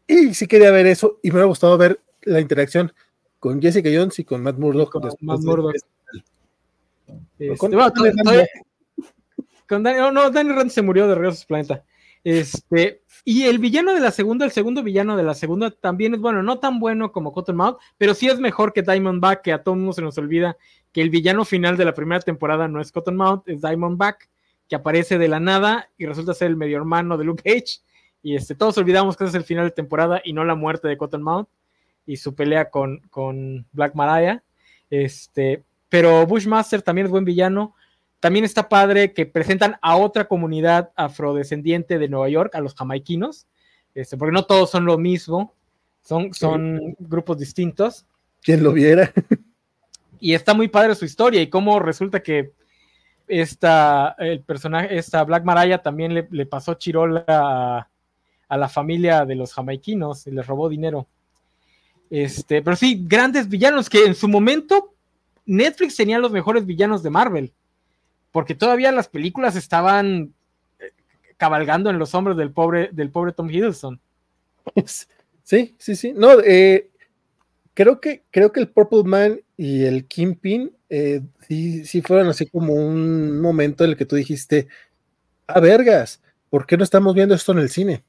Y 0.06 0.34
sí 0.34 0.46
quería 0.46 0.70
ver 0.70 0.86
eso 0.86 1.18
y 1.22 1.30
me 1.30 1.40
ha 1.40 1.44
gustado 1.44 1.78
ver 1.78 1.98
la 2.24 2.38
interacción 2.38 2.92
con 3.38 3.62
Jessica 3.62 3.88
Jones 3.90 4.18
y 4.18 4.24
con 4.24 4.42
Matt 4.42 4.58
Murdock. 4.58 4.92
Con 4.92 5.10
Matt 5.22 5.40
Murdock. 5.40 5.76
Este, 7.38 7.56
no, 9.78 10.12
no, 10.12 10.30
Danny 10.30 10.52
Rand 10.52 10.70
se 10.70 10.82
murió 10.82 11.08
de 11.08 11.14
Regreso 11.14 11.38
a 11.38 11.40
su 11.40 11.46
planeta. 11.46 11.84
Este, 12.22 13.00
y 13.24 13.44
el 13.44 13.58
villano 13.58 13.94
de 13.94 14.00
la 14.00 14.10
segunda, 14.10 14.44
el 14.44 14.52
segundo 14.52 14.82
villano 14.82 15.16
de 15.16 15.22
la 15.22 15.32
segunda 15.32 15.70
también 15.70 16.12
es 16.12 16.20
bueno, 16.20 16.42
no 16.42 16.58
tan 16.58 16.78
bueno 16.78 17.10
como 17.10 17.32
Cottonmouth, 17.32 17.78
pero 17.96 18.12
sí 18.12 18.28
es 18.28 18.38
mejor 18.38 18.74
que 18.74 18.82
Diamondback, 18.82 19.40
que 19.40 19.52
a 19.54 19.62
todo 19.62 19.76
mundo 19.76 19.94
se 19.94 20.02
nos 20.02 20.18
olvida 20.18 20.58
que 20.92 21.00
el 21.00 21.08
villano 21.08 21.46
final 21.46 21.78
de 21.78 21.86
la 21.86 21.94
primera 21.94 22.20
temporada 22.20 22.68
no 22.68 22.82
es 22.82 22.92
Cottonmouth, 22.92 23.48
es 23.48 23.62
Diamondback, 23.62 24.28
que 24.72 24.76
aparece 24.76 25.18
de 25.18 25.28
la 25.28 25.38
nada 25.38 25.90
y 25.98 26.06
resulta 26.06 26.32
ser 26.32 26.48
el 26.48 26.56
medio 26.56 26.78
hermano 26.78 27.18
de 27.18 27.24
Luke 27.24 27.42
Cage. 27.42 27.82
Y 28.22 28.36
este, 28.36 28.54
todos 28.54 28.78
olvidamos 28.78 29.18
que 29.18 29.24
ese 29.24 29.32
es 29.32 29.34
el 29.34 29.44
final 29.44 29.66
de 29.66 29.70
temporada 29.70 30.22
y 30.24 30.32
no 30.32 30.44
la 30.44 30.54
muerte 30.54 30.88
de 30.88 30.96
Cottonmouth 30.96 31.46
y 32.06 32.16
su 32.16 32.34
pelea 32.34 32.70
con, 32.70 33.00
con 33.10 33.66
Black 33.72 33.94
Mariah. 33.94 34.42
Este, 34.88 35.62
pero 35.90 36.26
Bushmaster 36.26 36.80
también 36.80 37.04
es 37.04 37.10
buen 37.10 37.26
villano. 37.26 37.74
También 38.18 38.46
está 38.46 38.70
padre 38.70 39.12
que 39.12 39.26
presentan 39.26 39.76
a 39.82 39.98
otra 39.98 40.26
comunidad 40.26 40.90
afrodescendiente 40.96 41.98
de 41.98 42.08
Nueva 42.08 42.30
York, 42.30 42.54
a 42.54 42.62
los 42.62 42.74
jamaiquinos, 42.74 43.46
este, 43.94 44.16
porque 44.16 44.32
no 44.32 44.46
todos 44.46 44.70
son 44.70 44.86
lo 44.86 44.96
mismo, 44.96 45.52
son, 46.00 46.32
son 46.32 46.96
grupos 46.98 47.36
distintos. 47.36 48.06
Quien 48.40 48.62
lo 48.62 48.72
viera. 48.72 49.12
Y 50.18 50.32
está 50.32 50.54
muy 50.54 50.68
padre 50.68 50.94
su 50.94 51.04
historia 51.04 51.42
y 51.42 51.50
cómo 51.50 51.78
resulta 51.78 52.22
que 52.22 52.52
esta, 53.28 54.14
el 54.18 54.40
personaje, 54.40 54.96
esta 54.96 55.24
Black 55.24 55.44
Mariah 55.44 55.78
también 55.78 56.14
le, 56.14 56.28
le 56.30 56.46
pasó 56.46 56.74
chirola 56.74 57.24
a, 57.26 57.88
a, 58.48 58.56
la 58.56 58.68
familia 58.68 59.24
de 59.24 59.34
los 59.34 59.52
jamaiquinos 59.54 60.26
y 60.26 60.30
les 60.30 60.46
robó 60.46 60.68
dinero. 60.68 61.06
Este, 62.10 62.60
pero 62.62 62.76
sí, 62.76 63.04
grandes 63.06 63.48
villanos 63.48 63.88
que 63.88 64.04
en 64.04 64.14
su 64.14 64.28
momento 64.28 64.92
Netflix 65.46 65.96
tenía 65.96 66.18
los 66.18 66.30
mejores 66.32 66.66
villanos 66.66 67.02
de 67.02 67.10
Marvel, 67.10 67.52
porque 68.30 68.54
todavía 68.54 68.92
las 68.92 69.08
películas 69.08 69.56
estaban 69.56 70.32
eh, 70.78 70.92
cabalgando 71.36 71.90
en 71.90 71.98
los 71.98 72.14
hombros 72.14 72.36
del 72.36 72.50
pobre, 72.50 72.90
del 72.92 73.10
pobre 73.10 73.32
Tom 73.32 73.50
Hiddleston. 73.50 74.00
Sí, 75.44 75.74
sí, 75.76 75.96
sí. 75.96 76.12
No, 76.14 76.38
eh, 76.40 76.88
creo 77.74 78.00
que 78.00 78.22
creo 78.30 78.52
que 78.52 78.60
el 78.60 78.68
Purple 78.68 79.02
Man 79.02 79.40
y 79.62 79.84
el 79.84 80.06
Kingpin 80.06 80.72
eh, 80.88 81.20
sí, 81.46 81.84
sí 81.84 82.02
fueron 82.02 82.26
así 82.26 82.46
como 82.46 82.74
un 82.74 83.40
momento 83.40 83.84
en 83.84 83.90
el 83.90 83.96
que 83.96 84.06
tú 84.06 84.16
dijiste, 84.16 84.66
a 85.46 85.52
ah, 85.52 85.60
vergas, 85.60 86.20
¿por 86.50 86.66
qué 86.66 86.76
no 86.76 86.82
estamos 86.82 87.14
viendo 87.14 87.32
esto 87.32 87.52
en 87.52 87.58
el 87.58 87.68
cine? 87.68 88.02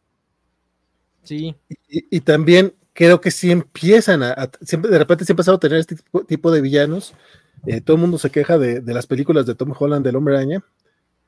Sí. 1.21 1.55
y 1.87 2.19
también 2.21 2.73
creo 2.91 3.21
que 3.21 3.29
sí 3.29 3.51
empiezan 3.51 4.23
a, 4.23 4.49
siempre, 4.61 4.89
de 4.89 4.97
repente 4.97 5.25
se 5.25 5.31
ha 5.31 5.35
empezado 5.35 5.57
a 5.57 5.59
tener 5.59 5.77
este 5.77 5.95
tipo, 6.27 6.51
de 6.51 6.61
villanos. 6.61 7.13
Eh, 7.67 7.81
todo 7.81 7.97
el 7.97 8.01
mundo 8.01 8.17
se 8.17 8.31
queja 8.31 8.57
de, 8.57 8.81
las 8.87 9.05
películas 9.05 9.45
de 9.45 9.53
Tom 9.53 9.75
Holland 9.77 10.03
del 10.03 10.15
Hombre 10.15 10.35
Araña. 10.35 10.63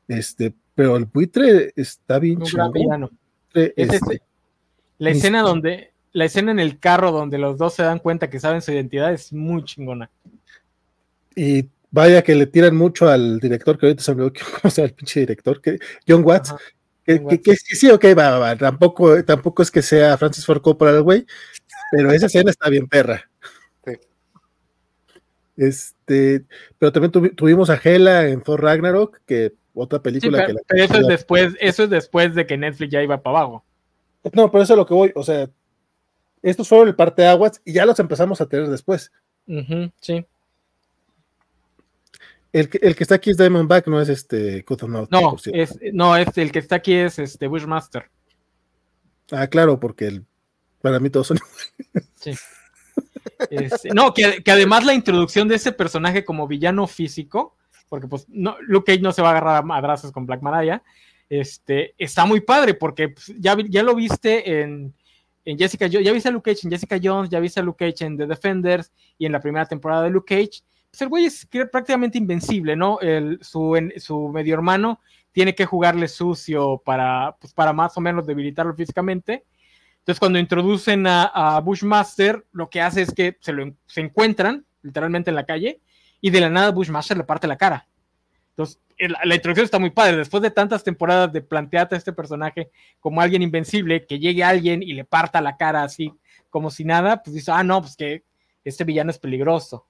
Este, 0.08 0.56
pero 0.74 0.98
el 0.98 1.06
buitre 1.06 1.72
está 1.76 2.18
bien 2.18 2.42
Un 2.42 2.72
villano. 2.74 3.12
Este, 3.54 4.24
la 4.98 5.12
escena 5.12 5.44
donde, 5.44 5.94
la 6.16 6.24
escena 6.24 6.52
en 6.52 6.62
el 6.62 6.80
carro 6.80 7.12
donde 7.12 7.38
los 7.38 7.58
dos 7.58 7.74
se 7.74 7.84
dan 7.84 8.00
cuenta 8.00 8.30
que 8.30 8.40
saben 8.40 8.62
su 8.62 8.72
identidad 8.72 9.12
es 9.12 9.34
muy 9.34 9.66
chingona. 9.66 10.10
Y 11.36 11.68
vaya 11.92 12.24
que 12.24 12.36
le 12.36 12.46
tiran 12.46 12.74
mucho 12.74 13.10
al 13.10 13.38
director, 13.42 13.78
que 13.78 13.88
ahorita 13.88 14.02
se 14.02 14.16
me 14.16 14.32
cómo 14.62 14.72
se 14.72 14.82
llama 14.82 14.88
el 14.88 14.94
pinche 14.94 15.20
director, 15.20 15.62
que 15.62 15.78
John 16.08 16.24
Watts, 16.24 16.56
que, 17.04 17.56
sí, 17.58 17.92
ok, 17.92 18.06
va, 18.18 18.40
va, 18.40 18.56
Tampoco, 18.56 19.22
tampoco 19.26 19.62
es 19.62 19.70
que 19.70 19.82
sea 19.82 20.18
Francis 20.18 20.46
Ford 20.46 20.62
Coppola 20.62 20.92
el 20.92 21.02
güey, 21.02 21.26
pero 21.92 22.10
esa 22.14 22.28
escena 22.28 22.50
está 22.50 22.70
bien 22.70 22.88
perra. 22.88 23.30
Este, 25.58 26.46
pero 26.80 26.94
también 26.94 27.12
tuvimos 27.36 27.70
a 27.70 27.80
Hela 27.82 28.30
en 28.30 28.42
Thor 28.42 28.62
Ragnarok, 28.64 29.20
que 29.26 29.54
otra 29.74 30.02
película 30.02 30.46
que 30.48 30.56
pero 30.66 30.84
eso 30.84 30.96
es 30.96 31.08
después, 31.08 31.54
eso 31.60 31.84
es 31.84 31.90
después 31.90 32.36
de 32.36 32.46
que 32.46 32.58
Netflix 32.58 32.92
ya 32.92 33.04
iba 33.04 33.22
para 33.22 33.40
abajo. 33.40 33.66
No, 34.32 34.50
pero 34.50 34.64
eso 34.64 34.74
es 34.74 34.78
lo 34.78 34.86
que 34.86 34.94
voy, 34.94 35.12
o 35.14 35.24
sea, 35.24 35.50
esto 36.46 36.62
es 36.62 36.68
solo 36.68 36.84
el 36.84 36.96
parte 36.96 37.24
de 37.24 37.28
aguas 37.30 37.62
y 37.66 37.74
ya 37.74 37.86
los 37.86 38.00
empezamos 38.00 38.40
a 38.40 38.48
tener 38.48 38.70
después. 38.70 39.12
sí. 40.02 40.26
El 42.54 42.70
que, 42.70 42.78
el 42.82 42.96
que, 42.96 43.04
está 43.04 43.16
aquí 43.16 43.32
es 43.32 43.38
Diamondback, 43.38 43.88
no 43.88 44.00
es 44.00 44.08
este 44.08 44.64
Cottonmouth. 44.64 45.10
No, 45.12 45.36
es, 45.52 45.78
no, 45.92 46.16
es, 46.16 46.38
el 46.38 46.54
que 46.54 46.60
está 46.60 46.78
aquí 46.78 46.94
es 46.94 47.20
este 47.20 47.48
Bushmaster. 47.48 48.10
Ah, 49.32 49.48
claro, 49.48 49.78
porque 49.78 50.08
el, 50.08 50.26
para 50.82 51.02
mí 51.02 51.10
todos 51.10 51.28
son 51.28 51.40
Sí. 52.16 52.32
Este, 53.50 53.90
no, 53.90 54.14
que, 54.14 54.42
además 54.46 54.86
la 54.86 54.94
introducción 54.94 55.50
de 55.50 55.56
ese 55.56 55.74
personaje 55.74 56.24
como 56.24 56.48
villano 56.48 56.88
físico, 56.88 57.58
porque 57.90 58.08
pues 58.08 58.26
no, 58.30 58.56
Luke 58.62 58.94
Cage 58.94 59.04
no 59.04 59.12
se 59.12 59.22
va 59.22 59.30
a 59.30 59.32
agarrar 59.32 59.58
a 59.58 59.62
madrazos 59.62 60.14
con 60.14 60.26
Black 60.26 60.42
Mariah, 60.42 60.82
este, 61.28 61.94
está 61.98 62.26
muy 62.26 62.40
padre, 62.40 62.76
porque 62.76 63.10
pues, 63.10 63.34
ya, 63.38 63.58
ya 63.68 63.84
lo 63.84 63.96
viste 63.96 64.62
en, 64.62 64.94
en 65.46 65.58
Jessica 65.58 65.88
ya 65.88 66.12
viste 66.12 66.28
a 66.28 66.32
Luke 66.32 66.52
Cage 66.52 66.66
en 66.66 66.72
Jessica 66.72 67.00
Jones, 67.02 67.30
ya 67.30 67.40
viste 67.40 67.60
a 67.60 67.64
Luke 67.64 67.86
Cage 67.86 68.06
en 68.06 68.18
The 68.18 68.26
Defenders 68.26 68.92
y 69.18 69.26
en 69.26 69.32
la 69.32 69.40
primera 69.40 69.66
temporada 69.66 70.04
de 70.04 70.10
Luke 70.10 70.36
Cage, 70.36 70.64
pues, 70.96 71.02
el 71.02 71.10
güey 71.10 71.26
es 71.26 71.46
prácticamente 71.72 72.18
invencible, 72.18 72.76
¿no? 72.76 73.00
Su, 73.42 74.32
medio 74.34 74.54
hermano 74.54 75.02
tiene 75.34 75.54
que 75.54 75.66
jugarle 75.66 76.08
sucio 76.08 76.82
para, 76.86 77.36
pues, 77.40 77.54
para 77.54 77.74
más 77.74 77.98
o 77.98 78.02
menos 78.02 78.26
debilitarlo 78.26 78.74
físicamente. 78.74 79.44
Entonces, 80.00 80.20
cuando 80.20 80.40
introducen 80.40 81.06
a, 81.06 81.60
Bushmaster, 81.62 82.46
lo 82.54 82.70
que 82.70 82.80
hace 82.80 83.02
es 83.02 83.12
que 83.14 83.38
se, 83.42 83.52
lo, 83.52 83.76
se 83.86 84.02
encuentran 84.02 84.66
literalmente 84.84 85.30
en 85.32 85.36
la 85.36 85.46
calle 85.46 85.82
y 86.22 86.30
de 86.30 86.40
la 86.40 86.50
nada 86.50 86.72
Bushmaster 86.72 87.18
le 87.18 87.26
parte 87.26 87.46
la 87.46 87.58
cara. 87.58 87.86
Entonces, 88.58 88.80
la, 88.98 89.36
introducción 89.36 89.66
está 89.66 89.80
muy 89.80 89.90
padre. 89.90 90.16
Después 90.16 90.42
de 90.42 90.50
tantas 90.50 90.84
temporadas 90.84 91.32
de 91.34 91.42
plantearte 91.42 91.96
a 91.96 91.98
este 91.98 92.14
personaje 92.14 92.72
como 93.02 93.20
alguien 93.20 93.42
invencible, 93.42 94.06
que 94.06 94.18
llegue 94.18 94.44
alguien 94.44 94.82
y 94.82 94.94
le 94.94 95.04
parta 95.04 95.42
la 95.42 95.58
cara 95.58 95.84
así 95.84 96.14
como 96.50 96.72
si 96.72 96.86
nada, 96.86 97.22
pues 97.22 97.34
dice, 97.34 97.52
ah, 97.52 97.64
no, 97.64 97.82
pues 97.82 97.98
que 97.98 98.24
este 98.64 98.86
villano 98.86 99.12
es 99.12 99.20
peligroso. 99.20 99.86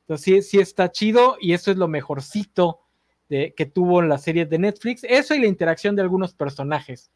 Entonces, 0.00 0.24
sí, 0.24 0.42
sí 0.42 0.58
está 0.58 0.90
chido 0.90 1.36
y 1.40 1.52
eso 1.52 1.70
es 1.70 1.76
lo 1.76 1.86
mejorcito 1.86 2.80
de, 3.28 3.54
que 3.56 3.66
tuvo 3.66 4.00
en 4.02 4.08
la 4.08 4.18
serie 4.18 4.46
de 4.46 4.58
Netflix. 4.58 5.04
Eso 5.04 5.36
y 5.36 5.40
la 5.40 5.46
interacción 5.46 5.94
de 5.94 6.02
algunos 6.02 6.34
personajes. 6.34 7.12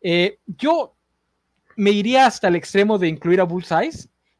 Eh, 0.00 0.38
yo 0.46 0.94
me 1.74 1.90
iría 1.90 2.26
hasta 2.26 2.46
el 2.46 2.54
extremo 2.54 2.96
de 2.96 3.08
incluir 3.08 3.40
a 3.40 3.44
Bullseye, 3.44 3.90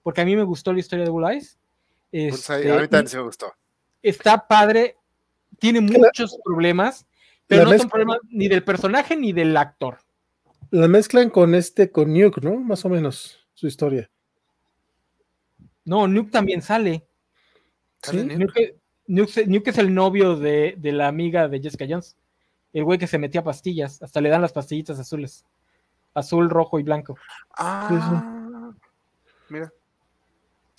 porque 0.05 0.20
a 0.20 0.24
mí 0.24 0.36
me 0.36 0.44
gustó 0.44 0.72
la 0.72 0.78
historia 0.78 1.05
de 1.05 1.11
Bullseye. 1.11 1.59
Este, 2.12 2.70
a 2.70 2.76
mí 2.76 2.86
también 2.86 3.09
se 3.09 3.16
me 3.16 3.24
gustó. 3.24 3.53
Está 4.01 4.46
padre 4.46 4.96
tiene 5.59 5.80
muchos 5.80 6.38
problemas, 6.44 7.06
pero 7.46 7.64
no 7.64 7.78
son 7.78 7.88
problemas 7.88 8.18
ni 8.30 8.48
del 8.48 8.64
personaje 8.64 9.16
ni 9.16 9.32
del 9.32 9.56
actor. 9.56 9.98
La 10.70 10.88
mezclan 10.88 11.30
con 11.30 11.54
este, 11.54 11.90
con 11.90 12.12
Nuke, 12.12 12.40
¿no? 12.42 12.56
Más 12.56 12.84
o 12.84 12.88
menos, 12.88 13.38
su 13.54 13.66
historia. 13.66 14.11
No, 15.84 16.06
Nuke 16.06 16.30
también 16.30 16.61
sale. 16.61 17.06
¿Sí? 18.02 18.28
Nuke, 19.06 19.70
es 19.70 19.78
el 19.78 19.94
novio 19.94 20.36
de, 20.36 20.78
la 20.82 21.09
amiga 21.09 21.48
de 21.48 21.61
Jessica 21.61 21.86
Jones. 21.88 22.16
El 22.74 22.84
güey 22.84 22.98
que 22.98 23.06
se 23.06 23.18
metía 23.18 23.42
pastillas. 23.42 24.02
Hasta 24.02 24.20
le 24.20 24.28
dan 24.28 24.42
las 24.42 24.52
pastillitas 24.52 24.98
azules. 24.98 25.46
Azul, 26.12 26.50
rojo 26.50 26.78
y 26.78 26.82
blanco. 26.82 27.16
Ah, 27.56 28.72
mira. 29.48 29.72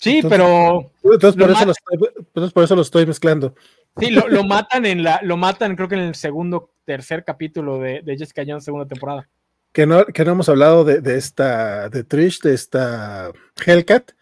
Sí, 0.00 0.22
pero. 0.26 0.92
Entonces 1.02 1.36
por, 1.36 1.50
eso 1.50 1.72
entonces 2.18 2.52
por 2.52 2.64
eso 2.64 2.76
lo 2.76 2.82
estoy 2.82 3.04
mezclando. 3.04 3.54
Sí, 3.98 4.10
lo, 4.10 4.44
matan 4.44 4.86
en 4.86 5.02
la, 5.02 5.20
lo 5.22 5.36
matan 5.36 5.76
creo 5.76 5.88
que 5.88 5.96
en 5.96 6.02
el 6.02 6.14
segundo, 6.14 6.72
tercer 6.84 7.24
capítulo 7.24 7.78
de, 7.78 8.02
Jessica 8.16 8.42
Jones, 8.46 8.64
segunda 8.64 8.86
temporada. 8.86 9.28
Que 9.72 9.86
no, 9.86 10.04
que 10.06 10.24
no 10.24 10.32
hemos 10.32 10.48
hablado 10.48 10.84
de, 10.84 11.16
esta, 11.16 11.88
de 11.88 12.02
Trish, 12.04 12.40
de 12.40 12.54
esta 12.54 13.30
Hellcat, 13.64 14.12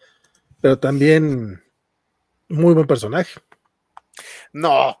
pero 0.61 0.77
también 0.77 1.63
muy 2.47 2.73
buen 2.73 2.87
personaje. 2.87 3.39
No. 4.51 4.97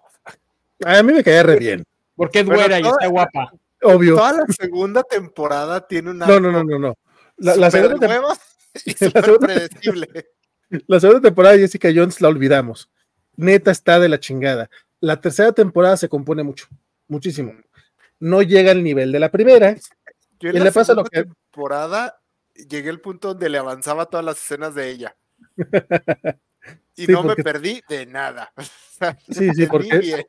A 0.85 1.03
mí 1.03 1.13
me 1.13 1.23
caía 1.23 1.43
re 1.43 1.57
bien. 1.57 1.83
Porque 2.15 2.39
es 2.39 2.45
güera 2.45 2.79
y 2.79 2.83
está 2.83 3.07
guapa. 3.07 3.51
Obvio. 3.81 4.15
Toda 4.15 4.33
la 4.33 4.45
segunda 4.47 5.03
temporada 5.03 5.85
tiene 5.87 6.11
una. 6.11 6.25
No, 6.25 6.39
no, 6.39 6.51
no, 6.51 6.63
no, 6.63 6.79
no. 6.79 6.97
La, 7.37 7.71
segunda 7.71 7.97
temporada. 7.97 8.37
La 8.85 8.95
segunda, 9.21 9.39
predecible. 9.39 10.07
la 10.87 10.99
segunda 10.99 11.21
temporada 11.21 11.55
de 11.55 11.61
Jessica 11.61 11.89
Jones 11.93 12.21
la 12.21 12.29
olvidamos 12.29 12.89
neta 13.39 13.71
está 13.71 13.99
de 13.99 14.09
la 14.09 14.19
chingada. 14.19 14.69
La 14.99 15.21
tercera 15.21 15.51
temporada 15.51 15.97
se 15.97 16.09
compone 16.09 16.43
mucho, 16.43 16.67
muchísimo. 17.07 17.53
No 18.19 18.41
llega 18.41 18.71
al 18.71 18.83
nivel 18.83 19.11
de 19.11 19.19
la 19.19 19.31
primera. 19.31 19.75
Yo 20.39 20.49
en 20.49 20.59
la 20.59 20.65
le 20.65 20.71
pasa 20.71 20.93
lo 20.93 21.05
que... 21.05 21.23
temporada 21.23 22.19
llegué 22.67 22.89
al 22.89 22.99
punto 22.99 23.29
donde 23.29 23.49
le 23.49 23.57
avanzaba 23.57 24.07
todas 24.07 24.25
las 24.25 24.37
escenas 24.37 24.75
de 24.75 24.89
ella. 24.89 25.15
y 26.97 27.07
no 27.07 27.23
me 27.23 27.35
perdí 27.35 27.81
de 27.87 28.05
nada. 28.05 28.51
sí, 29.29 29.53
sí, 29.53 29.65
porque, 29.67 30.25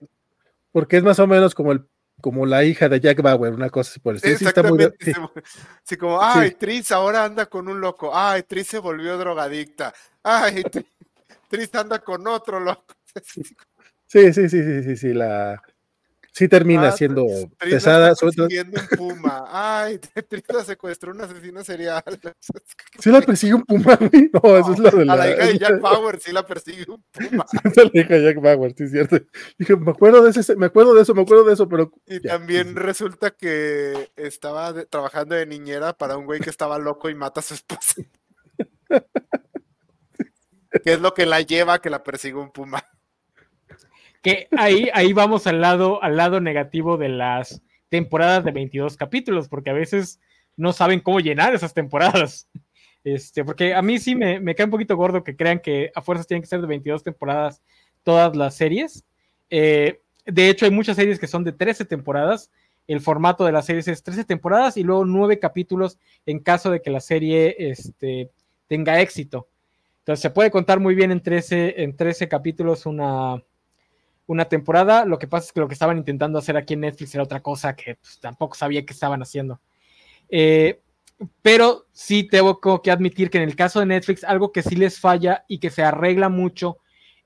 porque 0.70 0.96
es 0.98 1.02
más 1.02 1.18
o 1.18 1.26
menos 1.26 1.54
como 1.54 1.72
el 1.72 1.84
como 2.20 2.44
la 2.44 2.64
hija 2.64 2.88
de 2.88 3.00
Jack 3.00 3.22
Bauer, 3.22 3.52
una 3.54 3.70
cosa 3.70 3.90
así 3.90 3.98
por 4.00 4.14
el 4.14 4.20
sí, 4.20 4.44
está 4.44 4.62
muy 4.62 4.78
sí. 5.00 5.12
sí, 5.82 5.96
como, 5.96 6.22
ay, 6.22 6.50
Tris 6.52 6.90
ahora 6.92 7.24
anda 7.24 7.46
con 7.46 7.66
un 7.66 7.80
loco, 7.80 8.10
ay, 8.14 8.42
Tris 8.42 8.66
se 8.68 8.78
volvió 8.78 9.16
drogadicta, 9.16 9.94
ay, 10.22 10.62
Tris 11.48 11.74
anda 11.74 11.98
con 12.00 12.26
otro 12.28 12.60
loco. 12.60 12.94
Sí, 14.06 14.32
sí, 14.32 14.48
sí, 14.48 14.62
sí, 14.62 14.82
sí, 14.82 14.96
sí, 14.96 15.14
la 15.14 15.62
sí 16.32 16.48
termina 16.48 16.88
ah, 16.88 16.92
siendo 16.92 17.26
pesada. 17.58 18.14
Sobre 18.14 18.34
todo... 18.34 18.46
un 18.46 18.96
puma. 18.96 19.44
Ay, 19.48 19.98
Trista 20.28 20.64
secuestró 20.64 21.12
un 21.12 21.20
asesino 21.20 21.64
serial. 21.64 22.02
Sí 22.98 23.10
la 23.10 23.22
persigue 23.22 23.54
un 23.54 23.64
puma, 23.64 23.98
No, 24.42 24.58
eso 24.58 24.72
es 24.72 24.78
lo 24.78 24.90
de 24.90 25.04
la. 25.06 25.14
A 25.14 25.16
la 25.16 25.30
hija 25.30 25.46
de 25.46 25.58
Jack 25.58 25.80
Bauer 25.80 26.20
sí 26.20 26.32
la 26.32 26.44
persigue 26.44 26.84
un 26.88 27.02
puma. 27.10 27.46
Sí, 27.50 27.58
es 27.64 27.76
la 27.76 28.00
hija 28.00 28.14
de 28.14 28.24
Jack 28.24 28.42
Bauer, 28.42 28.74
sí, 28.76 28.84
es 28.84 28.90
cierto. 28.90 29.18
Dije, 29.58 29.76
me 29.76 29.90
acuerdo 29.90 30.22
de 30.22 30.30
ese, 30.30 30.56
me 30.56 30.66
acuerdo 30.66 30.94
de 30.94 31.02
eso, 31.02 31.14
me 31.14 31.22
acuerdo 31.22 31.44
de 31.44 31.54
eso, 31.54 31.66
pero. 31.66 31.90
Y 32.06 32.20
también 32.20 32.76
resulta 32.76 33.30
que 33.30 34.10
estaba 34.16 34.84
trabajando 34.84 35.34
de 35.34 35.46
niñera 35.46 35.96
para 35.96 36.18
un 36.18 36.26
güey 36.26 36.40
que 36.40 36.50
estaba 36.50 36.78
loco 36.78 37.08
y 37.08 37.14
mata 37.14 37.40
a 37.40 37.42
su 37.42 37.54
esposa. 37.54 38.02
¿Qué 40.84 40.92
es 40.92 41.00
lo 41.00 41.14
que 41.14 41.24
la 41.24 41.40
lleva 41.40 41.74
a 41.74 41.80
que 41.80 41.88
la 41.88 42.02
persiga 42.02 42.38
un 42.38 42.50
puma? 42.50 42.84
Que 44.22 44.48
ahí, 44.56 44.88
ahí 44.92 45.12
vamos 45.12 45.46
al 45.46 45.60
lado, 45.60 46.02
al 46.02 46.16
lado 46.16 46.40
negativo 46.40 46.96
de 46.96 47.08
las 47.08 47.62
temporadas 47.88 48.44
de 48.44 48.52
22 48.52 48.96
capítulos, 48.96 49.48
porque 49.48 49.70
a 49.70 49.74
veces 49.74 50.20
no 50.56 50.72
saben 50.72 51.00
cómo 51.00 51.20
llenar 51.20 51.54
esas 51.54 51.74
temporadas. 51.74 52.48
Este, 53.02 53.44
porque 53.44 53.74
a 53.74 53.80
mí 53.80 53.98
sí 53.98 54.14
me, 54.14 54.40
me 54.40 54.54
cae 54.54 54.66
un 54.66 54.70
poquito 54.70 54.94
gordo 54.94 55.24
que 55.24 55.34
crean 55.34 55.60
que 55.60 55.90
a 55.94 56.02
fuerzas 56.02 56.26
tienen 56.26 56.42
que 56.42 56.48
ser 56.48 56.60
de 56.60 56.66
22 56.66 57.02
temporadas 57.02 57.62
todas 58.02 58.36
las 58.36 58.54
series. 58.54 59.04
Eh, 59.48 60.00
de 60.26 60.48
hecho, 60.48 60.64
hay 60.64 60.70
muchas 60.70 60.96
series 60.96 61.18
que 61.18 61.26
son 61.26 61.44
de 61.44 61.52
13 61.52 61.84
temporadas. 61.84 62.50
El 62.86 63.00
formato 63.00 63.44
de 63.44 63.52
las 63.52 63.66
series 63.66 63.88
es 63.88 64.02
13 64.02 64.24
temporadas 64.24 64.76
y 64.76 64.82
luego 64.82 65.04
9 65.04 65.38
capítulos 65.38 65.98
en 66.26 66.40
caso 66.40 66.70
de 66.70 66.82
que 66.82 66.90
la 66.90 67.00
serie 67.00 67.56
este, 67.58 68.30
tenga 68.68 69.00
éxito. 69.00 69.48
Entonces 70.00 70.22
se 70.22 70.30
puede 70.30 70.50
contar 70.50 70.80
muy 70.80 70.94
bien 70.94 71.10
en 71.10 71.22
13, 71.22 71.82
en 71.82 71.96
13 71.96 72.28
capítulos 72.28 72.86
una, 72.86 73.42
una 74.30 74.44
temporada. 74.44 75.04
Lo 75.04 75.18
que 75.18 75.26
pasa 75.26 75.46
es 75.46 75.52
que 75.52 75.60
lo 75.60 75.66
que 75.66 75.74
estaban 75.74 75.98
intentando 75.98 76.38
hacer 76.38 76.56
aquí 76.56 76.74
en 76.74 76.80
Netflix 76.80 77.14
era 77.14 77.24
otra 77.24 77.40
cosa 77.40 77.74
que 77.74 77.96
pues, 77.96 78.20
tampoco 78.20 78.54
sabía 78.54 78.84
que 78.86 78.92
estaban 78.92 79.20
haciendo. 79.22 79.60
Eh, 80.28 80.80
pero 81.42 81.86
sí 81.92 82.24
tengo 82.24 82.60
que 82.80 82.90
admitir 82.90 83.28
que 83.28 83.38
en 83.38 83.44
el 83.48 83.56
caso 83.56 83.80
de 83.80 83.86
Netflix, 83.86 84.22
algo 84.24 84.52
que 84.52 84.62
sí 84.62 84.76
les 84.76 85.00
falla 85.00 85.44
y 85.48 85.58
que 85.58 85.70
se 85.70 85.82
arregla 85.82 86.28
mucho 86.28 86.78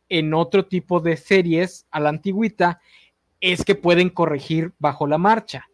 en 0.08 0.32
otro 0.34 0.66
tipo 0.66 1.00
de 1.00 1.16
series 1.16 1.86
a 1.90 2.00
la 2.00 2.08
antigüita 2.08 2.80
es 3.40 3.64
que 3.64 3.74
pueden 3.74 4.08
corregir 4.08 4.72
bajo 4.78 5.06
la 5.06 5.18
marcha. 5.18 5.68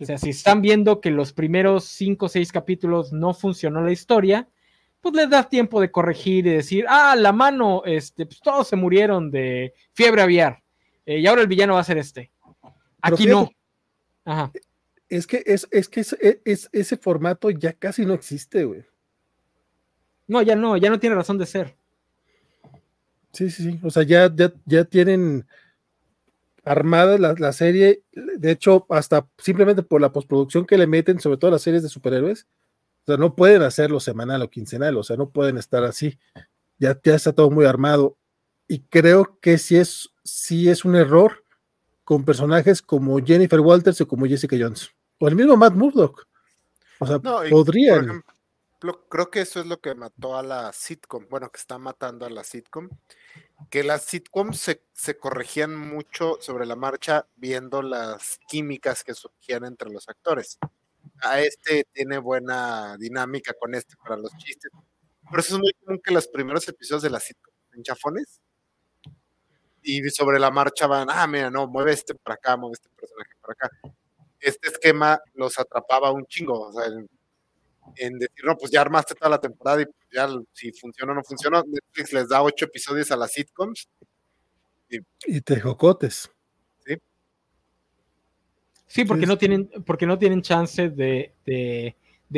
O 0.00 0.04
sea, 0.04 0.18
si 0.18 0.30
están 0.30 0.62
viendo 0.62 1.00
que 1.00 1.10
los 1.10 1.32
primeros 1.32 1.84
cinco 1.84 2.26
o 2.26 2.28
seis 2.28 2.52
capítulos 2.52 3.12
no 3.12 3.34
funcionó 3.34 3.82
la 3.82 3.92
historia, 3.92 4.48
pues 5.04 5.14
les 5.14 5.28
da 5.28 5.46
tiempo 5.46 5.82
de 5.82 5.90
corregir 5.90 6.46
y 6.46 6.50
decir, 6.50 6.86
ah, 6.88 7.14
la 7.14 7.30
mano, 7.30 7.82
este, 7.84 8.24
pues 8.24 8.40
todos 8.40 8.66
se 8.66 8.74
murieron 8.74 9.30
de 9.30 9.74
fiebre 9.92 10.22
aviar, 10.22 10.62
eh, 11.04 11.18
y 11.18 11.26
ahora 11.26 11.42
el 11.42 11.46
villano 11.46 11.74
va 11.74 11.80
a 11.80 11.84
ser 11.84 11.98
este. 11.98 12.30
Aquí 13.02 13.26
no. 13.26 13.50
Ajá. 14.24 14.50
Es 15.10 15.26
que, 15.26 15.42
es, 15.44 15.68
es 15.70 15.90
que 15.90 16.00
es, 16.00 16.70
ese 16.72 16.96
formato 16.96 17.50
ya 17.50 17.74
casi 17.74 18.06
no 18.06 18.14
existe, 18.14 18.64
güey. 18.64 18.82
No, 20.26 20.40
ya 20.40 20.56
no, 20.56 20.78
ya 20.78 20.88
no 20.88 20.98
tiene 20.98 21.16
razón 21.16 21.36
de 21.36 21.44
ser. 21.44 21.76
Sí, 23.32 23.50
sí, 23.50 23.62
sí. 23.62 23.80
O 23.82 23.90
sea, 23.90 24.04
ya, 24.04 24.34
ya, 24.64 24.84
tienen 24.84 25.46
armada 26.64 27.18
la, 27.18 27.34
la, 27.36 27.52
serie. 27.52 28.02
De 28.12 28.50
hecho, 28.50 28.86
hasta 28.88 29.28
simplemente 29.36 29.82
por 29.82 30.00
la 30.00 30.12
postproducción 30.12 30.64
que 30.64 30.78
le 30.78 30.86
meten, 30.86 31.20
sobre 31.20 31.36
todo 31.36 31.50
las 31.50 31.62
series 31.62 31.82
de 31.82 31.90
superhéroes, 31.90 32.46
o 33.04 33.12
sea, 33.12 33.16
no 33.18 33.36
pueden 33.36 33.60
hacerlo 33.62 34.00
semanal 34.00 34.40
o 34.40 34.48
quincenal, 34.48 34.96
o 34.96 35.02
sea, 35.02 35.16
no 35.16 35.28
pueden 35.28 35.58
estar 35.58 35.84
así. 35.84 36.18
Ya, 36.78 36.98
ya 37.04 37.14
está 37.14 37.34
todo 37.34 37.50
muy 37.50 37.66
armado. 37.66 38.16
Y 38.66 38.80
creo 38.80 39.38
que 39.40 39.58
sí 39.58 39.76
es, 39.76 40.10
sí 40.24 40.70
es 40.70 40.86
un 40.86 40.96
error 40.96 41.44
con 42.02 42.24
personajes 42.24 42.80
como 42.80 43.18
Jennifer 43.22 43.60
Walters 43.60 44.00
o 44.00 44.08
como 44.08 44.24
Jessica 44.24 44.56
Jones. 44.58 44.90
O 45.18 45.28
el 45.28 45.36
mismo 45.36 45.54
Matt 45.54 45.74
Murdock. 45.74 46.26
O 46.98 47.06
sea, 47.06 47.18
podrían. 47.18 48.24
creo 49.10 49.30
que 49.30 49.42
eso 49.42 49.60
es 49.60 49.66
lo 49.66 49.78
que 49.80 49.94
mató 49.94 50.38
a 50.38 50.42
la 50.42 50.72
sitcom. 50.72 51.26
Bueno, 51.28 51.50
que 51.50 51.58
está 51.58 51.76
matando 51.76 52.24
a 52.24 52.30
la 52.30 52.42
sitcom. 52.42 52.88
Que 53.68 53.84
las 53.84 54.02
sitcoms 54.04 54.58
se, 54.58 54.82
se 54.94 55.18
corregían 55.18 55.76
mucho 55.76 56.38
sobre 56.40 56.64
la 56.64 56.74
marcha 56.74 57.26
viendo 57.36 57.82
las 57.82 58.40
químicas 58.48 59.04
que 59.04 59.12
surgían 59.12 59.66
entre 59.66 59.90
los 59.90 60.08
actores 60.08 60.58
a 61.22 61.40
este 61.40 61.84
tiene 61.92 62.18
buena 62.18 62.96
dinámica 62.98 63.54
con 63.54 63.74
este 63.74 63.94
para 63.96 64.16
los 64.16 64.36
chistes. 64.36 64.70
Por 65.30 65.40
eso 65.40 65.54
es 65.54 65.60
muy 65.60 65.72
común 65.74 66.00
que 66.02 66.12
los 66.12 66.28
primeros 66.28 66.68
episodios 66.68 67.02
de 67.02 67.10
la 67.10 67.20
sitcom 67.20 67.54
en 67.72 67.82
chafones 67.82 68.40
y 69.84 70.08
sobre 70.10 70.38
la 70.38 70.50
marcha 70.50 70.86
van, 70.86 71.08
ah, 71.10 71.26
mira, 71.26 71.50
no, 71.50 71.66
mueve 71.66 71.92
este 71.92 72.14
para 72.14 72.34
acá, 72.34 72.56
mueve 72.56 72.74
este 72.74 72.88
personaje 72.98 73.32
para 73.40 73.52
acá. 73.52 73.70
Este 74.40 74.68
esquema 74.68 75.20
los 75.34 75.58
atrapaba 75.58 76.10
un 76.10 76.24
chingo, 76.26 76.68
o 76.68 76.72
sea, 76.72 76.86
en, 77.96 78.18
decir, 78.18 78.44
no, 78.44 78.56
pues 78.56 78.72
ya 78.72 78.80
armaste 78.80 79.14
toda 79.14 79.30
la 79.30 79.40
temporada 79.40 79.82
y 79.82 79.86
ya 80.12 80.28
si 80.52 80.72
funciona 80.72 81.12
o 81.12 81.16
no 81.16 81.22
funciona, 81.22 81.62
Netflix 81.66 82.12
les 82.14 82.28
da 82.28 82.42
ocho 82.42 82.64
episodios 82.64 83.10
a 83.10 83.16
las 83.16 83.32
sitcoms. 83.32 83.88
Y, 84.88 84.98
y 85.26 85.40
te 85.42 85.60
jocotes. 85.60 86.30
Sí, 88.94 89.04
porque 89.04 89.26
no 89.26 89.36
tienen, 89.36 89.68
porque 89.84 90.06
no 90.06 90.20
tienen 90.20 90.40
chance 90.40 90.88
de, 90.88 91.96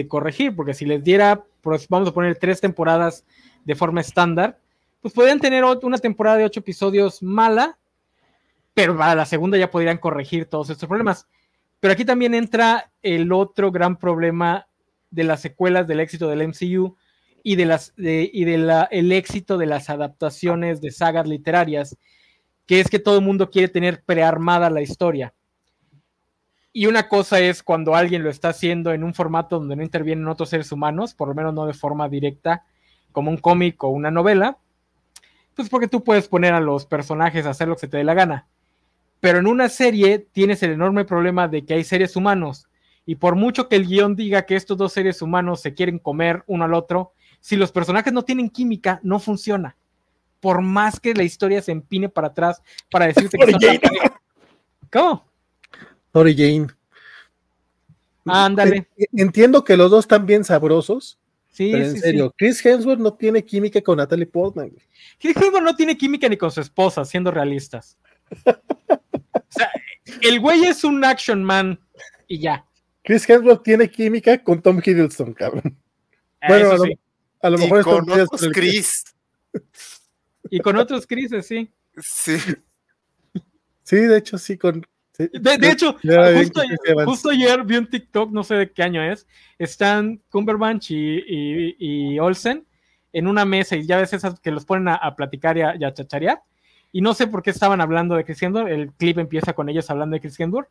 corregir, 0.08 0.56
porque 0.56 0.72
si 0.72 0.86
les 0.86 1.04
diera, 1.04 1.44
pues 1.60 1.86
vamos 1.86 2.08
a 2.08 2.14
poner 2.14 2.38
tres 2.38 2.62
temporadas 2.62 3.26
de 3.66 3.74
forma 3.74 4.00
estándar, 4.00 4.58
pues 5.02 5.12
podrían 5.12 5.38
tener 5.38 5.64
una 5.64 5.98
temporada 5.98 6.38
de 6.38 6.46
ocho 6.46 6.60
episodios 6.60 7.22
mala, 7.22 7.76
pero 8.72 8.96
para 8.96 9.14
la 9.14 9.26
segunda 9.26 9.58
ya 9.58 9.70
podrían 9.70 9.98
corregir 9.98 10.46
todos 10.46 10.70
estos 10.70 10.88
problemas. 10.88 11.28
Pero 11.78 11.92
aquí 11.92 12.06
también 12.06 12.32
entra 12.32 12.90
el 13.02 13.32
otro 13.32 13.70
gran 13.70 13.98
problema 13.98 14.66
de 15.10 15.24
las 15.24 15.42
secuelas 15.42 15.86
del 15.86 16.00
éxito 16.00 16.26
del 16.26 16.48
MCU 16.48 16.96
y 17.42 17.56
de 17.56 17.66
las 17.66 17.92
y 17.98 18.44
de 18.46 18.86
el 18.92 19.12
éxito 19.12 19.58
de 19.58 19.66
las 19.66 19.90
adaptaciones 19.90 20.80
de 20.80 20.90
sagas 20.90 21.28
literarias, 21.28 21.98
que 22.64 22.80
es 22.80 22.88
que 22.88 22.98
todo 22.98 23.18
el 23.18 23.24
mundo 23.26 23.50
quiere 23.50 23.68
tener 23.68 24.02
prearmada 24.04 24.70
la 24.70 24.80
historia. 24.80 25.34
Y 26.78 26.84
una 26.84 27.08
cosa 27.08 27.40
es 27.40 27.62
cuando 27.62 27.94
alguien 27.94 28.22
lo 28.22 28.28
está 28.28 28.50
haciendo 28.50 28.92
en 28.92 29.02
un 29.02 29.14
formato 29.14 29.58
donde 29.58 29.76
no 29.76 29.82
intervienen 29.82 30.28
otros 30.28 30.50
seres 30.50 30.70
humanos, 30.72 31.14
por 31.14 31.26
lo 31.26 31.34
menos 31.34 31.54
no 31.54 31.64
de 31.64 31.72
forma 31.72 32.06
directa, 32.06 32.66
como 33.12 33.30
un 33.30 33.38
cómic 33.38 33.82
o 33.82 33.88
una 33.88 34.10
novela, 34.10 34.58
pues 35.54 35.70
porque 35.70 35.88
tú 35.88 36.04
puedes 36.04 36.28
poner 36.28 36.52
a 36.52 36.60
los 36.60 36.84
personajes 36.84 37.46
a 37.46 37.50
hacer 37.52 37.66
lo 37.66 37.76
que 37.76 37.80
se 37.80 37.88
te 37.88 37.96
dé 37.96 38.04
la 38.04 38.12
gana. 38.12 38.46
Pero 39.20 39.38
en 39.38 39.46
una 39.46 39.70
serie 39.70 40.18
tienes 40.18 40.62
el 40.62 40.72
enorme 40.72 41.06
problema 41.06 41.48
de 41.48 41.64
que 41.64 41.72
hay 41.72 41.82
seres 41.82 42.14
humanos. 42.14 42.68
Y 43.06 43.14
por 43.14 43.36
mucho 43.36 43.70
que 43.70 43.76
el 43.76 43.86
guion 43.86 44.14
diga 44.14 44.42
que 44.42 44.54
estos 44.54 44.76
dos 44.76 44.92
seres 44.92 45.22
humanos 45.22 45.62
se 45.62 45.72
quieren 45.72 45.98
comer 45.98 46.44
uno 46.46 46.66
al 46.66 46.74
otro, 46.74 47.14
si 47.40 47.56
los 47.56 47.72
personajes 47.72 48.12
no 48.12 48.22
tienen 48.22 48.50
química, 48.50 49.00
no 49.02 49.18
funciona. 49.18 49.76
Por 50.40 50.60
más 50.60 51.00
que 51.00 51.14
la 51.14 51.22
historia 51.22 51.62
se 51.62 51.72
empine 51.72 52.10
para 52.10 52.26
atrás 52.26 52.62
para 52.90 53.06
decirte 53.06 53.38
que 53.38 53.50
son 53.50 54.10
¿Cómo? 54.92 55.35
Tori 56.16 56.34
Jane. 56.34 56.68
Ándale. 58.24 58.88
Entiendo 59.12 59.62
que 59.62 59.76
los 59.76 59.90
dos 59.90 60.06
están 60.06 60.24
bien 60.24 60.44
sabrosos, 60.44 61.18
Sí, 61.52 61.72
en 61.72 61.98
serio, 61.98 62.34
Chris 62.36 62.64
Hemsworth 62.64 62.98
no 62.98 63.14
tiene 63.14 63.42
química 63.42 63.80
con 63.82 63.98
Natalie 63.98 64.26
Portman. 64.26 64.72
Chris 65.18 65.36
Hemsworth 65.36 65.62
no 65.62 65.76
tiene 65.76 65.96
química 65.96 66.26
ni 66.28 66.38
con 66.38 66.50
su 66.50 66.62
esposa, 66.62 67.04
siendo 67.04 67.30
realistas. 67.30 67.98
o 68.46 69.40
sea, 69.50 69.70
el 70.22 70.40
güey 70.40 70.64
es 70.64 70.84
un 70.84 71.04
action 71.04 71.44
man 71.44 71.78
y 72.26 72.40
ya. 72.40 72.64
Chris 73.04 73.28
Hemsworth 73.28 73.62
tiene 73.62 73.90
química 73.90 74.42
con 74.42 74.62
Tom 74.62 74.80
Hiddleston, 74.82 75.34
cabrón. 75.34 75.78
Ah, 76.40 76.48
bueno, 76.48 76.70
a 76.70 76.76
lo, 76.76 76.84
a 77.42 77.50
lo, 77.50 77.58
mejor 77.58 77.80
y 77.80 77.84
con 77.84 78.10
otros 78.10 78.48
Chris. 78.52 79.04
Y 80.50 80.60
con 80.60 80.76
otros 80.76 81.06
Chris, 81.06 81.30
sí. 81.42 81.70
Sí. 81.98 82.38
Sí, 83.82 83.96
de 83.96 84.18
hecho, 84.18 84.36
sí, 84.36 84.58
con, 84.58 84.86
de, 85.18 85.70
hecho, 85.70 85.96
justo 87.04 87.30
ayer, 87.30 87.64
vi 87.64 87.76
un 87.76 87.88
TikTok, 87.88 88.30
no 88.30 88.44
sé 88.44 88.54
de 88.54 88.72
qué 88.72 88.82
año 88.82 89.02
es, 89.02 89.26
están 89.58 90.20
Cumberbatch 90.30 90.90
y, 90.90 92.18
Olsen 92.18 92.66
en 93.12 93.26
una 93.26 93.44
mesa 93.44 93.76
y 93.76 93.86
ya 93.86 93.96
ves 93.96 94.12
esas 94.12 94.38
que 94.40 94.50
los 94.50 94.64
ponen 94.66 94.88
a, 94.88 95.14
platicar 95.16 95.56
y 95.56 95.62
a, 95.62 95.92
chacharear. 95.92 96.42
Y 96.92 97.00
no 97.00 97.14
sé 97.14 97.26
por 97.26 97.42
qué 97.42 97.50
estaban 97.50 97.80
hablando 97.80 98.14
de 98.14 98.24
Chris 98.24 98.42
Hemsworth, 98.42 98.68
el 98.68 98.92
clip 98.92 99.18
empieza 99.18 99.52
con 99.52 99.68
ellos 99.68 99.88
hablando 99.90 100.14
de 100.14 100.20
Chris 100.20 100.38
Hemsworth. 100.38 100.68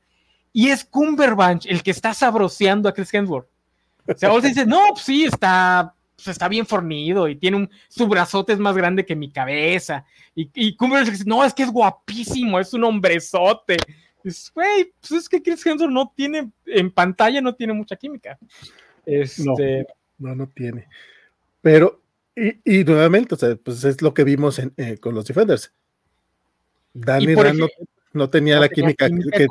Y 0.53 0.69
es 0.69 0.85
Cumberbatch 0.85 1.65
el 1.65 1.83
que 1.83 1.91
está 1.91 2.13
sabroseando 2.13 2.87
a 2.87 2.93
Chris 2.93 3.13
Hemsworth. 3.13 3.47
O 4.07 4.13
sea, 4.15 4.31
Olsen 4.31 4.51
dice, 4.51 4.65
no, 4.65 4.81
pues 4.91 5.03
sí, 5.03 5.25
está, 5.25 5.93
pues 6.15 6.27
está 6.27 6.47
bien 6.47 6.65
fornido 6.65 7.27
y 7.27 7.35
tiene 7.35 7.57
un, 7.57 7.69
su 7.89 8.07
brazote 8.07 8.53
es 8.53 8.59
más 8.59 8.75
grande 8.75 9.05
que 9.05 9.15
mi 9.15 9.31
cabeza. 9.31 10.05
Y, 10.35 10.49
y 10.53 10.75
Cumberbatch 10.75 11.11
dice, 11.11 11.23
no, 11.25 11.43
es 11.43 11.53
que 11.53 11.63
es 11.63 11.71
guapísimo, 11.71 12.59
es 12.59 12.73
un 12.73 12.83
hombrezote. 12.83 13.77
Güey, 14.53 14.91
pues 14.99 15.11
es 15.11 15.29
que 15.29 15.41
Chris 15.41 15.65
Hemsworth 15.65 15.91
no 15.91 16.11
tiene, 16.15 16.51
en 16.65 16.91
pantalla 16.91 17.41
no 17.41 17.53
tiene 17.53 17.73
mucha 17.73 17.95
química. 17.95 18.37
Este... 19.05 19.85
No, 20.17 20.33
no, 20.33 20.47
tiene. 20.47 20.87
Pero, 21.61 22.01
y, 22.35 22.83
nuevamente, 22.83 23.35
o 23.35 23.37
sea, 23.37 23.55
pues 23.55 23.83
es 23.83 24.01
lo 24.01 24.13
que 24.13 24.23
vimos 24.23 24.59
eh, 24.59 24.97
con 24.97 25.13
los 25.13 25.25
Defenders. 25.25 25.71
Danny 26.93 27.35
no, 28.13 28.29
tenía 28.29 28.59
la 28.59 28.69
química, 28.69 29.09
que, 29.09 29.45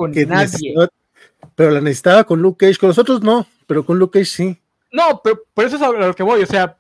pero 1.55 1.71
la 1.71 1.81
necesitaba 1.83 2.25
con 2.25 2.41
Luke 2.41 2.67
Cage, 2.67 2.79
con 2.79 2.89
los 2.89 2.99
otros 2.99 3.23
no, 3.23 3.47
pero 3.67 3.85
con 3.85 3.99
Luke 3.99 4.19
Cage 4.19 4.31
sí. 4.31 4.59
No, 4.91 5.21
pero 5.23 5.43
por 5.53 5.67
eso 5.67 5.77
es 5.77 5.83
a 5.83 5.93
lo 5.93 6.15
que 6.15 6.23
voy, 6.23 6.43
o 6.43 6.47
sea, 6.47 6.79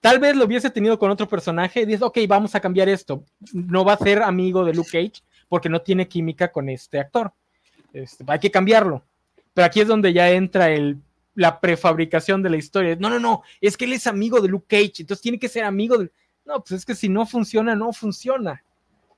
tal 0.00 0.18
vez 0.18 0.36
lo 0.36 0.44
hubiese 0.44 0.70
tenido 0.70 0.98
con 0.98 1.10
otro 1.10 1.26
personaje 1.26 1.80
y 1.80 1.86
dices, 1.86 2.02
ok, 2.02 2.18
vamos 2.28 2.54
a 2.54 2.60
cambiar 2.60 2.88
esto. 2.88 3.24
No 3.52 3.84
va 3.84 3.94
a 3.94 3.98
ser 3.98 4.22
amigo 4.22 4.64
de 4.64 4.74
Luke 4.74 4.90
Cage, 4.92 5.22
porque 5.50 5.68
no 5.68 5.82
tiene 5.82 6.08
química 6.08 6.50
con 6.52 6.68
este 6.68 7.00
actor. 7.00 7.32
Este, 7.92 8.24
hay 8.28 8.38
que 8.38 8.52
cambiarlo. 8.52 9.04
Pero 9.52 9.66
aquí 9.66 9.80
es 9.80 9.88
donde 9.88 10.12
ya 10.12 10.30
entra 10.30 10.70
el, 10.70 10.98
la 11.34 11.60
prefabricación 11.60 12.40
de 12.40 12.50
la 12.50 12.56
historia. 12.56 12.96
No, 12.96 13.10
no, 13.10 13.18
no, 13.18 13.42
es 13.60 13.76
que 13.76 13.84
él 13.84 13.92
es 13.92 14.06
amigo 14.06 14.40
de 14.40 14.48
Luke 14.48 14.66
Cage, 14.68 15.02
entonces 15.02 15.20
tiene 15.20 15.40
que 15.40 15.48
ser 15.48 15.64
amigo 15.64 15.98
de... 15.98 16.10
No, 16.46 16.62
pues 16.62 16.72
es 16.72 16.86
que 16.86 16.94
si 16.94 17.08
no 17.08 17.26
funciona, 17.26 17.74
no 17.74 17.92
funciona. 17.92 18.62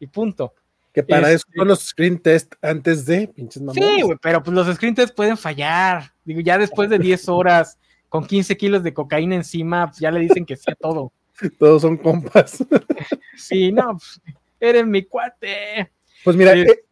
Y 0.01 0.07
punto. 0.07 0.55
Que 0.93 1.03
para 1.03 1.31
eso 1.31 1.45
este 1.47 1.59
son 1.59 1.69
los 1.69 1.81
screen 1.81 2.19
test 2.19 2.55
antes 2.63 3.05
de 3.05 3.29
pinches 3.29 3.63
Sí, 3.73 4.03
güey, 4.03 4.19
pero 4.21 4.43
pues 4.43 4.55
los 4.55 4.75
screen 4.75 4.95
test 4.95 5.15
pueden 5.15 5.37
fallar. 5.37 6.13
Digo, 6.25 6.41
ya 6.41 6.57
después 6.57 6.89
de 6.89 6.99
10 6.99 7.29
horas 7.29 7.79
con 8.09 8.27
15 8.27 8.57
kilos 8.57 8.83
de 8.83 8.95
cocaína 8.95 9.35
encima, 9.35 9.89
pues 9.89 10.01
ya 10.01 10.11
le 10.11 10.21
dicen 10.21 10.47
que 10.47 10.57
sea 10.57 10.75
todo. 10.75 11.13
Todos 11.59 11.83
son 11.83 11.99
compas. 11.99 12.65
sí, 13.37 13.71
no, 13.71 13.99
pues, 13.99 14.21
eres 14.61 14.87
mi 14.87 15.03
cuate. 15.03 15.93
Pues 16.24 16.36
mira, 16.36 16.57
eh, 16.57 16.85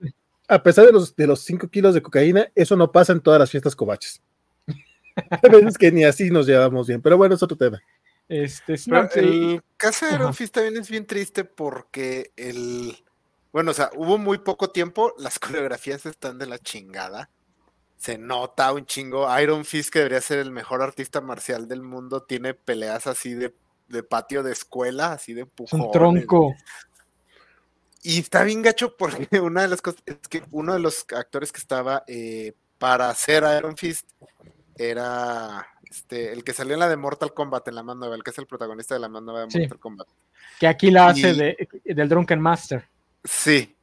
a 0.48 0.62
pesar 0.62 0.86
de 0.86 0.92
los, 0.92 1.14
de 1.14 1.26
los 1.26 1.40
5 1.40 1.68
kilos 1.68 1.94
de 1.94 2.02
cocaína, 2.02 2.50
eso 2.54 2.76
no 2.76 2.90
pasa 2.90 3.12
en 3.12 3.20
todas 3.20 3.38
las 3.38 3.50
fiestas 3.50 3.76
covaches. 3.76 4.20
A 5.30 5.48
veces 5.48 5.76
que 5.76 5.92
ni 5.92 6.04
así 6.04 6.30
nos 6.30 6.46
llevamos 6.46 6.86
bien, 6.88 7.02
pero 7.02 7.16
bueno, 7.16 7.34
es 7.34 7.42
otro 7.42 7.56
tema. 7.56 7.80
Este, 8.28 8.74
el 9.16 9.60
caso 9.76 10.06
de 10.06 10.14
Iron 10.14 10.32
Fist 10.32 10.54
también 10.54 10.76
es 10.76 10.88
bien 10.88 11.04
triste 11.04 11.44
porque 11.44 12.30
el. 12.36 12.96
Bueno, 13.52 13.72
o 13.72 13.74
sea, 13.74 13.90
hubo 13.96 14.18
muy 14.18 14.38
poco 14.38 14.70
tiempo, 14.70 15.12
las 15.18 15.38
coreografías 15.40 16.06
están 16.06 16.38
de 16.38 16.46
la 16.46 16.58
chingada. 16.58 17.28
Se 17.96 18.18
nota 18.18 18.72
un 18.72 18.86
chingo. 18.86 19.26
Iron 19.40 19.64
Fist, 19.64 19.90
que 19.90 19.98
debería 19.98 20.20
ser 20.20 20.38
el 20.38 20.52
mejor 20.52 20.80
artista 20.80 21.20
marcial 21.20 21.66
del 21.66 21.82
mundo, 21.82 22.22
tiene 22.22 22.54
peleas 22.54 23.08
así 23.08 23.34
de, 23.34 23.52
de 23.88 24.02
patio 24.04 24.44
de 24.44 24.52
escuela, 24.52 25.12
así 25.12 25.34
de 25.34 25.42
empujón. 25.42 25.80
Un 25.80 25.90
tronco. 25.90 26.54
Y 28.02 28.20
está 28.20 28.44
bien 28.44 28.62
gacho 28.62 28.96
porque 28.96 29.28
una 29.40 29.62
de 29.62 29.68
las 29.68 29.82
cosas 29.82 30.02
es 30.06 30.16
que 30.28 30.42
uno 30.50 30.72
de 30.72 30.80
los 30.80 31.04
actores 31.14 31.52
que 31.52 31.58
estaba 31.58 32.04
eh, 32.06 32.52
para 32.78 33.10
hacer 33.10 33.44
Iron 33.58 33.76
Fist 33.76 34.08
era 34.76 35.66
este, 35.90 36.32
el 36.32 36.44
que 36.44 36.52
salió 36.52 36.74
en 36.74 36.80
la 36.80 36.88
de 36.88 36.96
Mortal 36.96 37.34
Kombat, 37.34 37.68
en 37.68 37.74
la 37.74 37.82
más 37.82 37.96
nueva, 37.96 38.14
el 38.14 38.22
que 38.22 38.30
es 38.30 38.38
el 38.38 38.46
protagonista 38.46 38.94
de 38.94 39.00
la 39.00 39.08
más 39.08 39.22
nueva 39.22 39.40
de 39.40 39.58
Mortal 39.58 39.78
Kombat. 39.78 40.08
Que 40.58 40.66
aquí 40.66 40.90
la 40.90 41.08
hace 41.08 41.34
de, 41.34 41.68
del 41.84 42.08
Drunken 42.08 42.40
Master. 42.40 42.88
Sí. 43.24 43.76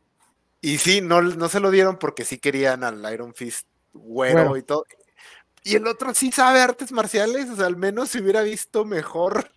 Y 0.62 0.80
sí, 0.80 1.02
no, 1.02 1.22
no 1.22 1.50
se 1.50 1.60
lo 1.60 1.70
dieron 1.70 1.98
porque 1.98 2.26
sí 2.26 2.40
querían 2.40 2.84
al 2.84 3.14
Iron 3.14 3.34
Fist 3.36 3.68
güero 3.94 4.58
y 4.58 4.64
todo. 4.64 4.86
Y 5.64 5.76
el 5.76 5.86
otro 5.86 6.14
sí 6.14 6.32
sabe 6.32 6.62
artes 6.62 6.92
marciales, 6.92 7.50
o 7.50 7.56
sea, 7.58 7.66
al 7.66 7.76
menos 7.76 8.10
se 8.10 8.22
hubiera 8.22 8.42
visto 8.42 8.86
mejor. 8.86 9.52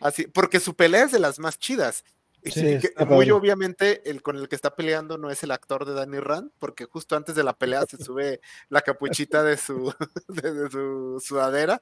Así, 0.00 0.26
porque 0.26 0.60
su 0.60 0.74
pelea 0.74 1.04
es 1.04 1.12
de 1.12 1.18
las 1.18 1.38
más 1.38 1.58
chidas. 1.58 2.04
Sí, 2.44 2.78
muy 3.08 3.30
obviamente 3.30 4.08
el 4.10 4.20
con 4.20 4.36
el 4.36 4.48
que 4.48 4.54
está 4.54 4.76
peleando 4.76 5.16
no 5.16 5.30
es 5.30 5.42
el 5.42 5.50
actor 5.50 5.86
de 5.86 5.94
Danny 5.94 6.18
Rand, 6.18 6.50
porque 6.58 6.84
justo 6.84 7.16
antes 7.16 7.34
de 7.34 7.42
la 7.42 7.54
pelea 7.54 7.86
se 7.88 7.96
sube 7.96 8.40
la 8.68 8.82
capuchita 8.82 9.42
de 9.42 9.56
su, 9.56 9.94
de, 10.28 10.70
su 10.70 11.22
sudadera. 11.24 11.80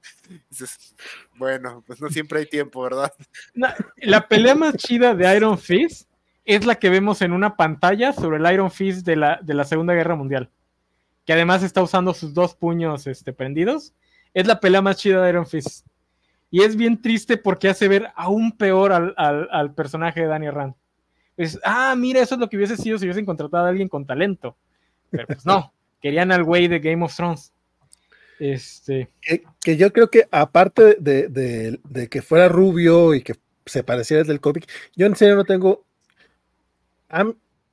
Dices, 0.48 0.94
bueno, 1.34 1.82
pues 1.84 2.00
no 2.00 2.08
siempre 2.10 2.40
hay 2.40 2.46
tiempo, 2.46 2.82
¿verdad? 2.82 3.12
La, 3.54 4.28
pelea 4.28 4.54
más 4.54 4.76
chida 4.76 5.14
de 5.14 5.36
Iron 5.36 5.58
Fist 5.58 6.08
es 6.44 6.64
la 6.64 6.76
que 6.76 6.90
vemos 6.90 7.22
en 7.22 7.32
una 7.32 7.56
pantalla 7.56 8.12
sobre 8.12 8.38
el 8.38 8.52
Iron 8.52 8.70
Fist 8.70 9.04
de 9.04 9.16
la, 9.16 9.40
de 9.42 9.54
la 9.54 9.64
Segunda 9.64 9.94
Guerra 9.94 10.14
Mundial, 10.14 10.48
que 11.26 11.32
además 11.32 11.64
está 11.64 11.82
usando 11.82 12.14
sus 12.14 12.34
dos 12.34 12.54
puños 12.54 13.08
este, 13.08 13.32
prendidos. 13.32 13.94
Es 14.32 14.46
la 14.46 14.60
pelea 14.60 14.80
más 14.80 14.96
chida 14.96 15.22
de 15.22 15.28
Iron 15.30 15.46
Fist. 15.46 15.86
Y 16.52 16.62
es 16.62 16.76
bien 16.76 17.00
triste 17.00 17.38
porque 17.38 17.70
hace 17.70 17.88
ver 17.88 18.08
aún 18.14 18.52
peor 18.52 18.92
al, 18.92 19.74
personaje 19.74 20.20
de 20.20 20.26
Danny 20.26 20.50
Rand. 20.50 20.74
Es, 21.34 21.58
ah, 21.64 21.94
mira, 21.96 22.20
eso 22.20 22.34
es 22.34 22.40
lo 22.42 22.50
que 22.50 22.58
hubiese 22.58 22.76
sido 22.76 22.98
si 22.98 23.06
hubiesen 23.06 23.24
contratado 23.24 23.64
a 23.64 23.70
alguien 23.70 23.88
con 23.88 24.04
talento. 24.04 24.54
Pero 25.10 25.26
pues 25.26 25.46
no, 25.46 25.72
querían 26.02 26.30
al 26.30 26.44
güey 26.44 26.68
de 26.68 26.78
Game 26.78 27.02
of 27.02 27.16
Thrones. 27.16 27.54
Este. 28.38 29.08
Que, 29.62 29.78
yo 29.78 29.94
creo 29.94 30.10
que 30.10 30.28
aparte 30.30 30.98
de, 31.00 32.08
que 32.10 32.20
fuera 32.20 32.50
rubio 32.50 33.14
y 33.14 33.22
que 33.22 33.34
se 33.64 33.82
pareciera 33.82 34.22
del 34.22 34.40
cómic, 34.40 34.70
yo 34.94 35.06
en 35.06 35.16
serio 35.16 35.36
no 35.36 35.44
tengo. 35.44 35.86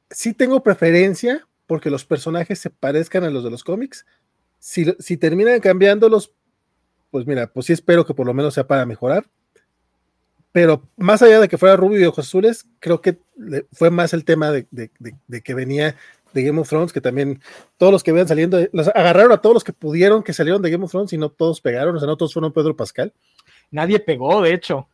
sí 0.10 0.34
tengo 0.34 0.64
preferencia 0.64 1.45
porque 1.68 1.89
los 1.89 2.06
personajes 2.06 2.60
se 2.60 2.69
parezcan 2.69 3.26
a 3.26 3.30
los 3.30 3.43
de 3.43 3.49
los 3.49 3.65
cómics. 3.65 4.06
Si, 4.57 4.85
si 4.99 5.18
terminan 5.18 5.60
cambiándolos, 5.60 6.34
pues 7.11 7.26
mira, 7.26 7.48
pues 7.48 7.65
sí 7.65 7.73
espero 7.73 8.06
que 8.06 8.14
por 8.14 8.26
lo 8.26 8.34
menos 8.34 8.53
sea 8.53 8.68
para 8.68 8.86
mejorar. 8.86 9.26
Pero 10.52 10.84
más 10.98 11.22
allá 11.22 11.40
de 11.40 11.48
que 11.48 11.57
fuera 11.57 11.76
rubio 11.76 11.99
y 11.99 12.06
ojos 12.06 12.27
azules, 12.27 12.65
creo 12.80 13.02
que 13.02 13.19
fue 13.72 13.91
más 13.91 14.14
el 14.14 14.26
tema 14.26 14.52
de, 14.52 14.68
que 15.44 15.53
venía 15.53 15.95
de 16.34 16.44
Game 16.44 16.60
of 16.60 16.69
Thrones, 16.69 16.91
que 16.91 17.02
también 17.02 17.41
todos 17.77 17.91
los 17.91 18.03
que 18.03 18.11
vean 18.11 18.27
saliendo, 18.27 18.60
los 18.72 18.88
agarraron 18.88 19.31
a 19.31 19.41
todos 19.41 19.53
los 19.53 19.64
que 19.64 19.73
pudieron 19.73 20.23
que 20.23 20.34
salieron 20.34 20.61
de 20.61 20.72
Game 20.72 20.84
of 20.84 20.91
Thrones 20.91 21.14
y 21.14 21.18
no 21.18 21.30
todos 21.30 21.61
pegaron, 21.61 21.95
o 21.95 21.99
sea, 21.99 22.07
no 22.07 22.18
todos 22.18 22.34
fueron 22.34 22.52
Pedro 22.52 22.76
Pascal. 22.76 23.14
Nadie 23.72 23.99
pegó, 23.99 24.41
de 24.41 24.53
hecho. 24.53 24.88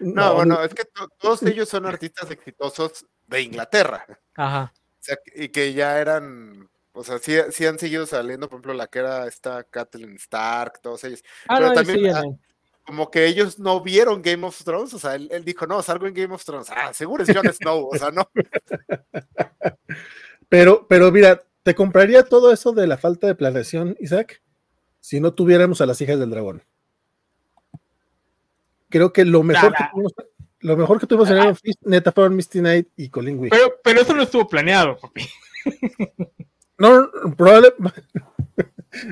No, 0.00 0.34
bueno, 0.34 0.62
es 0.62 0.74
que 0.74 0.84
todos 1.18 1.42
ellos 1.44 1.68
son 1.68 1.86
artistas 1.86 2.30
exitosos 2.30 3.06
de 3.26 3.42
Inglaterra. 3.42 4.06
Ajá. 4.34 4.72
O 4.74 4.96
sea, 5.00 5.18
y 5.34 5.48
que 5.48 5.72
ya 5.72 5.98
eran, 5.98 6.68
o 6.94 7.02
sea, 7.02 7.18
sí, 7.18 7.34
sí 7.50 7.66
han 7.66 7.78
seguido 7.78 8.06
saliendo, 8.06 8.48
por 8.48 8.56
ejemplo, 8.56 8.74
la 8.74 8.86
que 8.86 9.00
era 9.00 9.26
esta 9.26 9.64
Kathleen 9.64 10.14
Stark, 10.14 10.80
todos 10.80 11.02
ellos. 11.04 11.24
Ah, 11.48 11.56
Pero 11.56 11.68
no, 11.68 11.74
también, 11.74 12.14
ah, 12.14 12.22
como 12.84 13.10
que 13.10 13.26
ellos 13.26 13.58
no 13.58 13.80
vieron 13.80 14.22
Game 14.22 14.46
of 14.46 14.62
Thrones, 14.62 14.94
o 14.94 14.98
sea, 15.00 15.16
él, 15.16 15.28
él 15.32 15.44
dijo, 15.44 15.66
no, 15.66 15.82
salgo 15.82 16.06
en 16.06 16.14
Game 16.14 16.32
of 16.32 16.44
Thrones. 16.44 16.68
Ah, 16.70 16.94
seguro 16.94 17.24
es 17.24 17.34
Jon 17.34 17.52
Snow, 17.52 17.88
o 17.92 17.98
sea, 17.98 18.10
no. 18.10 18.30
Pero, 20.48 20.86
pero 20.86 21.10
mira, 21.10 21.42
¿te 21.64 21.74
compraría 21.74 22.22
todo 22.22 22.52
eso 22.52 22.70
de 22.70 22.86
la 22.86 22.96
falta 22.96 23.26
de 23.26 23.34
planeación, 23.34 23.96
Isaac? 23.98 24.40
Si 25.00 25.18
no 25.18 25.34
tuviéramos 25.34 25.80
a 25.80 25.86
las 25.86 26.00
hijas 26.00 26.20
del 26.20 26.30
dragón. 26.30 26.62
Creo 28.88 29.12
que 29.12 29.24
lo 29.24 29.42
mejor, 29.42 29.74
que 29.74 29.84
tuvimos, 29.90 30.12
lo 30.60 30.76
mejor 30.76 31.00
que 31.00 31.06
tuvimos 31.08 31.30
en 31.30 31.38
Iron 31.38 31.56
Fist, 31.56 31.80
neta, 31.82 32.12
fueron 32.12 32.36
Misty 32.36 32.60
Knight 32.60 32.88
y 32.94 33.08
Colin 33.08 33.38
Wick. 33.40 33.50
Pero, 33.50 33.74
pero 33.82 34.02
eso 34.02 34.14
no 34.14 34.22
estuvo 34.22 34.46
planeado, 34.46 34.96
papi. 34.96 35.26
No, 36.78 37.02
no, 37.02 37.36
probable. 37.36 37.72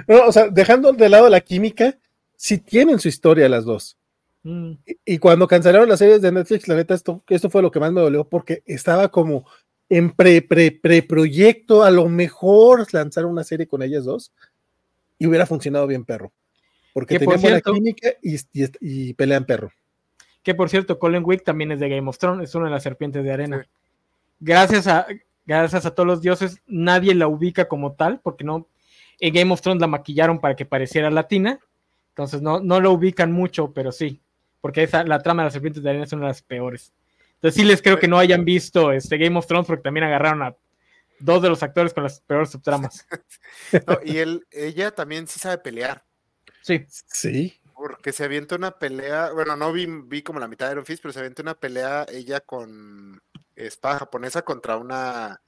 No, 0.06 0.26
o 0.26 0.32
sea, 0.32 0.46
dejando 0.48 0.92
de 0.92 1.08
lado 1.08 1.28
la 1.28 1.40
química, 1.40 1.98
sí 2.36 2.58
tienen 2.58 3.00
su 3.00 3.08
historia 3.08 3.48
las 3.48 3.64
dos. 3.64 3.96
Mm. 4.44 4.74
Y, 4.86 5.14
y 5.14 5.18
cuando 5.18 5.48
cancelaron 5.48 5.88
las 5.88 5.98
series 5.98 6.22
de 6.22 6.30
Netflix, 6.30 6.68
la 6.68 6.76
neta, 6.76 6.94
esto, 6.94 7.20
esto 7.28 7.50
fue 7.50 7.62
lo 7.62 7.70
que 7.72 7.80
más 7.80 7.92
me 7.92 8.00
dolió 8.00 8.22
porque 8.22 8.62
estaba 8.64 9.08
como 9.08 9.44
en 9.88 10.12
pre, 10.12 10.40
pre, 10.40 10.70
pre 10.70 11.02
proyecto, 11.02 11.82
a 11.82 11.90
lo 11.90 12.08
mejor 12.08 12.86
lanzar 12.94 13.26
una 13.26 13.42
serie 13.42 13.66
con 13.66 13.82
ellas 13.82 14.04
dos 14.04 14.30
y 15.18 15.26
hubiera 15.26 15.46
funcionado 15.46 15.88
bien 15.88 16.04
perro. 16.04 16.30
Porque 16.94 17.18
Que 17.18 17.24
por 17.24 17.34
tenían 17.34 17.42
buena 17.42 17.56
cierto- 17.56 17.72
química 17.74 18.08
y, 18.22 18.36
y, 18.52 18.70
y 18.80 19.14
pelean 19.14 19.44
perro. 19.44 19.72
Que 20.44 20.54
por 20.54 20.70
cierto, 20.70 20.98
Colin 21.00 21.24
Wick 21.24 21.42
también 21.42 21.72
es 21.72 21.80
de 21.80 21.88
Game 21.88 22.08
of 22.08 22.18
Thrones, 22.18 22.48
es 22.48 22.54
una 22.54 22.66
de 22.66 22.70
las 22.70 22.84
serpientes 22.84 23.24
de 23.24 23.32
arena. 23.32 23.66
Gracias 24.38 24.86
a, 24.86 25.06
gracias 25.46 25.86
a 25.86 25.94
todos 25.94 26.06
los 26.06 26.22
dioses, 26.22 26.60
nadie 26.66 27.14
la 27.14 27.28
ubica 27.28 27.68
como 27.68 27.92
tal, 27.92 28.20
porque 28.20 28.44
no, 28.44 28.68
en 29.18 29.34
Game 29.34 29.52
of 29.52 29.60
Thrones 29.60 29.80
la 29.80 29.86
maquillaron 29.86 30.40
para 30.40 30.56
que 30.56 30.64
pareciera 30.64 31.10
latina, 31.10 31.60
entonces 32.10 32.42
no, 32.42 32.60
no 32.60 32.80
lo 32.80 32.92
ubican 32.92 33.32
mucho, 33.32 33.72
pero 33.72 33.92
sí, 33.92 34.20
porque 34.60 34.82
esa, 34.82 35.04
la 35.04 35.20
trama 35.20 35.42
de 35.42 35.46
las 35.46 35.52
serpientes 35.52 35.82
de 35.82 35.90
arena 35.90 36.04
es 36.04 36.12
una 36.12 36.22
de 36.22 36.28
las 36.28 36.42
peores. 36.42 36.92
Entonces 37.34 37.60
sí 37.60 37.66
les 37.66 37.82
creo 37.82 37.98
que 37.98 38.06
no 38.06 38.18
hayan 38.18 38.44
visto 38.44 38.92
este 38.92 39.18
Game 39.18 39.36
of 39.36 39.46
Thrones 39.46 39.66
porque 39.66 39.82
también 39.82 40.04
agarraron 40.04 40.42
a 40.42 40.56
dos 41.18 41.42
de 41.42 41.48
los 41.48 41.62
actores 41.62 41.92
con 41.92 42.04
las 42.04 42.20
peores 42.20 42.50
subtramas. 42.50 43.06
No, 43.86 43.98
y 44.04 44.18
él, 44.18 44.46
ella 44.50 44.90
también 44.90 45.26
sí 45.26 45.40
sabe 45.40 45.58
pelear. 45.58 46.04
Sí, 46.60 46.84
Sí. 46.88 47.58
Porque 47.74 48.12
se 48.12 48.24
avienta 48.24 48.54
una 48.54 48.78
pelea, 48.78 49.32
bueno, 49.32 49.56
no 49.56 49.72
vi, 49.72 49.86
vi 49.86 50.22
como 50.22 50.38
la 50.38 50.46
mitad 50.46 50.66
de 50.66 50.72
Iron 50.72 50.86
Fist, 50.86 51.02
pero 51.02 51.12
se 51.12 51.18
avienta 51.18 51.42
una 51.42 51.54
pelea 51.54 52.06
ella 52.12 52.40
con 52.40 53.20
espada 53.56 54.00
japonesa 54.00 54.42
contra 54.42 54.76
una 54.76 55.40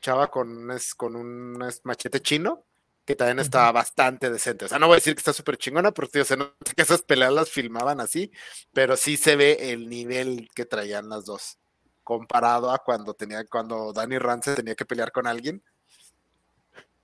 chava 0.00 0.30
con 0.30 0.48
un, 0.48 0.78
con 0.96 1.58
machete 1.84 2.20
chino, 2.20 2.64
que 3.04 3.16
también 3.16 3.38
está 3.38 3.72
bastante 3.72 4.30
decente. 4.30 4.66
O 4.66 4.68
sea, 4.68 4.78
no 4.78 4.86
voy 4.86 4.94
a 4.94 4.96
decir 4.96 5.14
que 5.14 5.20
está 5.20 5.32
súper 5.32 5.56
chingona, 5.56 5.92
porque 5.92 6.12
tío, 6.12 6.24
se 6.24 6.36
nota 6.36 6.54
que 6.76 6.82
esas 6.82 7.02
peleas 7.02 7.32
las 7.32 7.50
filmaban 7.50 8.00
así, 8.00 8.30
pero 8.72 8.96
sí 8.96 9.16
se 9.16 9.36
ve 9.36 9.72
el 9.72 9.88
nivel 9.88 10.48
que 10.54 10.66
traían 10.66 11.08
las 11.08 11.24
dos, 11.24 11.58
comparado 12.04 12.70
a 12.70 12.78
cuando 12.78 13.14
tenía, 13.14 13.44
cuando 13.44 13.92
Danny 13.92 14.18
Rance 14.18 14.54
tenía 14.54 14.74
que 14.74 14.84
pelear 14.84 15.10
con 15.10 15.26
alguien. 15.26 15.62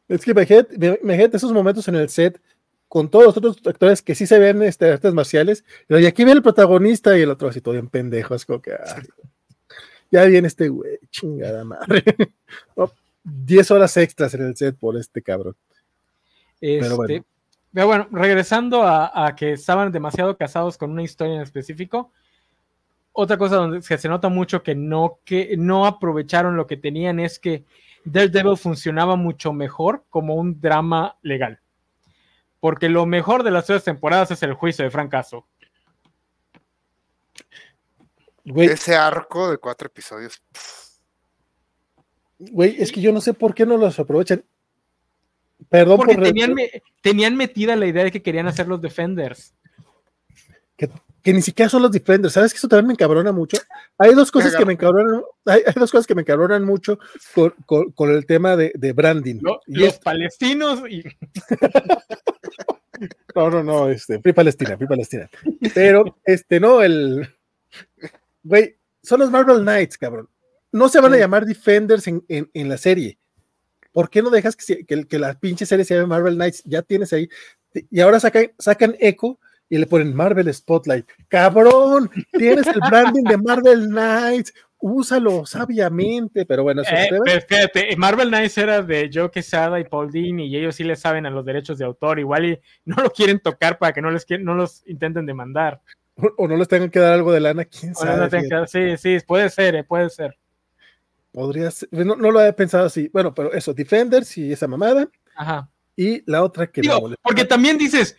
Es 0.09 0.25
que 0.25 0.33
imagínate, 0.33 0.99
imagínate 1.03 1.39
esos 1.39 1.53
momentos 1.53 1.89
en 1.89 1.95
el 1.95 2.11
set 2.11 2.41
con 2.87 3.09
todos 3.09 3.25
los 3.25 3.37
otros 3.39 3.57
actores 3.67 4.03
que 4.03 4.15
sí 4.15 4.27
se 4.27 4.39
ven 4.39 4.63
este, 4.63 4.93
artes 4.93 5.15
marciales, 5.15 5.65
y 5.89 6.07
aquí 6.07 6.23
viene 6.23 6.37
el 6.37 6.43
protagonista 6.43 7.17
y 7.19 7.23
el 7.23 7.31
otro 7.31 7.49
así 7.49 7.61
todo 7.61 7.73
bien 7.73 7.89
pendejo, 7.89 8.35
es 8.35 8.45
como 8.45 8.61
que 8.61 8.73
ay, 8.73 9.03
ya 10.11 10.25
viene 10.25 10.49
este 10.49 10.69
güey, 10.69 10.99
chingada 11.11 11.65
madre. 11.65 12.05
No, 12.77 12.91
10 13.25 13.71
horas 13.71 13.97
extras 13.97 14.35
en 14.35 14.43
el 14.43 14.57
set 14.57 14.77
por 14.77 14.97
este 14.97 15.23
cabrón. 15.23 15.57
Este, 16.61 16.95
bueno. 16.95 17.25
pero 17.73 17.87
bueno, 17.87 18.09
regresando 18.11 18.83
a, 18.83 19.27
a 19.27 19.35
que 19.35 19.53
estaban 19.53 19.91
demasiado 19.93 20.37
casados 20.37 20.79
con 20.79 20.91
una 20.91 21.03
historia 21.03 21.35
en 21.35 21.43
específico, 21.43 22.13
otra 23.13 23.39
cosa 23.39 23.57
donde 23.57 23.81
que 23.81 23.97
se 23.97 24.09
nota 24.09 24.29
mucho 24.29 24.63
que 24.63 24.75
no, 24.75 25.21
que 25.25 25.57
no 25.57 25.87
aprovecharon 25.87 26.57
lo 26.57 26.67
que 26.67 26.77
tenían 26.77 27.21
es 27.21 27.39
que 27.39 27.65
Daredevil 28.05 28.57
funcionaba 28.57 29.17
mucho 29.17 29.53
mejor 29.53 30.05
como 30.11 30.35
un 30.35 30.61
drama 30.61 31.17
legal. 31.23 31.61
Porque 32.59 32.89
lo 32.89 33.07
mejor 33.07 33.43
de 33.45 33.53
las 33.53 33.67
tres 33.67 33.85
temporadas 33.85 34.31
es 34.33 34.43
el 34.43 34.55
juicio 34.55 34.85
de 34.85 34.91
Frank 34.91 35.11
Castle. 35.11 35.43
Güey, 38.45 38.69
Ese 38.69 38.95
arco 38.95 39.51
de 39.51 39.59
cuatro 39.59 39.87
episodios. 39.87 40.43
güey, 42.39 42.77
es 42.81 42.93
que 42.93 43.01
yo 43.01 43.13
no 43.13 43.21
sé 43.21 43.35
por 43.35 43.55
qué 43.55 43.67
no 43.67 43.77
los 43.77 43.99
aprovechan. 43.99 44.45
Perdón 45.71 45.97
Porque 45.97 46.15
por 46.17 46.25
tenían, 46.25 46.53
me- 46.53 46.71
tenían 47.01 47.37
metida 47.37 47.75
la 47.77 47.87
idea 47.87 48.05
de 48.05 48.13
que 48.13 48.23
querían 48.23 48.47
hacer 48.47 48.69
los 48.69 48.81
Defenders. 48.83 49.55
que 50.77 51.33
ni 51.33 51.41
siquiera 51.41 51.71
son 51.71 51.81
los 51.81 51.91
Defenders. 51.91 52.35
¿Sabes 52.35 52.53
que 52.53 52.59
eso 52.59 52.69
también 52.69 52.89
me 52.89 52.93
encabrona 52.93 53.33
mucho? 53.33 53.57
Hay 53.97 54.13
dos 54.15 54.31
cosas 54.31 54.55
que 54.55 54.67
me 54.67 54.75
encabronan, 54.75 55.23
hay, 55.47 55.63
hay 55.67 55.73
dos 55.75 55.91
cosas 55.91 56.07
que 56.07 56.15
me 56.15 56.21
encabronan 56.21 56.65
mucho 56.67 56.99
con, 57.35 57.55
con- 57.65 57.93
con 57.93 58.11
el 58.11 58.27
tema 58.27 58.57
de, 58.57 58.73
de 58.75 58.93
branding. 58.93 59.41
Y 59.67 59.79
los 59.79 59.95
es- 59.95 59.99
palestinos 60.01 60.83
y 60.91 61.03
No, 63.35 63.51
no, 63.51 63.63
no, 63.65 63.89
este, 63.89 64.21
Free 64.21 64.33
Palestina, 64.33 64.77
Free 64.77 64.87
Palestina. 64.87 65.29
Pero, 65.75 66.17
este, 66.25 66.61
no, 66.61 66.83
el. 66.83 67.29
Güey, 68.45 68.77
son 69.03 69.19
los 69.21 69.31
Marvel 69.31 69.63
Knights, 69.63 69.99
cabrón. 69.99 70.29
No 70.71 70.89
se 70.89 71.01
van 71.01 71.13
a 71.15 71.17
llamar 71.19 71.45
Defenders 71.47 72.07
en, 72.07 72.25
en- 72.29 72.51
en 72.55 72.69
la 72.69 72.77
serie. 72.79 73.19
¿Por 73.93 74.11
qué 74.11 74.23
no 74.23 74.31
dejas 74.31 74.57
que, 74.57 74.85
que, 74.85 75.05
que 75.07 75.19
la 75.19 75.35
pinche 75.39 75.67
serie 75.67 75.85
se 75.85 75.95
llame 75.95 76.07
Marvel 76.07 76.35
Knights? 76.35 76.63
Ya 76.65 76.83
tienes 76.83 77.13
ahí. 77.13 77.29
Y 77.91 78.01
ahora 78.01 78.19
sacan, 78.21 78.53
sacan 78.59 78.97
Echo 78.99 79.39
y 79.69 79.79
le 79.79 79.87
ponen 79.87 80.15
Marvel 80.15 80.53
Spotlight. 80.53 81.07
¡Cabrón! 81.29 82.11
Tienes 82.33 82.67
el 82.67 82.81
branding 82.89 83.23
de 83.25 83.37
Marvel 83.39 83.87
Knights. 83.89 84.53
Úsalo 84.79 85.47
sabiamente. 85.47 86.45
Pero 86.45 86.63
bueno, 86.65 86.83
eso 86.83 86.91
Eh, 86.93 87.07
pero 87.73 87.97
Marvel 87.97 88.29
Knights 88.29 88.59
era 88.59 88.83
de 88.83 89.11
Joe 89.13 89.31
Quesada 89.31 89.79
y 89.81 89.85
Paul 89.85 90.11
Dini 90.11 90.47
y 90.49 90.57
ellos 90.57 90.75
sí 90.77 90.85
le 90.85 90.97
saben 90.97 91.25
a 91.25 91.31
los 91.31 91.45
derechos 91.45 91.79
de 91.79 91.85
autor, 91.85 92.19
igual 92.19 92.45
y 92.47 92.61
no 92.85 92.97
lo 93.03 93.11
quieren 93.11 93.39
tocar 93.41 93.79
para 93.79 93.93
que 93.93 94.03
no 94.03 94.11
les 94.11 94.27
no 94.41 94.55
los 94.55 94.83
intenten 94.87 95.25
demandar. 95.25 95.81
O 96.37 96.47
no 96.49 96.57
les 96.57 96.69
tengan 96.69 96.91
que 96.91 96.99
dar 97.01 97.13
algo 97.13 97.33
de 97.33 97.41
lana, 97.41 97.65
quién 97.65 97.93
O 97.97 98.05
no 98.05 98.13
sabe. 98.13 98.29
tengan 98.29 98.65
que- 98.67 98.97
sí, 98.97 99.19
sí, 99.19 99.25
puede 99.27 99.51
ser, 99.51 99.75
eh, 99.75 99.85
puede 99.85 100.11
ser. 100.11 100.37
Podría 101.33 101.71
ser, 101.71 101.89
no, 101.93 102.15
no 102.15 102.31
lo 102.31 102.39
había 102.39 102.55
pensado 102.55 102.87
así. 102.87 103.11
Bueno, 103.13 103.35
pero 103.35 103.53
eso, 103.53 103.75
Defenders 103.75 104.39
y 104.39 104.53
esa 104.53 104.69
mamada. 104.69 105.09
Ajá. 105.35 105.69
Y 105.97 106.23
la 106.31 106.43
otra 106.45 106.69
que 106.69 106.81
Digo, 106.81 107.01
molesta. 107.01 107.23
porque 107.23 107.45
también 107.45 107.77
dices, 107.79 108.17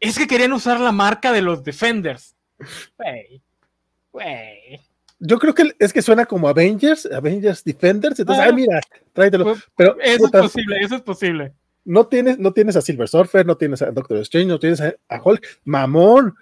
es 0.00 0.16
que 0.18 0.26
querían 0.26 0.52
usar 0.54 0.80
la 0.80 0.92
marca 0.92 1.32
de 1.32 1.42
los 1.42 1.62
Defenders. 1.62 2.34
Güey, 2.96 3.42
güey. 4.12 4.80
Yo 5.18 5.38
creo 5.38 5.54
que 5.54 5.74
es 5.78 5.92
que 5.92 6.02
suena 6.02 6.26
como 6.26 6.48
Avengers, 6.48 7.06
Avengers 7.12 7.64
Defenders. 7.64 8.18
Entonces, 8.20 8.44
Ah. 8.44 8.48
ah, 8.50 8.54
mira, 8.54 8.80
tráetelo. 9.12 9.44
Pues, 9.44 9.62
Pero 9.76 9.96
Eso 10.00 10.24
puta, 10.24 10.38
es 10.38 10.44
posible, 10.44 10.76
eso 10.80 10.94
es 10.96 11.02
posible. 11.02 11.52
no, 11.84 12.06
tienes, 12.06 12.38
no 12.38 12.52
tienes 12.52 12.76
a 12.76 12.82
Silver 12.82 13.08
Surfer, 13.08 13.44
no 13.46 13.56
tienes 13.56 13.80
a 13.82 13.90
Doctor 13.90 14.18
Strange, 14.18 14.48
no 14.48 14.58
tienes 14.58 14.80
a, 14.80 14.94
a 15.08 15.20
Hulk. 15.22 15.46
Mamón, 15.64 16.34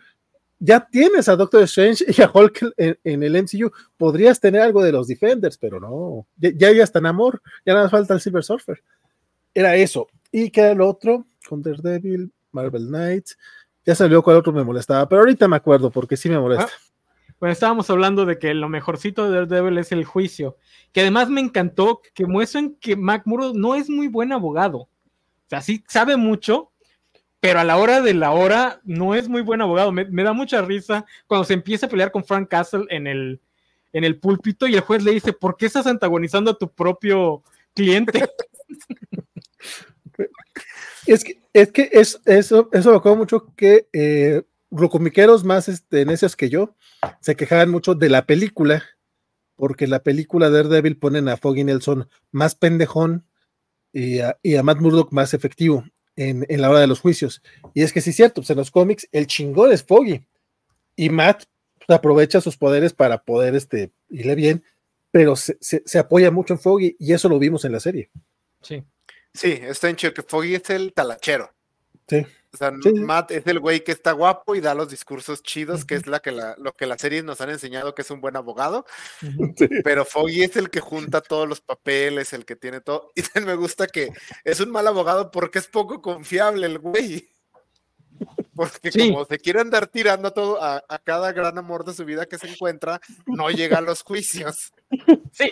ya 0.64 0.86
tienes 0.88 1.28
a 1.28 1.34
Doctor 1.34 1.62
Strange 1.64 2.04
y 2.06 2.22
a 2.22 2.30
Hulk 2.32 2.74
en, 2.76 3.22
el 3.22 3.42
MCU. 3.42 3.72
Podrías 3.96 4.38
tener 4.38 4.60
algo 4.60 4.80
de 4.82 4.92
los 4.92 5.08
Defenders, 5.08 5.58
pero 5.58 5.80
no. 5.80 6.26
Ya, 6.36 6.70
ya, 6.70 6.84
está 6.84 7.00
en 7.00 7.06
amor, 7.06 7.42
ya 7.66 7.72
nada 7.72 7.86
más 7.86 7.90
falta 7.90 8.14
el 8.14 8.20
Silver 8.20 8.44
Surfer. 8.44 8.82
Era 9.52 9.74
eso. 9.74 10.06
Y 10.30 10.50
que 10.50 10.70
el 10.70 10.80
otro, 10.80 11.26
con 11.48 11.62
Daredevil, 11.62 12.32
Marvel 12.52 12.86
Knights. 12.86 13.36
Ya 13.84 13.96
salió 13.96 14.22
cuál 14.22 14.36
otro 14.36 14.52
me 14.52 14.62
molestaba, 14.62 15.08
pero 15.08 15.22
ahorita 15.22 15.48
me 15.48 15.56
acuerdo 15.56 15.90
porque 15.90 16.16
sí 16.16 16.28
me 16.28 16.38
molesta. 16.38 16.70
Bueno, 17.40 17.52
estábamos 17.52 17.90
hablando 17.90 18.24
de 18.24 18.38
que 18.38 18.54
lo 18.54 18.68
mejorcito 18.68 19.28
de 19.28 19.34
Daredevil 19.34 19.78
es 19.78 19.90
el 19.90 20.04
juicio, 20.04 20.58
que 20.92 21.00
además 21.00 21.28
me 21.28 21.40
encantó 21.40 22.00
que 22.14 22.24
muestran 22.24 22.76
que 22.76 22.94
Mac 22.94 23.22
Murdo 23.24 23.52
no 23.52 23.74
es 23.74 23.90
muy 23.90 24.06
buen 24.06 24.32
abogado. 24.32 24.78
O 24.78 24.88
sea, 25.48 25.60
sí 25.60 25.82
sabe 25.88 26.16
mucho, 26.16 26.71
pero 27.42 27.58
a 27.58 27.64
la 27.64 27.76
hora 27.76 28.00
de 28.00 28.14
la 28.14 28.30
hora 28.30 28.80
no 28.84 29.16
es 29.16 29.28
muy 29.28 29.42
buen 29.42 29.60
abogado. 29.60 29.90
Me, 29.90 30.22
da 30.22 30.32
mucha 30.32 30.62
risa 30.62 31.04
cuando 31.26 31.44
se 31.44 31.54
empieza 31.54 31.86
a 31.86 31.88
pelear 31.88 32.12
con 32.12 32.24
Frank 32.24 32.48
Castle 32.48 32.84
en 32.88 33.08
el, 33.08 33.40
en 33.92 34.04
el 34.04 34.20
púlpito 34.20 34.68
y 34.68 34.76
el 34.76 34.80
juez 34.82 35.02
le 35.02 35.10
dice, 35.10 35.32
¿por 35.32 35.56
qué 35.56 35.66
estás 35.66 35.88
antagonizando 35.88 36.52
a 36.52 36.56
tu 36.56 36.72
propio 36.72 37.42
cliente? 37.74 38.24
Es 41.04 41.24
que, 41.24 41.42
es 41.52 41.72
que 41.72 41.90
es, 41.90 42.20
eso, 42.26 42.68
eso 42.70 42.90
me 42.92 42.96
acuerdo 42.96 43.16
mucho 43.16 43.52
que 43.56 43.88
eh, 43.92 44.42
rocomiqueros 44.70 45.42
más 45.42 45.68
este, 45.68 46.04
necios 46.04 46.36
que 46.36 46.48
yo 46.48 46.76
se 47.20 47.34
quejaban 47.34 47.70
mucho 47.70 47.96
de 47.96 48.08
la 48.08 48.24
película, 48.24 48.84
porque 49.56 49.88
la 49.88 50.04
película 50.04 50.48
Daredevil 50.48 50.96
ponen 50.96 51.28
a 51.28 51.36
Foggy 51.36 51.64
Nelson 51.64 52.08
más 52.30 52.54
pendejón 52.54 53.26
y 53.92 54.20
a 54.20 54.62
Matt 54.62 54.78
Murdock 54.78 55.10
más 55.10 55.34
efectivo 55.34 55.84
en, 56.16 56.44
en, 56.48 56.60
la 56.60 56.70
hora 56.70 56.80
de 56.80 56.86
los 56.86 57.00
juicios. 57.00 57.42
Y 57.74 57.82
es 57.82 57.92
que 57.92 58.00
sí 58.00 58.10
es 58.10 58.16
cierto, 58.16 58.42
pues 58.42 58.50
en 58.50 58.58
los 58.58 58.70
cómics 58.70 59.08
el 59.12 59.26
chingón 59.26 59.72
es 59.72 59.82
Foggy 59.82 60.26
y 60.96 61.10
Matt 61.10 61.44
pues, 61.78 61.96
aprovecha 61.96 62.40
sus 62.40 62.56
poderes 62.56 62.92
para 62.92 63.22
poder 63.22 63.54
este, 63.54 63.90
irle 64.10 64.34
bien 64.34 64.64
pero 65.12 65.36
se, 65.36 65.56
se, 65.60 65.82
se 65.84 65.98
apoya 66.00 66.32
mucho 66.32 66.54
en 66.54 66.58
Foggy 66.58 66.96
y 66.98 67.12
eso 67.12 67.28
lo 67.28 67.38
vimos 67.38 67.64
en 67.64 67.72
la 67.72 67.78
serie. 67.78 68.10
Sí. 68.62 68.82
Sí, 69.32 69.52
está 69.62 69.88
en 69.88 69.96
chido 69.96 70.12
que 70.12 70.22
Foggy 70.22 70.56
es 70.56 70.68
el 70.70 70.92
talachero. 70.92 71.52
Sí. 72.08 72.26
O 72.52 72.56
sea, 72.58 72.70
Sí. 72.82 72.92
Matt 72.92 73.30
es 73.30 73.46
el 73.46 73.60
güey 73.60 73.82
que 73.82 73.92
está 73.92 74.12
guapo 74.12 74.54
y 74.54 74.60
da 74.60 74.74
los 74.74 74.90
discursos 74.90 75.42
chidos, 75.42 75.84
que 75.86 75.94
es 75.94 76.06
la 76.06 76.20
que 76.20 76.32
la, 76.32 76.54
lo 76.58 76.72
que 76.74 76.86
las 76.86 77.00
series 77.00 77.24
nos 77.24 77.40
han 77.40 77.50
enseñado 77.50 77.94
que 77.94 78.02
es 78.02 78.10
un 78.10 78.20
buen 78.20 78.36
abogado. 78.36 78.84
Sí. 79.20 79.68
Pero 79.82 80.04
Foggy 80.04 80.42
es 80.42 80.56
el 80.56 80.68
que 80.70 80.80
junta 80.80 81.20
todos 81.22 81.48
los 81.48 81.60
papeles, 81.60 82.32
el 82.32 82.44
que 82.44 82.56
tiene 82.56 82.80
todo. 82.80 83.10
Y 83.16 83.22
me 83.40 83.54
gusta 83.54 83.86
que 83.86 84.12
es 84.44 84.60
un 84.60 84.70
mal 84.70 84.86
abogado 84.86 85.30
porque 85.30 85.58
es 85.58 85.66
poco 85.66 86.02
confiable 86.02 86.66
el 86.66 86.78
güey. 86.78 87.28
Porque 88.54 88.92
Sí. 88.92 89.10
como 89.10 89.24
se 89.24 89.38
quiere 89.38 89.60
andar 89.60 89.86
tirando 89.86 90.28
a 90.28 90.30
todo, 90.34 90.62
a, 90.62 90.84
a 90.88 90.98
cada 90.98 91.32
gran 91.32 91.56
amor 91.58 91.84
de 91.84 91.94
su 91.94 92.04
vida 92.04 92.26
que 92.26 92.38
se 92.38 92.48
encuentra, 92.48 93.00
no 93.26 93.50
llega 93.50 93.78
a 93.78 93.80
los 93.80 94.02
juicios. 94.02 94.72
Sí, 95.32 95.50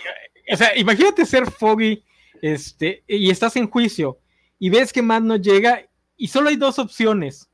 o 0.51 0.55
sea, 0.55 0.77
imagínate 0.77 1.25
ser 1.25 1.49
Foggy 1.49 2.05
este, 2.41 3.03
y 3.07 3.29
estás 3.31 3.55
en 3.55 3.67
juicio 3.69 4.19
y 4.59 4.69
ves 4.69 4.93
que 4.93 5.01
Matt 5.01 5.23
no 5.23 5.35
llega 5.37 5.83
y 6.21 6.27
solo 6.27 6.49
hay 6.49 6.55
dos 6.55 6.77
opciones. 6.77 7.49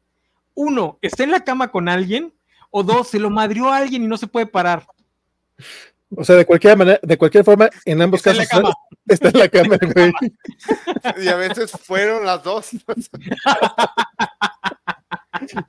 Uno, 0.53 0.99
está 1.01 1.23
en 1.23 1.31
la 1.31 1.45
cama 1.45 1.71
con 1.71 1.87
alguien 1.87 2.33
o 2.69 2.83
dos, 2.83 3.07
se 3.07 3.17
lo 3.17 3.29
madrió 3.29 3.69
a 3.71 3.77
alguien 3.77 4.03
y 4.03 4.07
no 4.07 4.17
se 4.17 4.27
puede 4.27 4.45
parar. 4.45 4.85
O 6.13 6.21
sea, 6.25 6.35
de 6.35 6.45
cualquier 6.45 6.75
manera, 6.75 6.99
de 7.01 7.17
cualquier 7.17 7.45
forma, 7.45 7.69
en 7.85 8.01
ambos 8.01 8.19
Está 8.19 8.31
en 8.31 8.37
la 8.39 8.45
casos 8.45 8.73
está 9.07 9.29
en 9.29 9.39
la 9.39 9.47
cama, 9.47 9.77
güey. 9.93 10.11
Y 11.23 11.29
a 11.29 11.37
veces 11.37 11.71
fueron 11.71 12.25
las 12.25 12.43
dos. 12.43 12.71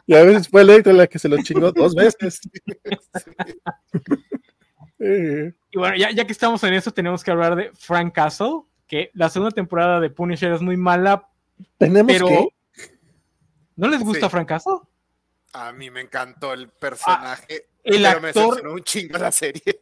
Y 0.07 0.15
a 0.15 0.25
veces 0.25 0.49
fue 0.49 0.63
Electra 0.63 0.93
la 0.93 1.07
que 1.07 1.21
se 1.21 1.29
lo 1.29 1.37
chingó 1.43 1.71
dos 1.71 1.95
veces. 1.95 2.41
Y 4.99 5.79
bueno, 5.79 5.95
ya, 5.97 6.11
ya 6.11 6.25
que 6.25 6.33
estamos 6.33 6.65
en 6.65 6.75
eso, 6.75 6.91
tenemos 6.91 7.23
que 7.23 7.31
hablar 7.31 7.55
de 7.55 7.71
Frank 7.75 8.13
Castle, 8.15 8.63
que 8.89 9.11
la 9.13 9.29
segunda 9.29 9.55
temporada 9.55 10.01
de 10.01 10.11
Punisher 10.11 10.53
es 10.53 10.63
muy 10.63 10.77
mala, 10.77 11.29
Tenemos 11.77 12.11
pero 12.11 12.27
que. 12.27 12.58
¿No 13.79 13.89
les 13.89 14.01
gusta 14.01 14.27
Sí. 14.27 14.31
Frank 14.31 14.49
Castle? 14.49 14.75
A 15.55 15.73
mí 15.73 15.91
me 15.91 16.03
encantó 16.03 16.53
el 16.53 16.69
personaje. 16.69 17.65
Ah, 17.67 17.79
el 17.85 18.03
pero 18.03 18.21
me 18.21 18.29
actor- 18.29 18.43
decepcionó 18.51 18.73
un 18.75 18.83
chingo 18.83 19.17
la 19.19 19.33
serie. 19.33 19.81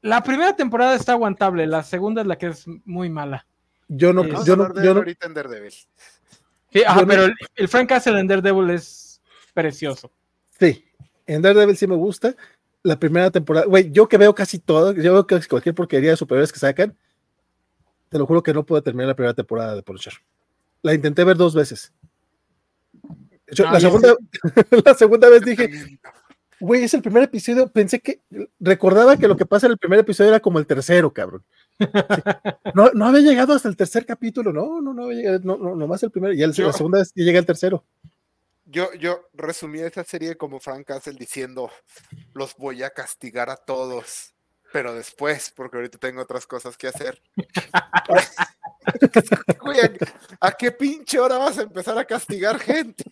La 0.00 0.22
primera 0.22 0.54
temporada 0.56 0.94
está 0.94 1.12
aguantable, 1.12 1.66
la 1.66 1.82
segunda 1.82 2.22
es 2.22 2.26
la 2.26 2.36
que 2.38 2.48
es 2.48 2.66
muy 2.84 3.08
mala. 3.10 3.46
Yo 3.88 4.12
no, 4.12 4.24
Eh, 4.24 4.32
yo 4.44 4.56
no, 4.56 4.74
yo 4.82 4.94
no, 4.94 5.00
ahorita 5.00 5.26
en 5.26 5.34
Daredevil. 5.34 5.72
Sí, 5.72 6.82
ajá, 6.84 6.96
Yo 7.00 7.02
no- 7.02 7.08
pero 7.08 7.24
el, 7.24 7.34
el 7.56 7.68
Frank 7.68 7.88
Castle 7.88 8.18
en 8.20 8.26
Daredevil 8.26 8.70
es 8.70 9.20
precioso. 9.54 10.10
Sí, 10.58 10.84
en 11.26 11.42
Daredevil 11.42 11.76
sí 11.76 11.86
me 11.86 11.94
gusta. 11.96 12.34
La 12.82 12.98
primera 12.98 13.30
temporada, 13.30 13.66
güey, 13.66 13.90
yo 13.90 14.08
que 14.08 14.18
veo 14.18 14.34
casi 14.34 14.58
todo, 14.60 14.92
yo 14.92 15.12
veo 15.12 15.26
casi 15.26 15.48
cualquier 15.48 15.74
porquería 15.74 16.10
de 16.10 16.16
superhéroes 16.16 16.52
que 16.52 16.58
sacan, 16.60 16.96
te 18.08 18.18
lo 18.18 18.26
juro 18.26 18.42
que 18.42 18.54
no 18.54 18.64
puedo 18.64 18.82
terminar 18.82 19.08
la 19.08 19.16
primera 19.16 19.34
temporada 19.34 19.74
de 19.74 19.82
Punisher. 19.82 20.14
La 20.82 20.94
intenté 20.94 21.24
ver 21.24 21.36
dos 21.36 21.54
veces. 21.54 21.92
Yo- 23.52 23.66
Ah, 23.66 23.72
la, 23.72 23.80
segunda, 23.80 24.14
la 24.84 24.94
segunda 24.94 25.28
vez 25.30 25.42
dije, 25.42 25.70
güey, 26.60 26.84
es 26.84 26.92
el 26.94 27.02
primer 27.02 27.22
episodio, 27.22 27.68
pensé 27.70 28.00
que, 28.00 28.20
recordaba 28.60 29.16
que 29.16 29.28
lo 29.28 29.36
que 29.36 29.46
pasa 29.46 29.66
en 29.66 29.72
el 29.72 29.78
primer 29.78 30.00
episodio 30.00 30.30
era 30.30 30.40
como 30.40 30.58
el 30.58 30.66
tercero, 30.66 31.12
cabrón. 31.12 31.44
No, 32.74 32.90
no 32.92 33.06
había 33.06 33.20
llegado 33.20 33.54
hasta 33.54 33.68
el 33.68 33.76
tercer 33.76 34.04
capítulo, 34.04 34.52
no, 34.52 34.80
no, 34.80 34.92
no 34.92 35.04
había 35.04 35.16
llegado, 35.18 35.40
no, 35.44 35.56
no, 35.56 35.76
nomás 35.76 36.02
el 36.02 36.10
primero, 36.10 36.34
y 36.34 36.42
el- 36.42 36.52
Yo- 36.52 36.66
la 36.66 36.72
segunda 36.72 36.98
vez 36.98 37.12
llega 37.14 37.38
el 37.38 37.46
tercero. 37.46 37.84
Yo, 38.70 38.92
yo 38.94 39.30
resumí 39.32 39.80
esa 39.80 40.04
serie 40.04 40.36
como 40.36 40.60
Frank 40.60 40.86
Castle 40.86 41.14
diciendo, 41.18 41.70
los 42.34 42.54
voy 42.56 42.82
a 42.82 42.90
castigar 42.90 43.48
a 43.48 43.56
todos, 43.56 44.34
pero 44.74 44.92
después, 44.94 45.50
porque 45.56 45.78
ahorita 45.78 45.96
tengo 45.96 46.20
otras 46.20 46.46
cosas 46.46 46.76
que 46.76 46.88
hacer. 46.88 47.22
Güey, 49.60 49.80
¿a, 49.80 50.46
a 50.48 50.52
qué 50.52 50.72
pinche 50.72 51.18
hora 51.18 51.38
vas 51.38 51.58
a 51.58 51.62
empezar 51.62 51.98
a 51.98 52.04
castigar 52.04 52.58
gente? 52.58 53.04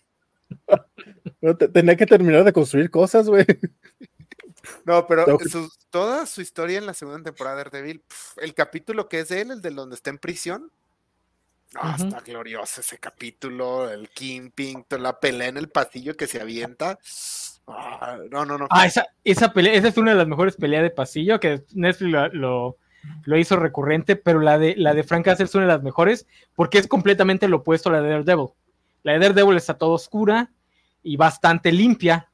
No, 1.41 1.55
Tenía 1.55 1.95
que 1.95 2.05
terminar 2.05 2.43
de 2.43 2.53
construir 2.53 2.89
cosas, 2.89 3.27
güey. 3.29 3.45
No, 4.85 5.05
pero 5.07 5.25
su- 5.49 5.71
toda 5.89 6.25
su 6.25 6.41
historia 6.41 6.77
en 6.77 6.85
la 6.85 6.93
segunda 6.93 7.23
temporada 7.23 7.57
de 7.57 7.63
Daredevil, 7.65 8.01
pf, 8.01 8.41
el 8.43 8.53
capítulo 8.53 9.07
que 9.07 9.19
es 9.19 9.29
de 9.29 9.41
él, 9.41 9.51
el 9.51 9.61
de 9.61 9.69
donde 9.71 9.95
está 9.95 10.09
en 10.09 10.17
prisión, 10.17 10.71
no, 11.73 11.81
Ujú. 11.81 12.03
está 12.07 12.19
glorioso 12.21 12.81
ese 12.81 12.97
capítulo, 12.97 13.89
el 13.89 14.09
Kingpin, 14.09 14.83
toda 14.85 15.01
la 15.01 15.19
pelea 15.19 15.47
en 15.49 15.57
el 15.57 15.69
pasillo 15.69 16.15
que 16.17 16.27
se 16.27 16.41
avienta. 16.41 16.97
Ah, 17.67 18.17
no, 18.31 18.45
no, 18.45 18.57
no. 18.57 18.67
Ah, 18.69 18.85
esa, 18.85 19.05
esa 19.23 19.51
pelea, 19.53 19.73
esa 19.73 19.89
es 19.89 19.97
una 19.97 20.11
de 20.11 20.17
las 20.17 20.27
mejores 20.27 20.55
peleas 20.55 20.83
de 20.83 20.89
pasillo 20.89 21.39
que 21.39 21.63
Netflix 21.73 22.11
lo, 22.11 22.27
lo- 22.29 22.77
lo 23.23 23.37
hizo 23.37 23.55
recurrente, 23.57 24.15
pero 24.15 24.39
la 24.39 24.57
de, 24.57 24.75
la 24.75 24.93
de 24.93 25.03
Frank 25.03 25.23
Castle 25.25 25.45
es 25.45 25.55
una 25.55 25.65
de 25.65 25.71
las 25.73 25.83
mejores 25.83 26.25
porque 26.55 26.77
es 26.77 26.87
completamente 26.87 27.47
lo 27.47 27.57
opuesto 27.57 27.89
a 27.89 27.93
la 27.93 28.01
de 28.01 28.09
Daredevil. 28.09 28.47
La 29.07 29.13
de 29.13 29.19
Daredevil 29.19 29.55
está 29.55 29.77
toda 29.77 29.93
oscura 29.95 30.51
y 31.01 31.15
bastante 31.15 31.71
limpia, 31.71 32.29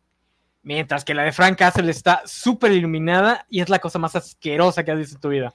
mientras 0.63 1.05
que 1.05 1.13
la 1.13 1.21
de 1.21 1.31
Frank 1.31 1.55
Castle 1.55 1.91
está 1.91 2.23
súper 2.25 2.71
iluminada 2.71 3.45
y 3.47 3.61
es 3.61 3.69
la 3.69 3.77
cosa 3.77 3.99
más 3.99 4.15
asquerosa 4.15 4.83
que 4.83 4.89
has 4.89 4.97
visto 4.97 5.17
en 5.17 5.21
tu 5.21 5.29
vida. 5.29 5.53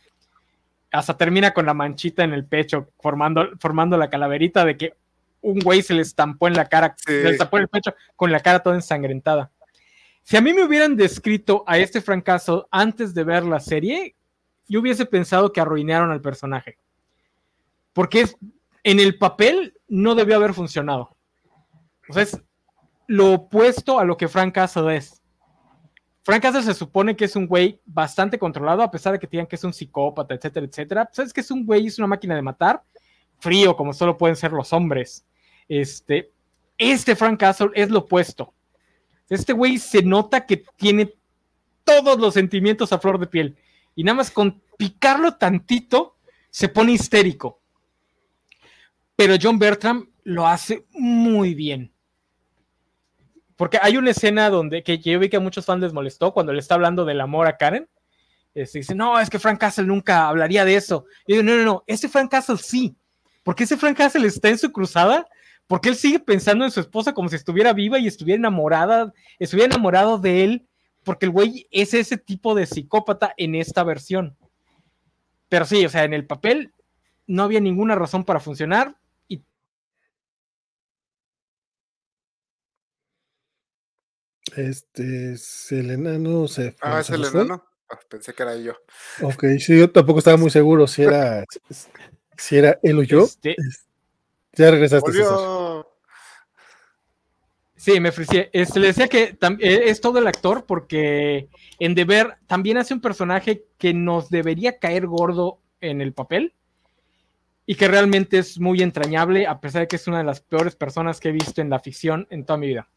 Hasta 0.93 1.17
termina 1.17 1.53
con 1.53 1.67
la 1.67 1.75
manchita 1.75 2.23
en 2.23 2.33
el 2.33 2.45
pecho, 2.47 2.93
formando, 3.01 3.49
formando 3.59 3.97
la 3.97 4.09
calaverita 4.09 4.65
de 4.65 4.77
que 4.77 4.95
un 5.41 5.59
güey 5.59 5.83
se 5.83 5.93
le 5.95 6.03
estampó 6.03 6.47
en 6.47 6.55
la 6.55 6.67
cara, 6.67 6.95
Sí. 6.97 7.07
se 7.07 7.25
le 7.25 7.31
estampó 7.31 7.57
en 7.57 7.63
el 7.63 7.69
pecho 7.69 7.93
con 8.15 8.31
la 8.31 8.39
cara 8.39 8.63
toda 8.63 8.77
ensangrentada. 8.77 9.51
Si 10.23 10.37
a 10.37 10.41
mí 10.41 10.55
me 10.55 10.63
hubieran 10.63 10.95
descrito 10.95 11.65
a 11.67 11.79
este 11.79 12.01
fracaso 12.01 12.69
antes 12.71 13.13
de 13.13 13.25
ver 13.25 13.45
la 13.45 13.59
serie, 13.59 14.15
yo 14.69 14.79
hubiese 14.79 15.05
pensado 15.05 15.53
que 15.53 15.61
arruinaron 15.61 16.13
al 16.13 16.21
personaje. 16.21 16.79
Porque 17.93 18.21
es, 18.21 18.37
en 18.85 19.01
el 19.01 19.19
papel 19.19 19.75
no 19.89 20.15
debió 20.15 20.37
haber 20.37 20.55
funcionado. 20.55 21.17
O 22.09 22.13
sea, 22.13 22.23
es 22.23 22.41
lo 23.07 23.33
opuesto 23.33 23.99
a 23.99 24.05
lo 24.05 24.17
que 24.17 24.29
Frank 24.29 24.55
Castle 24.55 24.97
es. 24.97 25.23
Frank 26.23 26.43
Castle 26.43 26.63
se 26.63 26.75
supone 26.75 27.17
que 27.17 27.25
es 27.25 27.37
un 27.37 27.47
güey 27.47 27.81
bastante 27.87 28.39
controlado, 28.39 28.83
a 28.83 28.91
pesar 28.91 29.15
de 29.15 29.19
que 29.19 29.27
digan 29.27 29.47
que 29.47 29.57
es 29.57 29.65
un 29.65 29.73
psicópata, 29.73 30.35
etcétera, 30.35 30.67
etcétera. 30.67 31.09
Sabes 31.11 31.33
que 31.33 31.41
es 31.41 31.51
un 31.51 31.65
güey, 31.65 31.87
es 31.87 31.99
una 31.99 32.07
máquina 32.07 32.35
de 32.35 32.43
matar, 32.43 32.83
frío, 33.39 33.75
como 33.75 33.95
solo 33.95 34.19
pueden 34.19 34.37
ser 34.37 34.53
los 34.53 34.73
hombres. 34.75 35.25
Este, 35.69 36.31
este 36.77 37.17
Frank 37.17 37.41
Castle 37.41 37.71
es 37.75 37.91
lo 37.91 38.01
opuesto. 38.01 38.53
Este 39.31 39.55
güey 39.55 39.79
se 39.79 40.03
nota 40.03 40.45
que 40.45 40.65
tiene 40.77 41.15
todos 41.85 42.19
los 42.19 42.35
sentimientos 42.35 42.93
a 42.93 42.99
flor 42.99 43.19
de 43.19 43.27
piel. 43.27 43.57
Y 43.95 44.05
nada 44.05 44.17
más 44.17 44.31
con 44.31 44.63
picarlo 44.77 45.37
tantito, 45.37 46.17
se 46.51 46.69
pone 46.69 46.93
histérico. 46.93 47.61
Pero 49.19 49.35
John 49.43 49.59
Bertram 49.59 50.09
lo 50.23 50.47
hace 50.47 50.87
muy 50.93 51.57
bien. 51.57 51.93
Porque 53.57 53.81
hay 53.83 53.97
una 53.97 54.13
escena 54.13 54.49
donde 54.49 54.85
que 54.85 54.99
yo 54.99 55.19
vi 55.19 55.29
que 55.29 55.39
a 55.39 55.41
muchos 55.41 55.67
fans 55.67 55.83
les 55.83 55.93
molestó 55.93 56.33
cuando 56.33 56.53
le 56.53 56.61
está 56.61 56.77
hablando 56.77 57.05
del 57.05 57.21
amor 57.21 57.49
a 57.49 57.57
Karen. 57.57 57.89
Este, 58.55 58.79
dice, 58.79 58.95
no, 58.95 59.19
es 59.19 59.29
que 59.29 59.41
Frank 59.41 59.59
Castle 59.59 59.87
nunca 59.87 60.29
hablaría 60.29 60.65
de 60.65 60.77
eso. 60.77 61.07
Y 61.27 61.35
yo 61.35 61.43
no, 61.43 61.57
no, 61.57 61.65
no, 61.65 61.85
este 61.89 62.09
Frank 62.09 62.31
Castle 62.31 62.59
sí. 62.59 62.97
Porque 63.43 63.65
ese 63.65 63.77
Frank 63.77 63.97
Castle 63.97 64.25
está 64.25 64.51
en 64.51 64.59
su 64.59 64.71
cruzada 64.71 65.27
porque 65.67 65.89
él 65.89 65.97
sigue 65.97 66.21
pensando 66.21 66.65
en 66.65 66.71
su 66.71 66.79
esposa 66.79 67.13
como 67.13 67.29
si 67.29 67.35
estuviera 67.35 67.73
viva 67.73 67.99
y 67.99 68.07
estuviera 68.07 68.39
enamorada, 68.39 69.13
estuviera 69.41 69.67
enamorado 69.67 70.19
de 70.19 70.45
él, 70.45 70.69
porque 71.03 71.27
el 71.27 71.33
güey 71.33 71.67
es 71.73 71.93
ese 71.93 72.19
tipo 72.19 72.55
de 72.55 72.67
psicópata 72.67 73.35
en 73.37 73.57
esta 73.57 73.83
versión. 73.83 74.37
Pero 75.49 75.65
sí, 75.65 75.85
o 75.85 75.89
sea, 75.89 76.05
en 76.05 76.15
el 76.15 76.25
papel 76.25 76.73
no 77.27 77.43
había 77.43 77.61
ninguna 77.61 77.97
razón 77.97 78.25
para 78.25 78.41
funcionar 78.41 78.97
y 79.29 79.43
Este 84.59 85.35
es 85.35 85.71
el 85.71 85.91
enano. 85.93 86.49
Se, 86.49 86.75
Ah, 86.81 86.99
es 87.01 87.11
el 87.11 87.21
nos 87.21 87.31
fue. 87.31 87.41
enano. 87.43 87.65
Ah, 87.89 87.99
pensé 88.09 88.35
que 88.35 88.43
era 88.43 88.57
yo. 88.57 88.73
Ok, 89.23 89.45
sí, 89.61 89.79
yo 89.79 89.91
tampoco 89.91 90.19
estaba 90.19 90.37
muy 90.37 90.51
seguro 90.51 90.87
si 90.89 91.03
era, 91.05 91.45
si 92.37 92.57
era 92.57 92.79
él 92.83 92.99
o 92.99 93.03
yo. 93.03 93.25
Este- 93.25 93.55
Ya 94.55 94.71
regresaste, 94.73 95.13
sí, 97.77 98.01
me 98.01 98.09
ofrecí. 98.09 98.43
Este, 98.53 98.81
le 98.81 98.89
decía 98.89 99.07
que 99.07 99.39
eh, 99.61 99.83
es 99.87 100.01
todo 100.01 100.19
el 100.19 100.27
actor 100.27 100.67
porque 100.67 101.49
en 101.79 101.95
Deber 101.95 102.39
también 102.49 102.79
hace 102.79 102.93
un 102.93 103.01
personaje 103.01 103.65
que 103.79 103.95
nos 103.95 104.29
debería 104.29 104.79
caer 104.81 105.07
gordo 105.07 105.61
en 105.81 106.01
el 106.01 106.13
papel 106.13 106.55
y 107.65 107.77
que 107.77 107.87
realmente 107.87 108.39
es 108.39 108.59
muy 108.59 108.83
entrañable 108.83 109.47
a 109.47 109.61
pesar 109.61 109.83
de 109.83 109.89
que 109.89 109.95
es 109.97 110.09
una 110.09 110.19
de 110.19 110.25
las 110.25 110.41
peores 110.41 110.75
personas 110.75 111.21
que 111.21 111.29
he 111.29 111.33
visto 111.33 111.61
en 111.61 111.71
la 111.71 111.79
ficción 111.79 112.27
en 112.31 112.45
toda 112.45 112.57
mi 112.59 112.67
vida. 112.67 112.89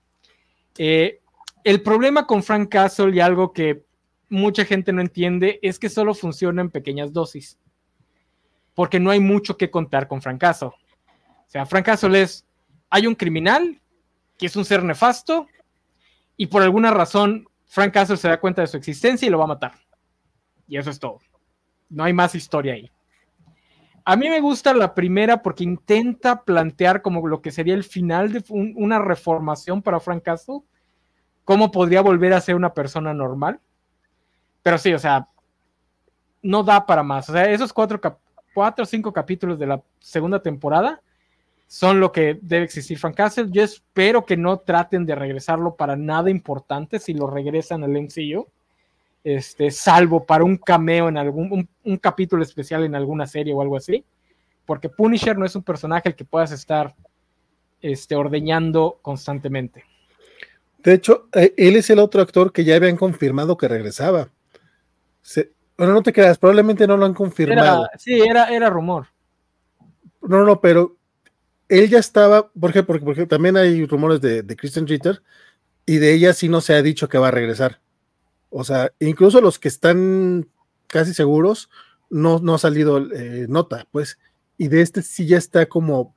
Eh, 0.80 1.21
el 1.64 1.82
problema 1.82 2.26
con 2.28 2.44
Frank 2.44 2.70
Castle 2.70 3.16
y 3.16 3.20
algo 3.20 3.54
que 3.54 3.86
mucha 4.30 4.66
gente 4.66 4.94
no 4.94 5.02
entiende 5.02 5.60
es 5.62 5.78
que 5.78 5.90
solo 5.90 6.14
funciona 6.14 6.62
en 6.62 6.72
pequeñas 6.72 7.14
dosis. 7.14 7.60
Porque 8.74 9.00
no 9.00 9.12
hay 9.12 9.20
mucho 9.20 9.58
que 9.58 9.70
contar 9.70 10.08
con 10.08 10.22
Frank 10.22 10.40
Castle. 10.40 10.70
O 10.70 11.48
sea, 11.48 11.66
Frank 11.66 11.86
Castle 11.86 12.22
es, 12.22 12.46
hay 12.90 13.08
un 13.08 13.16
criminal 13.16 13.82
que 14.38 14.46
es 14.46 14.56
un 14.56 14.66
ser 14.66 14.84
nefasto 14.84 15.48
y 16.38 16.48
por 16.48 16.64
alguna 16.64 16.92
razón 16.92 17.48
Frank 17.66 17.94
Castle 17.94 18.18
se 18.18 18.28
da 18.28 18.40
cuenta 18.40 18.62
de 18.62 18.68
su 18.68 18.78
existencia 18.78 19.28
y 19.28 19.30
lo 19.30 19.38
va 19.38 19.44
a 19.44 19.48
matar. 19.48 19.74
Y 20.68 20.78
eso 20.78 20.90
es 20.90 21.00
todo. 21.00 21.20
no 21.90 22.06
hay 22.06 22.14
más 22.14 22.34
historia 22.34 22.74
ahí. 22.74 22.90
A 24.06 24.16
mí 24.16 24.30
me 24.30 24.40
gusta 24.40 24.74
la 24.74 24.96
primera 24.96 25.42
porque 25.44 25.64
intenta 25.64 26.44
plantear 26.44 27.02
como 27.02 27.28
lo 27.28 27.42
que 27.42 27.52
sería 27.52 27.76
el 27.76 27.84
final 27.84 28.32
de 28.32 28.44
una 28.50 29.00
reformación 29.00 29.82
para 29.82 30.00
Frank 30.00 30.24
Castle, 30.24 30.62
cómo 31.52 31.70
podría 31.70 32.00
volver 32.00 32.32
a 32.32 32.40
ser 32.40 32.56
una 32.56 32.74
persona 32.74 33.14
normal. 33.14 33.60
Pero 34.64 34.78
sí, 34.78 34.94
o 34.94 35.00
sea, 35.00 35.28
no 36.42 36.64
da 36.64 36.86
para 36.86 37.04
más. 37.04 37.30
O 37.30 37.34
sea, 37.34 37.52
esos 37.52 37.74
cuatro, 37.74 38.00
cuatro 38.54 38.84
o 38.84 38.86
cinco 38.86 39.12
capítulos 39.12 39.60
de 39.60 39.68
la 39.68 39.82
segunda 40.00 40.42
temporada 40.42 41.02
son 41.68 42.00
lo 42.00 42.10
que 42.14 42.40
debe 42.42 42.64
existir 42.64 42.98
Frank 42.98 43.16
Castle. 43.16 43.50
Yo 43.52 43.64
espero 43.64 44.26
que 44.26 44.38
no 44.38 44.60
traten 44.60 45.06
de 45.06 45.14
regresarlo 45.14 45.76
para 45.76 45.98
nada 45.98 46.30
importante 46.30 47.00
si 47.00 47.14
lo 47.14 47.28
regresan 47.28 47.84
al 47.84 48.02
MCU. 48.02 48.48
Este, 49.22 49.72
salvo 49.72 50.26
para 50.26 50.46
un 50.46 50.56
cameo 50.56 51.10
en 51.10 51.18
algún 51.18 51.68
un, 51.84 51.98
capítulo 51.98 52.44
especial 52.44 52.86
en 52.86 52.96
alguna 52.96 53.28
serie 53.28 53.54
o 53.54 53.62
algo 53.62 53.76
así, 53.76 54.06
porque 54.66 54.88
Punisher 54.88 55.38
no 55.38 55.46
es 55.46 55.54
un 55.54 55.64
personaje 55.64 56.08
al 56.08 56.16
que 56.16 56.24
puedas 56.24 56.54
estar 56.54 56.96
este, 57.82 58.16
ordeñando 58.16 59.00
constantemente. 59.02 59.91
De 60.84 60.94
hecho, 60.94 61.28
eh, 61.34 61.54
él 61.58 61.76
es 61.76 61.90
el 61.90 62.00
otro 62.00 62.22
actor 62.22 62.52
que 62.52 62.64
ya 62.64 62.76
habían 62.76 62.98
confirmado 62.98 63.58
que 63.58 63.68
regresaba. 63.68 64.30
bueno, 65.78 65.94
no 65.94 66.04
te 66.04 66.14
creas, 66.14 66.38
probablemente 66.38 66.88
no 66.88 66.98
lo 66.98 67.06
han 67.06 67.14
confirmado. 67.14 67.88
sí, 67.98 68.20
era, 68.20 68.50
era 68.50 68.70
rumor. 68.70 69.08
No, 70.22 70.44
no, 70.44 70.62
pero 70.62 70.98
él 71.68 71.90
ya 71.90 72.00
estaba, 72.00 72.50
¿por 72.52 72.74
qué? 72.74 72.84
Porque, 72.84 73.06
porque 73.06 73.26
también 73.26 73.58
hay 73.58 73.86
rumores 73.86 74.22
de, 74.22 74.44
de 74.44 74.56
Kristen 74.56 74.88
Ritter 74.88 75.22
y 75.86 75.98
de 75.98 76.14
ella 76.14 76.34
sí 76.34 76.50
no 76.50 76.62
se 76.62 76.74
ha 76.74 76.82
dicho 76.82 77.10
que 77.10 77.18
va 77.18 77.30
a 77.30 77.32
regresar. 77.32 77.82
O 78.50 78.64
sea, 78.64 78.92
incluso 79.00 79.42
los 79.42 79.58
que 79.58 79.70
están 79.70 80.48
casi 80.88 81.14
seguros, 81.14 81.70
no, 82.10 82.40
no 82.40 82.56
ha 82.56 82.60
salido 82.60 82.98
eh, 83.14 83.46
nota, 83.50 83.88
pues. 83.92 84.20
Y 84.58 84.68
de 84.68 84.82
este 84.82 85.02
sí 85.02 85.26
ya 85.26 85.38
está 85.38 85.66
como 85.66 86.16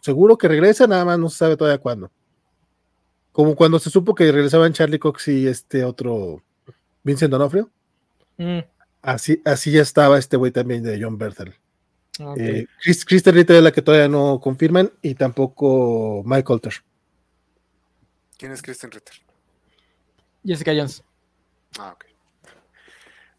seguro 0.00 0.36
que 0.36 0.48
regresa, 0.48 0.86
nada 0.86 1.04
más 1.04 1.18
no 1.18 1.30
se 1.30 1.38
sabe 1.38 1.56
todavía 1.56 1.80
cuándo. 1.80 2.10
Como 3.40 3.56
cuando 3.56 3.78
se 3.78 3.88
supo 3.88 4.14
que 4.14 4.30
regresaban 4.30 4.74
Charlie 4.74 4.98
Cox 4.98 5.28
y 5.28 5.46
este 5.46 5.82
otro 5.82 6.42
Vincent 7.02 7.30
Donofrio. 7.30 7.70
Mm. 8.36 8.58
Así, 9.00 9.40
así 9.46 9.70
ya 9.70 9.80
estaba 9.80 10.18
este 10.18 10.36
güey 10.36 10.52
también 10.52 10.82
de 10.82 11.02
John 11.02 11.16
Berthel. 11.16 11.54
Eh, 12.36 12.66
Kristen 12.82 13.34
Ritter 13.34 13.56
es 13.56 13.62
la 13.62 13.72
que 13.72 13.80
todavía 13.80 14.08
no 14.08 14.38
confirman 14.42 14.92
y 15.00 15.14
tampoco 15.14 16.22
Mike 16.26 16.52
Alter. 16.52 16.74
¿Quién 18.36 18.52
es 18.52 18.60
Kristen 18.60 18.90
Ritter? 18.90 19.14
Jessica 20.44 20.72
Jones. 20.76 21.02
Ah, 21.78 21.94
ok. 21.94 22.04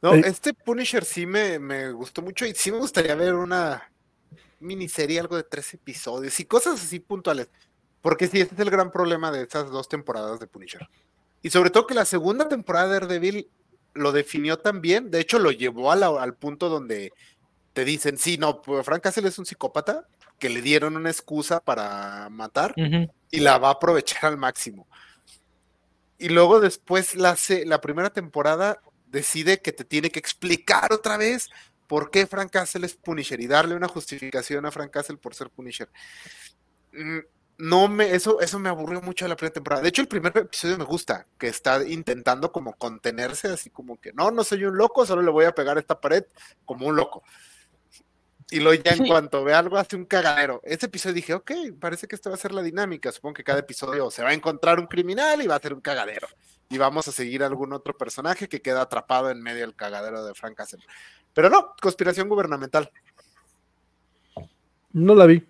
No, 0.01 0.15
este 0.15 0.55
Punisher 0.55 1.05
sí 1.05 1.27
me, 1.27 1.59
me, 1.59 1.91
gustó 1.91 2.23
mucho 2.23 2.47
y 2.47 2.55
sí 2.55 2.71
me 2.71 2.79
gustaría 2.79 3.13
ver 3.13 3.35
una 3.35 3.87
miniserie, 4.59 5.19
algo 5.19 5.37
de 5.37 5.43
tres 5.43 5.71
episodios 5.75 6.39
y 6.39 6.45
cosas 6.45 6.83
así 6.83 6.99
puntuales. 6.99 7.49
Porque 8.01 8.27
sí, 8.27 8.41
este 8.41 8.55
es 8.55 8.61
el 8.61 8.71
gran 8.71 8.91
problema 8.91 9.31
de 9.31 9.43
estas 9.43 9.69
dos 9.69 9.87
temporadas 9.87 10.39
de 10.39 10.47
Punisher. 10.47 10.87
Y 11.41 11.49
sobre 11.49 11.69
todo 11.69 11.87
que 11.87 11.93
la 11.93 12.05
segunda 12.05 12.47
temporada 12.47 12.87
de 12.87 12.93
Daredevil 12.93 13.49
lo 13.93 14.11
definió 14.11 14.57
también, 14.57 15.11
de 15.11 15.19
hecho 15.19 15.39
lo 15.39 15.51
llevó 15.51 15.91
al 15.91 16.35
punto 16.35 16.69
donde 16.69 17.13
te 17.73 17.85
dicen, 17.85 18.17
sí, 18.17 18.37
no, 18.37 18.61
pues 18.61 18.85
Frank 18.85 19.01
Castle 19.01 19.27
es 19.27 19.39
un 19.39 19.45
psicópata 19.45 20.07
que 20.39 20.49
le 20.49 20.61
dieron 20.61 20.95
una 20.95 21.09
excusa 21.09 21.59
para 21.59 22.29
matar 22.29 22.73
y 23.29 23.39
la 23.39 23.57
va 23.57 23.69
a 23.69 23.73
aprovechar 23.73 24.25
al 24.25 24.37
máximo. 24.37 24.87
Y 26.17 26.29
luego 26.29 26.59
después 26.59 27.15
la, 27.15 27.35
la 27.65 27.81
primera 27.81 28.11
temporada 28.11 28.81
decide 29.07 29.61
que 29.61 29.71
te 29.71 29.85
tiene 29.85 30.09
que 30.09 30.19
explicar 30.19 30.93
otra 30.93 31.17
vez 31.17 31.49
por 31.87 32.09
qué 32.09 32.25
Frank 32.25 32.51
Castle 32.51 32.85
es 32.85 32.95
Punisher 32.95 33.39
y 33.41 33.47
darle 33.47 33.75
una 33.75 33.87
justificación 33.87 34.65
a 34.65 34.71
Frank 34.71 34.91
Castle 34.91 35.17
por 35.17 35.35
ser 35.35 35.49
Punisher. 35.49 35.89
Mm, 36.93 37.19
no 37.57 37.87
me, 37.87 38.15
eso, 38.15 38.39
eso 38.41 38.59
me 38.59 38.69
aburrió 38.69 39.01
mucho 39.01 39.25
de 39.25 39.29
la 39.29 39.35
primera 39.35 39.53
temporada. 39.53 39.81
De 39.81 39.89
hecho, 39.89 40.01
el 40.01 40.07
primer 40.07 40.35
episodio 40.35 40.77
me 40.77 40.83
gusta, 40.83 41.27
que 41.37 41.47
está 41.47 41.87
intentando 41.87 42.51
como 42.51 42.73
contenerse, 42.73 43.49
así 43.49 43.69
como 43.69 43.99
que 43.99 44.13
no, 44.13 44.31
no 44.31 44.43
soy 44.43 44.65
un 44.65 44.77
loco, 44.77 45.05
solo 45.05 45.21
le 45.21 45.31
voy 45.31 45.45
a 45.45 45.53
pegar 45.53 45.77
a 45.77 45.79
esta 45.79 45.99
pared 45.99 46.23
como 46.65 46.87
un 46.87 46.95
loco. 46.95 47.23
Y 48.51 48.59
luego 48.59 48.83
ya 48.83 48.91
en 48.91 49.07
cuanto 49.07 49.45
ve 49.45 49.53
algo 49.53 49.77
hace 49.77 49.95
un 49.95 50.03
cagadero. 50.03 50.59
Ese 50.65 50.87
episodio 50.87 51.13
dije, 51.13 51.33
ok, 51.33 51.51
parece 51.79 52.05
que 52.05 52.15
esta 52.15 52.29
va 52.29 52.35
a 52.35 52.39
ser 52.39 52.51
la 52.51 52.61
dinámica. 52.61 53.09
Supongo 53.09 53.35
que 53.35 53.45
cada 53.45 53.59
episodio 53.59 54.11
se 54.11 54.23
va 54.23 54.29
a 54.29 54.33
encontrar 54.33 54.77
un 54.77 54.87
criminal 54.87 55.41
y 55.41 55.47
va 55.47 55.55
a 55.55 55.59
ser 55.59 55.73
un 55.73 55.79
cagadero. 55.79 56.27
Y 56.69 56.77
vamos 56.77 57.07
a 57.07 57.13
seguir 57.13 57.43
algún 57.43 57.71
otro 57.71 57.97
personaje 57.97 58.49
que 58.49 58.61
queda 58.61 58.81
atrapado 58.81 59.29
en 59.29 59.41
medio 59.41 59.61
del 59.61 59.73
cagadero 59.73 60.25
de 60.25 60.33
Frank 60.33 60.55
Castle. 60.55 60.83
Pero 61.33 61.49
no, 61.49 61.75
conspiración 61.81 62.27
gubernamental. 62.27 62.91
No 64.91 65.15
la 65.15 65.25
vi. 65.25 65.45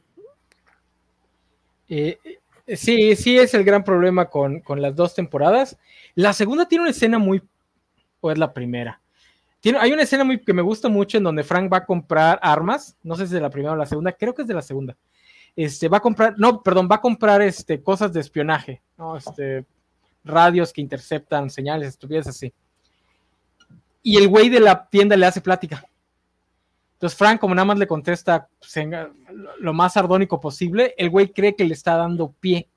Eh, 1.91 2.18
eh, 2.65 2.76
sí, 2.76 3.15
sí 3.15 3.38
es 3.38 3.53
el 3.53 3.63
gran 3.63 3.84
problema 3.84 4.30
con, 4.30 4.61
con 4.61 4.81
las 4.81 4.95
dos 4.95 5.13
temporadas. 5.13 5.77
La 6.15 6.34
segunda 6.34 6.68
tiene 6.68 6.84
una 6.84 6.91
escena 6.91 7.19
muy... 7.19 7.43
o 8.22 8.31
es 8.31 8.38
la 8.38 8.53
primera 8.53 9.01
hay 9.80 9.91
una 9.91 10.03
escena 10.03 10.23
muy, 10.23 10.39
que 10.39 10.53
me 10.53 10.61
gusta 10.61 10.89
mucho 10.89 11.18
en 11.18 11.23
donde 11.23 11.43
Frank 11.43 11.72
va 11.72 11.77
a 11.77 11.85
comprar 11.85 12.39
armas, 12.41 12.97
no 13.03 13.15
sé 13.15 13.22
si 13.22 13.26
es 13.26 13.31
de 13.31 13.41
la 13.41 13.49
primera 13.49 13.73
o 13.73 13.76
la 13.76 13.85
segunda, 13.85 14.11
creo 14.11 14.34
que 14.34 14.41
es 14.41 14.47
de 14.47 14.53
la 14.53 14.61
segunda. 14.61 14.97
Este, 15.55 15.88
va 15.88 15.97
a 15.97 16.01
comprar, 16.01 16.34
no, 16.38 16.63
perdón, 16.63 16.88
va 16.89 16.95
a 16.95 17.01
comprar 17.01 17.41
este, 17.41 17.81
cosas 17.84 18.11
de 18.11 18.22
espionaje, 18.22 18.81
¿no? 18.97 19.18
este, 19.18 19.65
radios 20.23 20.73
que 20.73 20.81
interceptan 20.81 21.49
señales, 21.49 21.89
estupideces 21.89 22.35
así. 22.35 22.53
Y 24.01 24.18
el 24.18 24.30
güey 24.30 24.49
de 24.49 24.59
la 24.59 24.88
tienda 24.88 25.15
le 25.15 25.27
hace 25.27 25.41
plática. 25.41 25.85
Entonces 27.02 27.18
Frank, 27.18 27.40
como 27.40 27.56
nada 27.56 27.65
más 27.65 27.80
le 27.80 27.88
contesta 27.88 28.48
pues, 28.60 28.88
lo 29.57 29.73
más 29.73 29.98
ardónico 29.98 30.40
posible, 30.40 30.94
el 30.99 31.10
güey 31.10 31.34
cree 31.34 31.56
que 31.56 31.65
le 31.65 31.73
está 31.73 31.98
dando 31.98 32.32
pie. 32.40 32.69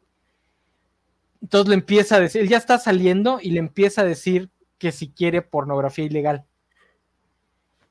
Entonces 1.42 1.68
le 1.68 1.74
empieza 1.74 2.16
a 2.16 2.20
decir, 2.20 2.40
él 2.40 2.48
ya 2.48 2.56
está 2.56 2.78
saliendo 2.78 3.38
y 3.42 3.50
le 3.50 3.58
empieza 3.58 4.00
a 4.00 4.06
decir 4.06 4.48
que 4.78 4.92
si 4.92 5.10
quiere 5.10 5.42
pornografía 5.42 6.06
ilegal 6.06 6.46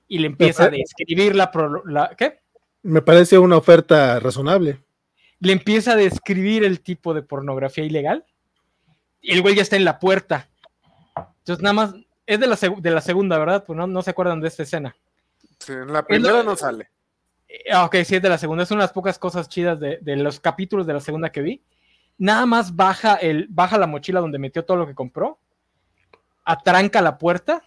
y 0.08 0.18
le 0.18 0.26
empieza 0.26 0.64
a 0.64 0.70
describir 0.70 1.36
la, 1.36 1.52
¿qué? 2.18 2.40
Me 2.82 3.04
parece 3.04 3.38
una 3.38 3.58
oferta 3.58 4.20
razonable. 4.20 4.80
Le 5.40 5.54
empieza 5.54 5.92
a 5.92 5.98
describir 5.98 6.64
el 6.64 6.80
tipo 6.80 7.14
de 7.14 7.22
pornografía 7.22 7.84
ilegal 7.84 8.26
y 9.22 9.34
el 9.34 9.44
güey 9.44 9.54
ya 9.54 9.62
está 9.62 9.76
en 9.76 9.86
la 9.86 10.00
puerta. 10.00 10.50
Entonces 11.16 11.62
nada 11.62 11.74
más, 11.74 11.96
es 12.26 12.40
de 12.40 12.48
la, 12.48 12.58
de 12.80 12.90
la 12.90 13.02
segunda, 13.02 13.38
¿verdad? 13.38 13.64
Pues 13.68 13.78
no, 13.78 13.86
no 13.86 14.02
se 14.02 14.10
acuerdan 14.10 14.42
de 14.42 14.48
esta 14.48 14.64
escena. 14.64 14.96
Sí, 15.66 15.74
en 15.74 15.94
la 15.94 16.06
primera 16.06 16.44
no 16.44 16.56
sale. 16.56 16.90
Ah, 17.72 17.86
ok, 17.86 17.98
sí, 18.04 18.16
es 18.16 18.22
de 18.22 18.30
la 18.30 18.38
segunda. 18.38 18.64
Es 18.64 18.72
una 18.72 18.82
de 18.82 18.86
las 18.86 18.94
pocas 18.94 19.20
cosas 19.20 19.48
chidas 19.48 19.80
de, 19.80 20.00
de, 20.02 20.16
los 20.16 20.40
capítulos 20.40 20.88
de 20.88 20.94
la 20.94 21.00
segunda 21.00 21.32
que 21.32 21.42
vi. 21.42 21.64
Nada 22.18 22.46
más 22.46 22.76
baja, 22.76 23.16
el, 23.16 23.48
baja 23.50 23.78
la 23.78 23.88
mochila 23.88 24.20
donde 24.20 24.40
metió 24.40 24.66
todo 24.66 24.78
lo 24.78 24.88
que 24.88 24.96
compró, 24.96 25.40
atranca 26.44 27.02
la 27.02 27.18
puerta 27.18 27.64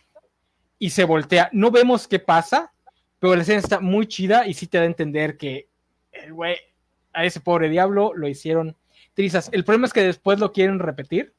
y 0.78 0.90
se 0.90 1.05
voltea. 1.05 1.48
No 1.52 1.70
vemos 1.70 2.09
qué 2.09 2.18
pasa, 2.18 2.73
pero 3.18 3.35
la 3.35 3.43
escena 3.43 3.60
está 3.60 3.81
muy 3.81 4.06
chida 4.06 4.47
y 4.47 4.55
sí 4.55 4.66
te 4.66 4.78
da 4.78 4.85
a 4.85 4.86
entender 4.86 5.36
que 5.36 5.68
el 6.12 6.32
güey, 6.32 6.56
a 7.12 7.24
ese 7.24 7.40
pobre 7.40 7.68
diablo 7.68 8.12
lo 8.14 8.28
hicieron 8.28 8.77
trizas. 9.14 9.48
El 9.52 9.64
problema 9.64 9.86
es 9.86 9.93
que 9.93 10.02
después 10.02 10.39
lo 10.39 10.52
quieren 10.52 10.78
repetir. 10.78 11.35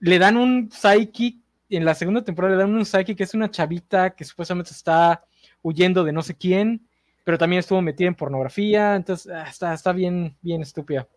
Le 0.00 0.18
dan 0.18 0.36
un 0.36 0.70
psyche, 0.70 1.38
en 1.70 1.84
la 1.84 1.94
segunda 1.94 2.22
temporada 2.22 2.56
le 2.56 2.62
dan 2.62 2.74
un 2.74 2.84
psyche 2.84 3.16
que 3.16 3.24
es 3.24 3.34
una 3.34 3.50
chavita 3.50 4.10
que 4.10 4.24
supuestamente 4.24 4.70
está 4.70 5.24
huyendo 5.64 6.04
de 6.04 6.12
no 6.12 6.22
sé 6.22 6.36
quién, 6.36 6.86
pero 7.24 7.38
también 7.38 7.58
estuvo 7.58 7.82
metida 7.82 8.06
en 8.06 8.14
pornografía, 8.14 8.94
entonces 8.94 9.32
ah, 9.32 9.46
está, 9.48 9.74
está 9.74 9.92
bien, 9.92 10.36
bien 10.42 10.62
estúpida. 10.62 11.08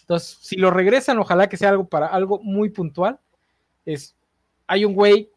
Entonces, 0.00 0.38
si 0.40 0.56
lo 0.56 0.70
regresan, 0.70 1.18
ojalá 1.18 1.48
que 1.48 1.56
sea 1.56 1.70
algo 1.70 1.86
para 1.88 2.06
algo 2.06 2.40
muy 2.42 2.70
puntual. 2.70 3.18
Es, 3.84 4.14
hay 4.66 4.84
un 4.84 4.94
güey 4.94 5.30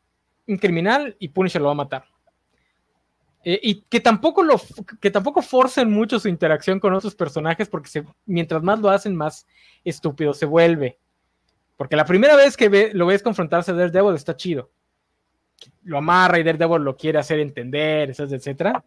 un 0.47 0.57
criminal 0.57 1.15
y 1.19 1.29
Punisher 1.29 1.61
lo 1.61 1.67
va 1.67 1.73
a 1.73 1.75
matar. 1.75 2.05
Eh, 3.43 3.59
y 3.63 3.81
que 3.81 3.99
tampoco, 3.99 4.43
lo, 4.43 4.59
que 4.99 5.11
tampoco 5.11 5.41
forcen 5.41 5.89
mucho 5.91 6.19
su 6.19 6.27
interacción 6.27 6.79
con 6.79 6.93
otros 6.93 7.15
personajes, 7.15 7.67
porque 7.69 8.03
mientras 8.25 8.61
más 8.61 8.79
lo 8.79 8.89
hacen, 8.89 9.15
más 9.15 9.47
estúpido 9.83 10.33
se 10.33 10.45
vuelve. 10.45 10.99
Porque 11.77 11.95
la 11.95 12.05
primera 12.05 12.35
vez 12.35 12.57
que 12.57 12.91
lo 12.93 13.05
ves 13.05 13.23
confrontarse 13.23 13.71
a 13.71 13.73
Daredevil 13.73 14.15
está 14.15 14.35
chido. 14.35 14.69
Lo 15.83 15.97
amarra 15.97 16.39
y 16.39 16.43
Daredevil 16.43 16.83
lo 16.83 16.95
quiere 16.95 17.19
hacer 17.19 17.39
entender, 17.39 18.09
etcétera. 18.11 18.83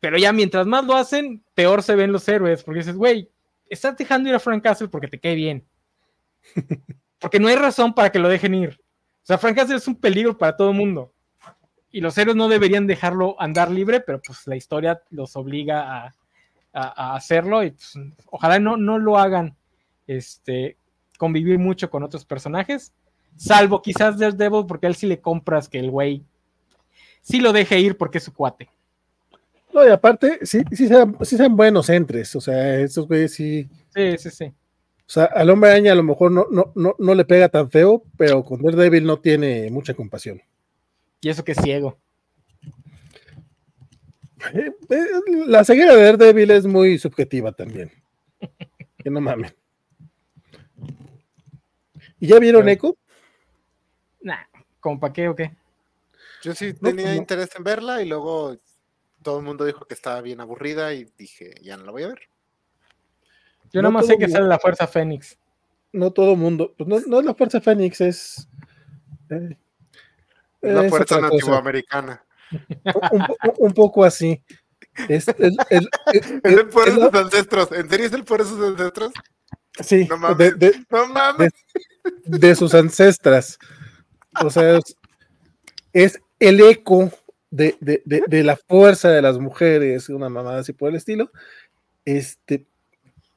Pero 0.00 0.16
ya 0.16 0.32
mientras 0.32 0.66
más 0.66 0.84
lo 0.84 0.96
hacen, 0.96 1.44
peor 1.54 1.82
se 1.82 1.94
ven 1.94 2.12
los 2.12 2.26
héroes, 2.28 2.64
porque 2.64 2.80
dices, 2.80 2.96
güey, 2.96 3.30
estás 3.68 3.96
dejando 3.96 4.28
ir 4.28 4.34
a 4.34 4.40
Frank 4.40 4.62
Castle 4.62 4.88
porque 4.88 5.08
te 5.08 5.20
cae 5.20 5.34
bien. 5.34 5.64
Porque 7.20 7.38
no 7.38 7.48
hay 7.48 7.56
razón 7.56 7.92
para 7.92 8.10
que 8.10 8.18
lo 8.18 8.30
dejen 8.30 8.54
ir. 8.54 8.80
O 9.22 9.26
sea, 9.26 9.36
Frank 9.36 9.54
Castle 9.54 9.76
es 9.76 9.86
un 9.86 9.96
peligro 9.96 10.38
para 10.38 10.56
todo 10.56 10.70
el 10.70 10.76
mundo. 10.76 11.12
Y 11.90 12.00
los 12.00 12.16
héroes 12.16 12.34
no 12.34 12.48
deberían 12.48 12.86
dejarlo 12.86 13.36
andar 13.38 13.70
libre, 13.70 14.00
pero 14.00 14.22
pues 14.22 14.46
la 14.46 14.56
historia 14.56 15.02
los 15.10 15.36
obliga 15.36 16.06
a, 16.06 16.14
hacerlo 16.72 17.62
y 17.64 17.72
pues, 17.72 17.94
ojalá 18.26 18.58
no, 18.58 18.76
no 18.78 18.98
lo 18.98 19.18
hagan 19.18 19.56
este, 20.06 20.78
convivir 21.18 21.58
mucho 21.58 21.90
con 21.90 22.04
otros 22.04 22.24
personajes, 22.24 22.94
salvo 23.36 23.82
quizás 23.82 24.18
Daredevil, 24.18 24.66
porque 24.66 24.86
a 24.86 24.88
él 24.88 24.96
sí 24.96 25.06
le 25.06 25.20
compras 25.20 25.68
que 25.68 25.78
el 25.78 25.90
güey 25.90 26.24
sí 27.22 27.40
lo 27.40 27.52
deje 27.52 27.78
ir 27.80 27.96
porque 27.96 28.18
es 28.18 28.24
su 28.24 28.32
cuate. 28.32 28.68
No, 29.72 29.86
y 29.86 29.90
aparte, 29.90 30.40
sí, 30.42 30.62
sí 30.72 30.88
sean, 30.88 31.16
sí 31.22 31.36
sean 31.36 31.56
buenos 31.56 31.88
entres, 31.88 32.34
o 32.34 32.40
sea, 32.40 32.80
esos 32.80 33.06
güeyes 33.06 33.32
sí. 33.32 33.68
Sí, 33.94 34.18
sí, 34.18 34.30
sí. 34.30 34.44
O 34.44 35.12
sea, 35.12 35.24
al 35.24 35.50
hombre 35.50 35.70
araña 35.70 35.92
a 35.92 35.96
lo 35.96 36.02
mejor 36.02 36.30
no, 36.30 36.46
no, 36.50 36.72
no, 36.74 36.94
no 36.98 37.14
le 37.14 37.24
pega 37.24 37.48
tan 37.48 37.70
feo, 37.70 38.04
pero 38.16 38.44
con 38.44 38.62
Daredevil 38.62 39.04
no 39.04 39.18
tiene 39.18 39.70
mucha 39.70 39.94
compasión. 39.94 40.40
Y 41.20 41.28
eso 41.28 41.44
que 41.44 41.52
es 41.52 41.58
ciego. 41.60 41.98
Eh, 44.54 44.72
eh, 44.88 45.06
La 45.46 45.64
ceguera 45.64 45.94
de 45.94 46.04
Daredevil 46.04 46.50
es 46.52 46.66
muy 46.66 46.98
subjetiva 46.98 47.52
también. 47.52 47.90
que 48.98 49.10
no 49.10 49.20
mames. 49.20 49.54
¿Y 52.20 52.28
ya 52.28 52.38
vieron 52.38 52.68
Echo? 52.68 52.96
Nah, 54.22 54.38
¿como 54.80 54.98
para 55.00 55.12
qué 55.12 55.28
o 55.28 55.34
qué? 55.36 55.56
Yo 56.42 56.54
sí 56.54 56.72
No, 56.80 56.90
tenía 56.90 57.10
no. 57.10 57.14
interés 57.14 57.50
en 57.56 57.64
verla 57.64 58.02
y 58.02 58.08
luego 58.08 58.56
todo 59.22 59.38
el 59.38 59.44
mundo 59.44 59.64
dijo 59.64 59.84
que 59.86 59.94
estaba 59.94 60.20
bien 60.20 60.40
aburrida 60.40 60.92
y 60.94 61.04
dije, 61.16 61.54
ya 61.62 61.76
no 61.76 61.84
la 61.84 61.92
voy 61.92 62.02
a 62.04 62.08
ver. 62.08 62.20
Yo 63.72 63.80
No 63.82 63.88
nada 63.88 63.92
más 63.92 64.06
sé 64.06 64.14
que 64.16 64.24
mundo- 64.26 64.32
sale 64.36 64.48
la 64.48 64.58
Fuerza 64.58 64.86
Fénix. 64.86 65.38
No 65.92 66.12
todo 66.12 66.36
mundo. 66.36 66.72
Pues 66.78 66.88
no, 66.88 67.00
no 67.06 67.18
es 67.20 67.26
la 67.26 67.34
fuerza 67.34 67.60
Fénix, 67.60 68.00
es. 68.00 68.48
eh, 69.28 69.56
Es 70.62 70.72
la 70.72 70.84
es 70.84 70.90
fuerza 70.90 71.20
nativoamericana. 71.20 72.24
un, 73.10 73.24
un 73.58 73.72
poco 73.74 74.04
así. 74.04 74.40
Es, 75.08 75.26
es- 75.28 75.56
es- 75.68 75.88
es- 76.12 76.30
Es 76.44 76.52
el 76.58 76.68
poder 76.68 76.94
de 76.94 77.00
la- 77.00 77.06
sus 77.10 77.14
ancestros. 77.20 77.72
¿En 77.72 77.90
serio 77.90 78.06
es 78.06 78.12
el 78.12 78.24
poder 78.24 78.44
de 78.44 78.48
sus 78.50 78.68
ancestros? 78.68 79.12
sí, 79.82 80.06
No 80.08 80.16
de, 80.34 80.52
mames. 80.52 80.58
de- 80.58 80.84
No 80.90 81.06
mames. 81.06 81.52
de 82.24 82.54
sus 82.54 82.72
ancestras. 82.74 83.58
O 84.44 84.50
sea, 84.50 84.78
es, 85.92 86.20
el 86.38 86.60
eco 86.60 87.10
de, 87.50 87.76
de- 87.80 88.02
de- 88.04 88.42
la 88.44 88.56
fuerza 88.56 89.10
de 89.10 89.22
las 89.22 89.38
mujeres, 89.38 90.08
una 90.08 90.28
mamada 90.28 90.60
así 90.60 90.72
por 90.72 90.90
el 90.90 90.96
estilo. 90.96 91.30
Este, 92.04 92.64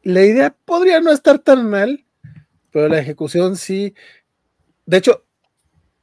la 0.03 0.23
idea 0.23 0.55
podría 0.65 0.99
no 0.99 1.11
estar 1.11 1.39
tan 1.39 1.69
mal, 1.69 2.05
pero 2.71 2.87
la 2.87 2.99
ejecución 2.99 3.55
sí. 3.57 3.93
De 4.85 4.97
hecho, 4.97 5.23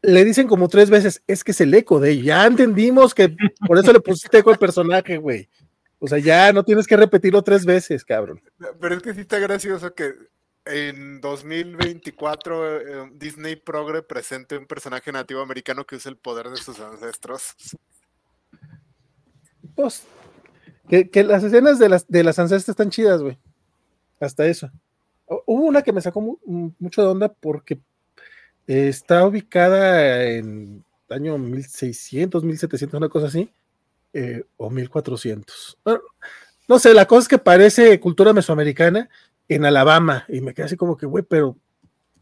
le 0.02 0.24
dicen 0.24 0.48
como 0.48 0.68
tres 0.68 0.90
veces, 0.90 1.22
es 1.26 1.44
que 1.44 1.52
es 1.52 1.60
el 1.60 1.72
eco 1.74 2.00
de. 2.00 2.20
Ya 2.22 2.46
entendimos 2.46 3.14
que 3.14 3.34
por 3.66 3.78
eso 3.78 3.92
le 3.92 4.00
pusiste 4.00 4.38
eco 4.38 4.50
al 4.50 4.58
personaje, 4.58 5.18
güey. 5.18 5.48
O 5.98 6.08
sea, 6.08 6.18
ya 6.18 6.52
no 6.52 6.64
tienes 6.64 6.86
que 6.86 6.96
repetirlo 6.96 7.42
tres 7.42 7.66
veces, 7.66 8.04
cabrón. 8.04 8.40
Pero 8.80 8.94
es 8.96 9.02
que 9.02 9.12
sí 9.14 9.20
está 9.20 9.38
gracioso 9.38 9.94
que 9.94 10.14
en 10.64 11.20
2024 11.20 12.80
eh, 13.06 13.10
Disney 13.14 13.56
Progre 13.56 14.02
presente 14.02 14.56
un 14.58 14.66
personaje 14.66 15.10
nativo 15.12 15.40
americano 15.40 15.84
que 15.86 15.96
usa 15.96 16.10
el 16.10 16.16
poder 16.16 16.48
de 16.50 16.56
sus 16.56 16.78
ancestros. 16.80 17.54
Pues, 19.74 20.02
que, 20.88 21.08
que 21.10 21.24
las 21.24 21.42
escenas 21.44 21.78
de 21.78 21.88
las, 21.88 22.06
de 22.08 22.24
las 22.24 22.38
ancestras 22.38 22.70
están 22.70 22.90
chidas, 22.90 23.22
güey. 23.22 23.38
Hasta 24.20 24.46
eso. 24.46 24.70
Hu- 25.26 25.42
Hubo 25.46 25.64
una 25.64 25.82
que 25.82 25.92
me 25.92 26.00
sacó 26.00 26.20
mu- 26.20 26.38
mu- 26.44 26.72
mucho 26.78 27.02
de 27.02 27.08
onda 27.08 27.28
porque 27.32 27.74
eh, 28.66 28.88
está 28.88 29.24
ubicada 29.26 30.24
en 30.24 30.84
año 31.08 31.38
1600, 31.38 32.44
1700, 32.44 32.98
una 32.98 33.08
cosa 33.08 33.26
así, 33.28 33.50
eh, 34.12 34.44
o 34.56 34.70
1400. 34.70 35.78
Bueno, 35.84 36.00
no 36.68 36.78
sé, 36.78 36.94
la 36.94 37.06
cosa 37.06 37.22
es 37.22 37.28
que 37.28 37.38
parece 37.38 37.98
cultura 37.98 38.32
mesoamericana 38.32 39.08
en 39.54 39.64
Alabama, 39.64 40.24
y 40.28 40.40
me 40.40 40.54
quedé 40.54 40.66
así 40.66 40.76
como 40.76 40.96
que, 40.96 41.06
güey, 41.06 41.24
pero 41.24 41.56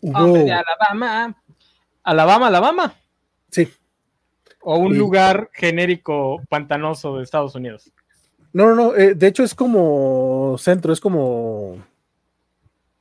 hubo... 0.01 0.19
Hombre, 0.19 0.45
de 0.45 0.53
Alabama. 0.53 1.37
Alabama, 2.03 2.47
Alabama. 2.49 2.95
Sí, 3.51 3.69
O 4.61 4.77
un 4.79 4.93
Sí. 4.93 4.99
lugar 4.99 5.51
genérico 5.53 6.43
pantanoso 6.49 7.17
de 7.17 7.25
Estados 7.25 7.55
Unidos. 7.55 7.91
No, 8.53 8.67
no, 8.67 8.75
no, 8.75 8.97
eh, 8.97 9.15
de 9.15 9.27
hecho 9.27 9.43
es 9.45 9.55
como 9.55 10.57
centro, 10.59 10.93
es 10.93 11.01
como... 11.01 11.77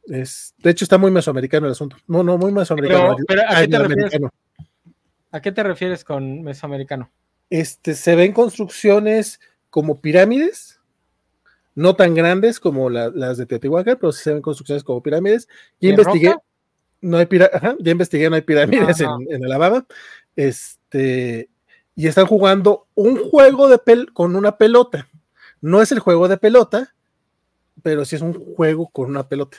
Es, 0.06 0.54
de 0.60 0.70
hecho 0.70 0.86
está 0.86 0.98
muy 0.98 1.12
mesoamericano 1.12 1.66
el 1.66 1.72
asunto. 1.74 1.98
No, 2.08 2.24
no, 2.24 2.38
muy 2.38 2.52
mesoamericano. 2.52 3.16
Pero- 3.16 3.26
pero, 3.28 3.42
¿a 3.50 3.62
qué 3.62 3.68
te 3.68 3.80
refieres? 3.80 4.22
¿A 5.32 5.42
qué 5.42 5.52
te 5.52 5.64
refieres 5.64 6.04
con 6.06 6.42
mesoamericano? 6.44 7.10
Este, 7.50 7.94
se 7.94 8.16
ven 8.16 8.32
construcciones 8.34 9.40
como 9.70 10.00
pirámides, 10.00 10.77
no 11.78 11.96
tan 11.96 12.16
grandes 12.16 12.60
como 12.60 12.90
la- 12.90 13.12
las 13.14 13.38
de 13.38 13.46
Teotihuacán, 13.46 13.98
pero 14.02 14.12
sí 14.12 14.24
se 14.24 14.34
ven 14.34 14.42
construcciones 14.42 14.84
como 14.84 15.04
pirámides. 15.04 15.48
Y 15.80 15.88
¿De 15.88 15.92
investigué, 15.94 16.30
roca? 16.32 16.44
no 17.02 17.18
hay 17.18 17.28
ajá, 17.54 17.76
ya 17.80 17.92
investigué, 17.92 18.30
no 18.32 18.36
hay 18.36 18.42
pirámides 18.42 19.00
en, 19.00 19.10
en 19.30 19.46
Alabama. 19.46 19.86
Este, 20.36 21.50
y 21.96 22.08
están 22.08 22.26
jugando 22.26 22.88
un 22.96 23.18
juego 23.18 23.68
de 23.70 23.78
pel 23.78 24.12
con 24.12 24.36
una 24.36 24.58
pelota. 24.58 25.08
No 25.62 25.82
es 25.84 25.92
el 25.92 26.00
juego 26.00 26.28
de 26.28 26.38
pelota, 26.38 26.96
pero 27.84 28.06
sí 28.06 28.16
es 28.16 28.22
un 28.24 28.34
juego 28.34 28.88
con 28.90 29.10
una 29.12 29.28
pelota. 29.28 29.58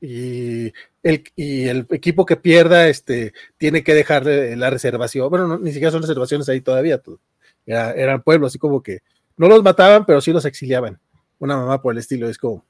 Y 0.00 0.72
el, 1.02 1.24
y 1.34 1.68
el 1.68 1.86
equipo 1.90 2.26
que 2.26 2.36
pierda 2.36 2.88
este, 2.88 3.32
tiene 3.56 3.82
que 3.82 3.94
dejar 3.94 4.28
eh, 4.28 4.54
la 4.56 4.68
reservación. 4.68 5.30
Bueno, 5.30 5.46
no, 5.48 5.58
ni 5.58 5.70
siquiera 5.72 5.90
son 5.90 6.02
reservaciones 6.02 6.48
ahí 6.50 6.60
todavía. 6.60 6.98
todo. 6.98 7.18
Era- 7.64 7.92
eran 7.92 8.22
pueblos, 8.22 8.52
así 8.52 8.58
como 8.58 8.82
que 8.82 9.00
no 9.38 9.48
los 9.48 9.62
mataban, 9.62 10.04
pero 10.06 10.20
sí 10.20 10.32
los 10.32 10.44
exiliaban. 10.44 10.98
Una 11.38 11.56
mamá 11.56 11.80
por 11.82 11.92
el 11.94 11.98
estilo. 11.98 12.28
Es 12.28 12.38
como, 12.38 12.64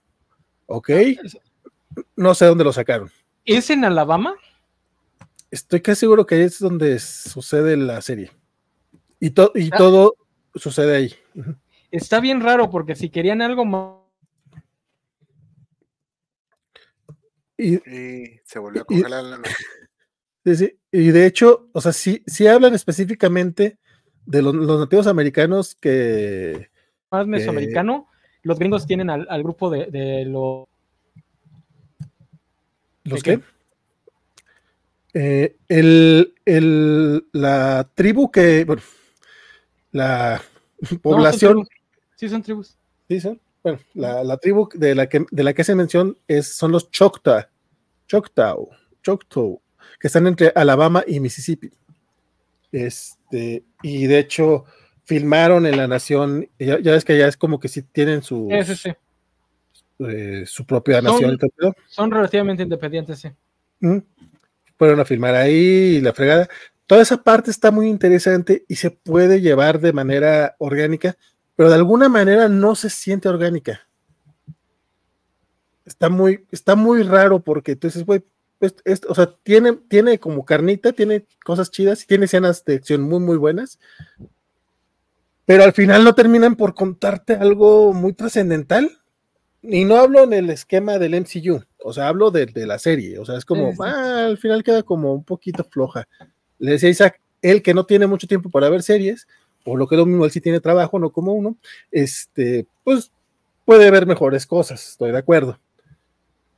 ok, 0.66 0.90
no 2.16 2.34
sé 2.34 2.46
dónde 2.46 2.64
lo 2.64 2.72
sacaron. 2.72 3.10
¿Es 3.44 3.70
en 3.70 3.84
Alabama? 3.84 4.34
Estoy 5.50 5.80
casi 5.80 6.00
seguro 6.00 6.26
que 6.26 6.34
ahí 6.34 6.42
es 6.42 6.58
donde 6.58 6.98
sucede 6.98 7.76
la 7.76 8.00
serie. 8.02 8.32
Y, 9.20 9.30
to- 9.30 9.52
y 9.54 9.70
Ah. 9.72 9.76
todo 9.78 10.16
sucede 10.54 10.96
ahí. 10.96 11.14
Está 11.90 12.20
bien 12.20 12.40
raro 12.40 12.68
porque 12.70 12.96
si 12.96 13.08
querían 13.10 13.40
algo 13.40 13.64
más. 13.64 13.92
Y, 17.56 17.74
Y 17.90 18.40
se 18.44 18.58
volvió 18.58 18.82
a 18.82 18.84
Y- 18.88 18.94
congelar 19.00 19.24
la 19.24 19.36
noche. 19.38 19.54
sí, 20.44 20.56
sí, 20.56 20.78
y 20.92 21.08
de 21.10 21.26
hecho, 21.26 21.68
o 21.72 21.80
sea, 21.80 21.92
sí, 21.92 22.22
sí 22.26 22.46
hablan 22.46 22.74
específicamente 22.74 23.78
de 24.26 24.42
los, 24.42 24.54
los 24.54 24.78
nativos 24.80 25.06
americanos 25.06 25.74
que... 25.76 26.70
más 27.10 27.26
mesoamericano, 27.26 28.08
los 28.46 28.58
gringos 28.60 28.86
tienen 28.86 29.10
al, 29.10 29.26
al 29.28 29.42
grupo 29.42 29.68
de, 29.70 29.86
de 29.86 30.24
los 30.24 30.66
¿Los 33.04 33.22
¿De 33.22 33.36
qué? 33.38 33.40
Eh, 35.14 35.56
el, 35.68 36.34
el- 36.44 37.26
la 37.32 37.88
tribu 37.94 38.30
que, 38.30 38.64
bueno, 38.64 38.82
la 39.92 40.40
No, 40.80 40.88
son 40.88 41.00
población. 41.00 41.66
Sí, 42.16 42.28
son 42.28 42.42
tribus. 42.42 42.76
sí, 43.08 43.20
sí, 43.20 43.40
bueno, 43.62 43.78
la, 43.94 44.22
la 44.24 44.36
tribu 44.36 44.68
de 44.74 44.94
la 44.94 45.08
que, 45.08 45.24
de 45.30 45.42
la 45.42 45.52
que 45.54 45.64
se 45.64 45.74
menciona 45.74 46.12
es, 46.28 46.54
son 46.56 46.70
los 46.72 46.90
Choctaw, 46.90 47.42
Choctaw, 48.06 48.68
Choctaw, 49.02 49.60
que 50.00 50.06
están 50.06 50.26
entre 50.26 50.52
Alabama 50.54 51.02
y 51.06 51.18
Mississippi. 51.20 51.70
Este, 52.72 53.64
y 53.82 54.06
de 54.06 54.18
hecho, 54.18 54.64
filmaron 55.06 55.64
en 55.66 55.76
la 55.78 55.86
nación, 55.88 56.48
ya, 56.58 56.78
ya 56.80 56.92
ves 56.92 57.04
que 57.04 57.16
ya 57.18 57.26
es 57.28 57.36
como 57.38 57.58
que 57.58 57.68
sí 57.68 57.80
tienen 57.82 58.22
su, 58.22 58.48
Sí, 58.50 58.74
sí, 58.74 58.76
sí. 58.76 60.04
eh, 60.06 60.44
su 60.46 60.66
propia 60.66 61.00
Son- 61.00 61.04
nación. 61.36 61.38
Son 61.88 62.10
relativamente 62.10 62.62
independientes, 62.62 63.18
sí. 63.20 63.28
Mm. 63.80 63.98
Fueron 64.78 65.00
a 65.00 65.04
filmar 65.06 65.34
ahí 65.34 65.96
y 65.96 66.00
la 66.00 66.12
fregada. 66.12 66.48
Toda 66.86 67.00
esa 67.02 67.22
parte 67.22 67.50
está 67.50 67.70
muy 67.70 67.88
interesante 67.88 68.64
y 68.68 68.76
se 68.76 68.90
puede 68.90 69.40
llevar 69.40 69.80
de 69.80 69.92
manera 69.92 70.54
orgánica, 70.58 71.16
pero 71.56 71.68
de 71.70 71.74
alguna 71.76 72.08
manera 72.08 72.48
no 72.48 72.74
se 72.74 72.90
siente 72.90 73.28
orgánica. 73.28 73.80
Está 75.84 76.08
muy, 76.08 76.44
está 76.50 76.74
muy 76.76 77.02
raro 77.04 77.40
porque 77.40 77.72
entonces, 77.72 78.04
güey, 78.04 78.22
es- 78.60 78.74
es- 78.84 79.02
o 79.08 79.14
sea, 79.14 79.32
tiene, 79.42 79.74
tiene 79.88 80.18
como 80.18 80.44
carnita, 80.44 80.92
tiene 80.92 81.24
cosas 81.44 81.70
chidas 81.70 82.02
y 82.02 82.06
tiene 82.06 82.24
escenas 82.24 82.64
de 82.64 82.74
acción 82.74 83.02
muy, 83.02 83.20
muy 83.20 83.36
buenas, 83.36 83.78
pero 85.46 85.62
al 85.62 85.72
final 85.72 86.04
no 86.04 86.14
terminan 86.14 86.56
por 86.56 86.74
contarte 86.74 87.34
algo 87.34 87.94
muy 87.94 88.12
trascendental. 88.12 88.90
Y 89.62 89.84
no 89.84 89.96
hablo 89.96 90.22
en 90.22 90.32
el 90.32 90.50
esquema 90.50 90.98
del 90.98 91.14
MCU, 91.14 91.60
o 91.82 91.92
sea, 91.92 92.06
hablo 92.06 92.30
de, 92.30 92.46
de 92.46 92.66
la 92.66 92.78
serie, 92.78 93.18
o 93.18 93.24
sea, 93.24 93.36
es 93.36 93.44
como, 93.44 93.72
Sí, 93.72 93.78
ah, 93.80 94.26
al 94.26 94.38
final 94.38 94.62
queda 94.62 94.84
como 94.84 95.12
un 95.12 95.24
poquito 95.24 95.64
floja. 95.64 96.06
Le 96.58 96.72
decía 96.72 96.88
Isaac, 96.88 97.20
él 97.42 97.62
que 97.62 97.74
no 97.74 97.84
tiene 97.84 98.06
mucho 98.06 98.28
tiempo 98.28 98.48
para 98.48 98.68
ver 98.68 98.84
series, 98.84 99.26
o 99.64 99.76
lo 99.76 99.88
que 99.88 99.96
es 99.96 99.98
lo 99.98 100.06
mismo, 100.06 100.24
él 100.24 100.30
sí 100.30 100.40
tiene 100.40 100.60
trabajo, 100.60 101.00
no 101.00 101.10
como 101.10 101.32
uno, 101.32 101.56
este, 101.90 102.68
pues 102.84 103.10
puede 103.64 103.90
ver 103.90 104.06
mejores 104.06 104.46
cosas, 104.46 104.90
estoy 104.90 105.10
de 105.10 105.18
acuerdo. 105.18 105.58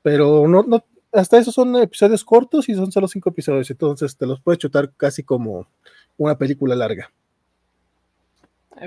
Pero 0.02 0.46
no, 0.46 0.62
no, 0.64 0.84
hasta 1.12 1.38
eso 1.38 1.50
son 1.50 1.76
episodios 1.76 2.24
cortos 2.24 2.68
y 2.68 2.74
son 2.74 2.92
solo 2.92 3.08
cinco 3.08 3.30
episodios, 3.30 3.70
entonces 3.70 4.16
te 4.18 4.26
los 4.26 4.40
puedes 4.42 4.58
chutar 4.58 4.92
casi 4.96 5.22
como 5.22 5.66
una 6.18 6.36
película 6.36 6.74
larga. 6.74 7.10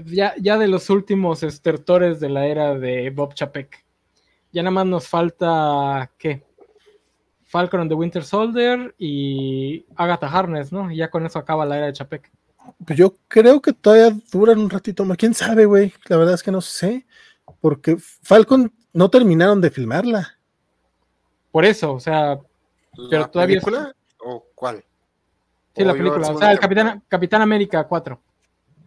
Ya, 0.05 0.33
ya 0.37 0.57
de 0.57 0.67
los 0.67 0.89
últimos 0.89 1.43
estertores 1.43 2.19
de 2.19 2.29
la 2.29 2.45
era 2.47 2.75
de 2.75 3.09
Bob 3.09 3.33
Chapek. 3.33 3.83
Ya 4.51 4.61
nada 4.63 4.71
más 4.71 4.85
nos 4.85 5.07
falta, 5.07 6.11
¿qué? 6.17 6.43
Falcon 7.45 7.81
and 7.81 7.89
the 7.91 7.95
Winter 7.95 8.23
Soldier 8.23 8.93
y 8.97 9.85
Agatha 9.95 10.27
Harness, 10.27 10.71
¿no? 10.71 10.89
Y 10.91 10.97
ya 10.97 11.09
con 11.09 11.25
eso 11.25 11.37
acaba 11.39 11.65
la 11.65 11.77
era 11.77 11.85
de 11.87 11.93
Chapek. 11.93 12.31
Pues 12.85 12.97
yo 12.97 13.15
creo 13.27 13.61
que 13.61 13.73
todavía 13.73 14.15
duran 14.31 14.59
un 14.59 14.69
ratito 14.69 15.03
más. 15.03 15.17
¿Quién 15.17 15.33
sabe, 15.33 15.65
güey? 15.65 15.93
La 16.07 16.17
verdad 16.17 16.35
es 16.35 16.43
que 16.43 16.51
no 16.51 16.61
sé. 16.61 17.05
Porque 17.59 17.97
Falcon 17.97 18.71
no 18.93 19.09
terminaron 19.09 19.59
de 19.59 19.69
filmarla. 19.71 20.37
Por 21.51 21.65
eso, 21.65 21.93
o 21.93 21.99
sea, 21.99 22.39
pero 23.09 23.21
¿La 23.23 23.27
todavía 23.31 23.57
es- 23.57 23.63
película 23.63 23.93
o 24.23 24.45
cuál? 24.55 24.83
sí, 25.75 25.83
la 25.83 25.91
¿O 25.91 25.95
iba 25.95 26.03
película. 26.13 26.31
O 26.33 26.37
sea, 26.37 26.51
el? 26.51 26.59
Capitán, 26.59 27.03
Capitán 27.07 27.41
América 27.41 27.83
4. 27.85 28.21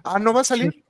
Ah, 0.05 0.19
¿no 0.19 0.33
va 0.33 0.41
a 0.41 0.45
salir? 0.45 0.73
Sí, 0.73 0.84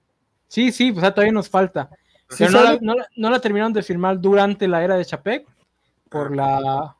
sí, 0.72 0.93
o 0.97 1.01
sea, 1.01 1.12
todavía 1.12 1.32
nos 1.32 1.48
falta. 1.48 1.90
Sí 2.31 2.44
no 2.44 2.51
la, 2.51 2.62
sale. 2.62 2.78
no 2.82 2.94
la- 2.94 3.09
no 3.16 3.31
la 3.31 3.40
terminaron 3.40 3.72
de 3.72 3.82
filmar 3.82 4.20
durante 4.20 4.66
la 4.68 4.82
era 4.82 4.97
de 4.97 5.05
Chapek 5.05 5.47
por 6.09 6.35
la 6.35 6.97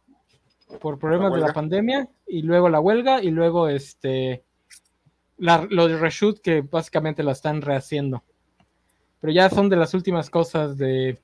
por 0.81 0.99
problemas 0.99 1.33
de 1.33 1.39
la 1.41 1.53
pandemia 1.53 2.09
y 2.27 2.43
luego 2.43 2.69
la 2.69 2.81
huelga 2.81 3.23
y 3.23 3.31
luego 3.31 3.69
este 3.69 4.43
la, 5.39 5.67
lo 5.71 5.89
de 5.89 5.97
reshoot 5.99 6.41
que 6.41 6.63
básicamente 6.63 7.23
la 7.23 7.33
están 7.33 7.63
rehaciendo. 7.63 8.23
Pero 9.21 9.33
ya 9.33 9.49
son 9.51 9.69
de 9.69 9.77
las 9.77 9.95
últimas 9.95 10.31
cosas 10.31 10.77
de, 10.77 11.19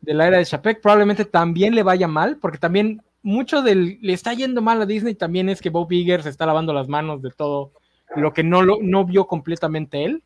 de 0.00 0.14
la 0.14 0.26
era 0.28 0.38
de 0.38 0.44
Chapek. 0.46 0.80
Probablemente 0.80 1.24
también 1.24 1.74
le 1.74 1.82
vaya 1.82 2.08
mal, 2.08 2.38
porque 2.38 2.58
también 2.58 3.02
mucho 3.22 3.62
del 3.62 3.98
le 4.00 4.12
está 4.12 4.32
yendo 4.32 4.62
mal 4.62 4.80
a 4.80 4.86
Disney 4.86 5.14
también 5.14 5.48
es 5.48 5.60
que 5.60 5.70
Bob 5.70 5.90
Iger 5.92 6.22
se 6.22 6.30
está 6.30 6.46
lavando 6.46 6.72
las 6.72 6.88
manos 6.88 7.20
de 7.22 7.30
todo 7.30 7.72
lo 8.14 8.32
que 8.32 8.42
no, 8.44 8.62
lo, 8.62 8.78
no 8.80 9.04
vio 9.04 9.26
completamente 9.26 10.04
él. 10.04 10.22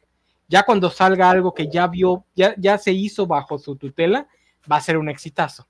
Ya 0.50 0.64
cuando 0.64 0.90
salga 0.90 1.30
algo 1.30 1.54
que 1.54 1.68
ya 1.68 1.86
vio, 1.86 2.24
ya, 2.34 2.56
ya 2.58 2.76
se 2.76 2.90
hizo 2.90 3.24
bajo 3.24 3.56
su 3.56 3.76
tutela, 3.76 4.26
va 4.70 4.76
a 4.76 4.80
ser 4.80 4.98
un 4.98 5.08
exitazo. 5.08 5.68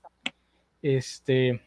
Este. 0.81 1.61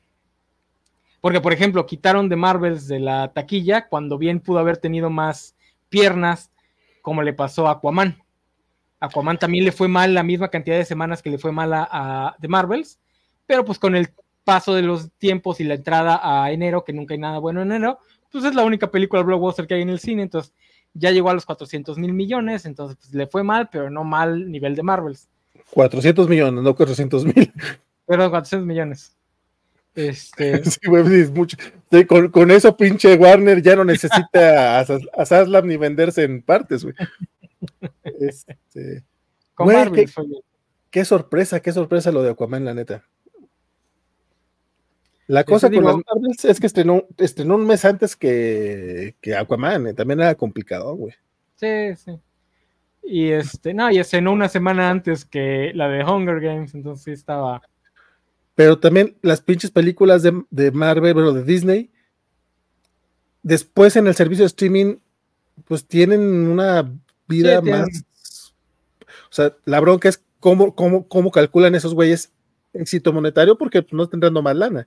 Porque, 1.20 1.41
por 1.41 1.53
ejemplo, 1.53 1.86
quitaron 1.86 2.28
de 2.28 2.35
Marvels 2.35 2.89
de 2.89 2.99
la 2.99 3.32
taquilla 3.32 3.86
cuando 3.86 4.19
bien 4.19 4.41
pudo 4.41 4.59
haber 4.59 4.78
tenido 4.78 5.11
más 5.11 5.55
piernas, 5.89 6.51
como 7.03 7.23
le 7.23 7.32
pasó 7.32 7.69
a 7.69 7.74
Aquaman. 7.74 8.20
Aquaman 8.99 9.39
también 9.39 9.65
le 9.65 9.70
fue 9.70 9.86
mal 9.86 10.12
la 10.12 10.24
misma 10.24 10.49
cantidad 10.49 10.77
de 10.77 10.85
semanas 10.85 11.23
que 11.23 11.31
le 11.31 11.39
fue 11.39 11.53
mal 11.53 11.73
a, 11.73 11.89
a 11.91 12.36
The 12.41 12.49
Marvels, 12.49 12.99
pero 13.47 13.65
pues 13.65 13.78
con 13.78 13.95
el 13.95 14.09
paso 14.43 14.74
de 14.74 14.82
los 14.82 15.12
tiempos 15.12 15.61
y 15.61 15.65
la 15.65 15.74
entrada 15.74 16.20
a 16.20 16.51
enero, 16.51 16.82
que 16.82 16.93
nunca 16.93 17.15
hay 17.15 17.20
nada 17.20 17.39
bueno 17.39 17.62
en 17.62 17.70
enero, 17.70 18.01
pues 18.32 18.45
es 18.45 18.57
la 18.57 18.65
única 18.65 18.91
película 18.91 19.23
blockbuster 19.23 19.69
que 19.69 19.74
hay 19.74 19.82
en 19.82 19.91
el 19.91 20.01
cine, 20.01 20.23
entonces 20.23 20.53
ya 20.95 21.11
llegó 21.11 21.31
a 21.31 21.35
los 21.35 21.45
400 21.45 21.99
mil 21.99 22.12
millones, 22.15 22.65
entonces 22.66 22.97
pues, 23.01 23.12
le 23.15 23.27
fue 23.27 23.43
mal, 23.43 23.69
pero 23.71 23.91
no 23.91 24.05
mal 24.05 24.51
nivel 24.51 24.75
de 24.75 24.83
Marvels. 24.83 25.29
400 25.71 26.29
millones, 26.29 26.62
no 26.62 26.75
400 26.75 27.25
mil. 27.25 27.53
Pero 28.07 28.31
400 28.31 28.66
millones. 28.66 29.16
Este, 29.95 30.62
Sí, 30.71 30.81
güey, 30.87 31.21
es 31.21 31.31
mucho. 31.31 31.57
Sí, 31.91 32.05
con, 32.05 32.29
con 32.29 32.51
eso, 32.51 32.77
pinche 32.77 33.15
Warner 33.16 33.62
ya 33.62 33.77
no 33.77 33.85
necesita 33.85 34.21
a, 34.81 34.81
a 34.81 35.25
Saslam 35.27 35.66
ni 35.66 35.77
venderse 35.77 36.23
en 36.25 36.43
partes, 36.43 36.85
güey. 36.85 36.95
Este, 38.21 39.05
con 39.55 39.66
Güey, 39.66 39.77
Marvels 39.77 40.07
qué- 40.07 40.12
fue 40.12 40.25
qué 40.91 41.05
sorpresa, 41.05 41.61
qué 41.61 41.73
sorpresa 41.73 42.12
lo 42.12 42.23
de 42.23 42.31
Aquaman, 42.31 42.65
la 42.65 42.75
neta. 42.75 43.05
La 45.27 45.45
cosa 45.45 45.69
con 45.69 45.73
digo- 45.73 45.89
las 45.89 45.97
Marvels 45.97 46.45
es 46.45 46.61
que 46.61 46.67
estrenó, 46.67 47.05
estrenó 47.17 47.55
un 47.55 47.67
mes 47.67 47.85
antes 47.85 48.15
que, 48.17 49.15
que 49.21 49.35
Aquaman, 49.37 49.87
eh, 49.87 49.95
también 49.95 50.21
era 50.21 50.35
complicado, 50.35 50.95
güey. 50.97 51.15
Sí, 51.57 51.95
sí. 51.97 52.19
Y 53.03 53.31
este, 53.31 53.73
no, 53.75 53.91
y 53.91 53.99
estrenó 53.99 54.33
una 54.33 54.49
semana 54.49 54.91
antes 54.91 55.25
que 55.25 55.73
la 55.75 55.89
de 55.89 56.05
Hunger 56.05 56.41
Games, 56.41 56.75
entonces 56.75 57.05
sí 57.05 57.11
estaba. 57.13 57.63
Pero 58.55 58.79
también 58.79 59.17
las 59.23 59.41
pinches 59.41 59.71
películas 59.71 60.23
de, 60.23 60.43
de 60.51 60.71
Marvel, 60.71 61.15
bueno, 61.15 61.33
de 61.33 61.43
Disney, 61.45 61.91
después 63.43 63.97
en 63.97 64.07
el 64.07 64.15
servicio 64.15 64.43
de 64.45 64.49
streaming, 64.49 64.97
pues 65.67 65.87
tienen 65.87 66.21
una 66.49 66.83
vida 67.29 67.59
Sí, 67.59 67.65
tienen- 67.65 67.81
más. 67.83 68.55
O 69.31 69.33
sea, 69.35 69.55
la 69.65 69.81
bronca 69.81 70.09
es 70.09 70.23
cómo, 70.41 70.75
cómo, 70.75 71.09
cómo 71.09 71.31
calculan 71.31 71.75
esos 71.75 71.95
güeyes 71.95 72.31
éxito 72.75 73.13
monetario, 73.13 73.57
porque 73.57 73.83
pues, 73.83 73.93
no 73.93 74.03
están 74.05 74.21
dando 74.21 74.43
más 74.43 74.57
lana. 74.57 74.87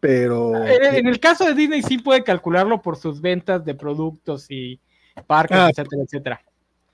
Pero. 0.00 0.56
En, 0.66 0.96
en 0.96 1.06
el 1.06 1.20
caso 1.20 1.44
de 1.46 1.54
Disney 1.54 1.82
sí 1.82 1.98
puede 1.98 2.24
calcularlo 2.24 2.82
por 2.82 2.96
sus 2.96 3.20
ventas 3.20 3.64
de 3.64 3.74
productos 3.74 4.46
y 4.50 4.80
parques, 5.26 5.56
Ah. 5.56 5.70
etcétera, 5.70 6.02
etcétera. 6.02 6.42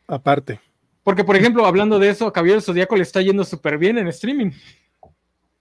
Aparte. 0.07 0.61
Porque, 1.03 1.25
por 1.25 1.37
ejemplo, 1.37 1.65
hablando 1.65 1.99
de 1.99 2.11
eso, 2.11 2.31
Caballero 2.33 2.61
Zodíaco 2.61 2.97
le 2.97 3.03
está 3.03 3.23
yendo 3.23 3.45
súper 3.45 3.79
bien 3.79 3.97
en 3.97 4.09
streaming. 4.09 4.51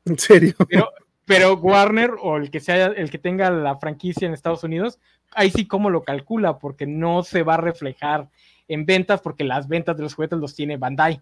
En 0.04 0.20
serio. 0.20 0.54
Pero, 0.70 0.90
pero 1.26 1.56
Warner 1.56 2.12
o 2.22 2.38
el 2.38 2.52
que 2.52 2.60
sea 2.60 2.88
el 2.88 3.10
que 3.10 3.18
tenga 3.18 3.50
la 3.50 3.78
franquicia 3.78 4.28
en 4.28 4.34
Estados 4.34 4.64
Unidos, 4.64 5.00
ahí 5.32 5.50
sí 5.52 5.66
cómo 5.66 5.90
lo 5.90 6.04
calcula, 6.04 6.60
porque 6.60 6.86
no 6.86 7.24
se 7.24 7.44
va 7.44 7.56
a 7.56 7.62
reflejar 7.62 8.30
en 8.68 8.86
ventas, 8.86 9.22
porque 9.22 9.46
las 9.46 9.70
ventas 9.70 9.96
de 9.96 10.04
los 10.04 10.16
juguetes 10.16 10.40
los 10.40 10.54
tiene 10.56 10.76
Bandai. 10.76 11.22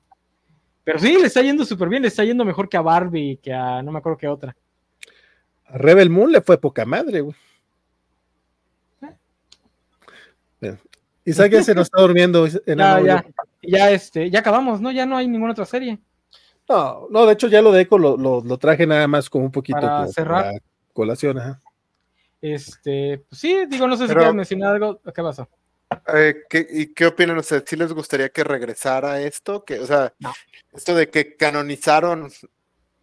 Pero 0.86 1.00
sí, 1.00 1.18
le 1.20 1.26
está 1.28 1.42
yendo 1.42 1.66
súper 1.66 1.90
bien, 1.90 2.04
le 2.04 2.08
está 2.08 2.24
yendo 2.24 2.46
mejor 2.46 2.70
que 2.70 2.78
a 2.78 2.82
Barbie 2.82 3.38
que 3.44 3.52
a 3.52 3.82
no 3.82 3.92
me 3.92 3.98
acuerdo 4.00 4.18
qué 4.18 4.28
otra. 4.30 4.56
A 5.66 5.78
Rebel 5.78 6.10
Moon 6.10 6.32
le 6.32 6.40
fue 6.42 6.58
poca 6.62 6.86
madre, 6.86 7.20
güey. 7.22 7.36
Bueno, 10.62 10.78
Isaac 11.26 11.52
ya 11.52 11.64
se 11.64 11.76
nos 11.76 11.88
está 11.88 12.02
durmiendo. 12.02 12.46
Ya, 12.48 12.60
enano, 12.72 13.06
ya, 13.06 13.26
ya, 13.62 13.92
este, 13.92 14.30
ya 14.30 14.40
acabamos, 14.40 14.80
¿no? 14.80 14.92
Ya 14.92 15.06
no 15.06 15.18
hay 15.18 15.28
ninguna 15.28 15.52
otra 15.52 15.66
serie. 15.66 16.00
No, 16.70 17.08
no, 17.10 17.26
de 17.26 17.34
hecho 17.34 17.48
ya 17.48 17.62
lo 17.62 17.72
de 17.72 17.82
Eco 17.82 17.98
lo, 17.98 18.18
lo- 18.18 18.42
lo 18.42 18.58
traje 18.58 18.88
nada 18.88 19.08
más 19.08 19.30
como 19.30 19.46
un 19.46 19.52
poquito 19.52 19.80
Para 19.80 19.98
como 19.98 20.08
cerrar. 20.12 20.44
para 20.46 20.58
colación, 20.94 21.38
ajá. 21.40 21.62
Este, 22.42 23.24
pues 23.30 23.40
sí, 23.42 23.66
digo, 23.68 23.88
no 23.88 23.98
sé 23.98 24.08
si 24.08 24.14
quieres 24.14 24.34
mencionar 24.36 24.76
algo. 24.76 25.00
¿Qué 25.02 25.22
pasó? 25.24 25.48
Eh, 26.14 26.44
¿qué- 26.50 26.68
¿Y 26.70 26.94
qué 26.94 27.06
opinan 27.06 27.38
ustedes? 27.38 27.64
¿Sí 27.68 27.76
les 27.76 27.94
gustaría 27.94 28.30
que 28.30 28.44
regresara 28.44 29.22
esto? 29.22 29.64
Que, 29.64 29.80
o 29.80 29.86
sea, 29.86 30.14
No. 30.20 30.34
esto 30.74 30.96
de 30.96 31.10
que 31.10 31.36
canonizaron 31.36 32.32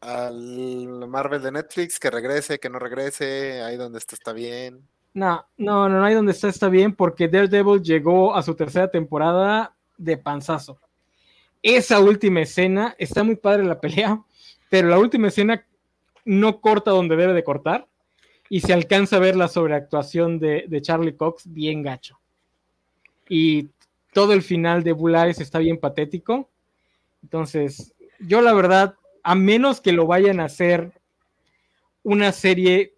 al 0.00 1.06
Marvel 1.08 1.42
de 1.42 1.52
Netflix, 1.52 1.98
que 2.00 2.10
regrese, 2.10 2.58
que 2.58 2.68
no 2.68 2.78
regrese, 2.78 3.62
ahí 3.62 3.76
donde 3.76 3.98
está 3.98 4.16
está 4.16 4.32
bien. 4.32 4.80
No, 5.14 5.46
no, 5.58 5.88
no, 5.88 5.98
no 5.98 6.04
hay 6.04 6.14
donde 6.14 6.32
está, 6.32 6.48
está 6.48 6.68
bien, 6.68 6.94
porque 6.94 7.28
Daredevil 7.28 7.82
llegó 7.82 8.34
a 8.34 8.42
su 8.42 8.54
tercera 8.54 8.90
temporada 8.90 9.74
de 9.96 10.16
panzazo. 10.16 10.80
Esa 11.62 12.00
última 12.00 12.40
escena, 12.40 12.96
está 12.98 13.22
muy 13.22 13.36
padre 13.36 13.64
la 13.64 13.78
pelea, 13.80 14.20
pero 14.70 14.88
la 14.88 14.98
última 14.98 15.28
escena 15.28 15.64
no 16.24 16.60
corta 16.60 16.90
donde 16.90 17.14
debe 17.14 17.32
de 17.34 17.44
cortar 17.44 17.86
y 18.48 18.60
se 18.60 18.72
alcanza 18.72 19.16
a 19.16 19.20
ver 19.20 19.36
la 19.36 19.46
sobreactuación 19.48 20.38
de, 20.40 20.64
de 20.66 20.82
Charlie 20.82 21.16
Cox 21.16 21.44
bien 21.46 21.82
gacho. 21.82 22.18
Y 23.34 23.70
todo 24.12 24.34
el 24.34 24.42
final 24.42 24.82
de 24.82 24.92
Bull 24.92 25.14
Eyes 25.14 25.40
está 25.40 25.58
bien 25.58 25.78
patético. 25.78 26.50
Entonces, 27.22 27.94
yo 28.18 28.42
la 28.42 28.52
verdad, 28.52 28.94
a 29.22 29.34
menos 29.34 29.80
que 29.80 29.92
lo 29.92 30.06
vayan 30.06 30.38
a 30.38 30.44
hacer 30.44 30.92
una 32.02 32.30
serie 32.32 32.92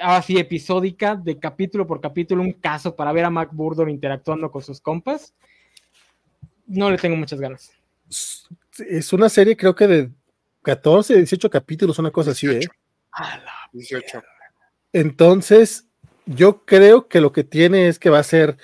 así 0.00 0.38
episódica 0.38 1.16
de 1.16 1.38
capítulo 1.38 1.86
por 1.86 2.00
capítulo, 2.00 2.40
un 2.40 2.54
caso 2.54 2.96
para 2.96 3.12
ver 3.12 3.26
a 3.26 3.30
Mac 3.30 3.50
Burdon 3.52 3.90
interactuando 3.90 4.50
con 4.50 4.62
sus 4.62 4.80
compas, 4.80 5.34
no 6.66 6.90
le 6.90 6.96
tengo 6.96 7.16
muchas 7.16 7.38
ganas. 7.38 7.72
Es 8.88 9.12
una 9.12 9.28
serie 9.28 9.54
creo 9.54 9.74
que 9.74 9.86
de 9.86 10.10
14, 10.62 11.14
18 11.14 11.50
capítulos, 11.50 11.98
una 11.98 12.10
cosa 12.10 12.30
así, 12.30 12.46
¿eh? 12.46 12.60
18. 13.74 14.22
Entonces, 14.94 15.84
yo 16.24 16.64
creo 16.64 17.06
que 17.06 17.20
lo 17.20 17.32
que 17.32 17.44
tiene 17.44 17.88
es 17.88 17.98
que 17.98 18.08
va 18.08 18.20
a 18.20 18.22
ser 18.22 18.56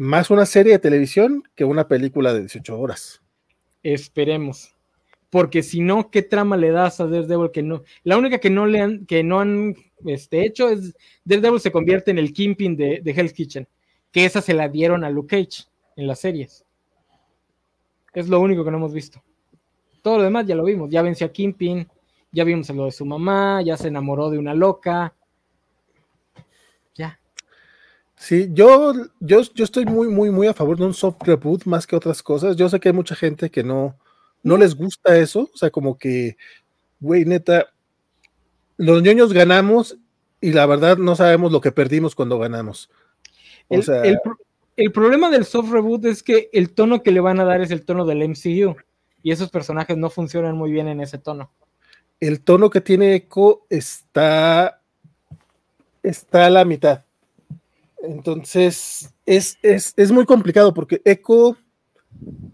más 0.00 0.30
una 0.30 0.46
serie 0.46 0.72
de 0.72 0.78
televisión 0.78 1.42
que 1.54 1.66
una 1.66 1.86
película 1.86 2.32
de 2.32 2.40
18 2.40 2.80
horas. 2.80 3.20
Esperemos. 3.82 4.74
Porque 5.28 5.62
si 5.62 5.82
no, 5.82 6.10
¿qué 6.10 6.22
trama 6.22 6.56
le 6.56 6.70
das 6.70 7.00
a 7.00 7.06
Daredevil 7.06 7.50
que 7.52 7.62
no? 7.62 7.82
La 8.02 8.16
única 8.16 8.38
que 8.38 8.48
no 8.48 8.66
le 8.66 8.80
han, 8.80 9.04
que 9.04 9.22
no 9.22 9.40
han 9.40 9.76
este, 10.06 10.46
hecho 10.46 10.70
es 10.70 10.94
Daredevil 11.24 11.60
se 11.60 11.70
convierte 11.70 12.10
en 12.10 12.18
el 12.18 12.32
Kingpin 12.32 12.76
de, 12.76 13.02
de 13.04 13.10
Hell's 13.10 13.34
Kitchen. 13.34 13.68
Que 14.10 14.24
esa 14.24 14.40
se 14.40 14.54
la 14.54 14.70
dieron 14.70 15.04
a 15.04 15.10
Luke 15.10 15.36
Cage 15.36 15.68
en 15.96 16.06
las 16.06 16.20
series. 16.20 16.64
Es 18.14 18.26
lo 18.26 18.40
único 18.40 18.64
que 18.64 18.70
no 18.70 18.78
hemos 18.78 18.94
visto. 18.94 19.22
Todo 20.00 20.16
lo 20.16 20.22
demás 20.22 20.46
ya 20.46 20.54
lo 20.54 20.64
vimos. 20.64 20.88
Ya 20.88 21.02
venció 21.02 21.26
a 21.26 21.30
Kingpin, 21.30 21.86
ya 22.32 22.44
vimos 22.44 22.70
lo 22.70 22.86
de 22.86 22.92
su 22.92 23.04
mamá, 23.04 23.60
ya 23.60 23.76
se 23.76 23.88
enamoró 23.88 24.30
de 24.30 24.38
una 24.38 24.54
loca. 24.54 25.14
Ya. 26.94 27.20
Sí, 28.20 28.50
yo, 28.52 28.92
yo, 29.18 29.40
yo 29.54 29.64
estoy 29.64 29.86
muy, 29.86 30.08
muy, 30.08 30.30
muy 30.30 30.46
a 30.46 30.52
favor 30.52 30.76
de 30.76 30.84
un 30.84 30.92
soft 30.92 31.22
reboot 31.22 31.64
más 31.64 31.86
que 31.86 31.96
otras 31.96 32.22
cosas. 32.22 32.54
Yo 32.54 32.68
sé 32.68 32.78
que 32.78 32.90
hay 32.90 32.94
mucha 32.94 33.16
gente 33.16 33.50
que 33.50 33.64
no, 33.64 33.96
no 34.42 34.58
les 34.58 34.74
gusta 34.74 35.16
eso. 35.16 35.50
O 35.54 35.56
sea, 35.56 35.70
como 35.70 35.96
que, 35.96 36.36
güey, 37.00 37.24
neta, 37.24 37.72
los 38.76 39.02
ñoños 39.02 39.32
ganamos 39.32 39.96
y 40.38 40.52
la 40.52 40.66
verdad 40.66 40.98
no 40.98 41.16
sabemos 41.16 41.50
lo 41.50 41.62
que 41.62 41.72
perdimos 41.72 42.14
cuando 42.14 42.38
ganamos. 42.38 42.90
O 43.68 43.76
El, 43.76 43.82
sea, 43.84 44.02
el 44.02 44.18
el 44.76 44.92
problema 44.92 45.30
del 45.30 45.46
soft 45.46 45.70
reboot 45.70 46.04
es 46.04 46.22
que 46.22 46.50
el 46.52 46.74
tono 46.74 47.02
que 47.02 47.12
le 47.12 47.20
van 47.20 47.40
a 47.40 47.44
dar 47.44 47.62
es 47.62 47.70
el 47.70 47.84
tono 47.86 48.04
del 48.04 48.22
MCU. 48.22 48.76
Y 49.22 49.32
esos 49.32 49.50
personajes 49.50 49.96
no 49.96 50.10
funcionan 50.10 50.56
muy 50.56 50.70
bien 50.70 50.88
en 50.88 51.00
ese 51.00 51.16
tono. 51.18 51.50
el 52.20 52.42
tono 52.42 52.68
que 52.68 52.82
tiene 52.82 53.14
Echo 53.14 53.66
está, 53.70 54.80
está 56.02 56.46
a 56.46 56.50
la 56.50 56.66
mitad. 56.66 57.02
Entonces, 58.02 59.12
es, 59.26 59.58
es, 59.62 59.92
es 59.96 60.12
muy 60.12 60.24
complicado 60.24 60.72
porque 60.72 61.02
Echo 61.04 61.56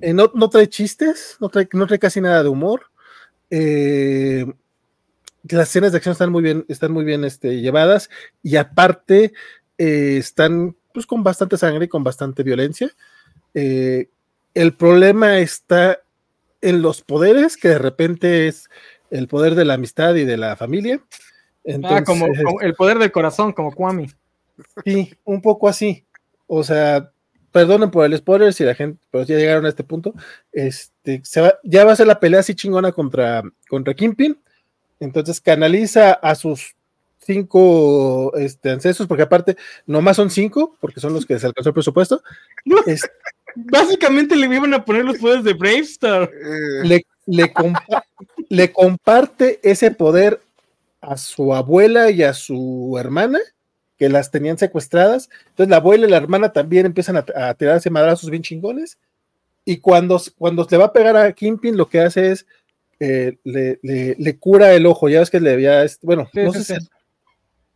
eh, 0.01 0.13
no, 0.13 0.31
no, 0.35 0.51
trae 0.51 0.69
chistes, 0.69 1.37
no 1.41 1.49
trae, 1.49 1.69
no 1.73 1.87
trae 1.87 1.99
casi 1.99 2.21
nada 2.21 2.43
de 2.43 2.49
humor. 2.49 2.83
Eh, 3.51 4.47
las 5.49 5.69
escenas 5.69 5.93
de 5.93 5.99
acción 5.99 6.13
están 6.13 6.33
muy 6.33 6.43
bien, 6.43 6.65
están 6.69 6.93
muy 6.93 7.05
bien 7.05 7.25
este, 7.25 7.61
llevadas 7.61 8.11
y 8.43 8.57
aparte 8.57 9.33
eh, 9.79 10.17
están 10.19 10.77
pues, 10.93 11.07
con 11.07 11.23
bastante 11.23 11.57
sangre 11.57 11.87
y 11.87 11.89
con 11.89 12.05
bastante 12.05 12.43
violencia. 12.43 12.91
El 13.55 14.75
problema 14.77 15.39
está 15.39 16.01
en 16.61 16.83
los 16.83 17.01
poderes, 17.01 17.57
que 17.57 17.69
de 17.69 17.79
repente 17.79 18.49
es 18.49 18.69
el 19.11 19.29
poder 19.29 19.55
de 19.55 19.65
la 19.65 19.75
amistad 19.75 20.15
y 20.15 20.25
de 20.25 20.37
la 20.37 20.57
familia. 20.57 21.01
ah, 21.85 22.05
como, 22.05 22.27
el 22.61 22.75
poder 22.75 22.99
del 22.99 23.13
corazón, 23.13 23.53
como 23.53 23.73
Kwame. 23.73 24.09
Sí, 24.85 25.15
un 25.25 25.41
poco 25.41 25.69
así. 25.69 26.05
O 26.47 26.63
sea, 26.63 27.11
perdonen 27.53 27.91
por 27.91 28.05
el 28.05 28.17
spoiler 28.17 28.53
si 28.53 28.65
la 28.65 28.75
gente, 28.75 29.03
pero 29.11 29.25
ya 29.25 29.37
llegaron 29.37 29.67
a 29.67 29.69
este 29.69 29.85
punto. 29.85 30.15
Este, 30.53 31.23
ya 31.63 31.85
va 31.85 31.93
a 31.93 31.97
ser 31.97 32.07
la 32.07 32.21
pelea 32.21 32.41
así 32.41 32.55
chingona 32.55 32.93
contra, 32.93 33.43
contra 33.69 33.95
Kimpin. 33.95 34.39
Entonces 35.01 35.41
canaliza 35.41 36.13
a 36.13 36.35
sus 36.35 36.75
cinco 37.19 38.35
este, 38.37 38.71
ancestros, 38.71 39.09
porque 39.09 39.25
aparte 39.25 39.57
nomás 39.85 40.17
son 40.17 40.31
cinco, 40.31 40.77
porque 40.81 41.01
son 41.01 41.13
los 41.13 41.27
que 41.27 41.39
se 41.39 41.47
alcanzó 41.47 41.71
el 41.71 41.75
presupuesto. 41.75 42.23
Básicamente 43.57 44.37
le 44.37 44.55
iban 44.55 44.75
a 44.75 44.85
poner 44.85 45.05
los 45.05 45.19
poderes 45.19 45.45
de 45.45 45.55
Bravestar. 45.55 46.31
Le, 46.85 47.07
le, 47.27 47.53
le 48.49 48.73
comparte 48.73 49.61
ese 49.63 49.91
poder 49.91 50.41
a 51.01 51.17
su 51.17 51.55
abuela 51.55 52.11
y 52.11 52.23
a 52.23 52.35
su 52.35 52.97
hermana, 52.99 53.39
que 53.99 54.09
las 54.09 54.31
tenían 54.31 54.59
secuestradas. 54.59 55.29
Entonces 55.49 55.71
la 55.71 55.77
abuela 55.77 56.07
y 56.07 56.11
la 56.11 56.19
hermana 56.19 56.53
también 56.53 56.87
empiezan 56.87 57.17
a, 57.17 57.25
a 57.35 57.55
tirarse 57.55 57.91
madrazos 57.91 58.31
bien 58.31 58.43
chingones. 58.43 58.99
Y 59.65 59.79
cuando, 59.79 60.21
cuando 60.39 60.67
le 60.71 60.77
va 60.77 60.87
a 60.87 60.93
pegar 60.93 61.17
a 61.17 61.33
Kimpin, 61.33 61.77
lo 61.77 61.89
que 61.89 62.01
hace 62.01 62.31
es 62.33 62.47
eh, 63.01 63.37
le, 63.45 63.79
le, 63.83 64.39
cura 64.39 64.73
el 64.73 64.87
ojo. 64.87 65.09
Ya 65.09 65.21
ves 65.21 65.31
que 65.31 65.41
le 65.41 65.53
había, 65.53 65.85
bueno, 66.03 66.29
no 66.33 66.53
sé 66.53 66.65
si 66.65 66.75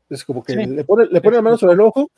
es 0.08 0.24
como 0.24 0.42
que 0.42 0.54
le 0.54 0.84
pone, 0.84 1.06
le 1.06 1.20
pone 1.20 1.36
la 1.36 1.42
mano 1.42 1.56
sobre 1.56 1.74
el 1.74 1.80
ojo 1.80 2.10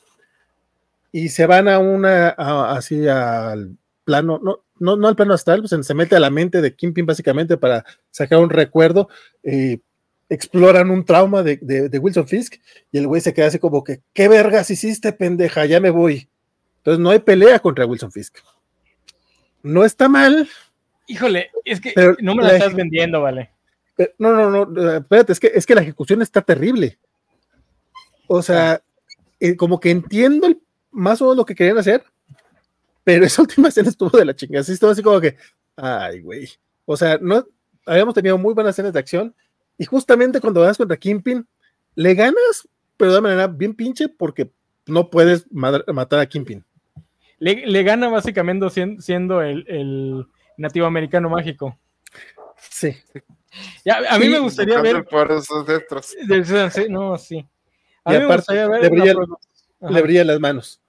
y 1.11 1.29
se 1.29 1.45
van 1.45 1.67
a 1.67 1.77
una, 1.77 2.29
así 2.29 3.07
al 3.07 3.77
plano, 4.03 4.39
no, 4.41 4.61
no, 4.79 4.95
no 4.95 5.07
al 5.07 5.15
plano 5.15 5.35
astral, 5.35 5.61
pues 5.61 5.85
se 5.85 5.93
mete 5.93 6.15
a 6.15 6.19
la 6.19 6.31
mente 6.31 6.59
de 6.59 6.75
Kimpin 6.75 7.05
básicamente 7.05 7.55
para 7.55 7.85
sacar 8.09 8.39
un 8.39 8.49
recuerdo. 8.49 9.09
Eh, 9.43 9.79
exploran 10.29 10.89
un 10.89 11.05
trauma 11.05 11.43
de, 11.43 11.57
de, 11.57 11.99
Wilson 11.99 12.27
Fisk 12.27 12.55
y 12.91 12.97
el 12.97 13.07
güey 13.07 13.21
se 13.21 13.33
queda 13.33 13.47
así 13.47 13.59
como 13.59 13.83
que, 13.83 14.01
¿qué 14.13 14.27
vergas 14.27 14.69
hiciste, 14.69 15.13
pendeja? 15.13 15.65
Ya 15.65 15.79
me 15.79 15.89
voy. 15.89 16.27
Entonces 16.77 16.99
no 16.99 17.09
hay 17.09 17.19
pelea 17.19 17.59
contra 17.59 17.85
Wilson 17.85 18.11
Fisk. 18.11 18.37
No 19.61 19.85
está 19.85 20.09
mal. 20.09 20.49
Híjole, 21.07 21.51
es 21.65 21.79
que 21.79 21.93
no 22.19 22.35
me 22.35 22.43
la, 22.43 22.55
estás 22.55 22.73
vendiendo, 22.73 23.21
vale. 23.21 23.51
no, 24.17 24.33
no, 24.33 24.65
no, 24.65 24.93
espérate, 24.95 25.33
es 25.33 25.39
que, 25.39 25.51
es 25.53 25.65
que 25.65 25.75
la 25.75 25.81
ejecución 25.81 26.21
está 26.21 26.41
terrible. 26.41 26.97
O 28.27 28.41
sea, 28.41 28.81
eh, 29.39 29.55
como 29.55 29.79
que 29.79 29.91
entiendo 29.91 30.47
más 30.91 31.21
o 31.21 31.25
menos 31.25 31.37
lo 31.37 31.45
que 31.45 31.55
querían 31.55 31.77
hacer, 31.77 32.03
pero 33.03 33.25
esa 33.25 33.41
última 33.41 33.67
escena 33.67 33.89
estuvo 33.89 34.17
de 34.17 34.25
la 34.25 34.35
chingada. 34.35 34.61
Así 34.61 34.73
estuvo 34.73 34.91
así 34.91 35.03
como 35.03 35.19
que, 35.19 35.37
ay, 35.75 36.21
güey. 36.21 36.49
O 36.85 36.97
sea, 36.97 37.17
no 37.21 37.45
habíamos 37.85 38.13
tenido 38.13 38.37
muy 38.37 38.53
buenas 38.53 38.75
escenas 38.75 38.93
de 38.93 38.99
acción 38.99 39.35
y 39.77 39.85
justamente 39.85 40.39
cuando 40.39 40.61
vas 40.61 40.77
contra 40.77 40.97
Kimpin, 40.97 41.47
le 41.95 42.13
ganas, 42.15 42.67
pero 42.97 43.13
de 43.13 43.21
manera 43.21 43.47
bien 43.47 43.73
pinche 43.73 44.09
porque 44.09 44.51
no 44.85 45.09
puedes 45.09 45.45
matar 45.51 46.19
a 46.19 46.25
Kimpin. 46.25 46.63
Le, 47.39 47.83
gana 47.83 48.07
básicamente 48.07 48.69
siendo, 48.99 49.41
el, 49.41 50.25
nativo 50.57 50.85
americano 50.85 51.29
mágico. 51.29 51.77
Sí. 52.69 52.95
a 53.89 54.17
mí 54.17 54.29
me 54.29 54.39
gustaría 54.39 54.79
ver. 54.81 55.05
No, 56.89 57.17
sí 57.17 57.45
y 58.05 58.15
aparte 58.15 58.53
le, 58.53 60.01
brilla, 60.01 60.23
las 60.23 60.39
manos. 60.39 60.81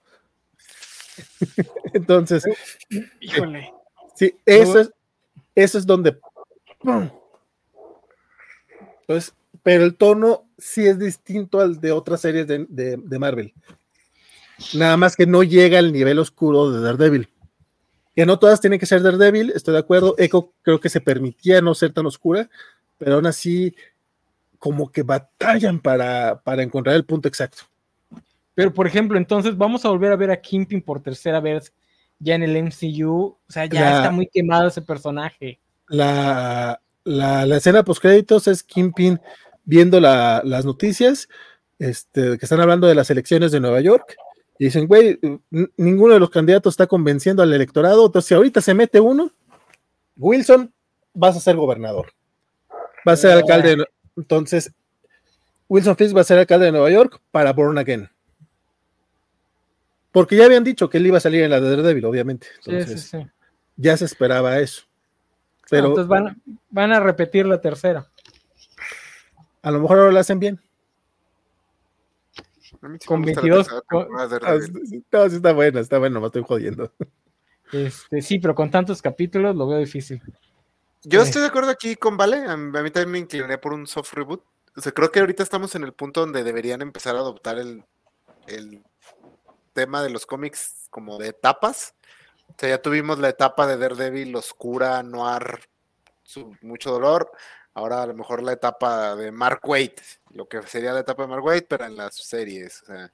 Entonces, 1.93 2.43
híjole. 3.19 3.71
Sí, 4.15 4.33
eso 4.45 4.79
es, 4.79 4.91
eso 5.53 5.77
es 5.77 5.85
donde. 5.85 6.17
Pues, 9.05 9.33
pero 9.63 9.83
el 9.83 9.95
tono 9.95 10.45
sí 10.57 10.85
es 10.85 10.99
distinto 10.99 11.59
al 11.59 11.79
de 11.79 11.91
otras 11.91 12.21
series 12.21 12.47
de, 12.47 12.65
de, 12.67 13.19
Marvel. 13.19 13.53
Nada 14.73 14.97
más 14.97 15.15
que 15.15 15.25
no 15.25 15.43
llega 15.43 15.79
al 15.79 15.91
nivel 15.91 16.19
oscuro 16.19 16.71
de 16.71 16.81
Daredevil. 16.81 17.29
Que 18.15 18.25
no 18.25 18.39
todas 18.39 18.61
tienen 18.61 18.79
que 18.79 18.85
ser 18.85 19.01
Daredevil, 19.01 19.51
estoy 19.55 19.73
de 19.73 19.79
acuerdo. 19.79 20.15
Echo 20.17 20.53
creo 20.61 20.79
que 20.79 20.89
se 20.89 21.01
permitía 21.01 21.61
no 21.61 21.75
ser 21.75 21.93
tan 21.93 22.05
oscura, 22.05 22.49
pero 22.97 23.15
aún 23.15 23.25
así 23.25 23.75
como 24.57 24.91
que 24.91 25.03
batallan 25.03 25.79
para, 25.79 26.41
para 26.43 26.63
encontrar 26.63 26.95
el 26.95 27.05
punto 27.05 27.27
exacto. 27.27 27.63
Pero, 28.55 28.73
por 28.73 28.87
ejemplo, 28.87 29.17
entonces 29.17 29.57
vamos 29.57 29.83
a 29.85 29.89
volver 29.89 30.13
a 30.13 30.15
ver 30.15 30.31
a 30.31 30.39
Kingpin 30.39 30.81
por 30.81 31.01
tercera 31.01 31.41
vez 31.41 31.73
ya 32.19 32.35
en 32.35 32.43
el 32.43 32.55
MCU. 32.63 33.11
O 33.11 33.39
sea, 33.49 33.65
ya 33.65 33.97
está 33.97 34.11
muy 34.11 34.27
quemado 34.27 34.69
ese 34.69 34.81
personaje. 34.81 35.59
La, 35.87 36.81
la, 37.05 37.45
la 37.45 37.57
escena 37.57 37.83
post 37.83 38.01
créditos 38.01 38.47
es 38.47 38.63
Kingpin 38.63 39.21
viendo 39.63 39.99
las 39.99 40.65
noticias 40.65 41.29
este, 41.79 42.37
que 42.37 42.45
están 42.45 42.61
hablando 42.61 42.87
de 42.87 42.95
las 42.95 43.09
elecciones 43.09 43.51
de 43.51 43.59
Nueva 43.59 43.81
York. 43.81 44.17
Y 44.57 44.65
dicen, 44.65 44.87
güey, 44.87 45.19
ninguno 45.75 46.13
de 46.13 46.19
los 46.19 46.29
candidatos 46.29 46.73
está 46.73 46.87
convenciendo 46.87 47.43
al 47.43 47.53
electorado. 47.53 48.05
Entonces, 48.05 48.27
si 48.27 48.33
ahorita 48.35 48.61
se 48.61 48.73
mete 48.73 48.99
uno, 48.99 49.31
Wilson, 50.15 50.73
vas 51.13 51.35
a 51.35 51.41
ser 51.41 51.57
gobernador. 51.57 52.13
Vas 53.03 53.19
a 53.19 53.21
ser 53.21 53.31
alcalde, 53.31 53.85
entonces, 54.15 54.71
Wilson 55.67 55.97
Fisk 55.97 56.15
va 56.15 56.21
a 56.21 56.25
ser 56.25 56.39
alcalde 56.39 56.67
de 56.67 56.71
Nueva 56.71 56.89
York 56.89 57.21
para 57.31 57.51
Born 57.51 57.77
Again. 57.77 58.09
Porque 60.11 60.37
ya 60.37 60.45
habían 60.45 60.63
dicho 60.63 60.89
que 60.89 60.99
él 60.99 61.07
iba 61.07 61.17
a 61.17 61.21
salir 61.21 61.43
en 61.43 61.49
la 61.49 61.59
de 61.59 61.69
Daredevil, 61.69 62.05
obviamente. 62.05 62.47
Entonces, 62.65 63.11
ya 63.75 63.97
se 63.97 64.05
esperaba 64.05 64.59
eso. 64.59 64.83
Pero, 65.69 65.87
entonces 65.87 66.07
van, 66.07 66.41
van, 66.69 66.91
a 66.91 66.99
repetir 66.99 67.45
la 67.45 67.59
tercera. 67.59 68.07
A 69.61 69.71
lo 69.71 69.79
mejor 69.79 69.99
ahora 69.99 70.11
lo 70.11 70.19
hacen 70.19 70.39
bien. 70.39 70.61
con 73.05 73.21
22. 73.23 73.67
Ah, 73.89 74.05
no, 74.11 74.61
sí 74.85 75.03
está 75.35 75.53
bueno, 75.53 75.79
está 75.79 75.97
bueno, 75.97 76.19
me 76.21 76.27
estoy 76.27 76.43
jodiendo. 76.43 76.91
Este, 77.71 78.21
sí, 78.21 78.39
pero 78.39 78.53
con 78.53 78.69
tantos 78.69 79.01
capítulos 79.01 79.55
lo 79.55 79.67
veo 79.67 79.79
difícil. 79.79 80.21
Yo 81.03 81.21
estoy 81.21 81.41
de 81.41 81.47
acuerdo 81.47 81.69
aquí 81.69 81.95
con 81.95 82.17
Vale. 82.17 82.45
A 82.47 82.57
mí, 82.57 82.91
también 82.91 83.11
me 83.11 83.19
incliné 83.19 83.57
por 83.57 83.73
un 83.73 83.85
soft 83.85 84.13
reboot. 84.13 84.43
O 84.75 84.81
sea, 84.81 84.91
creo 84.91 85.11
que 85.11 85.19
ahorita 85.19 85.43
estamos 85.43 85.75
en 85.75 85.83
el 85.83 85.93
punto 85.93 86.21
donde 86.21 86.43
deberían 86.43 86.81
empezar 86.81 87.15
a 87.15 87.19
adoptar 87.19 87.57
el, 87.59 87.83
tema 89.73 90.01
de 90.01 90.09
los 90.09 90.25
cómics 90.25 90.87
como 90.89 91.17
de 91.17 91.29
etapas. 91.29 91.93
O 92.55 92.59
sea, 92.59 92.69
ya 92.69 92.81
tuvimos 92.81 93.19
la 93.19 93.29
etapa 93.29 93.67
de 93.67 93.77
Daredevil 93.77 94.35
oscura, 94.35 95.03
noir, 95.03 95.67
mucho 96.61 96.91
dolor. 96.91 97.31
Ahora 97.73 98.03
a 98.03 98.07
lo 98.07 98.13
mejor 98.13 98.41
la 98.41 98.53
etapa 98.53 99.15
de 99.15 99.31
Mark 99.31 99.59
Waite, 99.63 100.01
lo 100.31 100.47
que 100.47 100.61
sería 100.63 100.93
la 100.93 101.01
etapa 101.01 101.23
de 101.23 101.29
Mark 101.29 101.43
Waite, 101.43 101.67
pero 101.67 101.85
en 101.85 101.97
las 101.97 102.15
series. 102.15 102.83
O 102.83 102.85
sea, 102.85 103.11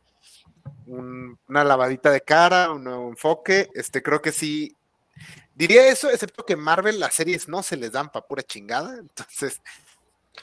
una 0.85 1.63
lavadita 1.63 2.11
de 2.11 2.22
cara, 2.22 2.72
un 2.72 2.84
nuevo 2.84 3.09
enfoque. 3.09 3.69
Este, 3.73 4.03
creo 4.03 4.22
que 4.22 4.31
sí 4.31 4.76
Diría 5.61 5.88
eso, 5.88 6.09
excepto 6.09 6.45
que 6.45 6.55
Marvel 6.55 6.99
las 6.99 7.13
series 7.13 7.47
no 7.47 7.61
se 7.61 7.77
les 7.77 7.91
dan 7.91 8.11
para 8.11 8.26
pura 8.26 8.41
chingada, 8.41 8.97
entonces 8.99 9.61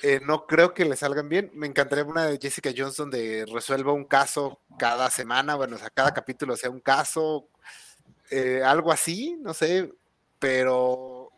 eh, 0.03 0.21
no 0.25 0.47
creo 0.47 0.75
que 0.75 0.85
le 0.85 0.97
salgan 0.97 1.29
bien. 1.29 1.51
Me 1.55 1.67
encantaría 1.67 2.05
una 2.05 2.27
de 2.27 2.39
Jessica 2.41 2.71
Jones 2.77 2.97
donde 2.97 3.45
resuelva 3.53 3.93
un 3.93 4.05
caso 4.05 4.61
cada 4.79 5.11
semana, 5.11 5.57
bueno, 5.57 5.77
o 5.77 5.79
sea, 5.79 5.91
cada 5.91 6.15
capítulo 6.15 6.57
sea 6.57 6.71
un 6.71 6.81
caso, 6.81 7.49
eh, 8.31 8.63
algo 8.65 8.93
así, 8.93 9.37
no 9.41 9.55
sé, 9.55 9.93
pero 10.39 11.31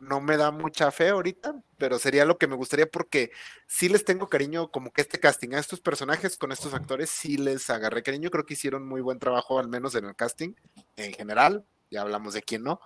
no 0.00 0.20
me 0.20 0.36
da 0.36 0.50
mucha 0.50 0.90
fe 0.90 1.10
ahorita, 1.10 1.62
pero 1.76 1.98
sería 1.98 2.24
lo 2.24 2.38
que 2.38 2.46
me 2.46 2.56
gustaría 2.56 2.90
porque 2.90 3.30
sí 3.66 3.88
les 3.88 4.04
tengo 4.04 4.28
cariño 4.28 4.70
como 4.70 4.92
que 4.92 5.02
este 5.02 5.20
casting 5.20 5.52
a 5.52 5.58
estos 5.58 5.80
personajes 5.80 6.38
con 6.38 6.52
estos 6.52 6.72
actores 6.72 7.10
sí 7.10 7.36
les 7.36 7.68
agarré 7.68 8.02
cariño, 8.02 8.30
creo 8.30 8.46
que 8.46 8.54
hicieron 8.54 8.88
muy 8.88 9.02
buen 9.02 9.18
trabajo 9.18 9.58
al 9.58 9.68
menos 9.68 9.94
en 9.94 10.06
el 10.06 10.16
casting 10.16 10.54
en 10.96 11.12
general, 11.12 11.66
ya 11.90 12.00
hablamos 12.00 12.34
de 12.34 12.42
quién 12.42 12.64
no. 12.64 12.80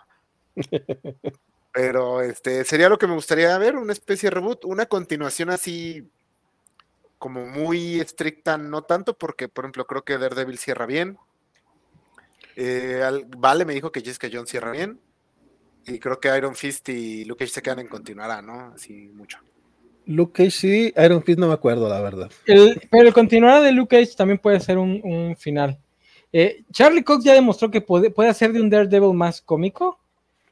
Pero 1.73 2.21
este 2.21 2.65
sería 2.65 2.89
lo 2.89 2.99
que 2.99 3.07
me 3.07 3.15
gustaría 3.15 3.57
ver, 3.59 3.77
una 3.77 3.93
especie 3.93 4.29
de 4.29 4.35
reboot, 4.35 4.65
una 4.65 4.87
continuación 4.87 5.51
así 5.51 6.09
como 7.19 7.47
muy 7.47 8.01
estricta, 8.01 8.59
no 8.59 8.83
tanto, 8.83 9.17
porque 9.17 9.49
por 9.49 9.65
ejemplo 9.65 9.87
creo 9.87 10.05
que 10.05 10.19
Daredevil 10.19 10.59
cierra 10.59 10.87
bien. 10.87 11.19
Eh, 12.57 13.03
vale, 13.37 13.65
me 13.65 13.75
dijo 13.75 13.91
que 13.91 14.01
Jessica 14.01 14.29
Jones 14.33 14.51
cierra 14.51 14.71
bien. 14.71 14.99
Y 15.87 15.99
creo 15.99 16.19
que 16.19 16.35
Iron 16.37 16.55
Fist 16.55 16.89
y 16.89 17.25
Luke 17.25 17.45
Cage 17.45 17.55
se 17.55 17.63
quedan 17.63 17.81
en 17.81 17.89
continuará, 17.89 18.41
¿no? 18.41 18.73
Así 18.75 19.11
mucho. 19.15 19.39
Luke 20.07 20.33
Cage 20.33 20.51
sí, 20.51 20.95
Iron 20.97 21.23
Fist 21.23 21.39
no 21.39 21.49
me 21.49 21.55
acuerdo, 21.55 21.89
la 21.89 22.01
verdad. 22.01 22.31
pero 22.47 23.09
el 23.09 23.13
continuar 23.13 23.63
de 23.63 23.73
Luke 23.73 23.97
Cage 23.97 24.17
también 24.17 24.39
puede 24.39 24.61
ser 24.61 24.79
un, 24.79 25.37
final. 25.39 25.79
Eh, 26.33 26.65
Charlie 26.73 27.05
Cox 27.05 27.25
ya 27.25 27.35
demostró 27.35 27.71
que 27.71 27.81
puede, 27.81 28.11
puede 28.11 28.29
hacer 28.29 28.53
de 28.53 28.61
un 28.61 28.71
Daredevil 28.71 29.15
más 29.15 29.41
cómico. 29.41 30.01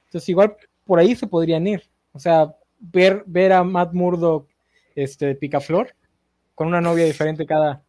Entonces, 0.04 0.28
igual 0.28 0.56
por 0.84 0.98
ahí 0.98 1.16
se 1.16 1.26
podrían 1.26 1.66
ir. 1.66 1.82
O 2.12 2.18
sea, 2.18 2.54
ver, 2.78 3.24
ver 3.26 3.52
a 3.52 3.64
Matt 3.64 3.92
Murdock 3.92 4.48
este, 4.94 5.34
picaflor 5.34 5.94
con 6.54 6.68
una 6.68 6.80
novia 6.80 7.04
diferente 7.04 7.46
cada, 7.46 7.82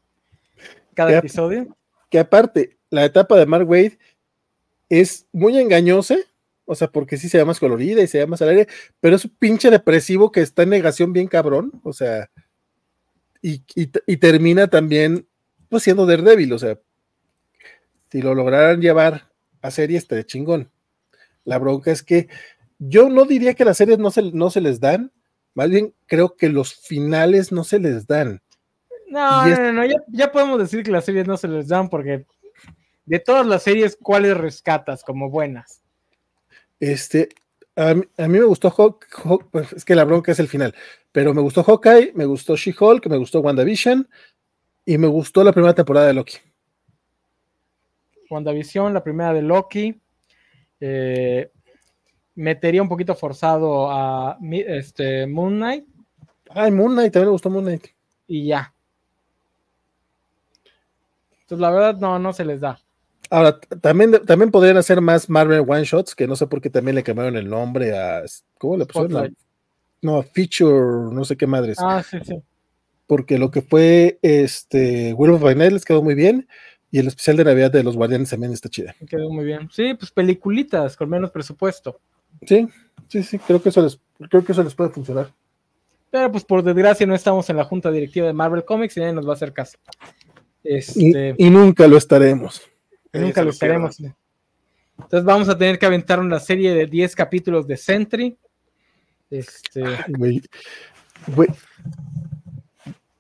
cada 0.94 1.18
episodio. 1.18 1.76
Que 2.10 2.20
aparte, 2.20 2.78
la 2.94 3.06
etapa 3.06 3.38
de 3.38 3.46
Mark 3.46 3.68
Wade 3.68 3.98
es 4.90 5.26
muy 5.32 5.58
engañosa 5.58 6.16
o 6.66 6.76
sea, 6.76 6.90
porque 6.90 7.18
sí 7.18 7.30
se 7.30 7.38
ve 7.38 7.46
más 7.46 7.60
colorida 7.60 8.02
y 8.02 8.08
se 8.08 8.20
ve 8.20 8.28
más 8.28 8.42
alegre, 8.42 8.68
pero 9.00 9.16
es 9.16 9.26
un 9.26 9.32
pinche 9.38 9.70
depresivo 9.70 10.32
que 10.32 10.42
está 10.42 10.64
en 10.64 10.70
negación 10.70 11.12
bien 11.12 11.28
cabrón, 11.28 11.72
o 11.84 11.94
sea, 11.94 12.30
y, 13.42 13.58
termina 14.18 14.68
también, 14.70 15.28
pues 15.68 15.84
siendo 15.84 16.06
Daredevil, 16.06 16.54
o 16.54 16.60
sea, 16.60 16.80
si 18.10 18.22
lo 18.22 18.34
lograran 18.34 18.80
llevar 18.80 19.30
a 19.62 19.72
serie, 19.72 20.02
de 20.08 20.26
chingón. 20.26 20.72
La 21.44 21.58
bronca 21.58 21.92
es 21.92 22.04
que 22.04 22.30
yo 22.80 23.10
no 23.10 23.26
diría 23.26 23.54
que 23.54 23.66
las 23.66 23.76
series 23.76 24.00
no 24.00 24.12
se, 24.12 24.32
no 24.32 24.50
se 24.50 24.62
les 24.62 24.80
dan, 24.80 25.12
más 25.56 25.70
bien 25.70 25.94
creo 26.06 26.38
que 26.38 26.48
los 26.48 26.74
finales 26.74 27.52
no 27.52 27.66
se 27.66 27.80
les 27.80 28.08
dan. 28.08 28.42
No, 29.10 29.46
no, 29.46 29.74
no, 29.74 29.86
ya, 29.86 29.98
ya, 30.08 30.32
podemos 30.32 30.58
decir 30.58 30.84
que 30.84 30.92
las 30.92 31.04
series 31.04 31.28
no 31.28 31.36
se 31.36 31.50
les 31.50 31.68
dan 31.68 31.90
porque 31.90 32.26
de 33.06 33.20
todas 33.20 33.46
las 33.46 33.64
series, 33.64 33.98
¿cuáles 34.02 34.38
rescatas 34.38 35.04
como 35.04 35.30
buenas? 35.30 35.82
Este, 36.80 37.30
a 37.76 37.94
mí, 37.96 38.04
me 38.18 38.44
gustó 38.44 38.70
Hawk, 38.70 39.08
pues, 39.52 39.74
es 39.74 39.86
que 39.86 39.96
la 39.96 40.04
bronca 40.04 40.32
es 40.32 40.40
el 40.40 40.48
final, 40.48 40.76
pero 41.12 41.34
me 41.34 41.42
gustó 41.42 41.64
Hawkeye, 41.64 42.12
me 42.14 42.26
gustó 42.26 42.56
She-Hulk, 42.56 43.08
me 43.08 43.18
gustó 43.18 43.40
WandaVision 43.40 44.08
y 44.86 44.98
me 44.98 45.08
gustó 45.08 45.44
la 45.44 45.52
primera 45.52 45.74
temporada 45.74 46.08
de 46.08 46.14
Loki. 46.14 46.38
WandaVision, 48.30 48.94
la 48.94 49.04
primera 49.04 49.34
de 49.34 49.42
Loki. 49.42 50.00
Eh, 50.80 51.52
metería 52.36 52.82
un 52.82 52.90
poquito 52.90 53.16
forzado 53.16 53.90
a 53.90 54.38
este, 54.42 55.28
Moon 55.28 55.56
Knight. 55.56 55.86
Ay, 56.50 56.72
Moon 56.72 56.94
Knight, 56.94 57.14
también 57.14 57.28
me 57.28 57.34
gustó 57.34 57.50
Moon 57.50 57.66
Knight. 57.66 57.88
Y 58.28 58.48
ya. 58.48 58.74
Entonces, 61.42 61.60
la 61.60 61.72
verdad, 61.72 61.96
no, 61.98 62.20
no 62.20 62.34
se 62.34 62.46
les 62.46 62.60
da. 62.60 62.83
Ahora, 63.30 63.60
también, 63.82 64.12
también 64.26 64.52
podrían 64.52 64.78
hacer 64.78 65.02
más 65.02 65.30
Marvel 65.30 65.66
One 65.68 65.86
Shots, 65.86 66.16
que 66.16 66.28
no 66.28 66.36
sé 66.36 66.48
por 66.48 66.62
qué 66.62 66.70
también 66.70 66.96
le 66.96 67.04
cambiaron 67.04 67.36
el 67.36 67.50
nombre 67.50 67.98
a. 67.98 68.24
¿Cómo 68.58 68.78
le 68.78 68.86
pusieron? 68.86 69.36
No, 70.02 70.22
Feature, 70.22 71.14
no 71.14 71.24
sé 71.24 71.38
qué 71.38 71.48
madres. 71.48 71.78
Ah, 71.80 72.04
sí, 72.04 72.18
sí. 72.24 72.36
Porque 73.08 73.38
lo 73.38 73.52
que 73.52 73.62
fue 73.62 74.20
este 74.22 75.14
World 75.14 75.44
of 75.44 75.56
les 75.56 75.86
quedó 75.86 76.04
muy 76.04 76.14
bien. 76.14 76.48
Y 76.92 77.00
el 77.00 77.08
especial 77.08 77.38
de 77.38 77.46
Navidad 77.46 77.72
de 77.72 77.84
los 77.84 77.96
Guardianes 77.96 78.30
también 78.30 78.54
está 78.54 78.70
chida. 78.70 78.94
Quedó 79.08 79.32
muy 79.32 79.46
bien. 79.46 79.68
Sí, 79.72 79.96
pues 79.96 80.12
peliculitas 80.12 80.96
con 80.96 81.10
menos 81.10 81.32
presupuesto. 81.32 82.00
Sí, 82.46 82.68
sí, 83.08 83.24
sí, 83.24 83.40
creo 83.40 83.62
que 83.62 83.70
eso 83.70 83.82
les, 83.82 84.00
creo 84.30 84.46
que 84.46 84.52
eso 84.52 84.64
les 84.64 84.76
puede 84.76 84.92
funcionar. 84.92 85.32
Pero 86.12 86.32
pues 86.32 86.44
por 86.44 86.62
desgracia 86.62 87.08
no 87.08 87.16
estamos 87.16 87.50
en 87.50 87.58
la 87.58 87.64
junta 87.64 87.90
directiva 87.90 88.28
de 88.28 88.34
Marvel 88.34 88.64
Comics 88.64 88.96
y 88.98 89.00
nadie 89.00 89.14
nos 89.14 89.26
va 89.26 89.32
a 89.32 89.36
hacer 89.36 89.54
caso. 89.54 89.80
Este... 90.64 91.34
y 91.36 91.50
nunca 91.50 91.88
lo 91.88 91.98
estaremos. 91.98 92.62
Nunca 93.14 93.44
lo 93.44 93.52
estaremos. 93.52 94.00
Entonces 94.00 95.24
vamos 95.24 95.50
a 95.50 95.58
tener 95.58 95.78
que 95.78 95.86
aventar 95.86 96.20
una 96.20 96.40
serie 96.40 96.74
de 96.74 96.86
10 96.88 97.16
capítulos 97.16 97.68
de 97.68 97.78
Sentry. 97.78 98.38
Este. 99.30 99.84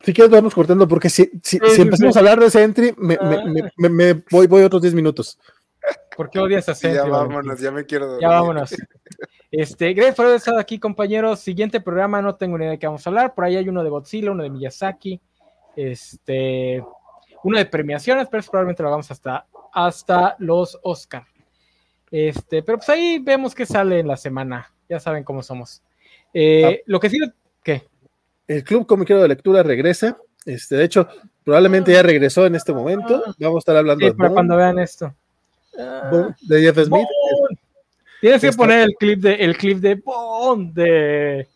Si 0.01 0.13
quieres, 0.13 0.31
vamos 0.31 0.53
cortando, 0.53 0.87
porque 0.87 1.09
si, 1.09 1.31
si, 1.41 1.59
empezamos 1.77 2.15
a 2.15 2.19
hablar 2.19 2.39
de 2.39 2.49
Sentry, 2.49 2.93
me, 2.97 4.23
voy, 4.29 4.47
voy 4.47 4.63
otros 4.63 4.81
10 4.81 4.93
minutos. 4.93 5.39
¿Por 6.15 6.29
qué 6.29 6.39
odias 6.39 6.67
a 6.69 6.75
Sentry? 6.75 6.97
Ya 6.97 7.05
vámonos, 7.05 7.59
ya 7.59 7.71
me 7.71 7.85
quiero 7.85 8.05
dormir. 8.05 8.21
Ya 8.21 8.29
vámonos. 8.29 8.75
Este, 9.51 9.93
gracias 9.93 10.15
por 10.15 10.25
haber 10.25 10.37
estado 10.37 10.57
aquí, 10.59 10.79
compañeros. 10.79 11.39
Siguiente 11.39 11.79
programa, 11.79 12.21
no 12.21 12.35
tengo 12.35 12.57
ni 12.57 12.63
idea 12.63 12.71
de 12.71 12.79
qué 12.79 12.87
vamos 12.87 13.05
a 13.05 13.09
hablar. 13.09 13.35
Por 13.35 13.45
ahí 13.45 13.55
hay 13.55 13.69
uno 13.69 13.83
de 13.83 13.89
Godzilla, 13.91 14.31
uno 14.31 14.41
de 14.41 14.49
Miyazaki. 14.49 15.21
Este 15.75 16.83
uno 17.43 17.57
de 17.57 17.65
premiaciones, 17.65 18.27
pero 18.29 18.43
probablemente 18.43 18.81
lo 18.81 18.89
hagamos 18.89 19.11
hasta, 19.11 19.45
hasta 19.73 20.35
los 20.39 20.79
Oscar. 20.83 21.25
Este, 22.11 22.61
pero 22.61 22.77
pues 22.77 22.89
ahí 22.89 23.19
vemos 23.19 23.55
que 23.55 23.65
sale 23.65 23.99
en 23.99 24.07
la 24.07 24.17
semana. 24.17 24.71
Ya 24.87 24.99
saben 24.99 25.23
cómo 25.23 25.41
somos. 25.41 25.81
Eh, 26.33 26.63
ah. 26.65 26.83
Lo 26.85 26.99
que 26.99 27.09
sí, 27.09 27.17
¿qué? 27.63 27.83
El 28.47 28.63
Club 28.63 28.85
Comiquero 28.85 29.21
de 29.21 29.27
Lectura 29.27 29.63
regresa. 29.63 30.17
Este, 30.45 30.75
de 30.75 30.83
hecho, 30.83 31.07
probablemente 31.43 31.91
ya 31.91 32.03
regresó 32.03 32.45
en 32.45 32.55
este 32.55 32.71
momento. 32.71 33.23
Ah. 33.25 33.33
Vamos 33.39 33.57
a 33.57 33.59
estar 33.59 33.77
hablando 33.77 34.05
de 34.05 34.13
para 34.13 34.29
cuando 34.29 34.55
vean 34.55 34.77
esto. 34.77 35.13
de 36.41 36.61
Jeff 36.61 36.77
Smith. 36.85 37.07
Tienes 38.21 38.41
que 38.41 38.51
poner 38.53 38.81
el 38.81 38.95
clip 38.95 39.19
de 39.19 39.33
el 39.33 39.57
clip 39.57 39.79
de 39.79 39.95
Bond 39.95 40.73
de, 40.73 41.47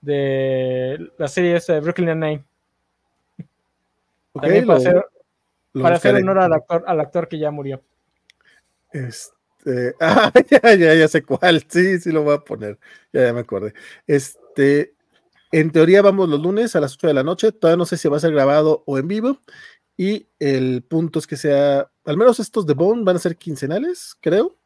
de 0.00 1.10
la 1.18 1.28
serie 1.28 1.56
esa 1.56 1.74
de 1.74 1.80
Brooklyn 1.80 2.18
Nine. 2.18 2.44
También 4.32 4.66
para, 4.66 4.78
hacer, 4.78 5.04
para 5.72 5.96
hacer, 5.96 6.14
honor 6.16 6.38
al 6.38 6.52
actor, 6.52 6.84
al 6.86 7.00
actor 7.00 7.28
que 7.28 7.38
ya 7.38 7.50
murió. 7.50 7.82
Este, 8.92 9.94
ah, 10.00 10.32
ya, 10.50 10.74
ya, 10.74 10.94
ya 10.94 11.08
sé 11.08 11.22
cuál, 11.22 11.64
sí, 11.68 11.98
sí 12.00 12.10
lo 12.10 12.22
voy 12.22 12.34
a 12.34 12.40
poner, 12.40 12.78
ya, 13.12 13.26
ya 13.26 13.32
me 13.32 13.40
acordé. 13.40 13.74
Este, 14.06 14.94
en 15.52 15.70
teoría 15.70 16.02
vamos 16.02 16.28
los 16.28 16.40
lunes 16.40 16.76
a 16.76 16.80
las 16.80 16.94
8 16.94 17.08
de 17.08 17.14
la 17.14 17.22
noche, 17.22 17.52
todavía 17.52 17.76
no 17.76 17.86
sé 17.86 17.96
si 17.96 18.08
va 18.08 18.16
a 18.16 18.20
ser 18.20 18.32
grabado 18.32 18.82
o 18.86 18.98
en 18.98 19.08
vivo, 19.08 19.40
y 19.96 20.28
el 20.38 20.82
punto 20.82 21.18
es 21.18 21.26
que 21.26 21.36
sea, 21.36 21.90
al 22.06 22.16
menos 22.16 22.40
estos 22.40 22.66
de 22.66 22.72
Bone 22.72 23.04
van 23.04 23.16
a 23.16 23.18
ser 23.18 23.36
quincenales, 23.36 24.16
creo. 24.20 24.56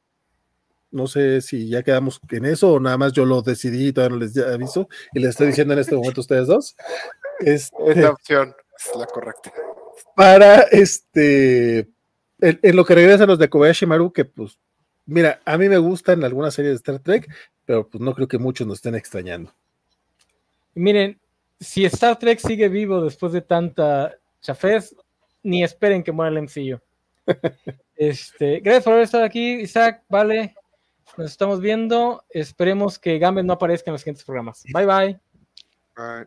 No 0.93 1.09
sé 1.09 1.40
si 1.40 1.68
ya 1.68 1.82
quedamos 1.82 2.20
en 2.31 2.44
eso 2.44 2.74
o 2.74 2.78
nada 2.78 2.97
más 2.97 3.12
yo 3.12 3.24
lo 3.24 3.43
decidí 3.43 3.89
y 3.89 3.93
todavía 3.93 4.16
no 4.16 4.24
les 4.24 4.36
aviso 4.39 4.89
y 5.12 5.18
les 5.18 5.31
estoy 5.31 5.48
diciendo 5.48 5.74
en 5.74 5.81
este 5.81 5.97
momento 5.97 6.20
a 6.20 6.22
ustedes 6.22 6.47
dos. 6.47 6.76
Este, 7.40 7.76
Esta 7.85 8.10
opción 8.10 8.55
es 8.78 8.97
la 8.97 9.06
correcta. 9.06 9.52
Para 10.14 10.60
este, 10.60 11.88
en, 12.40 12.76
lo 12.76 12.84
que 12.84 12.94
regresan 12.94 13.28
los 13.28 13.38
de 13.38 13.48
Kobayashi 13.48 13.86
Maru, 13.86 14.12
que 14.12 14.24
pues, 14.24 14.58
mira, 15.06 15.40
a 15.44 15.56
mí 15.58 15.68
me 15.68 15.78
gustan 15.78 16.24
algunas 16.24 16.54
series 16.54 16.72
de 16.72 16.76
Star 16.76 16.98
Trek, 16.98 17.28
pero 17.64 17.88
pues 17.88 18.02
no 18.02 18.14
creo 18.14 18.28
que 18.28 18.38
muchos 18.38 18.66
nos 18.66 18.78
estén 18.78 18.94
extrañando. 18.94 19.52
Miren, 20.74 21.18
si 21.60 21.84
Star 21.84 22.18
Trek 22.18 22.38
sigue 22.38 22.68
vivo 22.68 23.02
después 23.02 23.32
de 23.32 23.42
tanta 23.42 24.14
chafés, 24.40 24.94
ni 25.42 25.62
esperen 25.62 26.02
que 26.02 26.12
muera 26.12 26.30
el 26.30 26.42
MCU. 26.42 26.80
este, 27.96 28.60
gracias 28.60 28.84
por 28.84 28.92
haber 28.94 29.04
estado 29.04 29.24
aquí, 29.24 29.60
Isaac, 29.60 30.02
vale. 30.08 30.54
Nos 31.16 31.30
estamos 31.30 31.60
viendo. 31.60 32.24
Esperemos 32.30 32.98
que 32.98 33.18
Gambit 33.18 33.44
no 33.44 33.52
aparezca 33.52 33.90
en 33.90 33.92
los 33.92 34.00
siguientes 34.00 34.24
programas. 34.24 34.64
Bye 34.72 34.86
bye. 34.86 35.20
Bye. 35.96 36.26